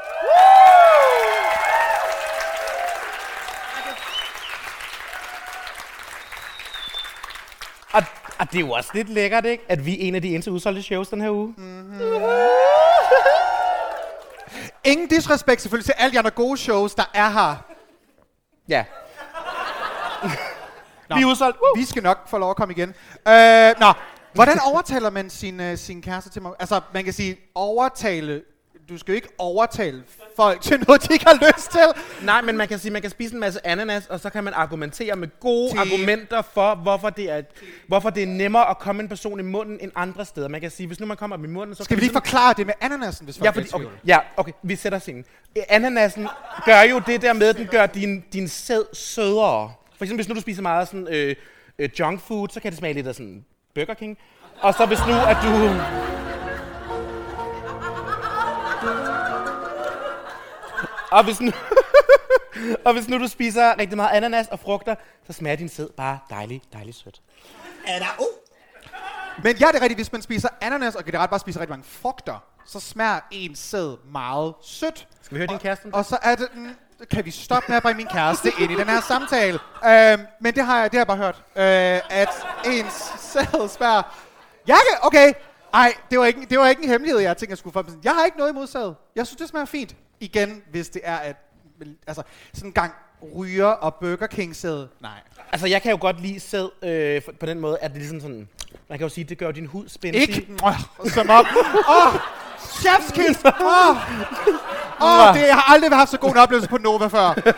Og, 7.93 8.03
og 8.39 8.51
det 8.51 8.55
er 8.55 8.59
jo 8.59 8.71
også 8.71 8.89
lidt 8.93 9.09
lækkert, 9.09 9.45
ikke? 9.45 9.63
At 9.69 9.85
vi 9.85 9.93
er 9.93 9.97
en 10.07 10.15
af 10.15 10.21
de 10.21 10.33
eneste 10.33 10.51
udsolgte 10.51 10.83
shows 10.83 11.07
den 11.07 11.21
her 11.21 11.29
uge. 11.29 11.53
Mm-hmm. 11.57 12.01
ingen 14.83 15.07
disrespekt 15.07 15.61
selvfølgelig 15.61 15.85
til 15.85 15.93
alle 15.97 16.13
de 16.13 16.19
andre 16.19 16.31
gode 16.31 16.57
shows, 16.57 16.95
der 16.95 17.11
er 17.13 17.29
her. 17.29 17.55
Ja. 18.67 18.85
Vi 21.15 21.21
er 21.21 21.25
udsolgt. 21.25 21.57
Uh. 21.57 21.79
Vi 21.79 21.85
skal 21.85 22.03
nok 22.03 22.29
få 22.29 22.37
lov 22.37 22.49
at 22.49 22.55
komme 22.55 22.73
igen. 22.73 22.89
Øh, 23.27 23.73
nå, 23.79 23.93
hvordan 24.33 24.59
overtaler 24.59 25.09
man 25.09 25.29
sin, 25.29 25.59
uh, 25.59 25.77
sin 25.77 26.01
kæreste 26.01 26.29
til 26.29 26.41
mig? 26.41 26.51
Altså, 26.59 26.81
man 26.93 27.03
kan 27.03 27.13
sige, 27.13 27.37
overtale... 27.55 28.41
Du 28.93 28.97
skal 28.97 29.11
jo 29.11 29.15
ikke 29.15 29.27
overtale 29.37 30.03
folk 30.35 30.61
til 30.61 30.83
noget, 30.87 31.07
de 31.07 31.13
ikke 31.13 31.25
har 31.25 31.33
lyst 31.47 31.71
til. 31.71 31.79
Nej, 32.25 32.41
men 32.41 32.57
man 32.57 32.67
kan 32.67 32.79
sige, 32.79 32.91
man 32.91 33.01
kan 33.01 33.11
spise 33.11 33.33
en 33.33 33.39
masse 33.39 33.67
ananas, 33.67 34.07
og 34.07 34.19
så 34.19 34.29
kan 34.29 34.43
man 34.43 34.53
argumentere 34.53 35.15
med 35.15 35.27
gode 35.39 35.69
Til- 35.71 35.77
argumenter 35.77 36.41
for, 36.41 36.75
hvorfor 36.75 37.09
det, 37.09 37.29
er, 37.31 37.41
hvorfor 37.87 38.09
det 38.09 38.23
er 38.23 38.27
nemmere 38.27 38.69
at 38.69 38.79
komme 38.79 39.01
en 39.03 39.09
person 39.09 39.39
i 39.39 39.43
munden 39.43 39.77
end 39.81 39.91
andre 39.95 40.25
steder. 40.25 40.47
Man 40.47 40.61
kan 40.61 40.71
sige, 40.71 40.87
hvis 40.87 40.99
nu 40.99 41.05
man 41.05 41.17
kommer 41.17 41.35
dem 41.35 41.45
i 41.45 41.47
munden, 41.47 41.75
så 41.75 41.83
Skal 41.83 41.97
vi 41.97 42.01
lige 42.01 42.13
forklare 42.13 42.53
det 42.57 42.65
med 42.65 42.73
ananasen, 42.81 43.25
hvis 43.25 43.37
folk 43.37 43.45
Ja, 43.45 43.49
fordi, 43.51 43.69
okay, 43.73 43.87
ja, 44.07 44.17
okay, 44.37 44.51
vi 44.63 44.75
sætter 44.75 44.99
scenen. 44.99 45.25
Ananasen 45.69 46.27
gør 46.65 46.81
jo 46.81 47.01
det 47.07 47.21
der 47.21 47.33
med, 47.33 47.47
at 47.49 47.57
den 47.57 47.67
gør 47.67 47.85
din, 47.85 48.23
din 48.33 48.47
sæd 48.47 48.83
sødere. 48.93 49.73
For 49.97 50.03
eksempel, 50.05 50.15
hvis 50.23 50.29
nu 50.29 50.35
du 50.35 50.41
spiser 50.41 50.61
meget 50.61 50.87
sådan, 50.87 51.07
øh, 51.11 51.35
øh, 51.79 51.89
junk 51.99 52.21
food, 52.21 52.47
så 52.51 52.59
kan 52.59 52.71
det 52.71 52.79
smage 52.79 52.93
lidt 52.93 53.07
af 53.07 53.15
sådan 53.15 53.45
Burger 53.75 53.93
King. 53.93 54.17
Og 54.61 54.73
så 54.73 54.85
hvis 54.85 54.99
nu, 55.07 55.13
at 55.13 55.37
du... 55.43 56.12
Og 61.13 61.23
hvis 61.23 61.41
nu, 61.41 61.51
og 62.85 62.93
hvis 62.93 63.07
nu 63.07 63.19
du 63.19 63.27
spiser 63.27 63.79
rigtig 63.79 63.97
meget 63.97 64.09
ananas 64.17 64.47
og 64.47 64.59
frugter, 64.59 64.95
så 65.27 65.33
smager 65.33 65.55
din 65.55 65.69
sæd 65.69 65.87
bare 65.97 66.19
dejligt, 66.29 66.73
dejligt 66.73 66.97
sødt. 66.97 67.21
Er 67.87 67.99
der 67.99 68.05
O? 68.19 68.25
Men 69.43 69.57
ja, 69.57 69.67
det 69.67 69.75
er 69.75 69.81
rigtigt, 69.81 69.97
hvis 69.97 70.11
man 70.11 70.21
spiser 70.21 70.49
ananas, 70.61 70.95
og 70.95 71.05
generelt 71.05 71.29
bare 71.29 71.39
spiser 71.39 71.59
rigtig 71.59 71.71
mange 71.71 71.85
frugter, 71.87 72.43
så 72.65 72.79
smager 72.79 73.19
en 73.31 73.55
sæd 73.55 73.97
meget 74.11 74.53
sødt. 74.63 75.07
Skal 75.21 75.35
vi 75.35 75.39
høre 75.39 75.47
din 75.47 75.59
kæreste? 75.59 75.85
Og 75.93 76.05
så 76.05 76.17
er 76.21 76.35
det, 76.35 76.47
mm, 76.53 76.75
kan 77.11 77.25
vi 77.25 77.31
stoppe 77.31 77.65
med 77.67 77.77
at 77.77 77.83
bringe 77.83 77.97
min 77.97 78.07
kæreste 78.07 78.51
ind 78.59 78.71
i 78.71 78.75
den 78.75 78.89
her 78.89 79.01
samtale? 79.01 79.59
Øhm, 79.85 80.25
men 80.41 80.55
det 80.55 80.65
har 80.65 80.79
jeg, 80.79 80.91
det 80.91 80.97
har 80.97 80.99
jeg 80.99 81.07
bare 81.07 81.17
hørt, 81.17 81.43
øh, 81.55 82.17
at 82.19 82.29
ens 82.65 82.93
sæd 83.19 83.69
smager... 83.69 84.01
Kan, 84.67 84.77
okay, 85.01 85.33
ej, 85.73 85.93
det 86.11 86.19
var, 86.19 86.25
ikke, 86.25 86.45
det 86.49 86.59
var 86.59 86.67
ikke 86.67 86.83
en 86.83 86.89
hemmelighed, 86.89 87.21
jeg 87.21 87.37
tænkte, 87.37 87.51
jeg 87.51 87.57
skulle 87.57 87.73
få. 87.73 87.83
Jeg 88.03 88.15
har 88.15 88.25
ikke 88.25 88.37
noget 88.37 88.51
imod 88.51 88.67
sæd. 88.67 88.93
Jeg 89.15 89.27
synes, 89.27 89.37
det 89.37 89.49
smager 89.49 89.65
fint. 89.65 89.95
Igen, 90.23 90.61
hvis 90.71 90.89
det 90.89 91.01
er, 91.03 91.15
at 91.15 91.35
altså, 92.07 92.23
sådan 92.53 92.69
en 92.69 92.73
gang 92.73 92.93
ryger 93.35 93.65
og 93.65 93.95
Burger 93.95 94.27
King 94.27 94.55
sæd. 94.55 94.87
Nej. 95.01 95.11
Altså, 95.51 95.67
jeg 95.67 95.81
kan 95.81 95.91
jo 95.91 95.97
godt 96.01 96.21
lide 96.21 96.39
sæd 96.39 96.69
øh, 96.83 97.21
på 97.39 97.45
den 97.45 97.59
måde, 97.59 97.77
at 97.81 97.91
det 97.91 97.97
ligesom 97.99 98.21
sådan... 98.21 98.47
Man 98.89 98.97
kan 98.97 99.05
jo 99.05 99.09
sige, 99.09 99.23
at 99.23 99.29
det 99.29 99.37
gør 99.37 99.51
din 99.51 99.65
hud 99.65 99.87
spændstig. 99.87 100.21
Ikke 100.21 100.47
som 101.13 101.29
op. 101.29 101.45
Åh, 101.89 102.13
oh, 102.13 102.13
chef's 102.59 103.13
kiss. 103.13 103.45
Åh, 103.45 103.89
oh. 103.89 103.97
oh, 104.99 105.35
det, 105.35 105.47
jeg 105.47 105.55
har 105.55 105.73
aldrig 105.73 105.91
haft 105.91 106.09
så 106.11 106.17
god 106.17 106.31
en 106.31 106.37
oplevelse 106.37 106.69
på 106.69 106.77
Nova 106.77 107.07
før. 107.07 107.53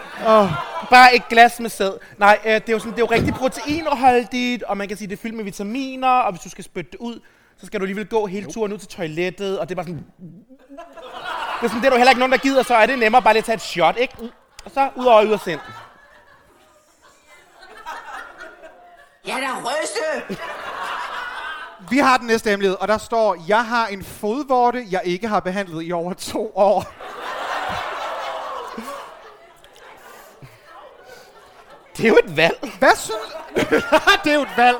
Bare 0.89 1.15
et 1.15 1.27
glas 1.29 1.59
med 1.59 1.69
sæd. 1.69 1.91
Nej, 2.17 2.39
øh, 2.45 2.53
det 2.53 2.69
er 2.69 2.73
jo 2.73 2.79
sådan, 2.79 2.91
det 2.91 2.99
er 2.99 3.05
jo 3.09 3.11
rigtig 3.11 3.33
proteinholdigt, 3.33 4.63
og 4.63 4.77
man 4.77 4.87
kan 4.87 4.97
sige, 4.97 5.07
det 5.07 5.17
er 5.17 5.21
fyldt 5.21 5.35
med 5.35 5.43
vitaminer, 5.43 6.09
og 6.09 6.31
hvis 6.31 6.41
du 6.41 6.49
skal 6.49 6.63
spytte 6.63 6.91
det 6.91 6.99
ud, 6.99 7.19
så 7.57 7.65
skal 7.65 7.79
du 7.79 7.83
alligevel 7.83 8.05
gå 8.05 8.25
hele 8.25 8.51
turen 8.51 8.73
ud 8.73 8.77
til 8.77 8.87
toilettet, 8.87 9.59
og 9.59 9.69
det 9.69 9.75
er 9.75 9.83
bare 9.83 9.85
sådan... 9.85 10.05
Det 11.65 11.71
er 11.71 11.73
sådan, 11.73 11.81
det 11.81 11.87
er 11.87 11.89
der 11.89 11.97
jo 11.97 11.99
heller 11.99 12.11
ikke 12.11 12.19
nogen, 12.19 12.31
der 12.31 12.37
gider, 12.37 12.63
så 12.63 12.75
er 12.75 12.85
det 12.85 12.99
nemmere 12.99 13.21
bare 13.21 13.33
lige 13.33 13.39
at 13.39 13.45
tage 13.45 13.55
et 13.55 13.61
shot, 13.61 13.97
ikke? 13.97 14.13
Og 14.65 14.71
så 14.71 14.89
ud 14.95 15.05
over 15.05 15.23
ud 15.23 15.31
og 15.31 15.39
sind. 15.39 15.59
Jeg 19.27 19.35
er 19.35 19.39
da 19.39 19.69
ryste! 19.69 20.37
Vi 21.89 21.97
har 21.97 22.17
den 22.17 22.27
næste 22.27 22.49
hemmelighed, 22.49 22.77
og 22.79 22.87
der 22.87 22.97
står, 22.97 23.45
jeg 23.47 23.65
har 23.65 23.87
en 23.87 24.03
fodvorte, 24.03 24.85
jeg 24.91 25.01
ikke 25.03 25.27
har 25.27 25.39
behandlet 25.39 25.87
i 25.87 25.91
over 25.91 26.13
to 26.13 26.51
år. 26.55 26.85
Det 31.97 32.05
er 32.05 32.09
jo 32.09 32.19
et 32.23 32.37
valg. 32.37 32.73
Hvad 32.79 32.95
synes... 32.95 33.35
det 34.23 34.31
er 34.31 34.35
jo 34.35 34.41
et 34.41 34.57
valg. 34.57 34.77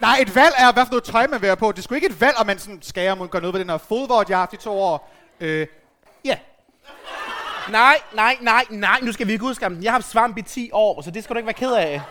Nej, 0.00 0.18
et 0.20 0.34
valg 0.34 0.54
er, 0.58 0.72
hvad 0.72 0.84
for 0.84 0.90
noget 0.90 1.04
tøj 1.04 1.26
man 1.26 1.40
vil 1.40 1.46
have 1.48 1.56
på. 1.56 1.72
Det 1.72 1.78
er 1.78 1.82
sgu 1.82 1.94
ikke 1.94 2.06
et 2.06 2.20
valg, 2.20 2.36
om 2.36 2.46
man 2.46 2.58
sådan 2.58 2.82
skærer 2.82 3.14
mod 3.14 3.28
gøre 3.28 3.42
noget 3.42 3.54
ved 3.54 3.60
den 3.60 3.70
her 3.70 3.78
fodvorte, 3.78 4.30
jeg 4.30 4.38
har 4.38 4.42
haft 4.42 4.52
i 4.52 4.56
to 4.56 4.80
år. 4.80 5.14
Øh, 5.40 5.66
ja. 6.24 6.38
Nej, 7.70 7.96
nej, 8.14 8.36
nej, 8.40 8.64
nej, 8.70 9.00
nu 9.02 9.12
skal 9.12 9.26
vi 9.26 9.32
ikke 9.32 9.44
udskamme 9.44 9.76
den. 9.76 9.84
Jeg 9.84 9.92
har 9.92 9.98
haft 9.98 10.10
svamp 10.10 10.38
i 10.38 10.42
10 10.42 10.70
år, 10.72 11.02
så 11.02 11.10
det 11.10 11.24
skal 11.24 11.34
du 11.34 11.38
ikke 11.38 11.46
være 11.46 11.54
ked 11.54 11.72
af. 11.72 12.02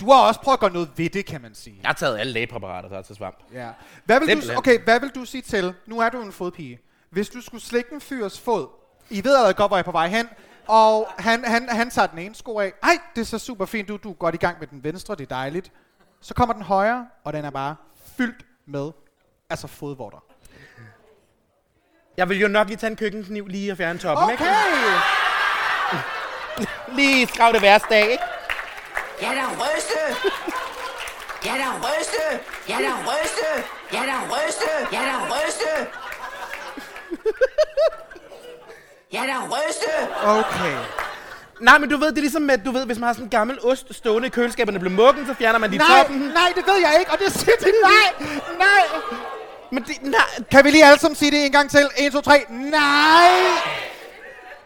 Du 0.00 0.10
har 0.10 0.28
også 0.28 0.40
prøvet 0.40 0.56
at 0.56 0.60
gøre 0.60 0.72
noget 0.72 0.90
ved 0.96 1.10
det, 1.10 1.26
kan 1.26 1.42
man 1.42 1.54
sige. 1.54 1.78
Jeg 1.82 1.88
har 1.88 1.94
taget 1.94 2.18
alle 2.18 2.32
lægepræparater, 2.32 2.88
der 2.88 2.98
er 2.98 3.02
til 3.02 3.16
svamp. 3.16 3.36
Ja. 3.52 3.68
Hvad 4.04 4.20
vil, 4.20 4.48
du, 4.48 4.58
okay, 4.58 4.84
hvad 4.84 5.00
vil 5.00 5.08
du 5.08 5.24
sige 5.24 5.42
til, 5.42 5.74
nu 5.86 6.00
er 6.00 6.08
du 6.08 6.22
en 6.22 6.32
fodpige, 6.32 6.78
hvis 7.10 7.28
du 7.28 7.40
skulle 7.40 7.64
slikke 7.64 7.94
en 7.94 8.00
fyrs 8.00 8.40
fod, 8.40 8.68
I 9.10 9.24
ved 9.24 9.34
allerede 9.34 9.54
godt, 9.54 9.70
hvor 9.70 9.76
jeg 9.76 9.82
er 9.82 9.84
på 9.84 9.92
vej 9.92 10.08
hen, 10.08 10.28
og 10.66 11.08
han, 11.18 11.44
han, 11.44 11.68
han 11.68 11.90
tager 11.90 12.06
den 12.06 12.18
ene 12.18 12.34
sko 12.34 12.58
af, 12.58 12.72
ej, 12.82 12.98
det 13.16 13.26
ser 13.26 13.38
super 13.38 13.66
fint 13.66 13.90
ud, 13.90 13.98
du 13.98 14.10
er 14.10 14.14
godt 14.14 14.34
i 14.34 14.38
gang 14.38 14.58
med 14.58 14.66
den 14.66 14.84
venstre, 14.84 15.14
det 15.14 15.22
er 15.22 15.34
dejligt. 15.34 15.72
Så 16.20 16.34
kommer 16.34 16.52
den 16.52 16.62
højre, 16.62 17.06
og 17.24 17.32
den 17.32 17.44
er 17.44 17.50
bare 17.50 17.76
fyldt 18.16 18.46
med, 18.66 18.90
altså 19.50 19.66
fodvorter. 19.66 20.24
Jeg 22.20 22.28
vil 22.28 22.38
jo 22.40 22.48
nok 22.48 22.66
lige 22.68 22.76
tage 22.76 22.90
en 22.90 22.96
køkkenkniv 22.96 23.46
lige 23.46 23.72
og 23.72 23.76
fjerne 23.78 23.98
toppen, 23.98 24.24
Okay! 24.24 24.44
ikke? 24.44 24.54
Lige 27.02 27.26
skrav 27.26 27.52
det 27.52 27.62
værste 27.62 27.94
af, 27.94 28.02
ikke? 28.10 28.24
Jeg 29.22 29.28
er 29.30 29.34
da 29.34 29.46
ryste! 29.62 30.00
Jeg 31.44 31.52
er 31.52 31.58
da 31.58 31.70
ryste! 31.86 32.40
Jeg 32.68 32.76
er 32.76 32.82
da 32.82 32.92
ryste! 33.10 33.64
Jeg 33.92 34.00
er 34.00 34.06
da 34.06 34.18
ryste! 34.34 34.70
Jeg 34.92 35.00
er 35.02 35.12
da 35.12 35.34
ryste! 35.34 35.86
Jeg 39.12 39.22
er 39.22 39.26
da 39.26 39.38
ryste! 39.54 39.92
Okay. 40.24 40.76
Nej, 41.60 41.78
men 41.78 41.90
du 41.90 41.96
ved, 41.96 42.08
det 42.08 42.16
er 42.18 42.20
ligesom 42.22 42.42
med, 42.42 42.58
du 42.58 42.70
ved, 42.72 42.86
hvis 42.86 42.98
man 42.98 43.06
har 43.06 43.12
sådan 43.12 43.26
en 43.26 43.30
gammel 43.30 43.58
ost 43.64 43.94
stående 43.94 44.26
i 44.26 44.30
køleskabet, 44.30 44.68
og 44.74 44.80
den 44.80 44.80
bliver 44.90 44.96
muggen, 45.06 45.26
så 45.26 45.34
fjerner 45.34 45.58
man 45.58 45.70
lige 45.70 45.78
Nej, 45.78 45.98
toppen. 45.98 46.18
nej, 46.20 46.52
det 46.54 46.66
ved 46.66 46.76
jeg 46.80 46.96
ikke, 47.00 47.10
og 47.12 47.18
det 47.18 47.32
siger 47.40 47.56
det 47.60 47.72
nej, 47.82 48.28
nej. 48.58 48.84
Men 49.72 49.82
det, 49.82 50.02
nej, 50.02 50.20
Kan 50.50 50.64
vi 50.64 50.70
lige 50.70 50.84
alle 50.84 50.98
sammen 50.98 51.16
sige 51.16 51.30
det 51.30 51.44
en 51.46 51.52
gang 51.52 51.70
til? 51.70 51.88
1, 51.98 52.12
2, 52.12 52.20
3. 52.20 52.44
Nej! 52.48 53.30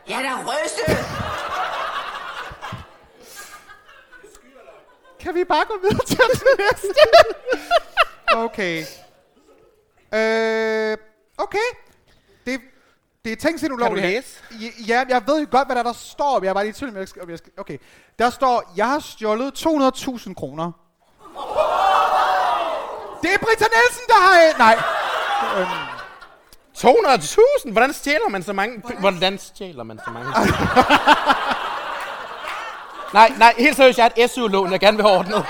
Jeg 0.08 0.18
er 0.18 0.22
da 0.22 0.34
ryste! 0.42 0.96
Kan 5.20 5.34
vi 5.34 5.44
bare 5.44 5.64
gå 5.64 5.74
videre 5.82 6.04
til 6.06 6.18
den 6.18 6.58
næste? 6.58 6.94
Okay. 8.34 8.78
Øh, 10.14 10.96
okay. 11.38 11.58
Det, 12.46 12.60
det 13.24 13.32
er 13.32 13.36
tænkt 13.36 13.60
sin 13.60 13.72
ulovligt. 13.72 14.06
læse? 14.06 14.42
Ja, 14.88 15.04
jeg 15.08 15.22
ved 15.26 15.40
jo 15.40 15.46
godt, 15.50 15.68
hvad 15.68 15.76
der, 15.76 15.82
der 15.82 15.92
står, 15.92 16.38
men 16.38 16.44
jeg 16.44 16.50
er 16.50 16.54
bare 16.54 16.64
lige 16.64 16.70
i 16.70 16.74
tvivl, 16.74 16.90
om 16.90 16.96
jeg 16.96 17.08
skal, 17.08 17.22
om 17.22 17.30
jeg 17.30 17.38
skal... 17.38 17.52
Okay. 17.56 17.78
Der 18.18 18.30
står, 18.30 18.72
jeg 18.76 18.88
har 18.88 18.98
stjålet 18.98 19.66
200.000 19.66 20.34
kroner. 20.34 20.72
Det 23.24 23.34
er 23.34 23.38
Britta 23.38 23.64
Nielsen, 23.74 24.02
der 24.08 24.14
har... 24.14 24.58
Nej. 24.58 24.78
200.000? 26.78 27.72
Hvordan 27.72 27.92
stjæler 27.92 28.28
man 28.28 28.42
så 28.42 28.52
mange? 28.52 28.82
Hvordan 28.98 29.38
stjæler 29.38 29.82
man 29.82 30.00
så 30.04 30.10
mange? 30.10 30.30
nej, 33.18 33.32
nej, 33.38 33.54
helt 33.58 33.76
seriøst, 33.76 33.98
jeg 33.98 34.10
er 34.16 34.24
et 34.24 34.30
SU-lån, 34.30 34.72
jeg 34.72 34.80
gerne 34.80 34.96
vil 34.96 35.06
have 35.06 35.18
ordnet. 35.18 35.46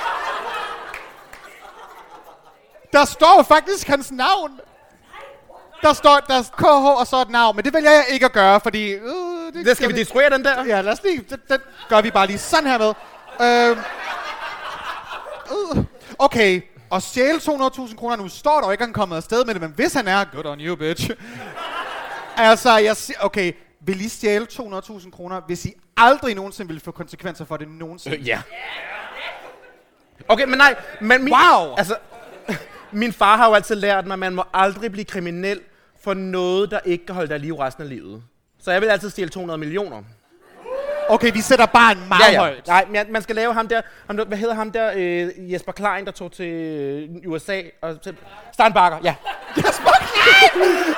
Der 2.93 3.05
står 3.05 3.43
faktisk 3.49 3.89
hans 3.89 4.13
navn. 4.13 4.61
Der 5.83 5.93
står 5.93 6.21
der 6.29 6.35
er 6.35 6.43
KH 6.43 6.65
og 7.01 7.07
så 7.07 7.23
et 7.23 7.31
navn, 7.31 7.57
men 7.57 7.65
det 7.65 7.75
vælger 7.75 7.91
jeg 7.91 8.05
ikke 8.11 8.27
at 8.27 8.33
gøre, 8.33 8.61
fordi... 8.61 8.91
Øh, 8.91 9.53
det, 9.55 9.67
Det 9.67 9.77
skal 9.77 9.89
vi 9.89 9.95
destruere 9.99 10.31
den 10.31 10.45
der? 10.45 10.65
Ja, 10.65 10.81
lad 10.81 10.93
os 10.93 11.03
lige... 11.03 11.25
Den, 11.31 11.41
den 11.49 11.61
gør 11.89 12.01
vi 12.01 12.11
bare 12.11 12.27
lige 12.27 12.39
sådan 12.39 12.71
her 12.71 12.79
med. 12.79 12.95
Øhm, 13.41 13.79
øh, 15.77 15.85
okay, 16.19 16.63
og 16.95 17.03
stjæle 17.03 17.39
200.000 17.39 17.97
kroner 17.97 18.17
nu 18.17 18.29
står 18.29 18.61
der 18.61 18.67
jo 18.67 18.71
ikke, 18.73 18.83
at 18.83 18.87
han 18.87 18.95
kommer 18.95 19.17
afsted 19.17 19.45
med 19.45 19.55
det, 19.55 19.63
men 19.63 19.73
hvis 19.77 19.93
han 19.93 20.09
er, 20.09 20.25
good 20.25 20.47
on 20.47 20.61
you, 20.61 20.77
bitch. 20.77 21.11
altså, 22.37 22.79
jeg 22.79 22.97
siger, 22.97 23.19
okay, 23.21 23.53
vil 23.81 24.01
I 24.01 24.09
stjæle 24.09 24.47
200.000 24.53 25.11
kroner, 25.11 25.41
hvis 25.41 25.67
I 25.67 25.73
aldrig 25.97 26.35
nogensinde 26.35 26.69
vil 26.69 26.81
få 26.81 26.91
konsekvenser 26.91 27.45
for 27.45 27.57
det 27.57 27.69
nogensinde? 27.69 28.17
Øh, 28.17 28.27
ja. 28.27 28.43
Okay, 30.29 30.45
men 30.45 30.59
nej, 30.59 30.75
men 31.01 31.25
min, 31.25 31.35
Wow! 31.35 31.75
Altså, 31.77 31.97
min 33.03 33.13
far 33.13 33.37
har 33.37 33.49
jo 33.49 33.55
altid 33.55 33.75
lært 33.75 34.07
mig, 34.07 34.15
at 34.15 34.19
man 34.19 34.35
må 34.35 34.45
aldrig 34.53 34.93
blive 34.93 35.05
kriminel 35.05 35.61
for 36.01 36.15
noget, 36.15 36.71
der 36.71 36.81
ikke 36.85 37.07
kan 37.07 37.15
holde 37.15 37.29
dig 37.29 37.37
i 37.37 37.41
live 37.41 37.65
resten 37.65 37.83
af 37.83 37.89
livet. 37.89 38.23
Så 38.59 38.71
jeg 38.73 38.81
vil 38.81 38.89
altid 38.89 39.11
stjæle 39.11 39.31
200 39.31 39.59
millioner. 39.59 40.03
Okay, 41.09 41.33
vi 41.33 41.41
sætter 41.41 41.67
bare 41.67 41.93
en 41.93 42.09
meget 42.09 42.37
højt. 42.37 42.67
Nej, 42.67 42.85
men 42.91 43.13
man 43.13 43.23
skal 43.23 43.37
lave 43.37 43.55
ham 43.55 43.69
der, 43.69 43.81
ham 44.07 44.17
der 44.17 44.25
hvad 44.25 44.39
hedder 44.39 44.55
ham 44.55 44.73
der, 44.73 44.93
øh, 44.97 45.53
Jesper 45.53 45.73
Klein, 45.73 46.05
der 46.05 46.11
tog 46.13 46.33
til 46.33 46.47
øh, 46.47 47.09
USA 47.27 47.63
og 47.83 48.03
til 48.03 48.17
Steinbacher, 48.53 48.99
ja. 49.05 49.15
Jesper 49.57 49.91
Klein! 49.91 50.65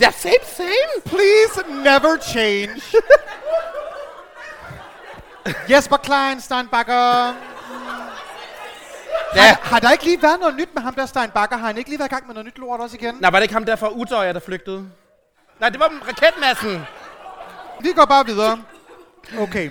Ja, 0.00 0.10
same, 0.12 0.44
same. 0.44 1.02
Please 1.04 1.62
never 1.82 2.18
change. 2.18 2.80
Jesper 5.70 5.96
Klein, 5.96 6.40
Steinbacher. 6.40 7.34
Ja. 9.34 9.40
Har, 9.42 9.58
har 9.62 9.78
der 9.80 9.90
ikke 9.92 10.04
lige 10.04 10.22
været 10.22 10.40
noget 10.40 10.56
nyt 10.56 10.68
med 10.74 10.82
ham 10.82 10.94
der, 10.94 11.06
Stein 11.06 11.30
Bakker? 11.30 11.56
Har 11.56 11.66
han 11.66 11.78
ikke 11.78 11.90
lige 11.90 11.98
været 11.98 12.10
i 12.10 12.14
gang 12.14 12.26
med 12.26 12.34
noget 12.34 12.46
nyt 12.46 12.58
lort 12.58 12.80
også 12.80 12.96
igen? 12.96 13.14
Nej, 13.20 13.30
var 13.30 13.38
det 13.38 13.42
ikke 13.44 13.54
ham 13.54 13.64
der 13.64 13.76
fra 13.76 13.88
Udøjer, 13.88 14.32
der 14.32 14.40
flygtede? 14.40 14.88
Nej, 15.60 15.68
det 15.68 15.80
var 15.80 15.92
raketmassen. 16.08 16.82
Vi 17.80 17.92
går 17.92 18.04
bare 18.04 18.26
videre. 18.26 18.62
Okay. 19.38 19.70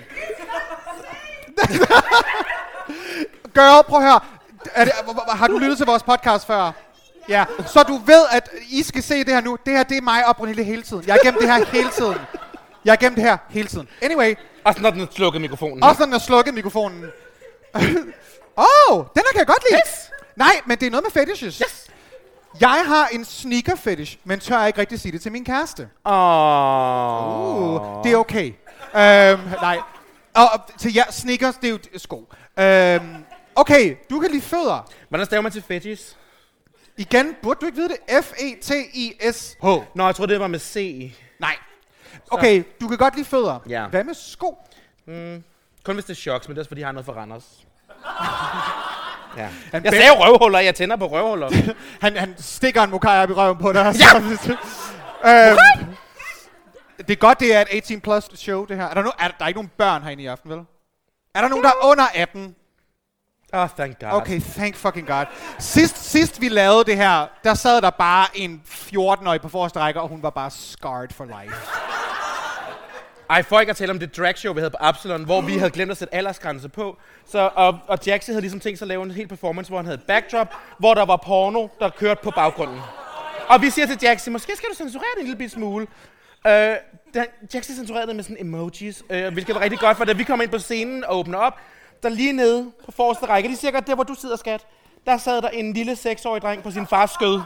Girl, 3.54 3.84
prøv 3.88 3.98
at 4.00 4.06
høre. 4.06 4.20
Er 4.74 4.84
det, 4.84 4.92
har 5.28 5.46
du 5.46 5.58
lyttet 5.58 5.76
til 5.76 5.86
vores 5.86 6.02
podcast 6.02 6.46
før? 6.46 6.72
Ja, 7.28 7.44
så 7.66 7.82
du 7.82 7.96
ved, 7.96 8.24
at 8.30 8.48
I 8.70 8.82
skal 8.82 9.02
se 9.02 9.18
det 9.24 9.34
her 9.34 9.40
nu. 9.40 9.58
Det 9.66 9.72
her, 9.76 9.82
det 9.82 9.96
er 9.96 10.02
mig 10.02 10.26
og 10.26 10.36
Brunhilde 10.36 10.62
hele 10.64 10.82
tiden. 10.82 11.04
Jeg 11.06 11.12
er 11.12 11.18
igennem 11.24 11.40
det 11.40 11.50
her 11.52 11.64
hele 11.64 11.90
tiden. 11.90 12.16
Jeg 12.84 12.90
er 12.92 12.96
igennem 13.00 13.14
det 13.14 13.24
her 13.24 13.36
hele 13.50 13.68
tiden. 13.68 13.88
Anyway, 14.02 14.34
Også 14.64 14.80
når 14.82 14.90
den 14.90 15.00
er 15.00 15.06
slukket 15.12 15.40
mikrofonen. 15.40 15.82
også 15.82 15.98
når 16.00 16.06
den 16.06 16.14
er 16.14 16.18
slukket 16.18 16.54
mikrofonen. 16.54 17.04
Oh, 18.58 18.96
den 19.14 19.22
her 19.26 19.32
kan 19.32 19.38
jeg 19.38 19.46
godt 19.46 19.64
lide. 19.70 19.80
Yes. 19.86 20.10
Nej, 20.36 20.60
men 20.66 20.78
det 20.78 20.86
er 20.86 20.90
noget 20.90 21.04
med 21.04 21.10
fetishes. 21.10 21.58
Yes. 21.58 21.86
Jeg 22.60 22.82
har 22.86 23.08
en 23.12 23.24
sneaker 23.24 23.76
fetish, 23.76 24.18
men 24.24 24.40
tør 24.40 24.64
ikke 24.64 24.80
rigtig 24.80 25.00
sige 25.00 25.12
det 25.12 25.22
til 25.22 25.32
min 25.32 25.44
kæreste. 25.44 25.88
Åh. 26.06 27.72
Uh, 27.72 28.04
det 28.04 28.12
er 28.12 28.16
okay. 28.16 28.46
Øhm, 28.96 29.48
nej. 29.60 29.78
Og 30.34 30.60
til 30.78 30.94
jer, 30.94 31.10
sneakers, 31.10 31.54
det 31.54 31.64
er 31.64 31.70
jo 31.70 31.78
sko. 31.98 32.32
Øhm, 32.58 33.24
okay, 33.54 33.96
du 34.10 34.20
kan 34.20 34.30
lide 34.30 34.42
fødder. 34.42 34.90
Hvordan 35.08 35.26
staver 35.26 35.42
man 35.42 35.52
til 35.52 35.62
fetish? 35.62 36.16
Igen, 36.96 37.36
burde 37.42 37.60
du 37.60 37.66
ikke 37.66 37.76
vide 37.76 37.88
det? 37.88 38.24
F-E-T-I-S-H. 38.24 39.66
Nå, 39.94 40.06
jeg 40.06 40.14
troede, 40.14 40.32
det 40.32 40.40
var 40.40 40.46
med 40.46 40.58
C. 40.58 41.12
Nej. 41.40 41.56
Okay, 42.30 42.62
du 42.80 42.88
kan 42.88 42.98
godt 42.98 43.14
lide 43.16 43.26
fødder. 43.26 43.58
Ja. 43.68 43.86
Hvad 43.86 44.04
med 44.04 44.14
sko? 44.14 44.58
Kun 45.84 45.94
hvis 45.94 46.04
det 46.04 46.10
er 46.10 46.14
choks, 46.14 46.48
men 46.48 46.54
det 46.54 46.58
er 46.58 46.62
også, 46.62 46.68
fordi 46.68 46.80
jeg 46.80 46.88
har 46.88 46.92
noget 46.92 47.06
for 47.06 47.12
Randers. 47.12 47.44
Ja. 49.36 49.48
Han, 49.72 49.84
Jeg 49.84 49.92
sagde 49.92 50.10
røvhuller, 50.10 50.58
jeg 50.58 50.74
tænder 50.74 50.96
på 50.96 51.06
røvhuller. 51.06 51.72
han, 52.04 52.16
han 52.16 52.34
stikker 52.38 52.82
en 52.82 52.90
mokai 52.90 53.22
op 53.22 53.30
i 53.30 53.32
røven 53.32 53.58
på 53.58 53.72
dig. 53.72 53.94
Ja! 53.94 54.18
øhm, 55.50 55.58
det 56.98 57.10
er 57.10 57.16
godt, 57.16 57.40
det 57.40 57.54
er 57.54 57.60
et 57.60 57.68
18 57.70 58.00
plus 58.00 58.28
show, 58.34 58.64
det 58.64 58.76
her. 58.76 58.84
Er 58.84 58.94
der, 58.94 59.02
no- 59.02 59.16
er 59.24 59.28
der, 59.28 59.34
der 59.38 59.44
er 59.44 59.48
ikke 59.48 59.58
nogen 59.58 59.70
børn 59.78 60.02
herinde 60.02 60.22
i 60.22 60.26
aften, 60.26 60.50
vel? 60.50 60.58
Er 61.34 61.40
der 61.40 61.48
nogen, 61.48 61.64
der 61.64 61.70
er 61.70 61.84
under 61.90 62.04
18? 62.14 62.54
Åh, 63.52 63.60
oh, 63.60 63.68
thank 63.76 64.00
God. 64.00 64.08
Okay, 64.12 64.40
thank 64.40 64.76
fucking 64.76 65.06
God. 65.06 65.24
Sidst, 65.58 66.10
sidst 66.10 66.40
vi 66.40 66.48
lavede 66.48 66.84
det 66.84 66.96
her, 66.96 67.26
der 67.44 67.54
sad 67.54 67.80
der 67.80 67.90
bare 67.90 68.26
en 68.34 68.62
14-årig 68.66 69.40
på 69.40 69.48
forreste 69.48 69.78
række, 69.78 70.00
og 70.00 70.08
hun 70.08 70.22
var 70.22 70.30
bare 70.30 70.50
scarred 70.50 71.08
for 71.10 71.24
life. 71.24 71.54
Ej, 73.30 73.42
for 73.42 73.60
ikke 73.60 73.70
at 73.70 73.76
tale 73.76 73.90
om 73.90 73.98
det 73.98 74.16
dragshow, 74.16 74.54
vi 74.54 74.60
havde 74.60 74.70
på 74.70 74.76
Absalon, 74.80 75.24
hvor 75.24 75.40
vi 75.40 75.58
havde 75.58 75.70
glemt 75.70 75.90
at 75.90 75.96
sætte 75.96 76.14
aldersgrænse 76.14 76.68
på. 76.68 76.98
Så, 77.26 77.50
og, 77.54 77.78
og 77.86 77.98
Jackson 78.06 78.32
havde 78.32 78.40
ligesom 78.40 78.60
tænkt 78.60 78.78
sig 78.78 78.84
at 78.86 78.88
lave 78.88 79.02
en 79.02 79.10
hel 79.10 79.28
performance, 79.28 79.70
hvor 79.70 79.78
han 79.78 79.86
havde 79.86 80.00
backdrop, 80.06 80.54
hvor 80.78 80.94
der 80.94 81.04
var 81.04 81.16
porno, 81.16 81.68
der 81.80 81.88
kørte 81.88 82.20
på 82.22 82.30
baggrunden. 82.30 82.80
Og 83.48 83.62
vi 83.62 83.70
siger 83.70 83.86
til 83.86 83.98
Jackson, 84.02 84.32
måske 84.32 84.56
skal 84.56 84.68
du 84.68 84.74
censurere 84.74 85.06
det 85.14 85.20
en 85.20 85.26
lille 85.26 85.38
bit 85.38 85.50
smule. 85.50 85.86
Øh, 86.46 86.52
der, 87.14 87.24
Jaxi 87.54 87.72
censurerede 87.72 88.06
det 88.06 88.16
med 88.16 88.24
sådan 88.24 88.36
emojis, 88.40 89.02
øh, 89.10 89.32
hvilket 89.32 89.54
var 89.54 89.60
rigtig 89.60 89.78
godt, 89.78 89.96
for 89.96 90.04
da 90.04 90.12
vi 90.12 90.24
kom 90.24 90.40
ind 90.40 90.50
på 90.50 90.58
scenen 90.58 91.04
og 91.04 91.18
åbner 91.18 91.38
op, 91.38 91.54
der 92.02 92.08
lige 92.08 92.32
nede 92.32 92.70
på 92.84 92.92
forreste 92.92 93.26
række, 93.26 93.48
lige 93.48 93.58
cirka 93.58 93.80
der, 93.80 93.94
hvor 93.94 94.04
du 94.04 94.14
sidder, 94.14 94.36
skat, 94.36 94.66
der 95.06 95.18
sad 95.18 95.42
der 95.42 95.48
en 95.48 95.72
lille 95.72 95.96
seksårig 95.96 96.42
dreng 96.42 96.62
på 96.62 96.70
sin 96.70 96.86
fars 96.86 97.10
skød. 97.10 97.40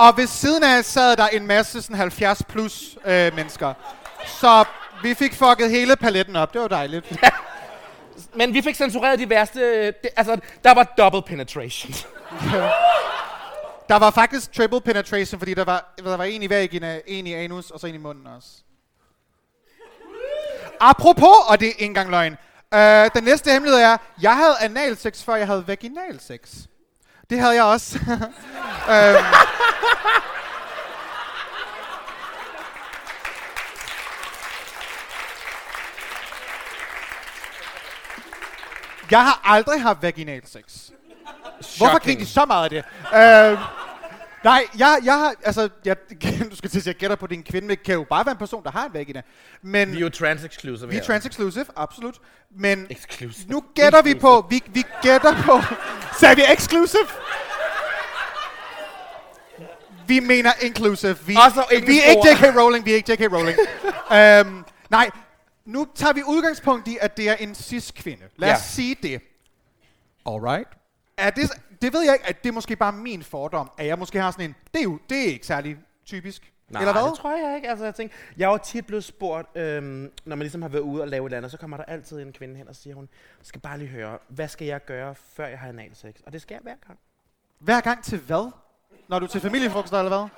Og 0.00 0.16
ved 0.16 0.26
siden 0.26 0.64
af 0.64 0.84
sad 0.84 1.16
der 1.16 1.28
en 1.28 1.46
masse 1.46 1.82
sådan 1.82 1.96
70 1.96 2.42
plus 2.48 2.98
øh, 3.04 3.34
mennesker. 3.34 3.74
Så 4.26 4.64
vi 5.02 5.14
fik 5.14 5.34
fucket 5.34 5.70
hele 5.70 5.96
paletten 5.96 6.36
op. 6.36 6.52
Det 6.52 6.60
var 6.60 6.68
dejligt. 6.68 7.12
Men 8.38 8.54
vi 8.54 8.62
fik 8.62 8.76
censureret 8.76 9.18
de 9.18 9.30
værste, 9.30 9.60
øh, 9.60 9.86
det, 10.02 10.10
altså, 10.16 10.40
der 10.64 10.74
var 10.74 10.84
double 10.84 11.22
penetration. 11.22 11.94
Der 13.88 13.96
var 13.96 14.10
faktisk 14.10 14.52
triple 14.52 14.80
penetration, 14.80 15.38
fordi 15.38 15.54
der 15.54 15.64
var, 15.64 15.94
der 15.98 16.16
var 16.16 16.24
en 16.24 16.42
i 16.42 16.50
vagina, 16.50 17.00
en 17.06 17.26
i 17.26 17.32
anus, 17.32 17.70
og 17.70 17.80
så 17.80 17.86
en 17.86 17.94
i 17.94 17.98
munden 17.98 18.26
også. 18.26 18.48
Apropos, 20.80 21.36
og 21.48 21.60
det 21.60 21.66
er 21.66 21.72
ikke 21.72 21.84
engang 21.84 22.10
løgn. 22.10 22.36
Øh, 22.74 23.10
den 23.14 23.24
næste 23.24 23.52
hemmelighed 23.52 23.80
er, 23.80 23.96
jeg 24.22 24.36
havde 24.36 24.54
analsex, 24.60 25.22
før 25.22 25.36
jeg 25.36 25.46
havde 25.46 25.66
vaginalsex. 25.66 26.38
Det 27.30 27.40
havde 27.40 27.54
jeg 27.54 27.64
også. 27.64 27.98
øhm, 28.92 29.24
jeg 39.10 39.24
har 39.24 39.40
aldrig 39.44 39.82
haft 39.82 40.02
vaginalsex. 40.02 40.62
Hvorfor 41.78 41.98
griner 41.98 42.20
de 42.20 42.26
så 42.26 42.44
meget 42.44 42.64
af 42.64 42.70
det? 42.70 42.84
Øh, 43.14 43.58
nej, 44.44 44.64
jeg, 44.78 44.98
jeg 45.04 45.14
har, 45.14 45.34
altså, 45.44 45.68
jeg, 45.84 45.96
du 46.50 46.56
skal 46.56 46.70
til 46.70 46.78
at 46.78 46.82
sige, 46.82 46.86
jeg 46.92 46.94
gætter 46.94 47.16
på, 47.16 47.26
din 47.26 47.42
kvinde 47.42 47.76
kan 47.76 47.94
jo 47.94 48.06
bare 48.10 48.26
være 48.26 48.32
en 48.32 48.38
person, 48.38 48.64
der 48.64 48.70
har 48.70 48.86
en 48.86 48.94
vagina. 48.94 49.22
Men 49.62 49.92
Vi 49.92 49.96
er 49.96 50.00
jo 50.00 50.08
trans-exclusive 50.08 50.88
vi 50.90 50.96
er 50.96 51.02
trans-exclusive, 51.02 51.64
absolut. 51.76 52.18
Men 52.50 52.86
Exclusive. 52.90 53.50
nu 53.50 53.64
gætter 53.74 54.02
vi 54.02 54.14
på, 54.14 54.46
vi, 54.50 54.62
vi 54.66 54.84
gætter 55.02 55.42
på, 55.42 55.60
sagde 56.20 56.36
vi 56.36 56.42
exclusive? 56.52 57.06
Vi 60.06 60.20
mener 60.20 60.50
inclusive. 60.60 61.18
Vi, 61.26 61.36
Også 61.46 61.64
vi 61.86 62.00
er 62.00 62.10
ikke. 62.10 62.46
J.K. 62.48 62.56
Rowling, 62.58 62.84
vi 62.84 62.92
er 62.92 62.96
ikke 62.96 63.12
J.K. 63.12 63.32
Rowling. 63.32 63.58
øhm, 64.48 64.64
nej, 64.90 65.10
nu 65.64 65.86
tager 65.94 66.12
vi 66.12 66.22
udgangspunkt 66.26 66.88
i, 66.88 66.98
at 67.00 67.16
det 67.16 67.28
er 67.28 67.34
en 67.34 67.54
cis-kvinde. 67.54 68.22
Lad 68.36 68.52
os 68.52 68.58
Ja. 68.58 68.62
sige 68.62 68.96
det. 69.02 69.20
Alright. 70.26 70.68
Er 71.16 71.30
det, 71.30 71.50
det 71.82 71.92
ved 71.92 72.02
jeg 72.02 72.12
ikke, 72.14 72.26
at 72.26 72.42
det 72.42 72.48
er 72.48 72.52
måske 72.52 72.76
bare 72.76 72.92
min 72.92 73.22
fordom, 73.22 73.70
at 73.78 73.86
jeg 73.86 73.98
måske 73.98 74.20
har 74.20 74.30
sådan 74.30 74.44
en, 74.44 74.54
det 74.74 74.80
er 74.80 74.84
jo 74.84 74.98
det 75.08 75.18
er 75.18 75.26
ikke 75.32 75.46
særlig 75.46 75.78
typisk. 76.06 76.52
Nej, 76.68 76.82
Eller 76.82 76.92
hvad? 76.92 77.10
det 77.10 77.18
tror 77.18 77.46
jeg 77.46 77.56
ikke. 77.56 77.68
Altså, 77.68 77.84
jeg, 77.84 77.94
tænker, 77.94 78.16
jeg 78.36 78.46
er 78.46 78.50
jo 78.50 78.58
tit 78.64 78.86
blevet 78.86 79.04
spurgt, 79.04 79.56
øhm, 79.56 80.12
når 80.24 80.36
man 80.36 80.38
ligesom 80.38 80.62
har 80.62 80.68
været 80.68 80.82
ude 80.82 81.02
og 81.02 81.08
lave 81.08 81.26
et 81.26 81.26
eller 81.26 81.36
andet, 81.36 81.50
så 81.50 81.56
kommer 81.56 81.76
der 81.76 81.84
altid 81.84 82.20
en 82.20 82.32
kvinde 82.32 82.56
hen 82.56 82.68
og 82.68 82.76
siger, 82.76 82.94
hun 82.94 83.08
skal 83.42 83.60
bare 83.60 83.78
lige 83.78 83.88
høre, 83.88 84.18
hvad 84.28 84.48
skal 84.48 84.66
jeg 84.66 84.84
gøre, 84.84 85.14
før 85.36 85.46
jeg 85.46 85.58
har 85.58 85.68
analsex? 85.68 86.14
Og 86.26 86.32
det 86.32 86.42
skal 86.42 86.54
jeg 86.54 86.60
hver 86.62 86.74
gang. 86.86 86.98
Hver 87.58 87.80
gang 87.80 88.04
til 88.04 88.18
hvad? 88.18 88.50
Når 89.08 89.18
du 89.18 89.24
er 89.24 89.28
til 89.28 89.40
familiefrokost 89.40 89.92
eller 89.92 90.08
hvad? 90.08 90.28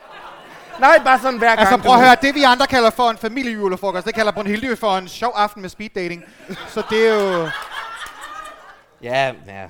Nej, 0.81 0.99
bare 1.05 1.19
sådan 1.19 1.39
hver 1.39 1.57
gang. 1.57 1.61
Altså 1.61 1.77
prøv 1.77 1.95
at 1.95 2.05
høre, 2.05 2.17
det 2.23 2.35
vi 2.35 2.43
andre 2.43 2.67
kalder 2.67 2.91
for 2.91 3.11
en 3.11 3.17
familiejulefrokost, 3.17 4.07
det 4.07 4.15
kalder 4.15 4.33
Brunhilde 4.33 4.77
for 4.77 4.97
en 4.97 5.09
sjov 5.09 5.33
aften 5.37 5.63
med 5.63 5.69
speed 5.69 5.91
dating. 5.95 6.25
Så 6.69 6.83
det 6.91 7.09
er 7.09 7.15
jo... 7.15 7.49
Ja, 9.03 9.35
ja. 9.47 9.69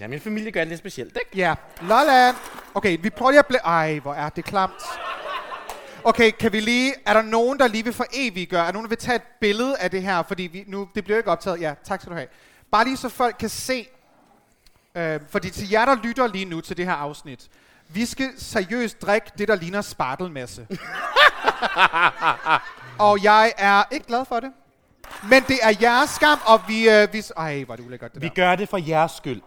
Ja, 0.00 0.08
min 0.08 0.20
familie 0.20 0.50
gør 0.50 0.60
det 0.60 0.68
lidt 0.68 0.78
specielt, 0.78 1.16
ikke? 1.16 1.38
Ja, 1.38 1.54
Lolland. 1.80 2.36
Okay, 2.74 2.98
vi 3.02 3.10
prøver 3.10 3.30
lige 3.30 3.38
at 3.38 3.46
blive... 3.46 3.60
Ej, 3.64 3.98
hvor 3.98 4.14
er 4.14 4.28
det 4.28 4.44
klamt. 4.44 4.82
Okay, 6.04 6.30
kan 6.30 6.52
vi 6.52 6.60
lige... 6.60 6.94
Er 7.06 7.12
der 7.12 7.22
nogen, 7.22 7.58
der 7.58 7.68
lige 7.68 7.84
vil 7.84 7.92
for 7.92 8.04
evigt 8.12 8.50
gøre? 8.50 8.60
Er 8.60 8.64
der 8.66 8.72
nogen, 8.72 8.84
der 8.84 8.88
vil 8.88 8.98
tage 8.98 9.16
et 9.16 9.22
billede 9.40 9.78
af 9.78 9.90
det 9.90 10.02
her? 10.02 10.22
Fordi 10.22 10.42
vi, 10.42 10.64
nu, 10.66 10.88
det 10.94 11.04
bliver 11.04 11.16
jo 11.16 11.20
ikke 11.20 11.30
optaget. 11.30 11.60
Ja, 11.60 11.74
tak 11.84 12.00
skal 12.00 12.10
du 12.10 12.16
have. 12.16 12.28
Bare 12.70 12.84
lige 12.84 12.96
så 12.96 13.08
folk 13.08 13.36
kan 13.38 13.48
se... 13.48 13.88
Øh, 14.94 15.20
fordi 15.30 15.50
til 15.50 15.70
jer, 15.70 15.84
der 15.84 15.96
lytter 16.02 16.26
lige 16.26 16.44
nu 16.44 16.60
til 16.60 16.76
det 16.76 16.84
her 16.86 16.92
afsnit. 16.92 17.48
Vi 17.88 18.06
skal 18.06 18.30
seriøst 18.38 19.02
drikke 19.02 19.30
det, 19.38 19.48
der 19.48 19.54
ligner 19.54 19.80
spartelmasse. 19.80 20.66
og 22.98 23.22
jeg 23.24 23.52
er 23.58 23.82
ikke 23.90 24.06
glad 24.06 24.24
for 24.24 24.40
det. 24.40 24.52
Men 25.30 25.42
det 25.48 25.58
er 25.62 25.72
jeres 25.80 26.10
skam, 26.10 26.38
og 26.46 26.60
vi... 26.68 26.90
Øh, 26.90 27.12
vi 27.12 27.22
ej, 27.36 27.64
hvor 27.64 27.74
er 27.74 27.76
det 27.76 27.86
ulækkert, 27.86 28.14
det 28.14 28.22
Vi 28.22 28.28
der. 28.28 28.34
gør 28.34 28.56
det 28.56 28.68
for 28.68 28.78
jeres 28.88 29.12
skyld. 29.12 29.40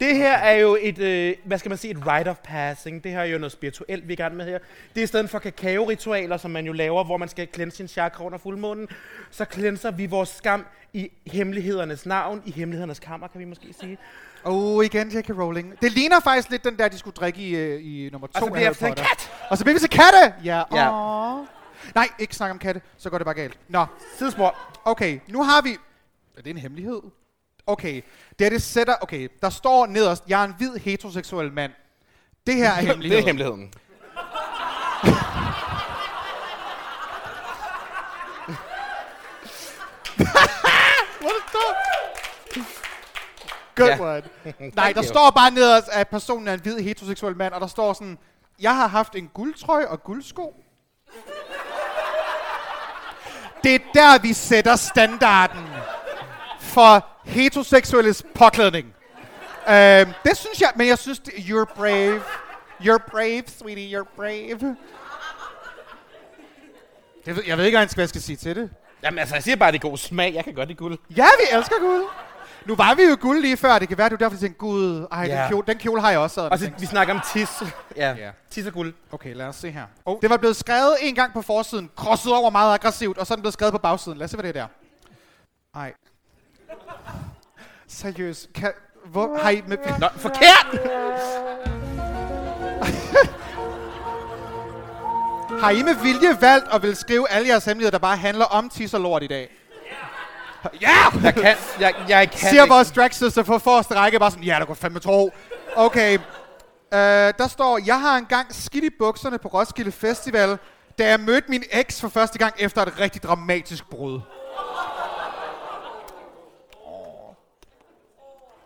Det 0.00 0.16
her 0.16 0.32
er 0.32 0.54
jo 0.54 0.78
et, 0.80 0.98
øh, 0.98 1.34
hvad 1.44 1.58
skal 1.58 1.68
man 1.68 1.78
sige, 1.78 1.90
et 1.90 2.06
rite 2.06 2.28
of 2.28 2.36
passing. 2.44 3.04
Det 3.04 3.12
her 3.12 3.20
er 3.20 3.24
jo 3.24 3.38
noget 3.38 3.52
spirituelt, 3.52 4.08
vi 4.08 4.12
er 4.12 4.16
i 4.16 4.22
gang 4.22 4.36
med 4.36 4.44
her. 4.44 4.58
Det 4.94 5.00
er 5.00 5.04
i 5.04 5.06
stedet 5.06 5.30
for 5.30 5.38
kakao-ritualer, 5.38 6.36
som 6.36 6.50
man 6.50 6.66
jo 6.66 6.72
laver, 6.72 7.04
hvor 7.04 7.16
man 7.16 7.28
skal 7.28 7.48
cleanse 7.54 7.76
sin 7.76 7.88
chakra 7.88 8.24
under 8.24 8.38
fuldmånen. 8.38 8.88
Så 9.30 9.44
cleanser 9.52 9.90
vi 9.90 10.06
vores 10.06 10.28
skam 10.28 10.66
i 10.92 11.10
hemmelighedernes 11.26 12.06
navn, 12.06 12.42
i 12.46 12.50
hemmelighedernes 12.50 12.98
kammer, 12.98 13.28
kan 13.28 13.40
vi 13.40 13.44
måske 13.44 13.74
sige. 13.80 13.98
Oh, 14.44 14.84
igen 14.84 15.08
J.K. 15.08 15.30
Rowling. 15.30 15.74
Det 15.82 15.92
ligner 15.92 16.20
faktisk 16.20 16.50
lidt 16.50 16.64
den 16.64 16.78
der, 16.78 16.88
de 16.88 16.98
skulle 16.98 17.14
drikke 17.14 17.40
i, 17.40 17.56
øh, 17.56 17.80
i 17.82 18.10
nummer 18.12 18.26
to 18.26 18.32
Og 18.34 18.42
så 18.42 18.50
bliver 18.52 18.72
til 18.72 18.86
en 18.86 18.94
kat! 18.94 19.30
Og 19.50 19.58
så 19.58 19.64
bliver 19.64 19.74
vi 19.74 19.80
til 19.80 19.90
katte! 19.90 20.34
Ja. 20.44 20.62
Ja. 20.74 20.92
Åh. 20.92 21.46
Nej, 21.94 22.08
ikke 22.18 22.34
snak 22.34 22.50
om 22.50 22.58
katte, 22.58 22.80
så 22.98 23.10
går 23.10 23.18
det 23.18 23.24
bare 23.24 23.34
galt. 23.34 23.58
Nå, 23.68 23.86
Sidespor. 24.18 24.54
okay, 24.84 25.20
nu 25.28 25.42
har 25.42 25.62
vi... 25.62 25.76
Er 26.36 26.42
det 26.42 26.50
en 26.50 26.56
hemmelighed? 26.56 27.00
Okay, 27.68 28.02
det 28.38 28.44
er 28.46 28.50
det 28.50 28.62
sætter... 28.62 28.94
Okay, 29.00 29.28
der 29.42 29.50
står 29.50 29.86
nederst, 29.86 30.24
jeg 30.28 30.40
er 30.40 30.44
en 30.44 30.54
hvid 30.58 30.76
heteroseksuel 30.76 31.52
mand. 31.52 31.72
Det 32.46 32.54
her 32.54 32.70
er 32.70 32.76
Det 32.80 32.86
hemmeligheden. 32.88 33.22
er 33.22 33.26
hemmeligheden. 33.26 33.72
Det 40.18 40.26
står? 41.48 41.74
Good 43.76 43.88
Ja. 43.88 43.98
word. 44.00 44.22
Nej, 44.76 44.92
der 44.92 45.02
står 45.02 45.30
bare 45.30 45.50
nederst, 45.50 45.88
at 45.92 46.08
personen 46.08 46.48
er 46.48 46.54
en 46.54 46.60
hvid 46.60 46.78
heteroseksuel 46.78 47.36
mand, 47.36 47.54
og 47.54 47.60
der 47.60 47.66
står 47.66 47.92
sådan, 47.92 48.18
jeg 48.60 48.76
har 48.76 48.86
haft 48.86 49.14
en 49.14 49.28
guldtrøje 49.34 49.88
og 49.88 50.02
guldsko. 50.04 50.64
Det 53.64 53.74
er 53.74 53.78
der, 53.94 54.18
vi 54.22 54.32
sætter 54.32 54.76
standarden 54.76 55.66
for 56.60 57.06
heteroseksuelles 57.28 58.22
påklædning. 58.34 58.86
Øhm, 59.68 60.12
det 60.24 60.36
synes 60.36 60.60
jeg, 60.60 60.70
men 60.76 60.86
jeg 60.88 60.98
synes, 60.98 61.18
det, 61.18 61.32
you're 61.32 61.74
brave. 61.76 62.20
You're 62.80 63.10
brave, 63.10 63.42
sweetie, 63.58 63.98
you're 63.98 64.08
brave. 64.16 64.76
Jeg 67.26 67.36
ved, 67.36 67.42
jeg 67.46 67.58
ved 67.58 67.64
ikke 67.64 67.76
engang, 67.76 67.94
hvad 67.94 68.02
jeg 68.02 68.08
skal 68.08 68.22
sige 68.22 68.36
til 68.36 68.56
det. 68.56 68.70
Jamen 69.02 69.18
altså, 69.18 69.34
jeg 69.34 69.42
siger 69.42 69.56
bare, 69.56 69.72
det 69.72 69.78
er 69.84 69.88
god 69.88 69.96
smag. 69.98 70.34
Jeg 70.34 70.44
kan 70.44 70.54
godt 70.54 70.68
lide 70.68 70.78
guld. 70.78 70.98
Ja, 71.16 71.26
vi 71.40 71.56
elsker 71.56 71.74
guld. 71.80 72.02
Nu 72.66 72.74
var 72.74 72.94
vi 72.94 73.02
jo 73.02 73.16
guld 73.20 73.40
lige 73.40 73.56
før. 73.56 73.78
Det 73.78 73.88
kan 73.88 73.98
være, 73.98 74.08
du 74.08 74.14
derfor 74.16 74.36
tænkte, 74.36 74.58
gud, 74.58 75.06
ej, 75.12 75.24
Ja. 75.24 75.40
den, 75.42 75.48
kjole, 75.48 75.66
den 75.66 75.78
kjole 75.78 76.00
har 76.00 76.10
jeg 76.10 76.18
også. 76.18 76.40
Og 76.40 76.58
så, 76.58 76.70
vi 76.78 76.86
snakker 76.86 77.14
om 77.14 77.20
tis. 77.32 77.48
Ja, 77.96 78.14
Ja. 78.18 78.30
tis 78.50 78.66
og 78.66 78.72
guld. 78.72 78.94
Okay, 79.12 79.34
lad 79.34 79.46
os 79.46 79.56
se 79.56 79.70
her. 79.70 79.84
Oh. 80.04 80.18
Det 80.22 80.30
var 80.30 80.36
blevet 80.36 80.56
skrevet 80.56 80.96
en 81.00 81.14
gang 81.14 81.32
på 81.32 81.42
forsiden, 81.42 81.90
krosset 81.96 82.32
over 82.32 82.50
meget 82.50 82.74
aggressivt, 82.74 83.18
og 83.18 83.26
så 83.26 83.34
er 83.34 83.36
den 83.36 83.42
blevet 83.42 83.52
skrevet 83.52 83.72
på 83.72 83.78
bagsiden. 83.78 84.18
Lad 84.18 84.24
os 84.24 84.30
se, 84.30 84.36
hvad 84.36 84.52
det 84.52 84.56
er 84.58 84.60
der. 84.62 84.68
Ej. 85.80 85.92
Seriøst. 87.88 88.48
Kan, 88.54 88.72
hvor, 89.06 89.38
har 89.38 89.50
I 89.50 89.62
med, 89.66 89.78
Nå, 89.98 90.08
forkert! 90.16 90.66
har 95.62 95.70
I 95.70 95.82
med 95.82 95.94
vilje 95.94 96.40
valgt 96.40 96.66
at 96.72 96.82
vil 96.82 96.96
skrive 96.96 97.30
alle 97.30 97.48
jeres 97.48 97.64
hemmeligheder, 97.64 97.90
der 97.90 97.98
bare 97.98 98.16
handler 98.16 98.44
om 98.44 98.68
tis 98.68 98.94
og 98.94 99.00
lort 99.00 99.22
i 99.22 99.26
dag? 99.26 99.50
Ja! 100.80 100.88
Jeg 101.22 101.34
kan, 101.34 101.56
jeg, 101.80 101.94
jeg 102.08 102.30
kan 102.30 102.38
Siger 102.38 102.62
ikke. 102.62 102.74
vores 102.74 102.90
drag 102.90 103.14
sister 103.14 103.42
på 103.42 103.58
forreste 103.58 103.94
række 103.94 104.18
bare 104.18 104.30
sådan, 104.30 104.44
ja, 104.44 104.56
der 104.58 104.64
går 104.64 104.74
fandme 104.74 105.00
tro. 105.00 105.32
Okay. 105.76 106.18
Uh, 106.18 106.22
der 107.38 107.46
står, 107.48 107.80
jeg 107.86 108.00
har 108.00 108.18
engang 108.18 108.54
skidt 108.54 108.84
i 108.84 108.90
bukserne 108.98 109.38
på 109.38 109.48
Roskilde 109.48 109.92
Festival, 109.92 110.58
da 110.98 111.08
jeg 111.08 111.20
mødte 111.20 111.50
min 111.50 111.62
eks 111.72 112.00
for 112.00 112.08
første 112.08 112.38
gang 112.38 112.54
efter 112.58 112.82
et 112.82 113.00
rigtig 113.00 113.22
dramatisk 113.22 113.90
brud. 113.90 114.20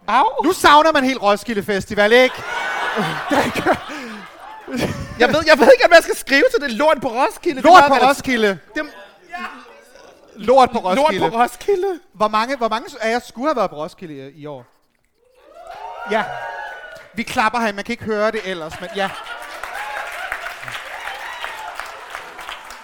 Au! 0.06 0.24
Nu 0.44 0.52
savner 0.52 0.92
man 0.92 1.04
helt 1.04 1.22
Roskilde 1.22 1.62
Festival, 1.62 2.12
ikke? 2.12 2.34
Jeg 5.18 5.28
ved, 5.28 5.42
jeg 5.46 5.58
ved 5.58 5.68
ikke, 5.72 5.86
hvad 5.88 5.96
jeg 5.96 6.02
skal 6.02 6.16
skrive 6.16 6.44
til 6.54 6.60
det 6.68 6.70
lort 6.70 6.98
på 7.02 7.08
Roskilde. 7.08 7.56
Det 7.56 7.64
Lort 7.64 7.84
på. 7.88 7.94
Roskilde. 7.94 8.58
Det 8.74 8.82
Lort 10.36 10.70
på 10.70 10.78
er 10.78 10.82
lort 10.94 10.98
Roskilde. 10.98 11.30
på 11.30 11.36
Roskilde. 11.36 12.00
Hvor 12.12 12.28
mange, 12.28 12.56
hvor 12.56 12.68
mange 12.68 12.88
af 13.00 13.10
jer 13.10 13.18
skulle 13.18 13.48
have 13.48 13.56
været 13.56 13.70
på 13.70 13.76
Roskilde 13.76 14.32
i, 14.32 14.46
år? 14.46 14.64
Ja. 16.10 16.24
Vi 17.14 17.22
klapper 17.22 17.60
her, 17.60 17.72
man 17.72 17.84
kan 17.84 17.92
ikke 17.92 18.04
høre 18.04 18.30
det 18.30 18.40
ellers, 18.44 18.80
men 18.80 18.90
ja. 18.96 19.10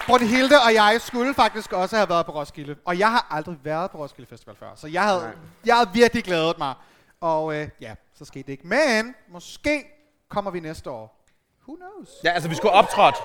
Brunhilde 0.07 0.55
og 0.65 0.73
jeg 0.73 1.01
skulle 1.01 1.33
faktisk 1.33 1.73
også 1.73 1.95
have 1.95 2.09
været 2.09 2.25
på 2.25 2.31
Roskilde. 2.31 2.75
Og 2.85 2.99
jeg 2.99 3.11
har 3.11 3.27
aldrig 3.31 3.57
været 3.63 3.91
på 3.91 3.97
Roskilde 3.97 4.29
Festival 4.29 4.55
før, 4.59 4.67
så 4.75 4.87
jeg 4.87 5.03
havde, 5.03 5.31
jeg 5.65 5.75
havde 5.75 5.89
virkelig 5.93 6.23
glædet 6.23 6.57
mig. 6.57 6.73
Og 7.21 7.55
øh, 7.55 7.69
ja, 7.81 7.95
så 8.13 8.25
skete 8.25 8.43
det 8.43 8.51
ikke. 8.51 8.67
Men 8.67 9.15
måske 9.29 9.83
kommer 10.29 10.51
vi 10.51 10.59
næste 10.59 10.89
år. 10.89 11.25
Who 11.67 11.75
knows? 11.75 12.09
Ja, 12.23 12.31
altså, 12.31 12.49
vi 12.49 12.55
skulle 12.55 12.71
optrådt. 12.71 13.15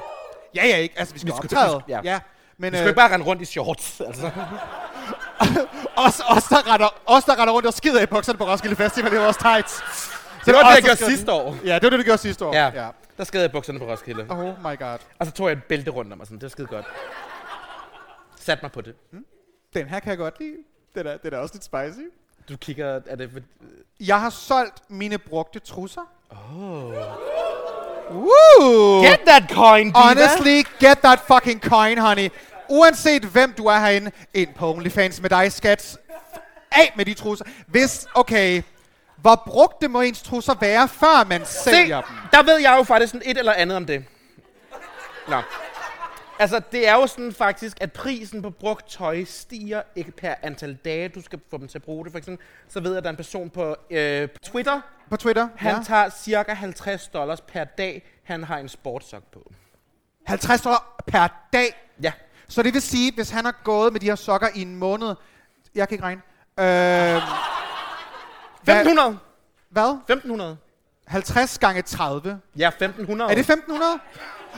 Ja, 0.54 0.66
ja, 0.66 0.76
ikke. 0.76 0.98
Altså, 0.98 1.14
vi 1.14 1.18
skal 1.20 1.32
Vi 1.32 1.36
skulle- 1.36 1.60
optræde. 1.60 1.82
ja. 1.88 2.00
ja. 2.04 2.20
Men 2.56 2.72
Vi 2.72 2.76
øh, 2.76 2.80
skulle 2.80 2.90
ikke 2.90 2.96
bare 2.96 3.12
rende 3.14 3.26
rundt 3.26 3.42
i 3.42 3.44
shorts, 3.44 4.00
altså. 4.00 4.26
os, 6.06 6.20
os, 6.28 6.44
der 6.44 6.72
render, 6.74 6.88
os, 7.06 7.24
der 7.24 7.38
render 7.40 7.54
rundt 7.54 7.66
og 7.66 7.74
skider 7.74 8.02
i 8.02 8.06
bukserne 8.06 8.38
på 8.38 8.44
Roskilde 8.44 8.76
Festival, 8.76 9.10
det 9.10 9.16
er 9.18 9.22
vores 9.22 9.36
tights. 9.36 9.72
Så 9.72 10.12
Det 10.46 10.54
var 10.54 10.60
det, 10.68 10.74
jeg 10.74 10.82
gjorde 10.82 10.96
skal- 10.96 11.08
sidste 11.08 11.32
år. 11.32 11.56
Ja, 11.64 11.74
det 11.74 11.82
var 11.82 11.90
det, 11.90 11.98
du 11.98 12.02
gjorde 12.04 12.18
sidste 12.18 12.44
år. 12.44 12.54
Ja. 12.54 12.70
ja. 12.84 12.88
Der 13.18 13.24
skadede 13.24 13.42
jeg 13.44 13.52
bukserne 13.52 13.78
på 13.78 13.84
Roskilde. 13.84 14.26
Oh 14.30 14.46
my 14.58 14.78
god. 14.78 14.98
Og 15.18 15.26
så 15.26 15.32
tog 15.32 15.48
jeg 15.48 15.56
et 15.56 15.64
bælte 15.64 15.90
rundt 15.90 16.12
om 16.12 16.20
og 16.20 16.26
sådan. 16.26 16.36
Det 16.38 16.42
var 16.42 16.48
skide 16.48 16.66
godt. 16.66 16.86
Sat 18.36 18.62
mig 18.62 18.72
på 18.72 18.80
det. 18.80 18.94
Den 19.74 19.88
her 19.88 20.00
kan 20.00 20.10
jeg 20.10 20.18
godt 20.18 20.40
lide. 20.40 20.56
Den 20.94 21.06
er, 21.06 21.16
den 21.16 21.34
er 21.34 21.38
også 21.38 21.54
lidt 21.54 21.64
spicy. 21.64 22.04
Du 22.48 22.56
kigger, 22.56 23.00
er 23.06 23.16
det... 23.16 23.42
Jeg 24.00 24.20
har 24.20 24.30
solgt 24.30 24.90
mine 24.90 25.18
brugte 25.18 25.58
trusser. 25.58 26.00
Oh. 26.30 26.92
Woo! 28.10 29.02
Get 29.02 29.20
that 29.26 29.50
coin, 29.50 29.86
diva! 29.86 29.98
Honestly, 29.98 30.62
get 30.80 30.98
that 30.98 31.20
fucking 31.20 31.62
coin, 31.62 31.98
honey. 31.98 32.28
Uanset 32.68 33.24
hvem 33.24 33.52
du 33.52 33.66
er 33.66 33.78
herinde, 33.78 34.10
ind 34.34 34.54
på 34.54 34.74
OnlyFans 34.74 35.20
med 35.20 35.30
dig, 35.30 35.52
skat. 35.52 35.96
Af 36.72 36.92
med 36.96 37.04
de 37.04 37.14
trusser. 37.14 37.44
Hvis, 37.66 38.06
okay, 38.14 38.62
hvor 39.16 39.42
brugte 39.46 39.88
må 39.88 40.00
ens 40.00 40.22
trusser 40.22 40.54
være, 40.60 40.88
før 40.88 41.24
man 41.24 41.46
Se, 41.46 41.52
sælger 41.52 42.00
dem? 42.00 42.16
der 42.32 42.42
ved 42.42 42.56
jeg 42.58 42.74
jo 42.78 42.82
faktisk 42.82 43.12
sådan 43.12 43.30
et 43.30 43.38
eller 43.38 43.52
andet 43.52 43.76
om 43.76 43.86
det. 43.86 44.04
Nå. 45.28 45.36
Altså, 46.38 46.60
det 46.72 46.88
er 46.88 46.94
jo 46.94 47.06
sådan 47.06 47.32
faktisk, 47.32 47.76
at 47.80 47.92
prisen 47.92 48.42
på 48.42 48.50
brugt 48.50 48.88
tøj 48.90 49.24
stiger 49.24 49.82
ikke 49.96 50.10
per 50.10 50.34
antal 50.42 50.74
dage, 50.84 51.08
du 51.08 51.22
skal 51.22 51.40
få 51.50 51.58
dem 51.58 51.68
til 51.68 51.78
at 51.78 51.82
bruge 51.82 52.04
det. 52.04 52.12
For 52.12 52.18
eksempel, 52.18 52.46
så 52.68 52.80
ved 52.80 52.90
jeg, 52.90 52.98
at 52.98 53.04
der 53.04 53.08
er 53.08 53.12
en 53.12 53.16
person 53.16 53.50
på 53.50 53.76
øh, 53.90 54.28
Twitter, 54.42 54.80
På 55.10 55.16
Twitter? 55.16 55.48
han 55.56 55.74
ja. 55.74 55.82
tager 55.82 56.08
cirka 56.10 56.52
50 56.52 57.08
dollars 57.08 57.40
per 57.40 57.64
dag, 57.64 58.02
han 58.24 58.44
har 58.44 58.58
en 58.58 58.68
sportsok 58.68 59.22
på. 59.32 59.52
50 60.26 60.60
dollar 60.60 60.94
per 61.06 61.46
dag. 61.52 61.88
Ja. 62.02 62.12
Så 62.48 62.62
det 62.62 62.74
vil 62.74 62.82
sige, 62.82 63.12
hvis 63.14 63.30
han 63.30 63.44
har 63.44 63.60
gået 63.64 63.92
med 63.92 64.00
de 64.00 64.06
her 64.06 64.14
sokker 64.14 64.48
i 64.54 64.62
en 64.62 64.76
måned... 64.76 65.14
Jeg 65.74 65.88
kan 65.88 65.94
ikke 65.94 66.04
regne. 66.04 66.22
Øh, 66.58 67.22
hvad, 68.62 68.74
1500. 68.76 69.18
hvad? 69.70 69.90
1500. 69.90 70.56
50 71.06 71.58
gange 71.58 71.82
30. 71.82 72.40
Ja, 72.58 72.68
1500. 72.68 73.30
Er 73.30 73.34
det 73.34 73.40
1500? 73.40 73.98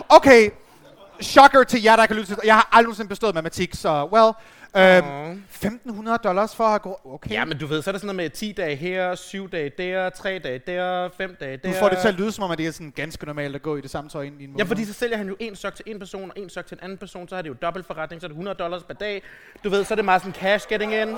Okay. 0.09 0.51
Shocker 1.21 1.63
til 1.63 1.83
jer, 1.83 1.97
der 1.97 2.07
kan 2.07 2.17
lytte 2.17 2.31
til. 2.35 2.39
Jeg 2.45 2.55
har 2.55 2.69
aldrig 2.73 2.85
nogensinde 2.85 3.09
bestået 3.09 3.35
matematik, 3.35 3.75
så 3.75 4.09
well. 4.13 4.33
Øhm, 4.77 5.31
1500 5.51 6.19
dollars 6.25 6.57
for 6.57 6.65
at 6.65 6.83
gå... 6.83 7.01
Okay. 7.05 7.31
Ja, 7.31 7.45
men 7.45 7.59
du 7.59 7.67
ved, 7.67 7.83
så 7.83 7.91
er 7.91 7.93
det 7.93 8.01
sådan 8.01 8.17
noget 8.17 8.25
med 8.25 8.31
10 8.31 8.53
dage 8.53 8.77
her, 8.77 9.15
7 9.15 9.51
dage 9.51 9.71
der, 9.79 10.11
3 10.11 10.39
dage 10.45 10.61
der, 10.67 11.09
5 11.17 11.37
dage 11.41 11.57
der. 11.57 11.73
du 11.73 11.79
får 11.79 11.89
det 11.89 11.99
til 11.99 12.09
at 12.09 12.15
lyde 12.15 12.33
som 12.33 12.45
om, 12.45 12.51
at 12.51 12.59
det 12.59 12.67
er 12.67 12.71
sådan 12.71 12.91
ganske 12.97 13.27
normalt 13.27 13.55
at 13.55 13.63
gå 13.63 13.77
i 13.77 13.81
det 13.81 13.91
samme 13.91 14.11
tøj 14.11 14.23
ind 14.23 14.41
i 14.41 14.45
en 14.45 14.51
måned. 14.51 14.65
Ja, 14.65 14.71
fordi 14.71 14.85
så 14.85 14.93
sælger 14.93 15.17
han 15.17 15.29
jo 15.29 15.37
en 15.41 15.57
sok 15.57 15.75
til 15.75 15.85
en 15.89 15.99
person, 15.99 16.31
og 16.37 16.43
en 16.43 16.51
sok 16.51 16.67
til 16.67 16.75
en 16.75 16.85
anden 16.85 16.99
person, 16.99 17.29
så 17.29 17.37
er 17.37 17.43
det 17.43 17.49
jo 17.49 17.55
dobbelt 17.63 17.87
forretning, 17.87 18.21
så 18.23 18.27
er 18.27 18.29
det 18.29 18.35
100 18.35 18.57
dollars 18.59 18.83
per 18.83 18.95
dag. 18.95 19.23
Du 19.65 19.69
ved, 19.71 19.85
så 19.85 19.95
er 19.95 19.97
det 19.97 20.05
meget 20.05 20.23
sådan 20.23 20.35
cash 20.35 20.69
getting 20.69 20.95
in. 20.95 21.17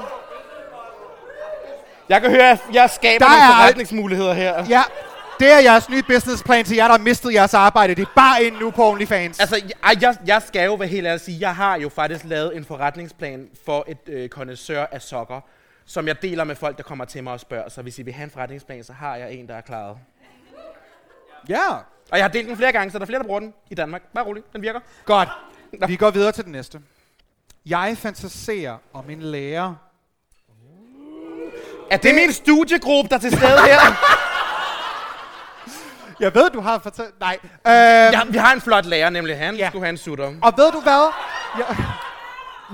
Jeg 2.09 2.21
kan 2.21 2.31
høre, 2.31 2.51
at 2.51 2.61
jeg 2.73 2.91
skaber 2.91 3.25
Der 3.27 3.33
nogle 3.33 3.43
er- 3.45 3.57
forretningsmuligheder 3.63 4.33
her. 4.33 4.67
Ja, 4.69 4.83
det 5.41 5.53
er 5.53 5.59
jeres 5.59 5.89
nye 5.89 6.03
businessplan 6.03 6.65
til 6.65 6.77
jer, 6.77 6.85
der 6.85 6.91
har 6.91 6.99
mistet 6.99 7.35
jeres 7.35 7.55
arbejde. 7.55 7.95
Det 7.95 8.03
er 8.03 8.13
bare 8.17 8.45
ind 8.45 8.57
nu 8.61 8.71
på 8.71 8.91
OnlyFans. 8.91 9.41
Altså, 9.41 9.57
jeg, 9.85 10.03
jeg, 10.03 10.17
jeg 10.27 10.43
skal 10.43 10.65
jo 10.65 10.75
være 10.75 10.89
helt 10.89 11.07
ærlig 11.07 11.21
sige, 11.21 11.39
jeg 11.41 11.55
har 11.57 11.77
jo 11.77 11.89
faktisk 11.89 12.25
lavet 12.25 12.57
en 12.57 12.65
forretningsplan 12.65 13.49
for 13.67 13.85
et 13.89 13.99
øh, 14.09 14.29
kondensør 14.29 14.87
af 14.93 15.03
sokker, 15.03 15.41
som 15.87 16.07
jeg 16.07 16.23
deler 16.23 16.45
med 16.45 16.57
folk, 16.57 16.77
der 16.77 16.83
kommer 16.83 17.05
til 17.05 17.25
mig 17.25 17.33
og 17.33 17.41
spørger. 17.41 17.69
Så 17.69 17.83
hvis 17.83 17.99
I 17.99 18.03
vil 18.03 18.15
have 18.15 18.25
en 18.25 18.31
forretningsplan, 18.31 18.85
så 18.85 18.93
har 18.93 19.17
jeg 19.17 19.33
en, 19.33 19.49
der 19.49 19.55
er 19.55 19.61
klaret. 19.61 19.97
ja. 21.49 21.69
Og 22.11 22.19
jeg 22.19 22.25
har 22.25 22.29
delt 22.29 22.49
den 22.49 22.57
flere 22.57 22.73
gange, 22.73 22.91
så 22.91 22.99
der 22.99 23.03
er 23.03 23.07
flere, 23.07 23.21
der 23.21 23.27
bruger 23.27 23.41
den 23.41 23.55
i 23.71 23.75
Danmark. 23.75 24.03
Bare 24.15 24.25
rolig, 24.25 24.43
den 24.53 24.63
virker. 24.63 24.81
Godt. 25.05 25.29
Nå. 25.81 25.87
Vi 25.87 25.97
går 25.97 26.11
videre 26.11 26.33
til 26.33 26.45
den 26.45 26.53
næste. 26.53 26.81
Jeg 27.67 27.97
fantaserer 27.99 28.77
om 28.93 29.11
en 29.11 29.23
lærer. 29.23 29.75
Er 31.91 31.97
det 31.97 32.15
min 32.15 32.33
studiegruppe, 32.33 33.09
der 33.09 33.17
er 33.17 33.21
til 33.21 33.31
stede 33.31 33.59
her? 33.67 33.79
Jeg 36.21 36.35
ved, 36.35 36.51
du 36.51 36.61
har 36.61 36.79
fortalt... 36.79 37.21
Nej. 37.21 37.39
Øhm, 37.43 37.53
ja, 37.65 38.21
vi 38.25 38.39
har 38.39 38.53
en 38.53 38.61
flot 38.61 38.85
lærer, 38.87 39.11
nemlig 39.11 39.39
han. 39.39 39.57
Ja. 39.57 39.69
Skulle 39.69 39.85
have 39.85 39.91
en 39.91 39.99
sutter. 39.99 40.33
Og 40.43 40.53
ved 40.57 40.73
du 40.73 40.81
hvad? 40.81 41.11
Jeg, 41.59 41.77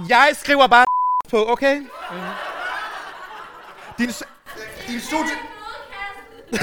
Jeg 0.08 0.30
skriver 0.32 0.66
bare 0.66 0.84
på, 1.30 1.50
okay? 1.52 1.82
din, 3.98 4.12
s- 4.12 4.22
din 4.88 5.00
studie... 5.00 5.32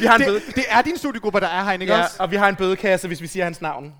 Vi 0.00 0.06
har 0.06 0.14
en 0.16 0.24
bøde. 0.24 0.40
Det, 0.46 0.54
det 0.56 0.64
er 0.68 0.82
din 0.82 0.98
studiegruppe, 0.98 1.40
der 1.40 1.48
er 1.48 1.64
herinde, 1.64 1.84
ikke 1.84 1.94
Ja, 1.94 2.02
også? 2.02 2.16
og 2.18 2.30
vi 2.30 2.36
har 2.36 2.48
en 2.48 2.56
bødekasse, 2.56 3.06
hvis 3.08 3.20
vi 3.22 3.26
siger 3.26 3.44
hans 3.44 3.60
navn. 3.60 3.94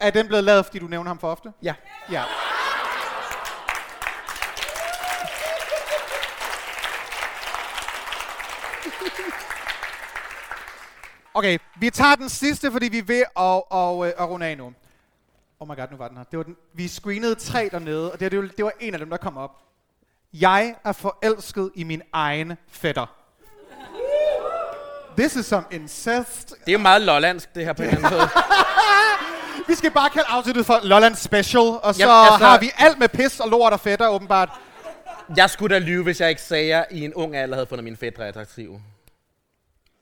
Er 0.00 0.10
den 0.10 0.26
blevet 0.26 0.44
lavet, 0.44 0.64
fordi 0.66 0.78
du 0.78 0.86
nævner 0.86 1.10
ham 1.10 1.18
for 1.18 1.30
ofte? 1.30 1.48
Ja. 1.62 1.74
Ja. 2.10 2.22
Okay, 11.34 11.58
vi 11.78 11.90
tager 11.90 12.14
den 12.14 12.28
sidste, 12.28 12.72
fordi 12.72 12.88
vi 12.88 12.98
er 12.98 13.02
ved 13.02 13.22
at, 13.36 13.62
at, 13.78 14.06
at, 14.06 14.22
at 14.22 14.28
runde 14.30 14.46
af 14.46 14.58
nu. 14.58 14.72
Oh 15.60 15.68
my 15.68 15.76
god, 15.76 15.86
nu 15.90 15.96
var 15.96 16.08
den 16.08 16.16
her. 16.16 16.24
Det 16.24 16.36
var 16.36 16.42
den. 16.42 16.56
Vi 16.74 16.88
screenede 16.88 17.34
tre 17.34 17.68
dernede, 17.72 18.12
og 18.12 18.20
det, 18.20 18.32
det, 18.32 18.40
var, 18.42 18.48
det 18.56 18.64
var 18.64 18.72
en 18.80 18.94
af 18.94 19.00
dem, 19.00 19.10
der 19.10 19.16
kom 19.16 19.36
op. 19.36 19.50
Jeg 20.32 20.74
er 20.84 20.92
forelsket 20.92 21.70
i 21.74 21.84
min 21.84 22.02
egen 22.12 22.52
fætter. 22.68 23.06
This 25.18 25.36
is 25.36 25.46
some 25.46 25.64
incest. 25.70 26.48
Det 26.48 26.68
er 26.68 26.72
jo 26.72 26.78
meget 26.78 27.02
lollandsk, 27.02 27.54
det 27.54 27.64
her 27.64 27.72
på 27.72 27.82
en 27.82 27.88
anden 27.88 28.02
måde. 28.10 28.28
Vi 29.68 29.74
skal 29.74 29.90
bare 29.90 30.10
kalde 30.10 30.28
afsnittet 30.28 30.66
for 30.66 30.80
Lolland 30.82 31.14
Special, 31.14 31.62
og 31.62 31.94
så 31.94 32.00
Jamen, 32.00 32.32
altså- 32.32 32.46
har 32.46 32.58
vi 32.58 32.70
alt 32.78 32.98
med 32.98 33.08
pis 33.08 33.40
og 33.40 33.48
lort 33.48 33.72
og 33.72 33.80
fætter, 33.80 34.08
åbenbart. 34.08 34.50
Jeg 35.36 35.50
skulle 35.50 35.74
da 35.74 35.80
lyve, 35.80 36.02
hvis 36.02 36.20
jeg 36.20 36.28
ikke 36.30 36.42
sagde, 36.42 36.62
at 36.64 36.68
jeg 36.68 36.86
i 36.90 37.04
en 37.04 37.14
ung 37.14 37.36
alder 37.36 37.54
havde 37.56 37.66
fundet 37.66 37.84
min 37.84 37.96
fætter 37.96 38.24
attraktiv. 38.24 38.80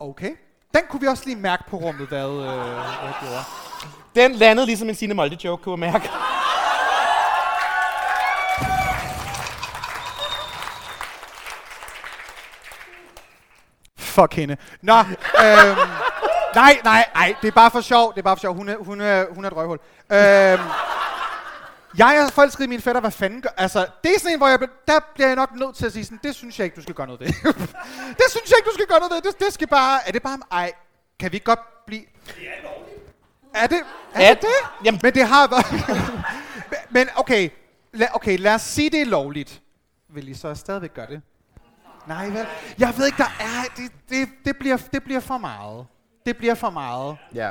Okay. 0.00 0.30
Den 0.74 0.82
kunne 0.88 1.00
vi 1.00 1.06
også 1.06 1.22
lige 1.26 1.36
mærke 1.36 1.64
på 1.70 1.76
rummet, 1.76 2.08
hvad 2.08 2.28
øh, 2.28 2.46
jeg 2.46 3.14
gjorde. 3.20 3.44
Den 4.14 4.32
landede 4.32 4.66
ligesom 4.66 4.88
en 4.88 4.94
Signe 4.94 5.14
Molde 5.14 5.36
joke, 5.44 5.62
kunne 5.62 5.86
jeg 5.86 5.92
mærke. 5.92 6.08
Fuck 13.98 14.34
hende. 14.34 14.56
Nå, 14.82 14.98
øhm, 14.98 15.78
nej, 16.54 16.80
nej, 16.84 17.04
nej, 17.14 17.34
det 17.42 17.48
er 17.48 17.52
bare 17.52 17.70
for 17.70 17.80
sjov. 17.80 18.12
Det 18.12 18.18
er 18.18 18.22
bare 18.22 18.36
for 18.36 18.40
sjov. 18.40 18.54
Hun 18.54 18.68
er, 18.68 18.76
hun 18.76 19.00
er, 19.00 19.24
hun 19.34 19.44
er 19.44 19.48
et 19.48 19.56
røvhul. 19.56 19.78
Øhm, 20.12 20.60
jeg 21.98 22.16
er 22.16 22.28
forelsket 22.30 22.64
i 22.64 22.66
min 22.66 22.80
fætter, 22.80 23.00
hvad 23.00 23.10
fanden 23.10 23.42
gør... 23.42 23.50
Altså, 23.56 23.86
det 24.04 24.14
er 24.14 24.18
sådan 24.18 24.32
en, 24.32 24.38
hvor 24.38 24.48
jeg, 24.48 24.58
der 24.88 25.00
bliver 25.14 25.26
jeg 25.26 25.36
nok 25.36 25.54
nødt 25.54 25.76
til 25.76 25.86
at 25.86 25.92
sige 25.92 26.04
sådan, 26.04 26.20
det 26.22 26.34
synes 26.34 26.58
jeg 26.58 26.64
ikke, 26.64 26.76
du 26.76 26.82
skal 26.82 26.94
gøre 26.94 27.06
noget 27.06 27.20
ved. 27.20 27.26
det 28.20 28.24
synes 28.30 28.50
jeg 28.50 28.56
ikke, 28.58 28.66
du 28.68 28.72
skal 28.74 28.86
gøre 28.86 28.98
noget 29.00 29.12
ved. 29.12 29.32
Det, 29.32 29.40
det 29.40 29.52
skal 29.52 29.68
bare... 29.68 30.08
Er 30.08 30.12
det 30.12 30.22
bare... 30.22 30.38
Ej, 30.52 30.72
kan 31.20 31.32
vi 31.32 31.36
ikke 31.36 31.44
godt 31.44 31.86
blive... 31.86 32.02
Er 33.54 33.66
det? 33.66 33.80
Er 34.14 34.20
Ja, 34.22 34.30
det 34.30 34.40
det? 34.40 34.84
jamen- 34.84 35.00
Men 35.02 35.14
det 35.14 35.26
har 35.26 35.46
været... 35.48 35.66
Men 36.90 37.08
okay, 37.16 37.50
la, 37.92 38.06
okay, 38.14 38.38
lad 38.38 38.54
os 38.54 38.62
sige, 38.62 38.90
det 38.90 39.00
er 39.00 39.06
lovligt. 39.06 39.62
Vil 40.08 40.28
I 40.28 40.34
så 40.34 40.54
stadigvæk 40.54 40.94
gøre 40.94 41.06
det? 41.06 41.22
Nej, 42.06 42.26
vel? 42.28 42.46
Jeg 42.78 42.94
ved 42.96 43.06
ikke, 43.06 43.18
der 43.18 43.36
er... 43.40 43.62
Det, 43.76 43.92
det, 44.08 44.28
det, 44.44 44.56
bliver, 44.56 44.76
det 44.76 45.02
bliver 45.04 45.20
for 45.20 45.38
meget. 45.38 45.86
Det 46.26 46.36
bliver 46.36 46.54
for 46.54 46.70
meget. 46.70 47.16
Ja. 47.34 47.50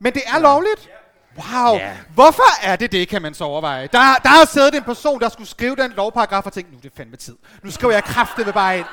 Men 0.00 0.12
det 0.14 0.22
er 0.34 0.38
lovligt? 0.38 0.90
Wow. 1.38 1.74
Ja. 1.76 1.90
Hvorfor 2.14 2.64
er 2.66 2.76
det 2.76 2.92
det, 2.92 3.08
kan 3.08 3.22
man 3.22 3.34
så 3.34 3.44
overveje? 3.44 3.82
Der, 3.92 3.98
der 4.22 4.28
har 4.28 4.44
siddet 4.44 4.74
en 4.74 4.82
person, 4.82 5.20
der 5.20 5.28
skulle 5.28 5.48
skrive 5.48 5.76
den 5.76 5.92
lovparagraf 5.96 6.46
og 6.46 6.52
tænkte, 6.52 6.72
nu 6.72 6.78
er 6.78 6.82
det 6.82 6.92
fandme 6.96 7.16
tid. 7.16 7.36
Nu 7.62 7.70
skriver 7.70 7.92
jeg 7.92 8.04
kraftet 8.04 8.46
med 8.46 8.52
bare 8.52 8.78
ind. 8.78 8.86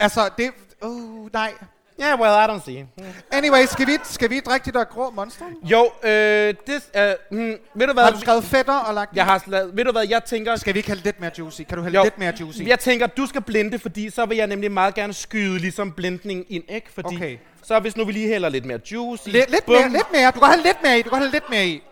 Altså, 0.00 0.30
det... 0.38 0.50
Uh, 0.82 1.32
nej. 1.32 1.52
Ja, 1.98 2.14
well, 2.20 2.32
I 2.32 2.52
don't 2.52 2.64
see. 2.64 2.86
Anyway, 3.32 3.66
skal 3.66 3.86
vi, 3.86 3.98
skal 4.02 4.30
vi 4.30 4.40
drikke 4.40 4.64
de 4.64 4.78
der 4.78 4.84
grå 4.84 5.10
monster? 5.10 5.44
Jo, 5.62 5.90
øh, 6.02 6.54
det, 6.66 6.82
øh, 6.96 7.14
hmm, 7.30 7.54
ved 7.74 7.86
du 7.86 7.92
hvad? 7.92 8.04
Har 8.04 8.10
du 8.10 8.20
skrevet 8.20 8.44
fætter 8.44 8.74
og 8.74 8.94
lagt 8.94 9.16
Jeg 9.16 9.24
har 9.24 9.38
slaget, 9.38 9.76
ved 9.76 9.84
du 9.84 9.92
hvad, 9.92 10.06
jeg 10.08 10.24
tænker... 10.24 10.56
Skal 10.56 10.74
vi 10.74 10.78
ikke 10.78 10.88
have 10.90 11.00
lidt 11.04 11.20
mere 11.20 11.30
juicy? 11.38 11.62
Kan 11.62 11.76
du 11.76 11.82
have 11.82 11.94
Jo. 11.94 12.02
lidt 12.02 12.18
mere 12.18 12.32
juicy? 12.40 12.60
Jeg 12.60 12.80
tænker, 12.80 13.06
du 13.06 13.26
skal 13.26 13.40
blinde, 13.40 13.78
fordi 13.78 14.10
så 14.10 14.26
vil 14.26 14.36
jeg 14.36 14.46
nemlig 14.46 14.72
meget 14.72 14.94
gerne 14.94 15.12
skyde 15.12 15.58
ligesom 15.58 15.92
blindning 15.92 16.44
ind, 16.48 16.64
ikke? 16.68 16.92
Fordi 16.94 17.16
Okay. 17.16 17.36
Så 17.66 17.80
hvis 17.80 17.96
nu 17.96 18.04
vi 18.04 18.12
lige 18.12 18.28
hælder 18.28 18.48
lidt 18.48 18.64
mere 18.64 18.80
juice 18.92 19.28
i, 19.30 19.32
Lidt, 19.32 19.50
lidt 19.50 19.68
mere, 19.68 19.88
lidt 19.88 20.12
mere. 20.12 20.30
Du 20.30 20.38
kan 20.40 20.48
have 20.48 20.62
lidt 20.62 20.82
mere 20.82 20.98
i. 20.98 21.02
Du 21.02 21.08
kan 21.10 21.18
have 21.18 21.30
lidt 21.30 21.50
mere 21.50 21.66
i. 21.66 21.82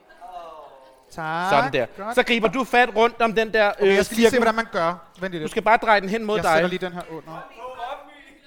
Tak. 1.14 1.50
sådan 1.50 1.72
der. 1.72 1.86
Godt. 1.98 2.14
Så 2.14 2.22
griber 2.22 2.48
du 2.48 2.64
fat 2.64 2.96
rundt 2.96 3.22
om 3.22 3.32
den 3.32 3.52
der 3.54 3.70
Okay, 3.70 3.86
øh, 3.86 3.94
jeg 3.94 4.04
skal 4.04 4.16
lige 4.16 4.26
se, 4.26 4.30
cirkel. 4.30 4.38
hvordan 4.44 4.54
man 4.54 4.66
gør. 4.72 4.94
Vent 5.20 5.32
lige 5.32 5.40
Du 5.40 5.42
lidt. 5.42 5.50
skal 5.50 5.62
bare 5.62 5.76
dreje 5.76 6.00
den 6.00 6.08
hen 6.08 6.24
mod 6.24 6.36
Jeg 6.36 6.44
sætter 6.44 6.60
dig. 6.60 6.68
lige 6.68 6.78
den 6.86 6.92
her 6.92 7.02
under. 7.10 7.48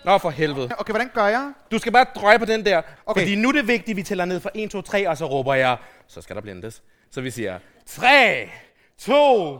Nå, 0.05 0.17
for 0.17 0.29
helvede. 0.29 0.69
Okay, 0.77 0.91
hvordan 0.91 1.11
gør 1.13 1.25
jeg? 1.25 1.51
Du 1.71 1.77
skal 1.79 1.91
bare 1.91 2.05
dreje 2.15 2.39
på 2.39 2.45
den 2.45 2.65
der. 2.65 2.81
Okay. 3.05 3.21
Fordi 3.21 3.35
nu 3.35 3.47
er 3.49 3.53
det 3.53 3.67
vigtigt, 3.67 3.89
at 3.89 3.97
vi 3.97 4.03
tæller 4.03 4.25
ned 4.25 4.39
fra 4.39 4.49
1, 4.55 4.71
2, 4.71 4.81
3, 4.81 5.09
og 5.09 5.17
så 5.17 5.25
råber 5.25 5.53
jeg, 5.53 5.77
så 6.07 6.21
skal 6.21 6.35
der 6.35 6.41
blindes. 6.41 6.81
Så 7.11 7.21
vi 7.21 7.31
siger, 7.31 7.59
3, 7.87 8.49
2, 8.99 9.59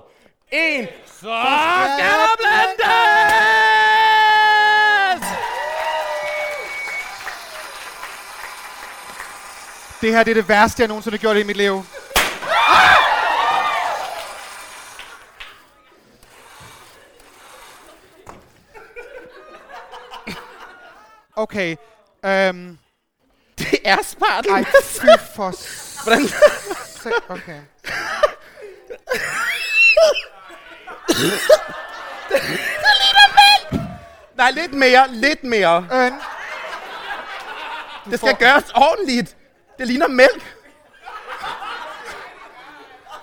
1, 0.52 0.88
så 1.06 1.12
skal 1.16 2.10
der 2.10 2.36
blindes! 2.38 3.77
Det 10.02 10.12
her 10.14 10.24
det 10.24 10.32
er 10.32 10.36
det 10.36 10.50
værste, 10.50 10.82
jeg 10.82 10.88
nogensinde 10.88 11.18
har 11.18 11.22
gjort 11.22 11.38
i 11.38 11.44
mit 11.44 11.58
liv. 11.58 11.84
Okay. 21.36 21.76
Um, 22.24 22.80
Det 23.58 23.80
er 23.86 23.98
smart. 24.04 24.46
ej, 24.50 24.64
fy 24.84 25.06
for 25.36 25.54
Hvordan? 26.04 26.22
Okay. 27.30 27.62
Nej, 34.36 34.52
lidt 34.52 34.74
mere, 34.74 35.08
lidt 35.12 35.44
mere. 35.44 35.88
Øh, 35.92 36.12
Det 38.12 38.20
skal 38.20 38.36
gøres 38.36 38.64
ordentligt. 38.76 39.37
Det 39.78 39.88
ligner 39.88 40.08
mælk. 40.08 40.56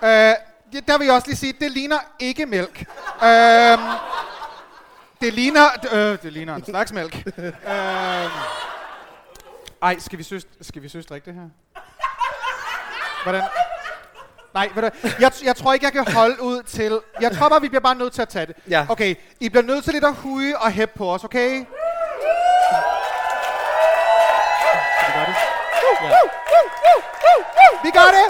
øh, 0.03 0.09
ja, 0.09 0.81
der 0.89 0.99
vil 0.99 1.05
jeg 1.05 1.15
også 1.15 1.27
lige 1.27 1.37
sige, 1.37 1.53
det 1.61 1.71
ligner 1.71 1.99
ikke 2.19 2.47
mælk. 2.47 2.85
Øh, 3.23 3.79
det 5.21 5.33
ligner, 5.33 5.67
øh, 5.93 6.19
det 6.23 6.33
ligner 6.33 6.55
en 6.55 6.65
slags 6.65 6.93
mælk. 6.93 7.27
Øh, 7.39 7.53
ej, 9.83 9.99
skal 9.99 10.19
vi 10.19 10.23
søs, 10.23 10.47
skal 10.61 10.83
vi 10.83 10.89
søs 10.89 11.07
drikke 11.07 11.27
det 11.27 11.35
her? 11.35 11.49
Hvordan? 13.23 13.43
Nej, 14.55 14.71
ved 14.75 14.83
du, 14.83 14.91
jeg, 15.21 15.33
jeg 15.45 15.57
tror 15.57 15.73
ikke, 15.73 15.85
jeg 15.87 15.93
kan 15.93 16.13
holde 16.13 16.43
ud 16.43 16.63
til... 16.63 17.01
Jeg 17.21 17.33
tror 17.37 17.49
bare, 17.49 17.61
vi 17.61 17.69
bliver 17.69 17.81
bare 17.81 17.95
nødt 17.95 18.13
til 18.13 18.23
at 18.23 18.29
tage 18.29 18.47
det. 18.47 18.57
Ja. 18.69 18.87
Okay, 18.89 19.15
I 19.41 19.49
bliver 19.49 19.63
nødt 19.63 19.85
til 19.85 19.93
lidt 19.93 20.05
at 20.05 20.15
huge 20.15 20.59
og 20.59 20.71
hæppe 20.71 20.99
på 20.99 21.15
os, 21.15 21.25
okay? 21.25 21.65
Skal 25.01 25.09
vi 25.09 25.13
gøre 25.15 25.27
det? 25.27 25.35
Ja. 26.03 26.11
Vi 27.85 27.90
gør 27.90 28.01
det! 28.01 28.27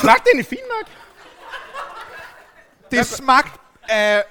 Smagte 0.00 0.30
den 0.32 0.40
i 0.40 0.42
fint 0.42 0.60
nok? 0.78 0.86
Det 2.90 3.06
smagte 3.06 3.58
af... 3.88 4.24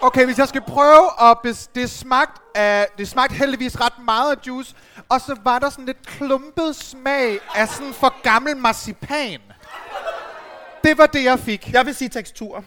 Okay, 0.00 0.24
hvis 0.24 0.38
jeg 0.38 0.48
skal 0.48 0.60
prøve 0.62 1.10
at... 1.20 1.36
Bes- 1.46 1.70
det 1.74 1.90
smagte 1.90 2.40
af... 2.54 2.88
Det 2.98 3.08
smagte 3.08 3.34
heldigvis 3.34 3.80
ret 3.80 3.98
meget 4.04 4.36
af 4.36 4.46
juice. 4.46 4.74
Og 5.08 5.20
så 5.20 5.36
var 5.44 5.58
der 5.58 5.70
sådan 5.70 5.84
lidt 5.86 6.06
klumpet 6.06 6.76
smag 6.76 7.38
af 7.54 7.68
sådan 7.68 7.92
for 7.94 8.22
gammel 8.22 8.56
marcipan. 8.56 9.40
Det 10.84 10.98
var 10.98 11.06
det, 11.06 11.24
jeg 11.24 11.38
fik. 11.38 11.72
Jeg 11.72 11.86
vil 11.86 11.94
sige 11.94 12.08
tekstur. 12.08 12.64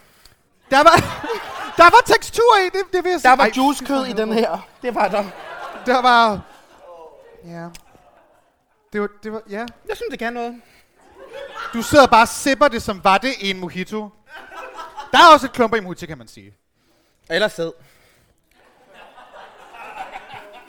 Der 0.71 0.77
var, 0.77 0.95
der 1.81 1.83
var 1.83 2.01
tekstur 2.05 2.57
i, 2.65 2.65
det, 2.65 2.93
det 2.93 3.03
vil 3.03 3.09
jeg 3.11 3.19
sige. 3.21 3.29
Der 3.31 3.35
var 3.35 3.43
Ej, 3.43 3.51
juicekød 3.57 4.05
i 4.05 4.13
den 4.13 4.33
her. 4.33 4.67
Det 4.81 4.95
var 4.95 5.07
der. 5.07 5.23
Der 5.85 6.01
var... 6.01 6.41
Ja. 7.45 7.67
Det 8.93 9.01
var, 9.01 9.07
det 9.23 9.31
var, 9.33 9.41
ja. 9.49 9.59
Jeg 9.59 9.95
synes, 9.95 10.09
det 10.11 10.19
kan 10.19 10.33
noget. 10.33 10.61
Du 11.73 11.81
sidder 11.81 12.07
bare 12.07 12.21
og 12.21 12.27
sipper 12.27 12.67
det, 12.67 12.81
som 12.81 13.03
var 13.03 13.17
det 13.17 13.33
i 13.39 13.49
en 13.49 13.59
mojito. 13.59 14.09
Der 15.11 15.17
er 15.17 15.33
også 15.33 15.45
et 15.45 15.51
klumper 15.53 15.77
i 15.77 15.81
mojito, 15.81 16.05
kan 16.05 16.17
man 16.17 16.27
sige. 16.27 16.53
Eller 17.29 17.47
sæd. 17.47 17.71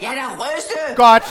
Jeg 0.00 0.10
er 0.10 0.14
da 0.14 0.26
rystet. 0.36 0.96
Godt. 0.96 1.24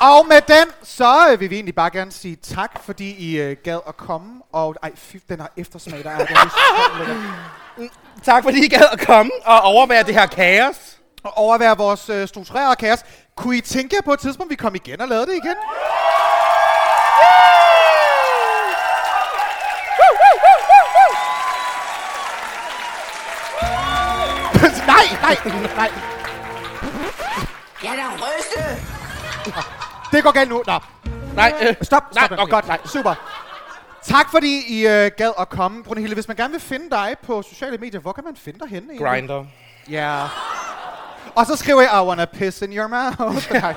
Og 0.00 0.26
med 0.26 0.40
den, 0.40 0.72
så 0.82 1.28
øh, 1.32 1.40
vil 1.40 1.50
vi 1.50 1.54
egentlig 1.54 1.74
bare 1.74 1.90
gerne 1.90 2.12
sige 2.12 2.36
tak, 2.36 2.82
fordi 2.82 3.14
I 3.30 3.40
øh, 3.40 3.56
gad 3.64 3.80
at 3.88 3.96
komme. 3.96 4.42
Og 4.52 4.74
ej, 4.82 4.92
fy, 4.96 5.16
den 5.28 5.40
har 5.40 5.52
eftersmag, 5.56 6.04
der 6.04 6.10
er. 6.10 6.18
Det 6.18 6.30
er 6.30 6.48
så 6.48 6.58
lækkert. 6.98 7.92
Tak 8.24 8.42
fordi 8.42 8.64
I 8.64 8.68
gad 8.68 8.86
at 8.92 9.00
komme 9.00 9.32
og 9.44 9.60
overvære 9.60 10.02
det 10.02 10.14
her 10.14 10.26
kaos. 10.26 10.96
Og 11.24 11.38
overvære 11.38 11.76
vores 11.76 12.08
øh, 12.08 12.28
strukturerede 12.28 12.76
kaos. 12.76 12.98
Kunne 13.36 13.56
I 13.56 13.60
tænke 13.60 13.96
jer 13.96 14.02
på 14.02 14.12
et 14.12 14.20
tidspunkt, 14.20 14.50
vi 14.50 14.56
kom 14.56 14.74
igen 14.74 15.00
og 15.00 15.08
lavede 15.08 15.26
det 15.26 15.32
igen? 15.32 15.56
nej, 17.22 17.55
nej, 25.26 25.36
nej. 25.76 25.90
Jeg 27.82 27.92
er 27.92 27.96
da 27.96 28.02
rystet. 28.16 28.64
Det 30.12 30.22
går 30.24 30.30
galt 30.32 30.48
nu. 30.50 30.62
Nå, 30.66 30.78
Nej, 31.34 31.54
øh, 31.62 31.74
stop. 31.82 32.02
Nej, 32.14 32.26
stop 32.26 32.38
okay, 32.38 32.50
Godt, 32.50 32.66
nej. 32.66 32.78
super. 32.86 33.14
Tak 34.02 34.30
fordi 34.30 34.62
I 34.68 34.86
øh, 34.86 35.10
gad 35.16 35.32
at 35.38 35.48
komme. 35.48 35.84
Brunhilde, 35.84 36.14
hvis 36.14 36.28
man 36.28 36.36
gerne 36.36 36.52
vil 36.52 36.60
finde 36.60 36.90
dig 36.90 37.16
på 37.22 37.42
sociale 37.42 37.78
medier, 37.78 38.00
hvor 38.00 38.12
kan 38.12 38.24
man 38.24 38.36
finde 38.36 38.58
dig 38.58 38.68
henne? 38.68 38.88
egentlig? 38.88 39.08
grinder. 39.08 39.44
Ja. 39.90 40.22
Og 41.34 41.46
så 41.46 41.56
skriver 41.56 41.80
jeg, 41.80 41.90
I 42.02 42.06
wanna 42.06 42.24
piss 42.24 42.62
in 42.62 42.72
your 42.72 42.86
mouth. 42.86 43.52
Nej. 43.62 43.74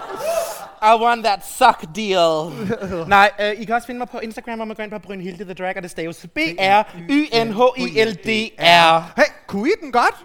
I 0.81 0.95
want 1.01 1.25
that 1.25 1.39
suck 1.57 1.83
deal. 1.95 2.51
Nej, 3.15 3.31
øh, 3.39 3.51
I 3.57 3.65
kan 3.65 3.75
også 3.75 3.87
finde 3.87 3.97
mig 3.97 4.09
på 4.09 4.19
Instagram, 4.19 4.55
hvor 4.57 4.65
man 4.65 4.75
går 4.75 4.83
ind 4.83 4.91
på 4.91 4.99
Brynhilde 4.99 5.43
The 5.43 5.53
Drag, 5.53 5.77
og 5.77 5.83
det 5.83 5.91
staves 5.91 6.25
B-R-Y-N-H-I-L-D-R. 6.35 9.03
Hey, 9.17 9.23
kunne 9.47 9.69
I 9.69 9.73
den 9.81 9.91
godt? 9.91 10.15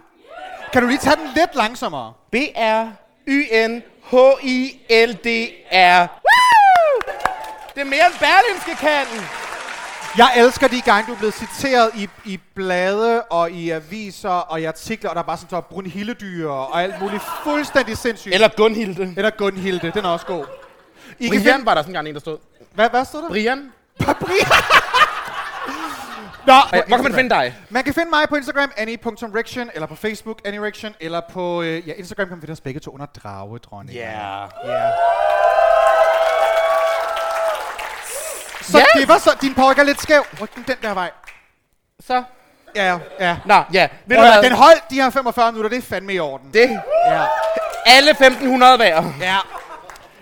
Kan 0.74 0.82
du 0.82 0.88
lige 0.88 0.98
tage 0.98 1.16
den 1.16 1.28
lidt 1.36 1.55
langsommere? 1.55 2.12
B-R-Y-N-H-I-L-D-R. 2.32 2.88
Det 7.74 7.80
er 7.80 7.84
mere 7.84 8.06
end 8.06 8.14
Berlinske 8.18 8.74
kan. 8.80 9.06
Jeg 10.18 10.32
elsker 10.36 10.68
de 10.68 10.80
gange, 10.80 11.06
du 11.06 11.12
er 11.12 11.16
blevet 11.16 11.34
citeret 11.34 11.90
i, 11.94 12.09
i 12.24 12.40
blade 12.55 13.22
og 13.22 13.51
i 13.51 13.70
aviser 13.70 14.28
og 14.28 14.60
i 14.60 14.64
artikler, 14.64 15.10
og 15.10 15.16
der 15.16 15.22
er 15.22 15.26
bare 15.26 15.36
sådan 15.36 15.51
så 15.51 15.60
Brunhildedyr 15.60 16.48
og 16.48 16.82
alt 16.82 17.01
muligt 17.01 17.22
fuldstændig 17.44 17.98
sindssygt. 17.98 18.34
Eller 18.34 18.48
Gunhilde. 18.56 19.14
Eller 19.16 19.30
Gunhilde, 19.30 19.92
den 19.94 20.05
er 20.05 20.09
også 20.09 20.26
god. 20.26 20.44
I 21.18 21.28
kan 21.28 21.30
Brian 21.30 21.55
finde... 21.55 21.66
var 21.66 21.74
der 21.74 21.82
sådan 21.82 21.90
en 21.90 21.94
gang 21.94 22.09
en, 22.09 22.14
der 22.14 22.20
stod. 22.20 22.38
Hvad, 22.72 22.90
hvad 22.90 23.05
stod 23.05 23.22
der? 23.22 23.28
Brian? 23.28 23.72
Brian. 23.98 24.46
Nå, 26.46 26.52
hvor 26.86 26.96
kan 26.96 27.02
man 27.04 27.14
finde 27.14 27.30
dig? 27.30 27.54
Man 27.68 27.84
kan 27.84 27.94
finde 27.94 28.10
mig 28.10 28.28
på 28.28 28.36
Instagram, 28.36 28.72
annie.rection, 28.76 29.70
eller 29.74 29.86
på 29.86 29.94
Facebook, 29.96 30.40
annierection, 30.44 30.94
eller 31.00 31.20
på 31.32 31.62
øh, 31.62 31.88
ja, 31.88 31.92
Instagram 31.92 32.26
kan 32.26 32.36
man 32.36 32.40
finde 32.40 32.52
os 32.52 32.60
begge 32.60 32.80
to 32.80 32.90
under 32.90 33.06
Dragedronning. 33.06 33.96
Ja. 33.98 34.46
Yeah. 34.68 34.90
Så 38.62 38.78
Ja. 38.78 39.00
det 39.00 39.08
var 39.08 39.18
så, 39.18 39.30
din 39.40 39.54
paryk 39.54 39.78
er 39.78 39.82
lidt 39.82 40.02
skæv. 40.02 40.22
Ryk 40.42 40.54
den 40.54 40.62
den 40.66 40.76
der 40.82 40.94
vej. 40.94 41.10
Så. 42.06 42.22
Ja, 42.76 42.98
ja. 43.20 43.36
Nå, 43.44 43.62
ja. 43.72 43.88
Ved 44.06 44.16
du 44.16 44.22
hvad? 44.22 44.42
den 44.42 44.52
holdt 44.52 44.90
de 44.90 44.94
her 44.94 45.10
45 45.10 45.52
minutter, 45.52 45.70
det 45.70 45.78
er 45.78 45.82
fandme 45.88 46.12
i 46.14 46.18
orden. 46.20 46.50
Det. 46.54 46.80
Ja. 47.06 47.22
Alle 47.86 48.10
1500 48.10 48.76
hver. 48.76 49.04
Ja. 49.20 49.36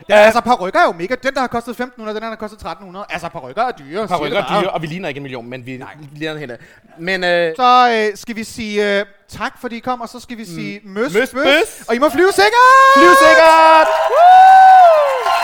Ja. 0.08 0.16
Altså, 0.16 0.40
parrykker 0.40 0.80
er 0.80 0.84
jo 0.84 0.92
mega. 0.92 1.14
Den, 1.22 1.34
der 1.34 1.40
har 1.40 1.46
kostet 1.46 1.80
1.500, 1.80 1.84
den 1.96 2.06
der, 2.06 2.20
der 2.20 2.28
har 2.28 2.36
kostet 2.36 2.58
1.300. 2.62 3.04
Altså, 3.10 3.28
parrykker 3.28 3.62
er 3.62 3.70
dyre. 3.70 4.08
Parrykker 4.08 4.38
er 4.38 4.60
dyre, 4.60 4.70
og 4.70 4.82
vi 4.82 4.86
ligner 4.86 5.08
ikke 5.08 5.18
en 5.18 5.22
million, 5.22 5.48
men 5.48 5.66
vi 5.66 5.76
Nej. 5.76 5.96
ligner 6.16 6.38
hende. 6.38 6.56
Men, 6.98 7.24
øh... 7.24 7.56
Så 7.56 8.08
øh, 8.10 8.16
skal 8.16 8.36
vi 8.36 8.44
sige 8.44 8.98
øh, 8.98 9.06
tak, 9.28 9.52
fordi 9.60 9.76
I 9.76 9.80
kom, 9.80 10.00
og 10.00 10.08
så 10.08 10.20
skal 10.20 10.38
vi 10.38 10.44
sige 10.44 10.80
mm. 10.84 10.90
møs, 10.90 11.14
møs, 11.14 11.34
møs, 11.34 11.44
møs. 11.44 11.84
Og 11.88 11.94
I 11.94 11.98
må 11.98 12.08
flyve 12.08 12.32
sikkert! 12.32 12.92
Flyve 12.96 13.16
sikkert! 13.20 13.88
Woo! 14.10 15.41